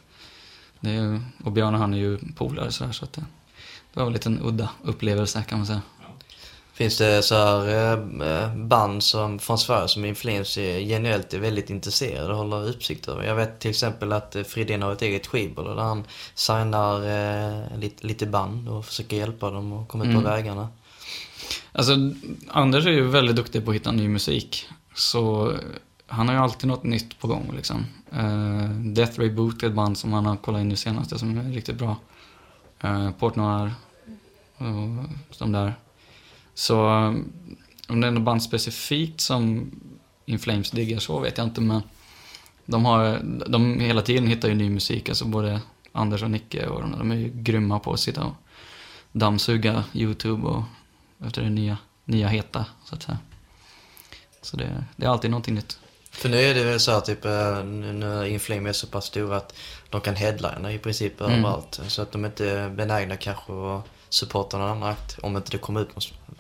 det 0.80 0.90
är, 0.90 0.94
ju- 0.94 1.22
och 1.44 1.52
Björn 1.52 1.74
och 1.74 1.80
han 1.80 1.94
är 1.94 1.98
ju 1.98 2.18
polare 2.36 2.72
sådär, 2.72 2.92
så 2.92 3.04
att 3.06 3.14
det, 3.14 3.24
det 3.96 4.00
var 4.02 4.08
en 4.08 4.14
liten 4.14 4.40
udda 4.44 4.70
upplevelse 4.84 5.44
kan 5.50 5.58
man 5.58 5.68
säga. 5.68 5.82
Finns 6.74 6.98
det 6.98 7.22
så 7.22 7.36
här 7.36 7.94
eh, 8.44 8.56
band 8.56 9.04
som, 9.04 9.40
från 9.40 9.58
Sverige 9.58 9.88
som 9.88 10.06
Inflames 10.06 10.58
är 10.58 10.80
genuellt 10.80 11.34
är 11.34 11.40
väldigt 11.40 11.70
intresserade 11.70 12.34
och 12.34 12.38
håller 12.38 12.70
uppsikt 12.70 13.08
över? 13.08 13.24
Jag 13.24 13.36
vet 13.36 13.60
till 13.60 13.70
exempel 13.70 14.14
att 14.14 14.36
eh, 14.36 14.44
Fridén 14.44 14.82
har 14.82 14.92
ett 14.94 15.02
eget 15.02 15.28
skivbolag 15.28 15.78
där 15.78 15.84
han 15.84 16.04
signar 16.34 16.96
eh, 16.96 17.78
lite, 17.80 18.08
lite 18.08 18.26
band 18.26 18.70
och 18.70 18.86
försöker 18.86 19.18
hjälpa 19.18 19.52
dem 19.52 19.74
att 19.74 19.88
komma 19.88 20.04
ut 20.04 20.14
på 20.14 20.20
Mm. 20.20 20.32
vägarna. 20.32 20.68
Alltså, 21.72 21.96
Anders 22.50 22.86
är 22.86 22.92
ju 22.92 23.08
väldigt 23.08 23.36
duktig 23.36 23.66
på 23.66 23.72
att 23.72 23.76
hitta 23.76 23.92
ny 23.92 24.08
musik. 24.08 24.66
Så 24.96 25.52
eh, 25.52 25.58
han 26.08 26.28
har 26.28 26.36
ju 26.36 26.42
alltid 26.42 26.68
något 26.68 26.84
nytt 26.84 27.20
på 27.20 27.28
gång 27.28 27.54
liksom. 27.56 27.86
Uh, 28.14 28.70
Death 28.70 29.20
Ray 29.20 29.30
Boot 29.30 29.64
är 29.64 29.68
ett 29.68 29.74
band 29.74 29.98
som 29.98 30.14
han 30.14 30.26
har 30.26 30.36
kollat 30.36 30.62
in 30.62 30.70
nu 30.70 30.76
senaste 30.76 31.20
som 31.20 31.38
är 31.38 31.44
riktigt 31.44 31.78
bra. 31.78 31.96
Uh, 32.84 33.12
Port 33.12 33.36
Noir 33.36 33.72
och 34.58 35.38
de 35.40 35.52
där. 35.52 35.76
Så 36.54 36.88
eh, 36.88 37.14
om 37.88 38.02
det 38.02 38.08
är 38.08 38.12
något 38.12 38.24
band 38.24 38.44
specifikt 38.44 39.22
som 39.22 39.72
In 40.26 40.40
Flames 40.40 40.72
diggar 40.72 41.00
så 41.00 41.20
vet 41.20 41.38
jag 41.38 41.48
inte 41.48 41.62
men 41.62 41.82
de 42.66 42.86
har, 42.86 43.20
de 43.48 43.80
hela 43.80 44.02
tiden 44.02 44.28
hittar 44.28 44.48
ju 44.50 44.56
ny 44.56 44.70
musik, 44.70 45.10
alltså 45.10 45.26
både 45.26 45.62
Anders 45.92 46.24
och 46.24 46.32
Nicke 46.32 46.68
och 46.68 46.82
de, 46.82 46.92
de 46.92 47.12
är 47.12 47.16
ju 47.16 47.32
grymma 47.34 47.80
på 47.80 47.94
att 47.94 48.00
sitta 48.00 48.24
och 48.24 48.34
dammsuga 49.12 49.84
YouTube 49.94 50.48
och 50.48 50.64
efter 51.26 51.42
det 51.42 51.50
nya, 51.50 51.78
nya 52.06 52.28
heta, 52.28 52.66
så 52.86 52.96
att 52.96 53.04
säga. 53.04 53.18
Så 54.42 54.58
det, 54.58 54.84
det 54.96 55.06
är 55.06 55.10
alltid 55.10 55.32
någonting 55.32 55.56
nytt. 55.56 55.80
För 56.12 56.30
nu 56.30 56.38
är 56.42 56.54
det 56.56 56.64
väl 56.64 56.80
så 56.80 56.92
här 56.92 57.00
typ, 57.00 57.26
eh, 57.26 57.64
nu 57.64 58.30
Inflame 58.30 58.70
är 58.70 58.74
så 58.74 58.88
pass 58.88 59.06
stora 59.06 59.38
att 59.38 59.56
de 59.90 60.02
kan 60.02 60.16
headlina 60.16 60.74
i 60.74 60.80
princip 60.80 61.22
Mm. 61.22 61.34
överallt. 61.34 61.80
Så 61.88 62.02
att 62.02 62.12
de 62.12 62.26
inte 62.26 62.50
är 62.50 62.70
benägna 62.70 63.18
kanske 63.18 63.54
att 63.54 63.86
annan 64.54 64.84
akt. 64.84 65.18
Om 65.22 65.38
inte 65.38 65.52
det 65.52 65.58
kommer 65.58 65.82
ut 65.82 65.90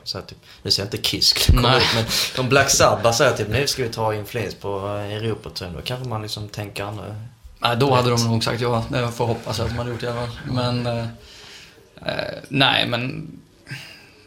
så 0.03 0.17
här, 0.17 0.25
typ, 0.25 0.37
nu 0.63 0.71
säger 0.71 0.85
jag 0.85 0.87
inte 0.87 1.09
Kiss 1.09 1.27
skulle 1.27 1.57
komma 1.61 1.77
ut, 1.77 1.83
men 1.95 2.05
om 2.43 2.49
Black 2.49 2.69
Sabbath 2.69 3.17
säger 3.17 3.37
typ 3.37 3.49
nu 3.49 3.67
ska 3.67 3.83
vi 3.83 3.89
ta 3.89 4.13
Inflames 4.13 4.55
på 4.55 4.77
eh, 4.87 5.13
Europaturnén, 5.13 5.73
då 5.75 5.81
kanske 5.81 6.09
man 6.09 6.21
liksom 6.21 6.47
tänker 6.47 6.83
andra. 6.83 7.15
Nej, 7.59 7.77
då 7.77 7.93
hade 7.93 8.09
de 8.09 8.23
nog 8.23 8.43
sagt 8.43 8.61
ja. 8.61 8.85
Det 8.89 9.11
får 9.11 9.25
hoppas 9.25 9.59
att 9.59 9.69
de 9.69 9.77
hade 9.77 9.89
gjort 9.89 10.03
i 10.03 10.07
alla 10.07 10.27
fall. 10.27 10.35
Men, 10.51 10.87
eh, 10.87 11.05
eh, 12.05 12.35
nej 12.49 12.87
men 12.87 13.31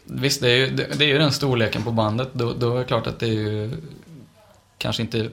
visst, 0.03 0.41
det 0.41 0.49
är, 0.49 0.57
ju, 0.57 0.69
det, 0.69 0.87
det 0.97 1.05
är 1.05 1.07
ju 1.09 1.17
den 1.17 1.31
storleken 1.31 1.83
på 1.83 1.91
bandet. 1.91 2.29
Då, 2.33 2.53
då 2.53 2.75
är 2.75 2.79
det 2.79 2.85
klart 2.85 3.07
att 3.07 3.19
det 3.19 3.25
är 3.25 3.33
ju 3.33 3.71
kanske 4.77 5.01
inte 5.01 5.29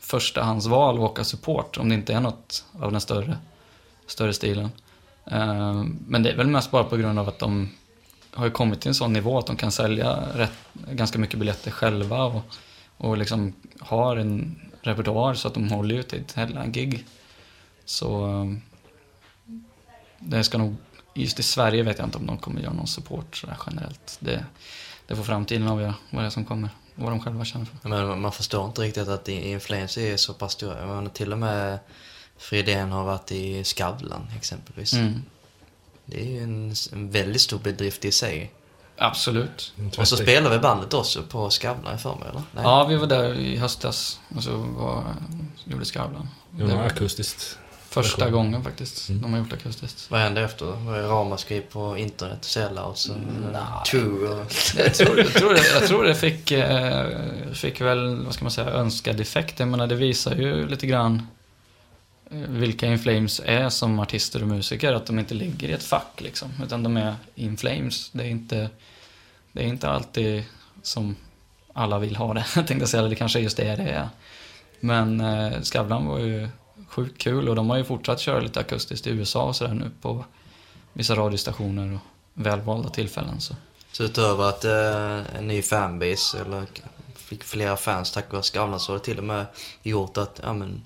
förstahandsval 0.00 0.94
att 0.94 1.00
åka 1.00 1.24
support 1.24 1.78
om 1.78 1.88
det 1.88 1.94
inte 1.94 2.14
är 2.14 2.20
något 2.20 2.64
av 2.80 2.92
den 2.92 3.00
större, 3.00 3.38
större 4.06 4.32
stilen. 4.32 4.70
Eh, 5.30 5.84
men 6.06 6.22
det 6.22 6.30
är 6.30 6.36
väl 6.36 6.46
mest 6.46 6.70
bara 6.70 6.84
på 6.84 6.96
grund 6.96 7.18
av 7.18 7.28
att 7.28 7.38
de 7.38 7.70
har 8.30 8.44
ju 8.44 8.50
kommit 8.50 8.80
till 8.80 8.88
en 8.88 8.94
sån 8.94 9.12
nivå 9.12 9.38
att 9.38 9.46
de 9.46 9.56
kan 9.56 9.72
sälja 9.72 10.22
rätt, 10.34 10.52
ganska 10.90 11.18
mycket 11.18 11.38
biljetter 11.38 11.70
själva 11.70 12.24
och, 12.24 12.42
och 12.96 13.18
liksom 13.18 13.52
har 13.80 14.16
en 14.16 14.60
repertoar 14.80 15.34
så 15.34 15.48
att 15.48 15.54
de 15.54 15.68
håller 15.68 15.94
ut 15.94 16.08
till 16.08 16.20
ett 16.20 16.32
hela 16.32 16.66
gig. 16.66 17.04
Så 17.84 18.26
eh, 18.26 18.52
det 20.18 20.44
ska 20.44 20.58
nog, 20.58 20.76
just 21.14 21.38
i 21.38 21.42
Sverige 21.42 21.82
vet 21.82 21.98
jag 21.98 22.06
inte 22.06 22.18
om 22.18 22.26
de 22.26 22.38
kommer 22.38 22.60
göra 22.60 22.72
någon 22.72 22.86
support 22.86 23.36
sådär 23.36 23.56
generellt. 23.66 24.16
Det, 24.20 24.44
det 25.06 25.16
får 25.16 25.22
framtiden 25.22 25.68
avgöra 25.68 25.94
vad 26.10 26.22
det 26.22 26.26
är 26.26 26.30
som 26.30 26.44
kommer 26.44 26.68
och 26.96 27.02
vad 27.02 27.12
de 27.12 27.20
själva 27.20 27.44
känner 27.44 27.64
för. 27.64 27.88
Men 27.88 28.20
man 28.20 28.32
förstår 28.32 28.66
inte 28.66 28.82
riktigt 28.82 29.08
att 29.08 29.28
influenser 29.28 30.02
är 30.02 30.16
så 30.16 30.34
pass 30.34 30.52
stora. 30.52 31.08
Till 31.08 31.32
och 31.32 31.38
med 31.38 31.78
Fridén 32.38 32.92
har 32.92 33.04
varit 33.04 33.32
i 33.32 33.64
Skavlan 33.64 34.26
exempelvis. 34.36 34.92
Mm. 34.92 35.22
Det 36.04 36.20
är 36.20 36.24
ju 36.24 36.42
en, 36.42 36.74
en 36.92 37.10
väldigt 37.10 37.42
stor 37.42 37.58
bedrift 37.58 38.04
i 38.04 38.12
sig. 38.12 38.52
Absolut. 38.98 39.72
Och 39.98 40.08
så 40.08 40.16
spelar 40.16 40.50
vi 40.50 40.58
bandet 40.58 40.94
också 40.94 41.22
på 41.22 41.50
Skavlan 41.50 41.94
i 41.94 41.98
för 41.98 42.14
mig, 42.14 42.28
eller? 42.28 42.42
Nej. 42.52 42.64
Ja, 42.64 42.84
vi 42.84 42.96
var 42.96 43.06
där 43.06 43.34
i 43.34 43.56
höstas 43.56 44.20
och 44.36 44.42
så 44.42 44.56
var, 44.56 45.04
gjorde 45.64 45.84
Skavlan. 45.84 46.28
Det 46.50 46.64
var 46.64 46.82
akustiskt. 46.82 47.58
första 47.88 48.24
version. 48.24 48.32
gången 48.32 48.64
faktiskt 48.64 49.08
de 49.08 49.32
har 49.32 49.38
gjort 49.38 49.52
akustiskt. 49.52 50.10
Vad 50.10 50.20
hände 50.20 50.40
efter? 50.40 50.66
Var 50.66 50.98
det 50.98 51.08
ramaskri 51.08 51.60
på 51.60 51.98
internet? 51.98 52.44
Sellouts? 52.44 53.08
och 53.08 53.16
True? 53.90 54.28
Och... 54.28 54.52
Jag 54.76 54.94
tror, 54.94 55.18
jag 55.18 55.32
tror, 55.32 55.54
det, 55.54 55.68
jag 55.74 55.86
tror 55.86 56.04
det 56.04 56.14
fick, 56.14 56.50
eh, 56.50 57.06
fick 57.52 57.80
väl, 57.80 58.24
vad 58.24 58.34
ska 58.34 58.44
man 58.44 58.52
säga, 58.52 58.70
önskad 58.70 59.20
effekt. 59.20 59.60
Jag 59.60 59.68
menar, 59.68 59.86
det 59.86 59.94
visar 59.94 60.34
ju 60.34 60.68
lite 60.68 60.86
grann 60.86 61.26
Eh, 62.30 62.38
vilka 62.38 62.86
In 62.86 62.98
Flames 62.98 63.40
är 63.44 63.68
som 63.68 63.98
artister 64.00 64.42
och 64.42 64.48
musiker. 64.48 64.92
Att 64.92 65.06
de 65.06 65.18
inte 65.18 65.34
ligger 65.34 65.68
i 65.68 65.72
ett 65.72 65.82
fack 65.82 66.20
liksom. 66.20 66.48
Utan 66.64 66.82
de 66.82 66.96
är 66.96 67.14
In 67.34 67.56
Flames. 67.56 68.10
Det 68.12 68.24
är 68.24 68.28
inte, 68.28 68.70
det 69.52 69.62
är 69.62 69.66
inte 69.66 69.90
alltid 69.90 70.44
som 70.82 71.16
alla 71.72 71.98
vill 71.98 72.16
ha 72.16 72.34
det, 72.34 72.44
tänkte 72.54 72.74
jag 72.74 72.88
säga. 72.88 72.98
Eller 72.98 73.10
det 73.10 73.16
kanske 73.16 73.38
är 73.38 73.42
just 73.42 73.56
det 73.56 73.76
det 73.76 73.90
är. 73.90 74.08
Men 74.80 75.20
eh, 75.20 75.62
Skavlan 75.62 76.06
var 76.06 76.18
ju 76.18 76.48
sjukt 76.88 77.18
kul 77.18 77.48
och 77.48 77.56
de 77.56 77.70
har 77.70 77.76
ju 77.76 77.84
fortsatt 77.84 78.20
köra 78.20 78.40
lite 78.40 78.60
akustiskt 78.60 79.06
i 79.06 79.10
USA 79.10 79.42
och 79.42 79.56
sådär 79.56 79.74
nu 79.74 79.90
på 80.00 80.24
vissa 80.92 81.14
radiostationer 81.14 81.94
och 81.94 82.00
välvalda 82.34 82.88
tillfällen. 82.88 83.40
Så. 83.40 83.54
Så 83.92 84.04
utöver 84.04 84.48
att 84.48 84.64
eh, 84.64 85.36
en 85.38 85.48
ny 85.48 85.62
fanbase, 85.62 86.40
eller 86.40 86.66
fick 87.14 87.44
flera 87.44 87.76
fans 87.76 88.12
tack 88.12 88.32
vare 88.32 88.42
Skavlan, 88.42 88.80
så 88.80 88.92
har 88.92 88.98
det 88.98 89.04
till 89.04 89.18
och 89.18 89.24
med 89.24 89.46
gjort 89.82 90.16
att, 90.16 90.40
ja 90.42 90.52
men, 90.52 90.82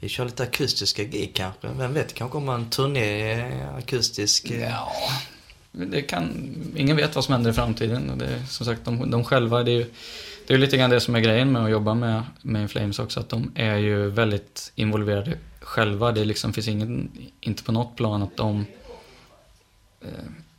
vi 0.00 0.08
kör 0.08 0.24
lite 0.24 0.42
akustiska 0.42 1.04
gig 1.04 1.30
kanske. 1.34 1.68
Vem 1.68 1.94
vet, 1.94 2.08
det 2.08 2.14
kanske 2.14 2.32
kommer 2.32 2.54
en 2.54 2.70
turné 2.70 3.42
akustisk. 3.78 4.50
Eh. 4.50 4.60
Ja, 4.60 4.92
det 5.72 6.02
kan, 6.02 6.54
ingen 6.76 6.96
vet 6.96 7.14
vad 7.14 7.24
som 7.24 7.34
händer 7.34 7.50
i 7.50 7.54
framtiden. 7.54 8.18
Det, 8.18 8.26
är, 8.26 8.44
som 8.48 8.66
sagt, 8.66 8.84
de, 8.84 9.10
de 9.10 9.24
själva, 9.24 9.62
det 9.62 9.70
är 9.70 9.76
ju 9.76 9.86
det 10.46 10.54
är 10.54 10.58
lite 10.58 10.76
grann 10.76 10.90
det 10.90 11.00
som 11.00 11.14
är 11.14 11.20
grejen 11.20 11.52
med 11.52 11.64
att 11.64 11.70
jobba 11.70 11.94
med, 11.94 12.22
med 12.42 12.70
Flames 12.70 12.98
också, 12.98 13.20
att 13.20 13.28
de 13.28 13.52
är 13.54 13.76
ju 13.76 14.10
väldigt 14.10 14.72
involverade 14.74 15.38
själva. 15.60 16.12
Det 16.12 16.24
liksom 16.24 16.52
finns 16.52 16.68
ingen, 16.68 17.10
inte 17.40 17.62
på 17.62 17.72
något 17.72 17.96
plan 17.96 18.22
att 18.22 18.36
de 18.36 18.66
eh, 20.00 20.08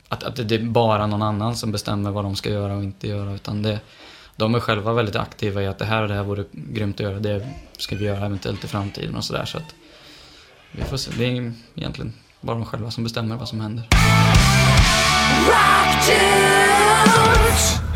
att, 0.08 0.22
att 0.22 0.48
det 0.48 0.54
är 0.54 0.58
bara 0.58 1.06
någon 1.06 1.22
annan 1.22 1.56
som 1.56 1.72
bestämmer 1.72 2.10
vad 2.10 2.24
de 2.24 2.36
ska 2.36 2.50
göra 2.50 2.76
och 2.76 2.82
inte 2.82 3.08
göra, 3.08 3.34
utan 3.34 3.62
det, 3.62 3.80
de 4.36 4.54
är 4.54 4.60
själva 4.60 4.92
väldigt 4.92 5.16
aktiva 5.16 5.62
i 5.62 5.66
att 5.66 5.78
det 5.78 5.84
här 5.84 6.02
och 6.02 6.08
det 6.08 6.14
här 6.14 6.22
vore 6.22 6.44
grymt 6.52 6.96
att 6.96 7.00
göra, 7.00 7.18
det 7.18 7.48
ska 7.78 7.96
vi 7.96 8.04
göra 8.04 8.26
eventuellt 8.26 8.64
i 8.64 8.68
framtiden 8.68 9.14
och 9.14 9.24
sådär. 9.24 9.44
Så 9.44 9.58
att 9.58 9.74
vi 10.72 10.82
får 10.82 10.96
se. 10.96 11.10
Det 11.18 11.24
är 11.24 11.52
egentligen 11.74 12.12
bara 12.40 12.56
de 12.56 12.64
själva 12.64 12.90
som 12.90 13.04
bestämmer 13.04 13.36
vad 13.36 13.48
som 13.48 13.60
händer. 13.60 13.84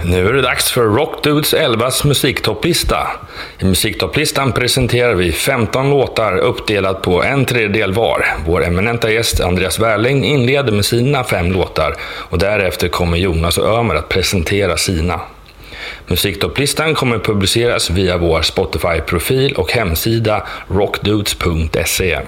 Nu 0.04 0.28
är 0.28 0.32
det 0.32 0.42
dags 0.42 0.70
för 0.70 0.84
Rockdudes 0.84 1.54
11s 1.54 2.06
musiktopplista. 2.06 3.08
I 3.58 3.64
musiktopplistan 3.64 4.52
presenterar 4.52 5.14
vi 5.14 5.32
15 5.32 5.90
låtar 5.90 6.36
uppdelat 6.36 7.02
på 7.02 7.22
en 7.22 7.44
tredjedel 7.44 7.92
var. 7.92 8.26
Vår 8.46 8.64
eminenta 8.64 9.10
gäst 9.10 9.40
Andreas 9.40 9.78
Wärling 9.78 10.24
inleder 10.24 10.72
med 10.72 10.84
sina 10.84 11.24
fem 11.24 11.52
låtar 11.52 11.94
och 12.02 12.38
därefter 12.38 12.88
kommer 12.88 13.16
Jonas 13.16 13.58
och 13.58 13.78
Ömer 13.78 13.94
att 13.94 14.08
presentera 14.08 14.76
sina. 14.76 15.20
Musiktopplistan 16.06 16.94
kommer 16.94 17.18
publiceras 17.18 17.90
via 17.90 18.18
vår 18.18 18.42
Spotify-profil 18.42 19.52
och 19.54 19.72
hemsida 19.72 20.46
rockdudes.se. 20.68 22.20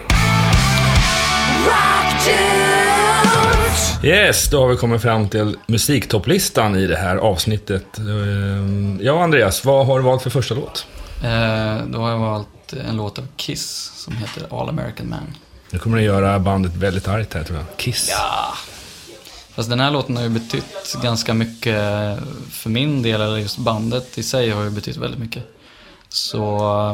Yes, 4.02 4.50
då 4.50 4.60
har 4.60 4.68
vi 4.68 4.76
kommit 4.76 5.02
fram 5.02 5.28
till 5.28 5.56
musiktopplistan 5.66 6.76
i 6.76 6.86
det 6.86 6.96
här 6.96 7.16
avsnittet. 7.16 7.98
Ehm, 7.98 8.98
Ja, 9.02 9.22
Andreas, 9.22 9.64
vad 9.64 9.86
har 9.86 9.98
du 9.98 10.04
valt 10.04 10.22
för 10.22 10.30
första 10.30 10.54
låt? 10.54 10.86
Eh, 11.24 11.76
då 11.86 11.98
har 11.98 12.10
jag 12.10 12.18
valt 12.18 12.72
en 12.88 12.96
låt 12.96 13.18
av 13.18 13.26
Kiss 13.36 13.92
som 13.96 14.16
heter 14.16 14.60
All 14.60 14.68
American 14.68 15.08
Man. 15.10 15.34
Nu 15.70 15.78
kommer 15.78 15.96
det 15.98 16.02
göra 16.04 16.38
bandet 16.38 16.74
väldigt 16.76 17.08
argt 17.08 17.34
här, 17.34 17.42
tror 17.44 17.58
jag. 17.58 17.66
Kiss. 17.76 18.08
Ja, 18.10 18.54
Fast 19.58 19.70
den 19.70 19.80
här 19.80 19.90
låten 19.90 20.16
har 20.16 20.22
ju 20.22 20.28
betytt 20.28 20.96
ganska 21.02 21.34
mycket 21.34 21.74
för 22.50 22.70
min 22.70 23.02
del, 23.02 23.20
eller 23.20 23.36
just 23.36 23.58
bandet 23.58 24.18
i 24.18 24.22
sig 24.22 24.50
har 24.50 24.62
ju 24.64 24.70
betytt 24.70 24.96
väldigt 24.96 25.20
mycket. 25.20 25.44
Så 26.08 26.44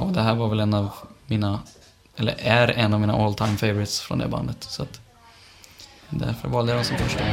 och 0.02 0.12
det 0.12 0.20
här 0.20 0.34
var 0.34 0.48
väl 0.48 0.60
en 0.60 0.74
av 0.74 0.90
mina, 1.26 1.60
eller 2.16 2.34
är 2.38 2.68
en 2.68 2.94
av 2.94 3.00
mina 3.00 3.14
all 3.14 3.34
time 3.34 3.56
favorites 3.56 4.00
från 4.00 4.18
det 4.18 4.28
bandet. 4.28 4.56
Så 4.60 4.82
att 4.82 5.00
därför 6.10 6.48
valde 6.48 6.72
jag 6.72 6.78
den 6.78 6.84
som 6.84 6.96
första. 6.96 7.24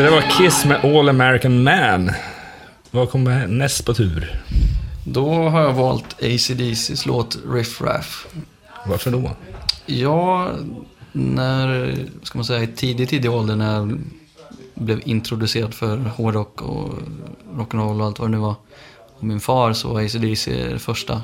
Yes, 0.00 0.10
det 0.10 0.14
var 0.14 0.38
Kiss 0.38 0.64
med 0.64 0.84
All 0.84 1.08
American 1.08 1.62
Man. 1.62 2.10
Vad 2.90 3.10
kommer 3.10 3.46
näst 3.46 3.86
på 3.86 3.94
tur? 3.94 4.42
Då 5.06 5.34
har 5.34 5.62
jag 5.62 5.72
valt 5.72 6.22
ACDCs 6.22 7.06
låt 7.06 7.38
Riff 7.52 7.80
Raff. 7.80 8.26
Varför 8.86 9.10
då? 9.10 9.30
Ja, 9.86 10.50
när, 11.12 11.96
ska 12.22 12.38
man 12.38 12.44
säga, 12.44 12.62
i 12.62 12.66
tidig, 12.66 13.08
tidig 13.08 13.30
ålder 13.30 13.56
när 13.56 13.74
jag 13.74 14.00
blev 14.74 15.00
introducerad 15.04 15.74
för 15.74 15.96
hårdrock 15.96 16.62
och 16.62 16.92
rock'n'roll 17.54 18.00
och 18.00 18.06
allt 18.06 18.18
vad 18.18 18.28
det 18.28 18.36
nu 18.36 18.38
var. 18.38 18.54
Och 19.18 19.24
min 19.24 19.40
far 19.40 19.72
så 19.72 19.88
var 19.88 20.00
ACDC 20.00 20.68
det 20.72 20.78
första. 20.78 21.22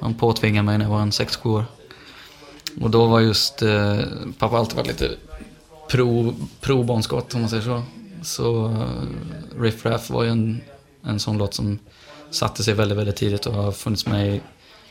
Han 0.00 0.14
påtvingade 0.14 0.66
mig 0.66 0.78
när 0.78 0.84
jag 0.84 0.92
var 0.92 1.02
en 1.02 1.10
6-7 1.10 1.48
år. 1.48 1.64
Och 2.80 2.90
då 2.90 3.06
var 3.06 3.20
just, 3.20 3.62
eh, 3.62 3.98
pappa 4.38 4.56
alltid 4.56 4.76
varit 4.76 4.88
lite 4.88 5.10
pro, 5.92 6.34
pro 6.60 6.82
Bon 6.82 7.02
om 7.10 7.40
man 7.40 7.48
säger 7.48 7.62
så. 7.62 7.82
Så 8.22 8.66
uh, 8.66 9.62
Riff 9.62 9.84
Raff 9.86 10.10
var 10.10 10.22
ju 10.22 10.30
en, 10.30 10.60
en 11.04 11.20
sån 11.20 11.38
låt 11.38 11.54
som 11.54 11.78
satte 12.30 12.64
sig 12.64 12.74
väldigt, 12.74 12.98
väldigt 12.98 13.16
tidigt 13.16 13.46
och 13.46 13.54
har 13.54 13.72
funnits 13.72 14.06
med 14.06 14.34
i 14.34 14.40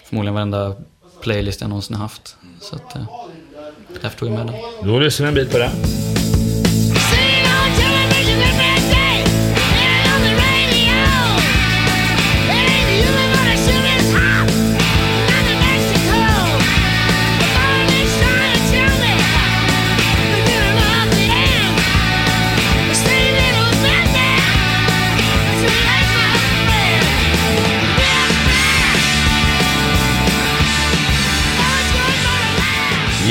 förmodligen 0.05 0.33
varenda 0.33 0.75
playlist 1.21 1.61
jag 1.61 1.69
någonsin 1.69 1.95
har 1.95 2.03
haft. 2.03 2.35
Så 2.59 2.75
att, 2.75 2.95
uh, 2.95 3.03
därför 4.01 4.19
tog 4.19 4.29
jag 4.29 4.35
med 4.35 4.47
den. 4.47 4.55
Då 4.83 4.99
lyssnar 4.99 5.25
vi 5.25 5.29
en 5.29 5.35
bit 5.35 5.51
på 5.51 5.57
det. 5.57 5.71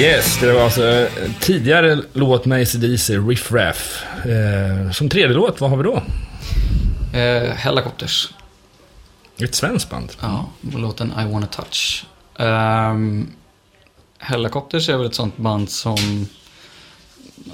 Yes, 0.00 0.40
det 0.40 0.52
var 0.52 0.62
alltså 0.62 0.84
eh, 0.84 1.06
tidigare 1.40 2.02
låt 2.12 2.44
med 2.44 2.62
ACDC, 2.62 3.18
Riff 3.18 3.52
Raff. 3.52 4.04
Eh, 4.26 4.90
som 4.92 5.08
tredje 5.08 5.36
låt, 5.36 5.60
vad 5.60 5.70
har 5.70 5.76
vi 5.76 5.82
då? 5.82 6.02
Eh, 7.18 7.50
Helicopters. 7.50 8.28
Ett 9.42 9.54
svenskt 9.54 9.90
band. 9.90 10.12
Ja, 10.20 10.48
låten 10.60 11.12
I 11.20 11.32
wanna 11.32 11.46
touch. 11.46 12.06
Um, 12.38 13.30
Helicopters 14.18 14.88
är 14.88 14.96
väl 14.96 15.06
ett 15.06 15.14
sånt 15.14 15.36
band 15.36 15.70
som... 15.70 16.26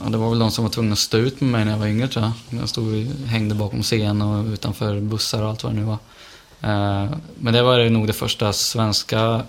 Ja, 0.02 0.10
det 0.10 0.16
var 0.16 0.30
väl 0.30 0.38
de 0.38 0.50
som 0.50 0.64
var 0.64 0.70
tvungna 0.70 0.92
att 0.92 0.98
stå 0.98 1.18
ut 1.18 1.40
med 1.40 1.50
mig 1.50 1.64
när 1.64 1.72
jag 1.72 1.78
var 1.78 1.86
yngre 1.86 2.08
tror 2.08 2.24
jag. 2.24 2.60
Jag 2.60 2.68
stod 2.68 2.94
och 2.94 3.28
hängde 3.28 3.54
bakom 3.54 3.82
scen 3.82 4.22
och 4.22 4.46
utanför 4.46 5.00
bussar 5.00 5.42
och 5.42 5.48
allt 5.48 5.64
vad 5.64 5.72
det 5.72 5.80
nu 5.80 5.84
var. 5.84 5.98
Eh, 6.60 7.10
men 7.38 7.54
det 7.54 7.62
var 7.62 7.90
nog 7.90 8.06
det 8.06 8.12
första 8.12 8.52
svenska 8.52 9.42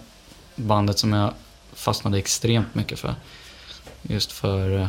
bandet 0.55 0.99
som 0.99 1.13
jag 1.13 1.33
fastnade 1.77 2.17
extremt 2.17 2.75
mycket 2.75 2.99
för. 2.99 3.15
Just 4.01 4.31
för 4.31 4.79
eh, 4.79 4.87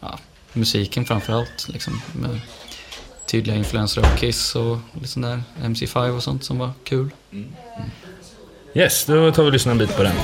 ja, 0.00 0.18
musiken 0.52 1.04
framförallt. 1.04 1.68
Liksom, 1.68 2.02
med 2.12 2.40
tydliga 3.26 3.56
influenser 3.56 4.02
av 4.02 4.16
Kiss 4.16 4.54
och 4.54 4.78
sån 5.04 5.22
där 5.22 5.42
MC5 5.62 6.10
och 6.16 6.22
sånt 6.22 6.44
som 6.44 6.58
var 6.58 6.70
kul. 6.84 7.10
Yes, 8.74 9.04
då 9.04 9.32
tar 9.32 9.42
vi 9.42 9.48
och 9.48 9.52
lyssnar 9.52 9.72
en 9.72 9.78
bit 9.78 9.96
på 9.96 10.02
den. 10.02 10.14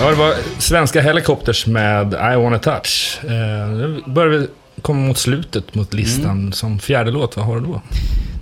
Ja, 0.00 0.10
det 0.10 0.16
var 0.16 0.34
svenska 0.58 1.00
Helicopters 1.00 1.66
med 1.66 2.12
I 2.12 2.36
wanna 2.36 2.58
touch. 2.58 3.20
Eh, 3.24 3.68
nu 3.68 4.02
börjar 4.06 4.38
vi 4.38 4.48
komma 4.82 5.06
mot 5.06 5.18
slutet 5.18 5.74
mot 5.74 5.94
listan. 5.94 6.52
Som 6.52 6.78
fjärde 6.78 7.10
låt, 7.10 7.36
vad 7.36 7.46
har 7.46 7.60
du 7.60 7.66
då? 7.66 7.82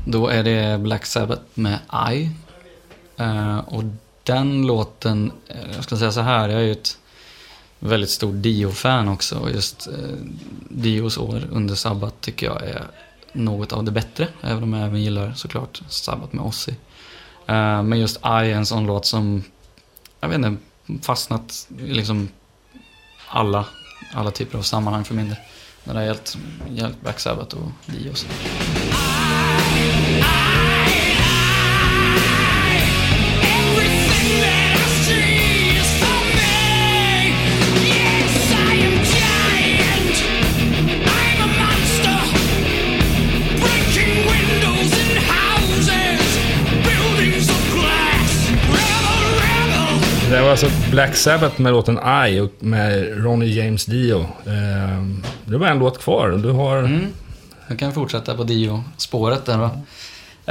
Då 0.07 0.29
är 0.29 0.45
det 0.45 0.79
Black 0.79 1.07
Sabbath 1.07 1.43
med 1.55 1.79
I. 2.13 2.31
Eh, 3.17 3.59
och 3.59 3.83
den 4.23 4.67
låten, 4.67 5.33
eh, 5.49 5.57
jag 5.75 5.85
ska 5.85 5.97
säga 5.97 6.13
så 6.13 6.21
här, 6.21 6.49
jag 6.49 6.61
är 6.61 6.65
ju 6.65 6.73
ett 6.73 6.99
väldigt 7.79 8.11
stort 8.11 8.35
Dio-fan 8.35 9.09
också. 9.09 9.39
Och 9.39 9.51
just 9.51 9.87
eh, 9.87 9.95
Dios 10.69 11.19
år 11.19 11.43
under 11.53 11.75
Sabbath 11.75 12.17
tycker 12.21 12.47
jag 12.47 12.63
är 12.63 12.83
något 13.33 13.73
av 13.73 13.85
det 13.85 13.91
bättre. 13.91 14.29
Även 14.43 14.63
om 14.63 14.73
jag 14.73 14.87
även 14.87 15.03
gillar 15.03 15.33
såklart 15.33 15.83
Sabbath 15.89 16.35
med 16.35 16.45
Ozzy. 16.45 16.73
Eh, 17.47 17.83
men 17.83 18.01
just 18.01 18.17
I 18.17 18.21
är 18.23 18.45
en 18.45 18.67
sån 18.67 18.87
låt 18.87 19.07
som, 19.07 19.45
jag 20.21 20.29
vet 20.29 20.37
inte, 20.37 20.57
fastnat 21.03 21.69
i 21.79 21.93
liksom 21.93 22.29
alla, 23.29 23.67
alla 24.15 24.31
typer 24.31 24.59
av 24.59 24.63
sammanhang 24.63 25.05
för 25.05 25.15
min 25.15 25.29
del. 25.29 25.39
När 25.85 25.95
det 25.95 26.01
har 26.01 26.07
gällt, 26.07 26.39
gällt 26.71 27.01
Black 27.01 27.21
Sabbath 27.21 27.57
och 27.57 27.71
Dio. 27.87 28.11
och 28.11 28.19
så. 28.19 28.27
Alltså 50.65 50.91
Black 50.91 51.17
Sabbath 51.17 51.61
med 51.61 51.73
låten 51.73 51.99
I 52.29 52.41
och 52.41 52.53
med 52.59 53.25
Ronnie 53.25 53.55
James 53.55 53.87
Dio. 53.87 54.27
Ehm, 54.47 55.23
det 55.45 55.51
det 55.51 55.59
var 55.59 55.67
en 55.67 55.79
låt 55.79 55.99
kvar. 55.99 56.31
Du 56.31 56.51
har... 56.51 56.79
Mm. 56.79 57.13
Jag 57.69 57.79
kan 57.79 57.93
fortsätta 57.93 58.35
på 58.35 58.45
Dio-spåret 58.45 59.45
där 59.45 59.59
då. 59.59 59.71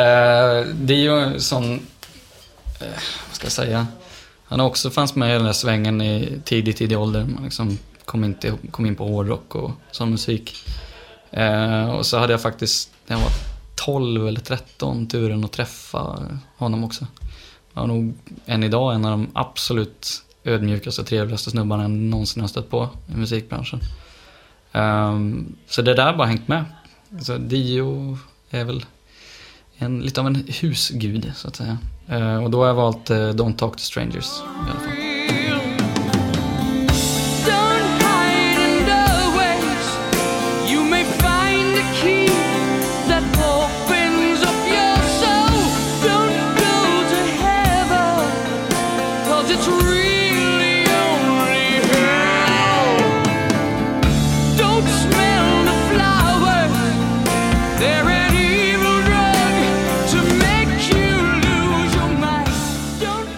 Ehm, 0.01 0.87
Dio 0.87 1.15
är 1.15 1.21
en 1.21 1.41
sån, 1.41 1.73
eh, 2.79 2.87
vad 3.27 3.35
ska 3.35 3.45
jag 3.45 3.51
säga, 3.51 3.87
han 4.45 4.59
har 4.59 4.67
också 4.67 4.89
fanns 4.89 5.15
med 5.15 5.29
i 5.29 5.33
den 5.33 5.45
där 5.45 5.53
svängen 5.53 6.01
i 6.01 6.41
tidig, 6.43 6.77
tidig 6.77 6.99
ålder. 6.99 7.25
Man 7.25 7.43
liksom 7.43 7.77
kom, 8.05 8.23
inte, 8.23 8.53
kom 8.71 8.85
in 8.85 8.95
på 8.95 9.07
hårdrock 9.07 9.55
och 9.55 9.71
sån 9.91 10.11
musik. 10.11 10.55
Eh, 11.31 11.89
och 11.89 12.05
så 12.05 12.17
hade 12.17 12.33
jag 12.33 12.41
faktiskt, 12.41 12.89
när 13.07 13.17
jag 13.17 13.23
var 13.23 13.31
12 13.75 14.27
eller 14.27 14.41
13, 14.41 15.07
turen 15.07 15.43
att 15.43 15.51
träffa 15.51 16.19
honom 16.57 16.83
också. 16.83 17.07
Jag 17.75 17.81
var 17.81 17.87
nog 17.87 18.13
än 18.45 18.63
idag 18.63 18.95
en 18.95 19.05
av 19.05 19.11
de 19.11 19.27
absolut 19.33 20.23
ödmjukaste 20.43 21.01
och 21.01 21.07
trevligaste 21.07 21.49
snubbarna 21.49 21.83
jag 21.83 21.91
någonsin 21.91 22.41
har 22.41 22.47
stött 22.47 22.69
på 22.69 22.89
i 23.13 23.17
musikbranschen. 23.17 23.79
Um, 24.71 25.55
så 25.67 25.81
det 25.81 25.93
där 25.93 26.05
har 26.05 26.17
bara 26.17 26.27
hängt 26.27 26.47
med. 26.47 26.65
Så 27.21 27.37
Dio 27.37 28.17
är 28.49 28.63
väl 28.63 28.85
en, 29.77 29.99
lite 29.99 30.21
av 30.21 30.27
en 30.27 30.45
husgud, 30.61 31.31
så 31.35 31.47
att 31.47 31.55
säga. 31.55 31.77
Uh, 32.11 32.43
och 32.43 32.51
då 32.51 32.59
har 32.59 32.67
jag 32.67 32.75
valt 32.75 33.11
uh, 33.11 33.15
Don't 33.15 33.55
Talk 33.55 33.73
to 33.73 33.79
Strangers 33.81 34.41
i 34.67 34.71
alla 34.71 34.79
fall. 34.79 35.04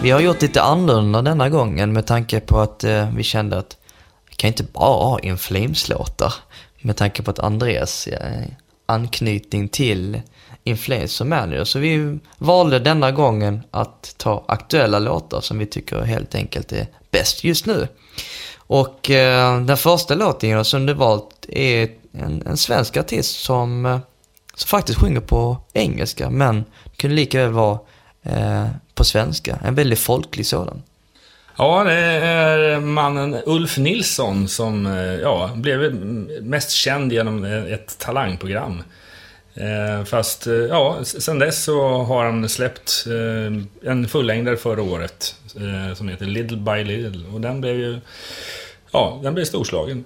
Vi 0.08 0.12
har 0.12 0.20
gjort 0.20 0.42
lite 0.42 0.62
annorlunda 0.62 1.22
denna 1.22 1.48
gången 1.48 1.92
med 1.92 2.06
tanke 2.06 2.40
på 2.40 2.60
att 2.60 2.84
eh, 2.84 3.10
vi 3.14 3.22
kände 3.22 3.58
att 3.58 3.76
vi 4.30 4.34
kan 4.36 4.48
inte 4.48 4.62
bara 4.62 5.04
ha 5.04 5.18
In 5.18 5.38
Flames-låtar. 5.38 6.34
Med 6.80 6.96
tanke 6.96 7.22
på 7.22 7.30
att 7.30 7.38
Andreas 7.38 8.06
eh, 8.06 8.42
anknytning 8.86 9.68
till 9.68 10.20
In 10.64 10.76
Flames 10.76 11.12
som 11.12 11.28
manager. 11.28 11.64
Så 11.64 11.78
vi 11.78 12.18
valde 12.38 12.78
denna 12.78 13.12
gången 13.12 13.62
att 13.70 14.14
ta 14.16 14.44
aktuella 14.48 14.98
låtar 14.98 15.40
som 15.40 15.58
vi 15.58 15.66
tycker 15.66 16.02
helt 16.02 16.34
enkelt 16.34 16.72
är 16.72 16.86
bäst 17.10 17.44
just 17.44 17.66
nu. 17.66 17.88
Och 18.56 19.10
eh, 19.10 19.60
den 19.60 19.76
första 19.76 20.14
låten 20.14 20.64
som 20.64 20.86
du 20.86 20.94
valt 20.94 21.46
är 21.48 21.90
en, 22.12 22.42
en 22.46 22.56
svensk 22.56 22.96
artist 22.96 23.40
som, 23.40 23.86
eh, 23.86 23.98
som 24.54 24.68
faktiskt 24.68 24.98
sjunger 24.98 25.20
på 25.20 25.56
engelska 25.72 26.30
men 26.30 26.64
kunde 26.96 27.16
lika 27.16 27.38
väl 27.42 27.52
vara 27.52 27.78
eh, 28.22 28.66
på 28.98 29.04
svenska. 29.04 29.58
En 29.64 29.74
väldigt 29.74 29.98
folklig 29.98 30.46
sådan. 30.46 30.82
Ja, 31.56 31.84
det 31.84 31.92
är 31.92 32.80
mannen 32.80 33.36
Ulf 33.46 33.78
Nilsson 33.78 34.48
som 34.48 34.86
eh, 34.86 35.14
ja, 35.14 35.50
blev 35.54 35.94
mest 36.42 36.70
känd 36.70 37.12
genom 37.12 37.44
ett 37.44 37.98
talangprogram. 37.98 38.82
Eh, 39.54 40.04
fast 40.04 40.46
eh, 40.46 40.54
ja, 40.54 40.98
sen 41.04 41.38
dess 41.38 41.64
så 41.64 41.88
har 41.88 42.24
han 42.24 42.48
släppt 42.48 43.04
en 43.82 44.08
fullängdare 44.08 44.56
förra 44.56 44.82
året 44.82 45.34
som 45.96 46.08
heter 46.08 46.26
Little 46.26 46.56
by 46.56 46.84
Little 46.84 47.28
och 47.34 47.40
den 47.40 47.60
blev 47.60 47.76
ju 47.76 48.00
ja, 48.92 49.20
den 49.22 49.34
blev 49.34 49.44
storslagen. 49.44 50.04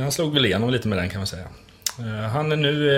Han 0.00 0.12
slog 0.12 0.34
väl 0.34 0.46
igenom 0.46 0.70
lite 0.70 0.88
med 0.88 0.98
den 0.98 1.08
kan 1.08 1.20
man 1.20 1.26
säga. 1.26 1.46
Eh, 1.98 2.28
han 2.28 2.52
är 2.52 2.56
nu 2.56 2.90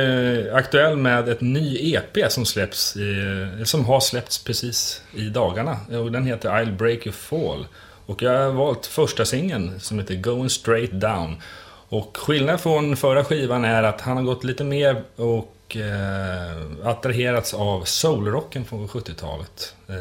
eh, 0.49 0.55
aktuell 0.55 0.97
med 0.97 1.29
ett 1.29 1.41
ny 1.41 1.95
EP 1.95 2.33
som 2.33 2.47
släpps 2.47 2.97
i, 2.97 3.19
eh, 3.59 3.65
som 3.65 3.85
har 3.85 4.01
släppts 4.01 4.45
precis 4.45 5.03
i 5.15 5.29
dagarna. 5.29 5.77
Och 6.01 6.13
den 6.13 6.27
heter 6.27 6.51
I'll 6.51 6.77
Break 6.77 7.07
Your 7.07 7.17
Fall. 7.17 7.67
Och 8.07 8.23
jag 8.23 8.39
har 8.39 8.53
valt 8.53 8.87
första 8.87 9.25
singeln 9.25 9.81
som 9.81 9.99
heter 9.99 10.15
Going 10.15 10.51
Straight 10.51 10.93
Down. 10.93 11.43
Och 11.89 12.17
skillnaden 12.17 12.59
från 12.59 12.97
förra 12.97 13.25
skivan 13.25 13.65
är 13.65 13.83
att 13.83 14.01
han 14.01 14.17
har 14.17 14.25
gått 14.25 14.45
lite 14.45 14.65
mer 14.65 15.03
och 15.17 15.77
eh, 15.77 16.89
attraherats 16.89 17.55
av 17.55 17.85
soulrocken 17.85 18.65
från 18.65 18.89
70-talet. 18.89 19.75
Eh, 19.89 19.95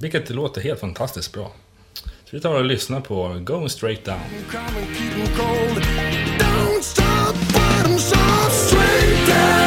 vilket 0.00 0.30
låter 0.30 0.60
helt 0.60 0.80
fantastiskt 0.80 1.32
bra. 1.32 1.52
Så 1.94 2.30
vi 2.30 2.40
tar 2.40 2.54
och 2.54 2.64
lyssnar 2.64 3.00
på 3.00 3.36
Going 3.40 3.68
Straight 3.68 4.04
Down. 4.04 4.20
I'm 7.84 7.98
so 7.98 8.48
straight 8.48 9.26
down. 9.26 9.63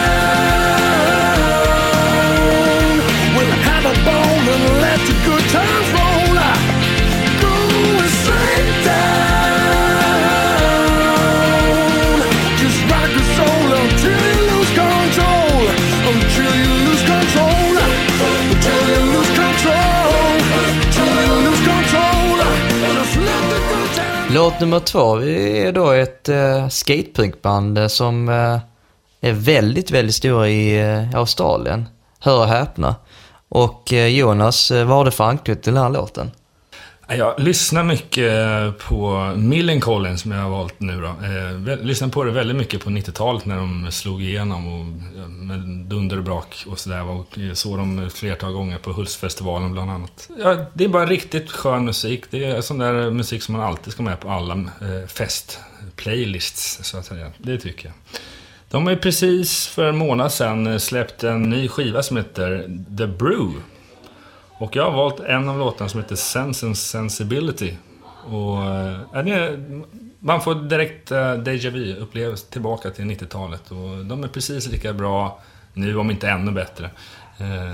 Låt 24.57 24.61
nummer 24.61 24.79
två 24.79 25.21
är 25.21 25.71
då 25.71 25.91
ett 25.91 26.29
eh, 26.29 26.67
skatepunkband 26.67 27.77
eh, 27.77 27.88
som 27.88 28.29
eh, 28.29 28.59
är 29.21 29.34
väldigt, 29.34 29.91
väldigt 29.91 30.15
stora 30.15 30.49
i 30.49 30.79
eh, 30.79 31.15
Australien. 31.15 31.89
Hör 32.19 32.39
och 32.39 32.47
häpna. 32.47 32.95
Och 33.49 33.93
eh, 33.93 34.07
Jonas, 34.07 34.71
eh, 34.71 34.88
vad 34.88 34.97
har 34.97 35.05
du 35.05 35.11
för 35.11 35.23
anknytning 35.23 35.63
till 35.63 35.73
den 35.73 35.84
här 35.84 35.89
låten? 35.89 36.31
Jag 37.09 37.39
lyssnar 37.39 37.84
mycket 37.84 38.31
på 38.77 39.34
Millencolin 39.38 40.17
som 40.17 40.31
jag 40.31 40.41
har 40.41 40.49
valt 40.49 40.79
nu 40.79 41.01
då. 41.01 41.07
Eh, 41.07 41.77
lyssnade 41.85 42.13
på 42.13 42.23
det 42.23 42.31
väldigt 42.31 42.57
mycket 42.57 42.84
på 42.84 42.89
90-talet 42.89 43.45
när 43.45 43.57
de 43.57 43.91
slog 43.91 44.23
igenom 44.23 44.67
och 44.67 44.85
med 45.29 45.59
dunder 45.59 46.17
och 46.17 46.23
brak 46.23 46.63
och 46.67 46.79
sådär. 46.79 47.09
Och 47.09 47.38
eh, 47.38 47.53
såg 47.53 47.77
dem 47.77 47.99
ett 47.99 48.13
flertal 48.13 48.53
gånger 48.53 48.77
på 48.77 48.91
Hultsfestivalen 48.91 49.71
bland 49.71 49.91
annat. 49.91 50.29
Ja, 50.39 50.65
det 50.73 50.84
är 50.84 50.88
bara 50.88 51.05
riktigt 51.05 51.51
skön 51.51 51.85
musik. 51.85 52.23
Det 52.29 52.45
är 52.45 52.61
sån 52.61 52.77
där 52.77 53.11
musik 53.11 53.43
som 53.43 53.55
man 53.55 53.65
alltid 53.65 53.93
ska 53.93 54.03
med 54.03 54.19
på 54.19 54.29
alla 54.29 54.53
eh, 54.53 55.07
festplaylists 55.07 56.79
så 56.84 56.97
att 56.97 57.05
säga. 57.05 57.31
Det 57.38 57.57
tycker 57.57 57.85
jag. 57.85 57.93
De 58.69 58.84
har 58.84 58.91
ju 58.91 58.99
precis 58.99 59.67
för 59.67 59.85
en 59.85 59.97
månad 59.97 60.31
sedan 60.31 60.79
släppt 60.79 61.23
en 61.23 61.49
ny 61.49 61.67
skiva 61.67 62.03
som 62.03 62.17
heter 62.17 62.69
The 62.97 63.07
Brew. 63.07 63.53
Och 64.57 64.75
jag 64.75 64.84
har 64.84 64.91
valt 64.91 65.19
en 65.19 65.49
av 65.49 65.59
låtarna 65.59 65.89
som 65.89 65.99
heter 65.99 66.15
Sense 66.15 66.65
and 66.65 66.77
Sensibility. 66.77 67.73
Och, 68.25 68.65
eh, 68.65 69.23
det 69.23 69.59
man 70.19 70.41
får 70.41 70.55
direkt 70.55 71.11
uh, 71.11 71.17
déjà 71.17 71.69
vu 71.69 71.95
upplevelse 71.95 72.51
tillbaka 72.51 72.89
till 72.89 73.05
90-talet. 73.05 73.71
Och 73.71 74.05
de 74.05 74.23
är 74.23 74.27
precis 74.27 74.67
lika 74.67 74.93
bra 74.93 75.39
nu, 75.73 75.97
om 75.97 76.11
inte 76.11 76.29
ännu 76.29 76.51
bättre. 76.51 76.89
Eh, 77.38 77.73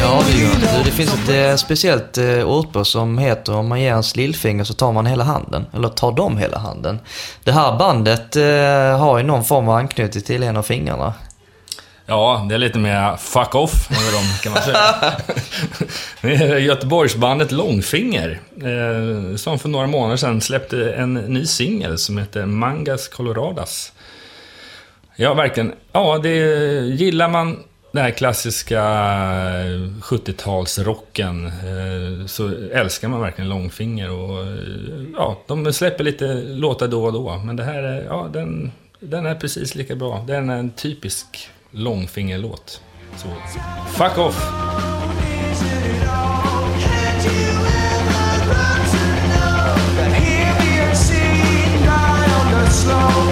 Ja, 0.00 0.22
det 0.26 0.38
gör 0.38 0.60
det. 0.60 0.82
Det 0.84 0.90
finns 0.90 1.14
ett 1.14 1.28
eh, 1.28 1.56
speciellt 1.56 2.18
eh, 2.18 2.44
ordspråk 2.44 2.86
som 2.86 3.18
heter 3.18 3.54
om 3.54 3.68
man 3.68 3.80
ger 3.80 3.88
ens 3.88 4.16
lillfinger 4.16 4.64
så 4.64 4.74
tar 4.74 4.92
man 4.92 5.06
hela 5.06 5.24
handen. 5.24 5.66
Eller 5.74 5.88
tar 5.88 6.12
de 6.12 6.38
hela 6.38 6.58
handen. 6.58 6.98
Det 7.44 7.52
här 7.52 7.78
bandet 7.78 8.36
eh, 8.36 8.98
har 8.98 9.18
ju 9.18 9.24
någon 9.24 9.44
form 9.44 9.68
av 9.68 9.76
anknytning 9.76 10.22
till 10.22 10.42
en 10.42 10.56
av 10.56 10.62
fingrarna. 10.62 11.14
Ja, 12.06 12.46
det 12.48 12.54
är 12.54 12.58
lite 12.58 12.78
mer 12.78 13.16
fuck 13.16 13.54
off 13.54 13.90
över 13.90 14.12
dem 14.12 14.24
kan 14.42 14.52
man 14.52 14.62
säga. 16.22 16.58
Göteborgsbandet 16.58 17.52
Långfinger, 17.52 18.40
eh, 18.56 19.36
som 19.36 19.58
för 19.58 19.68
några 19.68 19.86
månader 19.86 20.16
sedan 20.16 20.40
släppte 20.40 20.92
en 20.92 21.14
ny 21.14 21.46
singel 21.46 21.98
som 21.98 22.18
heter 22.18 22.46
Mangas 22.46 23.08
Coloradas. 23.08 23.92
Ja, 25.16 25.34
verkligen. 25.34 25.72
Ja, 25.92 26.18
det 26.18 26.36
gillar 26.86 27.28
man 27.28 27.58
den 27.96 28.04
här 28.04 28.10
klassiska 28.10 28.82
eh, 28.82 29.80
70-talsrocken 30.00 31.46
eh, 31.46 32.26
så 32.26 32.48
älskar 32.72 33.08
man 33.08 33.20
verkligen 33.20 33.48
Långfinger. 33.48 34.10
Och, 34.10 34.42
eh, 34.42 35.04
ja, 35.16 35.38
de 35.46 35.72
släpper 35.72 36.04
lite 36.04 36.34
låtar 36.34 36.88
då 36.88 37.04
och 37.04 37.12
då, 37.12 37.36
men 37.44 37.56
det 37.56 37.64
här 37.64 37.82
är, 37.82 38.04
ja, 38.04 38.28
den, 38.32 38.72
den 39.00 39.26
är 39.26 39.34
precis 39.34 39.74
lika 39.74 39.96
bra. 39.96 40.24
Den 40.26 40.50
är 40.50 40.58
en 40.58 40.70
typisk 40.70 41.50
Långfingerlåt. 41.70 42.80
Så, 43.16 43.28
fuck 43.88 44.18
off! 44.18 44.52
slow 52.68 53.25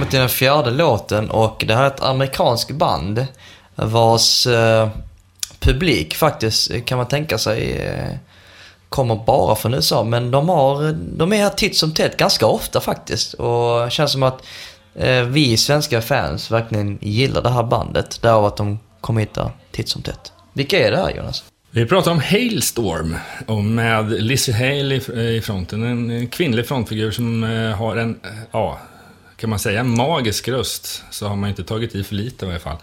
vi 0.00 0.06
till 0.06 0.18
den 0.18 0.28
fjärde 0.28 0.70
låten 0.70 1.30
och 1.30 1.64
det 1.68 1.74
här 1.74 1.82
är 1.82 1.86
ett 1.86 2.02
amerikanskt 2.02 2.70
band 2.70 3.26
vars 3.74 4.46
eh, 4.46 4.88
publik 5.60 6.14
faktiskt 6.14 6.70
eh, 6.70 6.82
kan 6.82 6.98
man 6.98 7.06
tänka 7.08 7.38
sig 7.38 7.72
eh, 7.72 8.16
kommer 8.88 9.14
bara 9.26 9.54
från 9.54 9.74
USA. 9.74 10.04
Men 10.04 10.30
de, 10.30 10.48
har, 10.48 10.92
de 11.16 11.32
är 11.32 11.36
här 11.36 11.50
titt 11.50 11.76
som 11.76 11.94
tätt 11.94 12.16
ganska 12.16 12.46
ofta 12.46 12.80
faktiskt. 12.80 13.34
Och 13.34 13.84
det 13.84 13.90
känns 13.90 14.12
som 14.12 14.22
att 14.22 14.42
eh, 14.94 15.22
vi 15.22 15.56
svenska 15.56 16.00
fans 16.02 16.50
verkligen 16.50 16.98
gillar 17.00 17.42
det 17.42 17.50
här 17.50 17.62
bandet. 17.62 18.22
Därav 18.22 18.44
att 18.44 18.56
de 18.56 18.78
kommer 19.00 19.20
hit 19.20 19.34
där 19.34 19.50
titt 19.70 19.88
som 19.88 20.02
tätt. 20.02 20.32
Vilka 20.52 20.86
är 20.86 20.90
det 20.90 20.96
här 20.96 21.10
Jonas? 21.16 21.44
Vi 21.70 21.86
pratar 21.86 22.10
om 22.10 22.20
Hailstorm 22.20 23.16
och 23.46 23.64
med 23.64 24.10
Lizzie 24.22 24.54
Hale 24.54 24.94
i- 24.94 25.40
fronten. 25.40 25.82
En 25.82 26.28
kvinnlig 26.28 26.68
frontfigur 26.68 27.10
som 27.10 27.44
eh, 27.44 27.76
har 27.76 27.96
en, 27.96 28.20
eh, 28.24 28.30
ja, 28.52 28.78
kan 29.42 29.50
man 29.50 29.58
säga, 29.58 29.84
magisk 29.84 30.48
röst. 30.48 31.04
Så 31.10 31.28
har 31.28 31.36
man 31.36 31.50
inte 31.50 31.64
tagit 31.64 31.94
i 31.94 32.04
för 32.04 32.14
lite 32.14 32.44
i 32.44 32.48
varje 32.48 32.60
fall. 32.60 32.76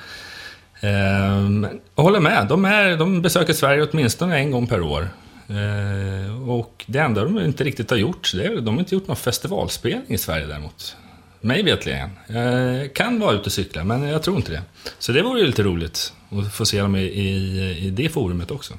Ehm, 0.82 1.68
Jag 1.96 2.04
håller 2.04 2.20
med. 2.20 2.48
De, 2.48 2.66
är, 2.66 2.98
de 2.98 3.22
besöker 3.22 3.54
Sverige 3.54 3.88
åtminstone 3.92 4.38
en 4.38 4.52
gång 4.52 4.68
per 4.68 4.82
år. 4.82 5.10
Eh, 5.50 6.50
och 6.50 6.86
det 6.88 7.00
enda 7.00 7.24
de 7.24 7.40
inte 7.40 7.64
riktigt 7.64 7.90
har 7.90 7.98
gjort, 7.98 8.32
det 8.34 8.46
är, 8.46 8.62
de 8.62 8.74
har 8.76 8.80
inte 8.80 8.96
gjort 8.96 9.08
någon 9.08 9.16
festivalspelning 9.16 10.14
i 10.14 10.18
Sverige 10.18 10.46
däremot. 10.46 10.96
Mig 11.42 11.64
vetligen. 11.64 12.10
Jag 12.28 12.94
kan 12.94 13.20
vara 13.20 13.34
ute 13.34 13.46
och 13.46 13.52
cykla, 13.52 13.84
men 13.84 14.04
jag 14.04 14.24
tror 14.24 14.38
inte 14.38 14.52
det. 14.52 14.62
Så 15.00 15.12
det 15.12 15.22
vore 15.22 15.40
ju 15.40 15.48
lite 15.48 15.64
roligt 15.64 16.14
att 16.32 16.54
få 16.54 16.66
se 16.66 16.82
dem 16.82 16.96
i, 16.96 17.02
i, 17.02 17.78
i 17.86 17.90
det 17.90 18.10
forumet 18.10 18.52
också. 18.52 18.74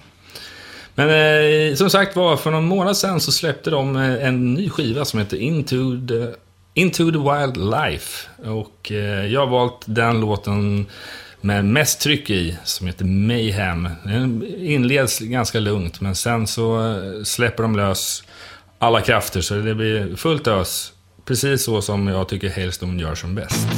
Men 0.95 1.09
eh, 1.09 1.75
som 1.75 1.91
sagt 1.91 2.17
var, 2.17 2.37
för 2.37 2.51
någon 2.51 2.65
månad 2.65 2.97
sedan 2.97 3.21
så 3.21 3.33
släppte 3.33 3.71
de 3.71 3.97
eh, 3.97 4.27
en 4.27 4.55
ny 4.55 4.71
skiva 4.71 5.05
som 5.05 5.19
heter 5.19 5.37
Into 5.37 6.07
the, 6.09 6.27
Into 6.75 7.11
the 7.11 7.19
Wild 7.19 7.57
Life. 7.57 8.29
Och 8.45 8.93
eh, 8.93 9.27
jag 9.27 9.41
har 9.41 9.47
valt 9.47 9.83
den 9.87 10.21
låten 10.21 10.87
med 11.41 11.65
mest 11.65 12.01
tryck 12.01 12.31
i, 12.31 12.57
som 12.65 12.87
heter 12.87 13.05
Mayhem. 13.05 13.89
Den 14.05 14.47
inleds 14.59 15.19
ganska 15.19 15.61
lugnt, 15.61 16.01
men 16.01 16.15
sen 16.15 16.47
så 16.47 16.95
eh, 16.97 17.23
släpper 17.25 17.63
de 17.63 17.77
lös 17.77 18.23
alla 18.79 19.01
krafter, 19.01 19.41
så 19.41 19.55
det 19.55 19.75
blir 19.75 20.17
fullt 20.17 20.47
ös. 20.47 20.93
Precis 21.25 21.65
så 21.65 21.83
som 21.83 22.09
jag 22.09 22.29
tycker 22.29 22.51
Hailstone 22.51 23.03
gör 23.03 23.15
som 23.15 23.35
bäst. 23.35 23.69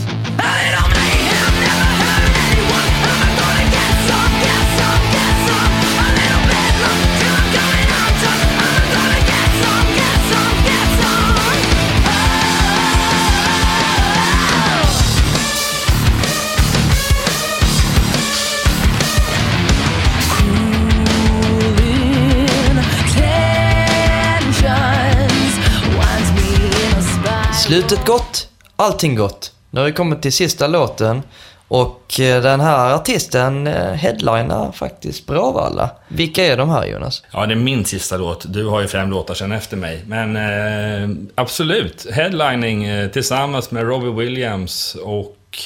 Slutet 27.72 28.06
gott, 28.06 28.48
allting 28.76 29.14
gott. 29.14 29.52
Nu 29.70 29.80
har 29.80 29.86
vi 29.86 29.92
kommit 29.92 30.22
till 30.22 30.32
sista 30.32 30.66
låten 30.66 31.22
och 31.68 32.20
eh, 32.20 32.42
den 32.42 32.60
här 32.60 32.94
artisten 32.94 33.66
eh, 33.66 33.92
headlinar 33.92 34.72
faktiskt 34.72 35.26
Bråvalla. 35.26 35.90
Vilka 36.08 36.44
är 36.44 36.56
de 36.56 36.70
här 36.70 36.86
Jonas? 36.86 37.22
Ja, 37.32 37.46
det 37.46 37.54
är 37.54 37.56
min 37.56 37.84
sista 37.84 38.16
låt. 38.16 38.52
Du 38.52 38.66
har 38.66 38.80
ju 38.80 38.88
fem 38.88 39.10
låtar 39.10 39.34
sen 39.34 39.52
efter 39.52 39.76
mig. 39.76 40.04
Men 40.06 40.36
eh, 40.36 41.16
absolut, 41.34 42.06
headlining 42.10 42.84
eh, 42.84 43.10
tillsammans 43.10 43.70
med 43.70 43.86
Robbie 43.86 44.24
Williams 44.24 44.96
och 45.02 45.58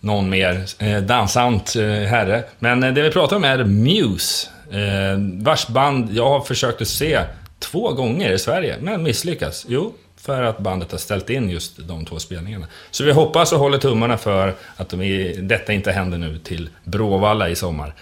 någon 0.00 0.30
mer 0.30 0.64
eh, 0.78 0.98
dansant 0.98 1.76
eh, 1.76 1.82
herre. 1.84 2.44
Men 2.58 2.82
eh, 2.82 2.92
det 2.92 3.02
vi 3.02 3.10
pratar 3.10 3.36
om 3.36 3.44
är 3.44 3.64
Muse. 3.64 4.48
Eh, 4.70 5.18
vars 5.44 5.66
band 5.66 6.12
jag 6.12 6.28
har 6.28 6.40
försökt 6.40 6.82
att 6.82 6.88
se 6.88 7.20
två 7.58 7.92
gånger 7.92 8.32
i 8.32 8.38
Sverige, 8.38 8.76
men 8.80 9.02
misslyckats. 9.02 9.66
Jo, 9.68 9.92
för 10.26 10.42
att 10.42 10.58
bandet 10.58 10.92
har 10.92 10.98
ställt 10.98 11.30
in 11.30 11.50
just 11.50 11.88
de 11.88 12.04
två 12.04 12.18
spelningarna. 12.18 12.66
Så 12.90 13.04
vi 13.04 13.12
hoppas 13.12 13.52
och 13.52 13.58
håller 13.58 13.78
tummarna 13.78 14.18
för 14.18 14.54
att 14.76 14.88
de 14.88 15.32
detta 15.40 15.72
inte 15.72 15.92
händer 15.92 16.18
nu 16.18 16.38
till 16.38 16.68
Bråvalla 16.84 17.48
i 17.48 17.56
sommar. 17.56 17.94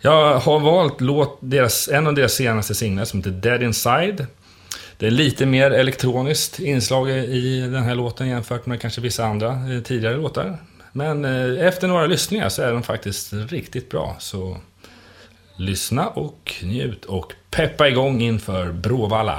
Jag 0.00 0.38
har 0.38 0.60
valt 0.60 1.00
låt, 1.00 1.38
deras, 1.40 1.88
en 1.88 2.06
av 2.06 2.14
deras 2.14 2.32
senaste 2.32 2.74
singlar 2.74 3.04
som 3.04 3.18
heter 3.18 3.30
Dead 3.30 3.62
Inside. 3.62 4.26
Det 4.98 5.06
är 5.06 5.10
lite 5.10 5.46
mer 5.46 5.70
elektroniskt 5.70 6.60
inslag 6.60 7.10
i 7.10 7.60
den 7.60 7.82
här 7.82 7.94
låten 7.94 8.28
jämfört 8.28 8.66
med 8.66 8.80
kanske 8.80 9.00
vissa 9.00 9.24
andra 9.24 9.48
eh, 9.48 9.82
tidigare 9.82 10.16
låtar. 10.16 10.58
Men 10.92 11.24
eh, 11.24 11.66
efter 11.66 11.88
några 11.88 12.06
lyssningar 12.06 12.48
så 12.48 12.62
är 12.62 12.72
den 12.72 12.82
faktiskt 12.82 13.32
riktigt 13.32 13.90
bra. 13.90 14.16
Så 14.18 14.56
lyssna 15.56 16.08
och 16.08 16.54
njut 16.62 17.04
och 17.04 17.32
peppa 17.50 17.88
igång 17.88 18.20
inför 18.20 18.72
Bråvalla. 18.72 19.38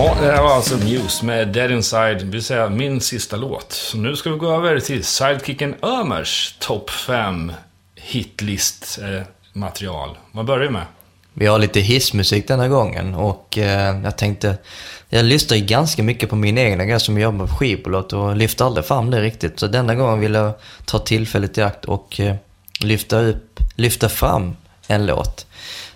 Ja, 0.00 0.16
det 0.20 0.26
här 0.32 0.42
var 0.42 0.54
alltså 0.54 0.76
Muse 0.76 1.24
med 1.24 1.48
Dead 1.48 1.70
Inside, 1.70 2.18
det 2.18 2.24
vill 2.24 2.42
säga 2.42 2.68
min 2.68 3.00
sista 3.00 3.36
låt. 3.36 3.72
Så 3.72 3.96
nu 3.96 4.16
ska 4.16 4.30
vi 4.30 4.38
gå 4.38 4.52
över 4.52 4.80
till 4.80 5.04
Sidekicken 5.04 5.74
Ömers 5.82 6.56
topp 6.58 6.90
5 6.90 7.52
hitlist-material. 7.94 10.08
Eh, 10.08 10.16
Vad 10.32 10.44
börjar 10.44 10.62
vi 10.62 10.70
med? 10.70 10.82
Vi 11.34 11.46
har 11.46 11.58
lite 11.58 11.80
hissmusik 11.80 12.48
denna 12.48 12.68
gången 12.68 13.14
och 13.14 13.58
eh, 13.58 14.00
jag 14.04 14.18
tänkte, 14.18 14.58
jag 15.08 15.24
lyssnar 15.24 15.56
ju 15.56 15.64
ganska 15.64 16.02
mycket 16.02 16.30
på 16.30 16.36
min 16.36 16.58
egna 16.58 16.84
grej 16.84 17.00
som 17.00 17.18
jag 17.18 17.32
jobbar 17.32 17.46
på 17.46 17.54
skivbolag 17.54 18.12
och 18.12 18.36
lyfter 18.36 18.64
aldrig 18.64 18.86
fram 18.86 19.10
det 19.10 19.20
riktigt. 19.20 19.60
Så 19.60 19.66
denna 19.66 19.94
gången 19.94 20.20
vill 20.20 20.34
jag 20.34 20.52
ta 20.84 20.98
tillfället 20.98 21.58
i 21.58 21.62
akt 21.62 21.84
och 21.84 22.20
eh, 22.20 22.34
lyfta, 22.80 23.20
upp, 23.20 23.60
lyfta 23.74 24.08
fram 24.08 24.56
en 24.86 25.06
låt. 25.06 25.46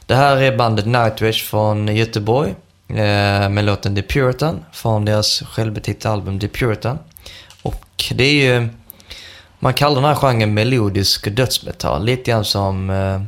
Det 0.06 0.14
här 0.14 0.36
är 0.36 0.56
bandet 0.56 0.86
Nightwish 0.86 1.44
från 1.44 1.96
Göteborg 1.96 2.54
Eh, 2.92 3.48
med 3.48 3.64
låten 3.64 3.94
The 3.94 4.02
Puritan 4.02 4.64
från 4.72 5.04
deras 5.04 5.42
självbetitlade 5.42 6.14
album 6.14 6.40
The 6.40 6.48
Puritan. 6.48 6.98
Och 7.62 8.04
det 8.14 8.24
är 8.24 8.32
ju, 8.32 8.68
man 9.58 9.74
kallar 9.74 9.94
den 9.94 10.04
här 10.04 10.14
genren 10.14 10.54
melodisk 10.54 11.36
dödsmetall, 11.36 12.04
lite 12.04 12.30
grann 12.30 12.44
som 12.44 12.90
eh, 12.90 13.22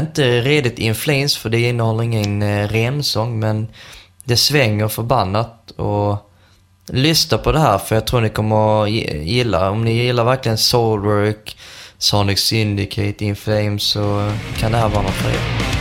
inte 0.00 0.40
redigt 0.40 0.78
In 0.78 0.94
Flames 0.94 1.36
för 1.36 1.50
det 1.50 1.60
innehåller 1.60 2.04
ingen 2.04 2.42
eh, 2.42 2.68
remsång 2.68 3.38
men 3.38 3.68
det 4.24 4.36
svänger 4.36 4.88
förbannat 4.88 5.70
och 5.70 6.30
lyssna 6.86 7.38
på 7.38 7.52
det 7.52 7.60
här 7.60 7.78
för 7.78 7.94
jag 7.94 8.06
tror 8.06 8.20
ni 8.20 8.28
kommer 8.28 8.82
att 8.82 8.90
gilla, 8.90 9.70
om 9.70 9.84
ni 9.84 9.92
gillar 9.92 10.24
verkligen 10.24 10.58
Soulwork, 10.58 11.56
Sonic 11.98 12.40
Syndicate, 12.40 13.24
In 13.24 13.36
Flames 13.36 13.82
så 13.82 14.32
kan 14.58 14.72
det 14.72 14.78
här 14.78 14.88
vara 14.88 15.02
något 15.02 15.14
för 15.14 15.30
er. 15.30 15.79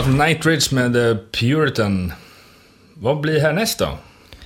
Det 0.00 0.06
Night 0.06 0.46
Ridge 0.46 0.74
med 0.74 0.92
The 0.92 1.38
Puritan. 1.38 2.12
Vad 2.94 3.20
blir 3.20 3.40
härnäst 3.40 3.78
då? 3.78 3.88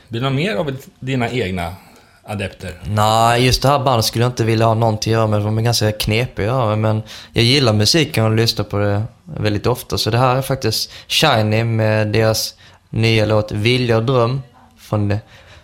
Blir 0.09 0.21
det 0.21 0.27
något 0.27 0.37
mer 0.37 0.57
av 0.57 0.77
dina 1.01 1.31
egna 1.31 1.75
adepter? 2.23 2.81
Nej, 2.85 3.47
just 3.47 3.63
det 3.63 3.69
här 3.69 3.79
bandet 3.79 4.05
skulle 4.05 4.25
jag 4.25 4.31
inte 4.31 4.45
vilja 4.45 4.67
ha 4.67 4.75
någonting 4.75 5.13
att 5.13 5.17
göra 5.17 5.27
med. 5.27 5.41
De 5.41 5.59
är 5.59 5.63
ganska 5.63 5.93
knepiga 5.93 6.47
att 6.47 6.57
göra 6.57 6.77
med, 6.77 6.79
men 6.79 7.03
jag 7.33 7.45
gillar 7.45 7.73
musiken 7.73 8.25
och 8.25 8.31
lyssnar 8.37 8.65
på 8.65 8.79
det 8.79 9.03
väldigt 9.25 9.67
ofta. 9.67 9.99
Så 9.99 10.11
det 10.11 10.19
här 10.19 10.37
är 10.37 10.43
faktiskt 10.43 10.91
Shiny 11.09 11.65
med 11.65 12.09
deras 12.09 12.55
nya 12.91 13.27
låt 13.27 13.53
Vilja 13.53 13.97
och 13.97 14.05
dröm 14.05 14.43
från 14.79 15.11
eh, 15.11 15.19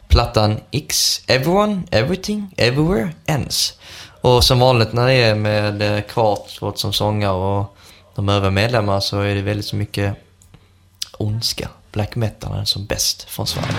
plattan 0.09 0.61
X 0.71 1.21
Everyone, 1.27 1.83
Everything, 1.91 2.55
Everywhere 2.57 3.11
Ends. 3.27 3.79
Och 4.21 4.45
som 4.45 4.59
vanligt 4.59 4.93
när 4.93 5.07
det 5.07 5.15
är 5.15 5.35
med 5.35 5.97
eh, 5.97 6.03
Kvart 6.03 6.79
som 6.79 6.93
sångare 6.93 7.33
och 7.33 7.77
de 8.21 8.29
övriga 8.29 8.51
medlemmarna 8.51 9.01
så 9.01 9.21
är 9.21 9.35
det 9.35 9.43
väldigt 9.43 9.67
så 9.67 9.77
mycket 9.77 10.15
ondska. 11.19 11.69
Black 11.93 12.17
metal 12.17 12.61
är 12.61 12.65
som 12.65 12.87
bäst 12.87 13.23
från 13.23 13.47
Sverige. 13.47 13.75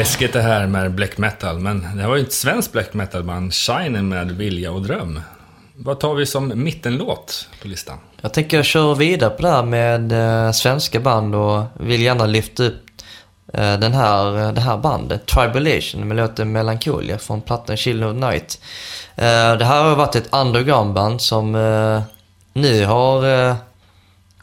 Läskigt 0.00 0.32
det 0.32 0.42
här 0.42 0.66
med 0.66 0.94
black 0.94 1.18
metal, 1.18 1.58
men 1.58 1.80
det 1.80 2.02
här 2.02 2.08
var 2.08 2.16
ju 2.16 2.22
ett 2.22 2.32
svenskt 2.32 2.72
black 2.72 2.94
metal-band, 2.94 3.54
Shining 3.54 4.08
med 4.08 4.30
Vilja 4.30 4.72
och 4.72 4.82
Dröm. 4.82 5.20
Vad 5.76 6.00
tar 6.00 6.14
vi 6.14 6.26
som 6.26 6.52
mittenlåt 6.54 7.48
på 7.62 7.68
listan? 7.68 7.98
Jag 8.20 8.32
tänker 8.32 8.56
jag 8.56 8.66
kör 8.66 8.94
vidare 8.94 9.30
på 9.30 9.42
det 9.42 9.50
här 9.50 9.62
med 9.62 10.12
eh, 10.12 10.52
svenska 10.52 11.00
band 11.00 11.34
och 11.34 11.62
vill 11.74 12.02
gärna 12.02 12.26
lyfta 12.26 12.64
upp 12.64 12.84
eh, 13.52 13.78
den 13.78 13.92
här, 13.92 14.38
eh, 14.38 14.52
det 14.52 14.60
här 14.60 14.76
bandet, 14.76 15.26
Tribulation, 15.26 16.08
med 16.08 16.16
låten 16.16 16.52
Melancholia 16.52 17.18
från 17.18 17.40
plattan 17.40 17.76
Chill 17.76 18.04
of 18.04 18.16
Night. 18.16 18.60
Eh, 19.16 19.56
det 19.56 19.64
här 19.64 19.84
har 19.84 19.96
varit 19.96 20.16
ett 20.16 20.34
undergroundband 20.34 21.22
som 21.22 21.54
eh, 21.54 22.02
nu 22.52 22.84
har 22.84 23.48
eh, 23.48 23.54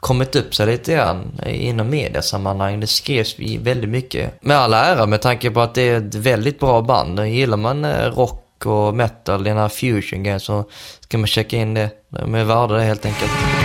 kommit 0.07 0.35
upp 0.35 0.55
sig 0.55 0.65
lite 0.65 0.93
grann 0.93 1.41
inom 1.45 1.89
mediasammanhang. 1.89 2.79
Det 2.79 2.87
skrevs 2.87 3.39
väldigt 3.59 3.89
mycket. 3.89 4.43
Med 4.43 4.57
all 4.57 4.73
ära 4.73 5.05
med 5.05 5.21
tanke 5.21 5.51
på 5.51 5.61
att 5.61 5.75
det 5.75 5.81
är 5.81 5.97
ett 5.97 6.15
väldigt 6.15 6.59
bra 6.59 6.81
band. 6.81 7.27
Gillar 7.27 7.57
man 7.57 7.85
eh, 7.85 8.11
rock 8.11 8.65
och 8.65 8.95
metal, 8.95 9.43
den 9.43 9.57
här 9.57 9.69
fusion 9.69 10.23
grejen 10.23 10.39
så 10.39 10.65
ska 10.99 11.17
man 11.17 11.27
checka 11.27 11.57
in 11.57 11.73
det. 11.73 11.89
De 12.09 12.35
är 12.35 12.43
värda 12.43 12.73
det 12.73 12.83
helt 12.83 13.05
enkelt. 13.05 13.56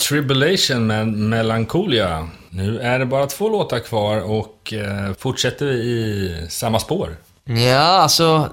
Tribulation 0.00 0.86
med 0.86 1.08
Melancholia. 1.08 2.28
Nu 2.50 2.80
är 2.80 2.98
det 2.98 3.06
bara 3.06 3.26
två 3.26 3.48
låtar 3.48 3.78
kvar 3.78 4.20
och 4.20 4.72
eh, 4.72 5.14
fortsätter 5.18 5.66
vi 5.66 5.72
i 5.72 6.46
samma 6.48 6.80
spår. 6.80 7.16
Ja, 7.44 7.80
alltså 7.80 8.48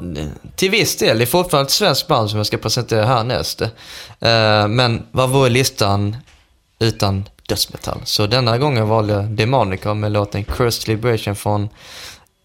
till 0.56 0.72
viss 0.72 0.98
del. 0.98 1.18
Det 1.18 1.24
är 1.24 1.26
fortfarande 1.26 1.68
ett 1.68 1.72
svenskt 1.72 2.07
band 2.07 2.30
som 2.30 2.38
jag 2.38 2.45
ska 2.45 2.57
presentera 2.57 3.06
härnäst. 3.06 3.61
Eh, 3.61 4.68
men 4.68 5.07
vad 5.11 5.30
vore 5.30 5.49
listan 5.49 6.18
utan 6.80 7.30
dödsmetall? 7.48 8.02
Så 8.03 8.28
denna 8.28 8.57
gången 8.57 8.88
valde 8.88 9.14
jag 9.14 9.24
Demonica 9.24 9.94
med 9.94 10.11
låten 10.11 10.44
Cursed 10.44 10.88
Liberation 10.88 11.36
från 11.36 11.69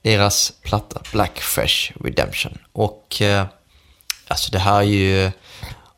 deras 0.02 0.52
platta 0.62 1.00
Black 1.12 1.40
Fresh 1.40 1.92
Redemption. 2.04 2.58
Och 2.72 3.22
eh, 3.22 3.46
alltså 4.28 4.52
det 4.52 4.58
här 4.58 4.78
är 4.78 4.82
ju 4.82 5.30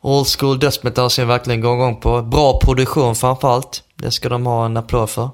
old 0.05 0.27
school 0.27 0.59
dödsmetall 0.59 1.09
som 1.09 1.21
jag 1.21 1.27
verkligen 1.27 1.61
går 1.61 1.73
igång 1.75 1.95
på. 1.95 2.21
Bra 2.21 2.59
produktion 2.59 3.15
framförallt. 3.15 3.83
Det 3.95 4.11
ska 4.11 4.29
de 4.29 4.45
ha 4.45 4.65
en 4.65 4.77
applåd 4.77 5.09
för. 5.09 5.29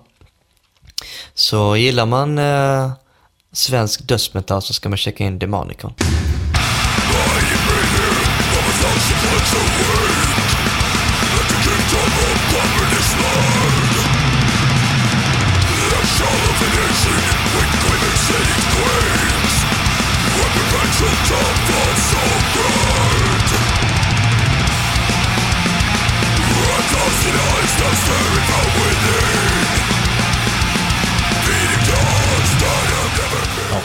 Så 1.33 1.75
gillar 1.75 2.05
man 2.05 2.37
eh, 2.37 2.91
svensk 3.53 4.07
dödsmetall 4.07 4.61
så 4.61 4.73
ska 4.73 4.89
man 4.89 4.97
checka 4.97 5.23
in 5.23 5.39
Demonicon. 5.39 5.93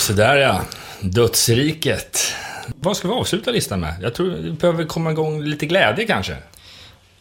Sådär 0.07 0.37
ja. 0.37 0.61
Dödsriket. 1.01 2.19
Vad 2.81 2.97
ska 2.97 3.09
vi 3.09 3.15
avsluta 3.15 3.51
listan 3.51 3.81
med? 3.81 3.95
Jag 4.03 4.15
tror 4.15 4.31
vi 4.31 4.51
behöver 4.51 4.85
komma 4.85 5.11
igång 5.11 5.43
lite 5.43 5.67
glädje 5.67 6.07
kanske. 6.07 6.37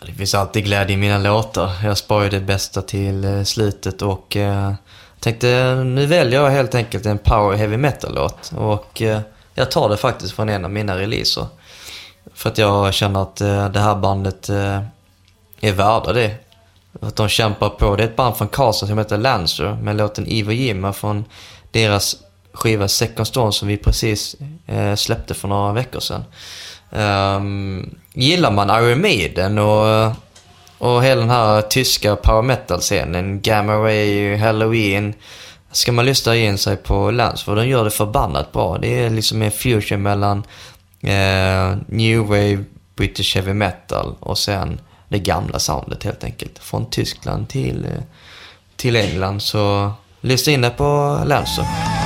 Det 0.05 0.11
finns 0.11 0.35
alltid 0.35 0.65
glädje 0.65 0.93
i 0.93 0.97
mina 0.97 1.17
låtar. 1.17 1.71
Jag 1.83 1.97
sparar 1.97 2.23
ju 2.23 2.29
det 2.29 2.39
bästa 2.39 2.81
till 2.81 3.23
eh, 3.23 3.43
slutet 3.43 4.01
och 4.01 4.35
eh, 4.35 4.73
tänkte 5.19 5.75
nu 5.75 6.05
väljer 6.05 6.41
jag 6.41 6.49
helt 6.49 6.75
enkelt 6.75 7.05
en 7.05 7.17
power 7.17 7.57
heavy 7.57 7.77
metal-låt. 7.77 8.51
Och 8.55 9.01
eh, 9.01 9.19
jag 9.53 9.71
tar 9.71 9.89
det 9.89 9.97
faktiskt 9.97 10.33
från 10.33 10.49
en 10.49 10.65
av 10.65 10.71
mina 10.71 10.97
releaser. 10.97 11.47
För 12.33 12.49
att 12.49 12.57
jag 12.57 12.93
känner 12.93 13.21
att 13.21 13.41
eh, 13.41 13.69
det 13.69 13.79
här 13.79 13.95
bandet 13.95 14.49
eh, 14.49 14.81
är 15.61 15.71
värda 15.71 16.13
det. 16.13 16.35
Att 17.01 17.15
de 17.15 17.29
kämpar 17.29 17.69
på. 17.69 17.95
Det 17.95 18.03
är 18.03 18.07
ett 18.07 18.15
band 18.15 18.37
från 18.37 18.47
Karlstad 18.47 18.87
som 18.87 18.97
heter 18.97 19.17
Lancer 19.17 19.77
med 19.81 19.95
låten 19.95 20.27
Ivo 20.27 20.51
Jimma 20.51 20.93
från 20.93 21.25
deras 21.71 22.15
skiva 22.55 22.87
Second 22.87 23.27
Storm 23.27 23.51
som 23.51 23.67
vi 23.67 23.77
precis 23.77 24.35
eh, 24.65 24.95
släppte 24.95 25.33
för 25.33 25.47
några 25.47 25.73
veckor 25.73 25.99
sedan. 25.99 26.23
Um, 26.89 27.95
gillar 28.13 28.51
man 28.51 28.69
Iron 28.69 29.01
Maiden 29.01 29.57
och, 29.57 30.11
och 30.77 31.03
hela 31.03 31.21
den 31.21 31.29
här 31.29 31.61
tyska 31.61 32.15
power 32.15 32.41
metal-scenen, 32.41 33.41
Gamma 33.41 33.73
Ray, 33.73 34.35
Halloween, 34.35 35.13
ska 35.71 35.91
man 35.91 36.05
lyssna 36.05 36.35
in 36.35 36.57
sig 36.57 36.77
på 36.77 37.11
Lance 37.11 37.45
för 37.45 37.55
de 37.55 37.67
gör 37.67 37.83
det 37.83 37.91
förbannat 37.91 38.51
bra. 38.51 38.77
Det 38.77 39.03
är 39.03 39.09
liksom 39.09 39.41
en 39.41 39.51
fusion 39.51 40.01
mellan 40.01 40.43
eh, 41.01 41.77
new 41.87 42.19
wave, 42.19 42.63
British 42.95 43.35
heavy 43.35 43.53
metal 43.53 44.15
och 44.19 44.37
sen 44.37 44.79
det 45.09 45.19
gamla 45.19 45.59
soundet 45.59 46.03
helt 46.03 46.23
enkelt. 46.23 46.59
Från 46.59 46.89
Tyskland 46.89 47.49
till, 47.49 47.85
eh, 47.85 48.03
till 48.75 48.95
England. 48.95 49.41
Så 49.41 49.91
lyssna 50.21 50.53
in 50.53 50.61
det 50.61 50.69
på 50.69 51.21
Lancer. 51.25 52.04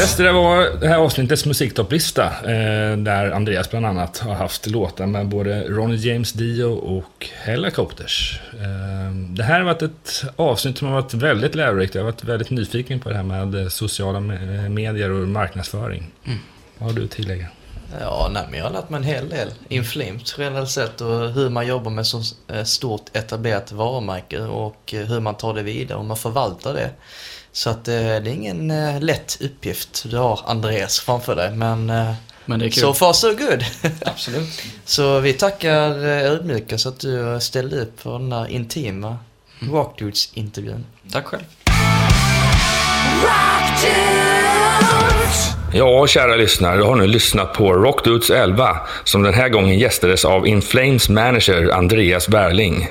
Yes, 0.00 0.16
det 0.16 0.22
där 0.22 0.32
var 0.32 0.80
det 0.80 0.88
här 0.88 0.96
avsnittets 0.98 1.46
musiktopplista. 1.46 2.24
Eh, 2.24 2.96
där 2.96 3.30
Andreas 3.30 3.70
bland 3.70 3.86
annat 3.86 4.18
har 4.18 4.34
haft 4.34 4.66
låtar 4.66 5.06
med 5.06 5.28
både 5.28 5.62
Ronnie 5.68 5.96
James 5.96 6.32
Dio 6.32 6.64
och 6.66 7.28
Helicopters. 7.42 8.40
Eh, 8.52 9.14
det 9.14 9.42
här 9.42 9.58
har 9.58 9.64
varit 9.66 9.82
ett 9.82 10.24
avsnitt 10.36 10.78
som 10.78 10.88
har 10.88 10.94
varit 10.94 11.14
väldigt 11.14 11.54
lärorikt. 11.54 11.94
Jag 11.94 12.02
har 12.02 12.10
varit 12.10 12.24
väldigt 12.24 12.50
nyfiken 12.50 13.00
på 13.00 13.08
det 13.08 13.14
här 13.16 13.22
med 13.22 13.54
eh, 13.54 13.68
sociala 13.68 14.18
me- 14.18 14.68
medier 14.68 15.10
och 15.10 15.28
marknadsföring. 15.28 16.10
Vad 16.78 16.88
har 16.90 16.96
du 16.96 17.04
att 17.04 17.10
tillägga? 17.10 17.46
Ja, 18.00 18.30
nej, 18.32 18.42
men 18.50 18.58
jag 18.58 18.66
har 18.66 18.72
lärt 18.72 18.90
mig 18.90 18.98
en 18.98 19.04
hel 19.04 19.28
del. 19.28 19.48
Inflamed 19.68 20.20
generellt 20.38 20.70
sett 20.70 21.00
och 21.00 21.30
hur 21.32 21.48
man 21.50 21.66
jobbar 21.66 21.90
med 21.90 22.06
så 22.06 22.22
eh, 22.52 22.64
stort 22.64 23.16
etablerat 23.16 23.72
varumärke 23.72 24.38
och 24.40 24.94
eh, 24.94 25.00
hur 25.00 25.20
man 25.20 25.34
tar 25.34 25.54
det 25.54 25.62
vidare 25.62 25.98
och 25.98 26.04
man 26.04 26.16
förvaltar 26.16 26.74
det. 26.74 26.90
Så 27.52 27.70
att 27.70 27.88
eh, 27.88 27.94
det 27.94 28.00
är 28.00 28.28
ingen 28.28 28.70
eh, 28.70 29.00
lätt 29.00 29.38
uppgift 29.40 30.04
du 30.10 30.16
har 30.16 30.40
Andreas 30.46 31.00
framför 31.00 31.36
dig 31.36 31.50
men 31.54 31.90
eh, 31.90 32.12
Men 32.44 32.58
det 32.58 32.66
är 32.66 32.70
kul. 32.70 32.82
so 32.82 32.94
far 32.94 33.12
so 33.12 33.28
good. 33.28 33.64
Absolut. 34.06 34.62
så 34.84 35.20
vi 35.20 35.32
tackar 35.32 36.04
ödmjuka 36.06 36.78
så 36.78 36.88
att 36.88 37.00
du 37.00 37.38
ställde 37.40 37.80
upp 37.80 38.00
för 38.00 38.18
den 38.18 38.32
här 38.32 38.48
intima 38.50 39.18
Rockdudes-intervjun. 39.60 40.84
Tack 41.12 41.24
själv. 41.26 41.42
Ja, 45.72 46.06
kära 46.06 46.36
lyssnare, 46.36 46.76
du 46.76 46.82
har 46.82 46.96
nu 46.96 47.06
lyssnat 47.06 47.52
på 47.54 47.72
Rockdudes 47.72 48.30
11, 48.30 48.76
som 49.04 49.22
den 49.22 49.34
här 49.34 49.48
gången 49.48 49.78
gästades 49.78 50.24
av 50.24 50.46
Inflames 50.46 51.08
manager 51.08 51.70
Andreas 51.70 52.28
Berling. 52.28 52.88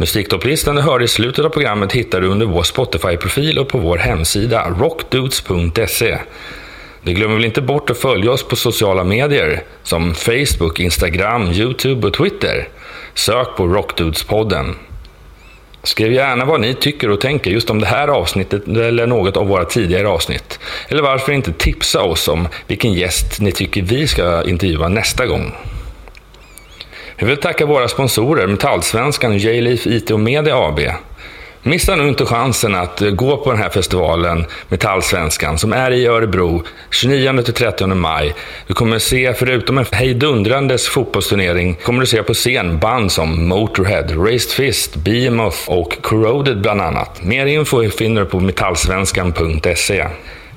Musiktopplistan 0.00 0.76
du 0.76 0.82
hörde 0.82 1.04
i 1.04 1.08
slutet 1.08 1.44
av 1.44 1.48
programmet 1.48 1.92
hittar 1.92 2.20
du 2.20 2.26
under 2.26 2.46
vår 2.46 2.62
Spotify-profil 2.62 3.58
och 3.58 3.68
på 3.68 3.78
vår 3.78 3.98
hemsida 3.98 4.70
rockdudes.se. 4.78 6.18
Du 7.02 7.12
glömmer 7.12 7.34
väl 7.34 7.44
inte 7.44 7.60
bort 7.60 7.90
att 7.90 7.98
följa 7.98 8.30
oss 8.30 8.42
på 8.42 8.56
sociala 8.56 9.04
medier 9.04 9.62
som 9.82 10.14
Facebook, 10.14 10.80
Instagram, 10.80 11.52
YouTube 11.52 12.06
och 12.06 12.14
Twitter. 12.14 12.68
Sök 13.14 13.56
på 13.56 13.66
Rockdudes-podden. 13.66 14.74
Skriv 15.82 16.12
gärna 16.12 16.44
vad 16.44 16.60
ni 16.60 16.74
tycker 16.74 17.10
och 17.10 17.20
tänker 17.20 17.50
just 17.50 17.70
om 17.70 17.80
det 17.80 17.86
här 17.86 18.08
avsnittet 18.08 18.68
eller 18.68 19.06
något 19.06 19.36
av 19.36 19.46
våra 19.46 19.64
tidigare 19.64 20.08
avsnitt. 20.08 20.58
Eller 20.88 21.02
varför 21.02 21.32
inte 21.32 21.52
tipsa 21.52 22.02
oss 22.02 22.28
om 22.28 22.48
vilken 22.66 22.92
gäst 22.92 23.40
ni 23.40 23.52
tycker 23.52 23.82
vi 23.82 24.06
ska 24.06 24.42
intervjua 24.42 24.88
nästa 24.88 25.26
gång. 25.26 25.52
Jag 27.20 27.26
vill 27.26 27.36
tacka 27.36 27.66
våra 27.66 27.88
sponsorer 27.88 28.46
Metallsvenskan 28.46 29.30
och 29.32 29.38
J-Leaf 29.38 29.86
IT 29.86 30.10
och 30.10 30.20
Media 30.20 30.56
AB. 30.56 30.80
Missa 31.62 31.96
nu 31.96 32.08
inte 32.08 32.24
chansen 32.24 32.74
att 32.74 33.02
eh, 33.02 33.10
gå 33.10 33.36
på 33.36 33.50
den 33.50 33.62
här 33.62 33.68
festivalen 33.68 34.46
Metallsvenskan 34.68 35.58
som 35.58 35.72
är 35.72 35.90
i 35.90 36.06
Örebro 36.06 36.62
29-30 36.90 37.94
maj. 37.94 38.34
Du 38.66 38.74
kommer 38.74 38.96
att 38.96 39.02
se, 39.02 39.34
förutom 39.34 39.78
en 39.78 39.86
hejdundrandes 39.92 40.88
fotbollsturnering, 40.88 41.74
kommer 41.74 42.00
du 42.00 42.06
se 42.06 42.22
på 42.22 42.34
scen 42.34 42.78
band 42.78 43.12
som 43.12 43.48
Motorhead, 43.48 44.06
Raised 44.26 44.50
Fist, 44.50 44.96
Behemoth 44.96 45.70
och 45.70 46.02
Corroded 46.02 46.60
bland 46.60 46.80
annat. 46.80 47.22
Mer 47.22 47.46
info 47.46 47.90
finner 47.90 48.20
du 48.20 48.26
på 48.26 48.40
metallsvenskan.se. 48.40 50.06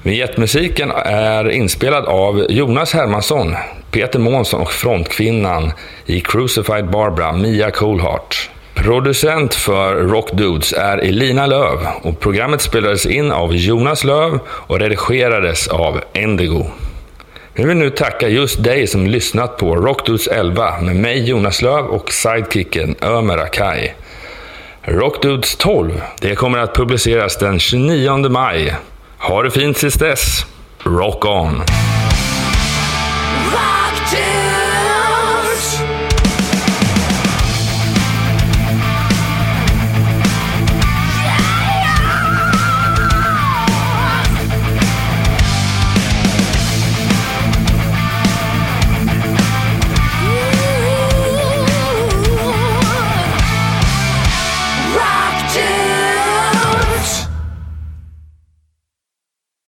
Vignettmusiken 0.06 0.92
är 1.06 1.50
inspelad 1.50 2.06
av 2.06 2.46
Jonas 2.50 2.94
Hermansson, 2.94 3.56
Peter 3.92 4.20
Månsson 4.20 4.62
och 4.62 4.72
frontkvinnan 4.72 5.72
i 6.06 6.22
Crucified 6.22 6.90
Barbara, 6.90 7.32
Mia 7.32 7.72
Coolheart. 7.72 8.50
Producent 8.74 9.54
för 9.54 9.96
Rock 9.96 10.32
Dudes 10.32 10.74
är 10.74 10.98
Elina 10.98 11.46
Löv 11.46 11.78
och 12.02 12.20
programmet 12.20 12.62
spelades 12.62 13.06
in 13.06 13.32
av 13.32 13.56
Jonas 13.56 14.04
Löv 14.04 14.40
och 14.48 14.80
redigerades 14.80 15.68
av 15.68 16.02
Endigo. 16.14 16.66
Vi 17.54 17.64
vill 17.64 17.78
nu 17.78 17.90
tacka 17.90 18.30
just 18.30 18.64
dig 18.64 18.88
som 18.88 19.08
lyssnat 19.08 19.58
på 19.58 19.76
Rock 19.76 20.06
Dudes 20.06 20.28
11 20.28 20.82
med 20.82 20.96
mig 20.96 21.30
Jonas 21.30 21.62
Löv 21.62 21.86
och 21.86 22.12
sidekicken 22.12 22.96
Ömer 23.02 23.38
Akai. 23.38 23.92
Rock 24.82 25.22
Dudes 25.22 25.56
12, 25.56 26.02
det 26.20 26.36
kommer 26.36 26.58
att 26.58 26.76
publiceras 26.76 27.38
den 27.38 27.60
29 27.60 28.30
maj. 28.30 28.76
Ha 29.24 29.42
det 29.42 29.52
fint 29.52 29.78
tills 29.78 29.96
dess. 29.96 30.46
Rock 30.84 31.26
on! 31.26 31.64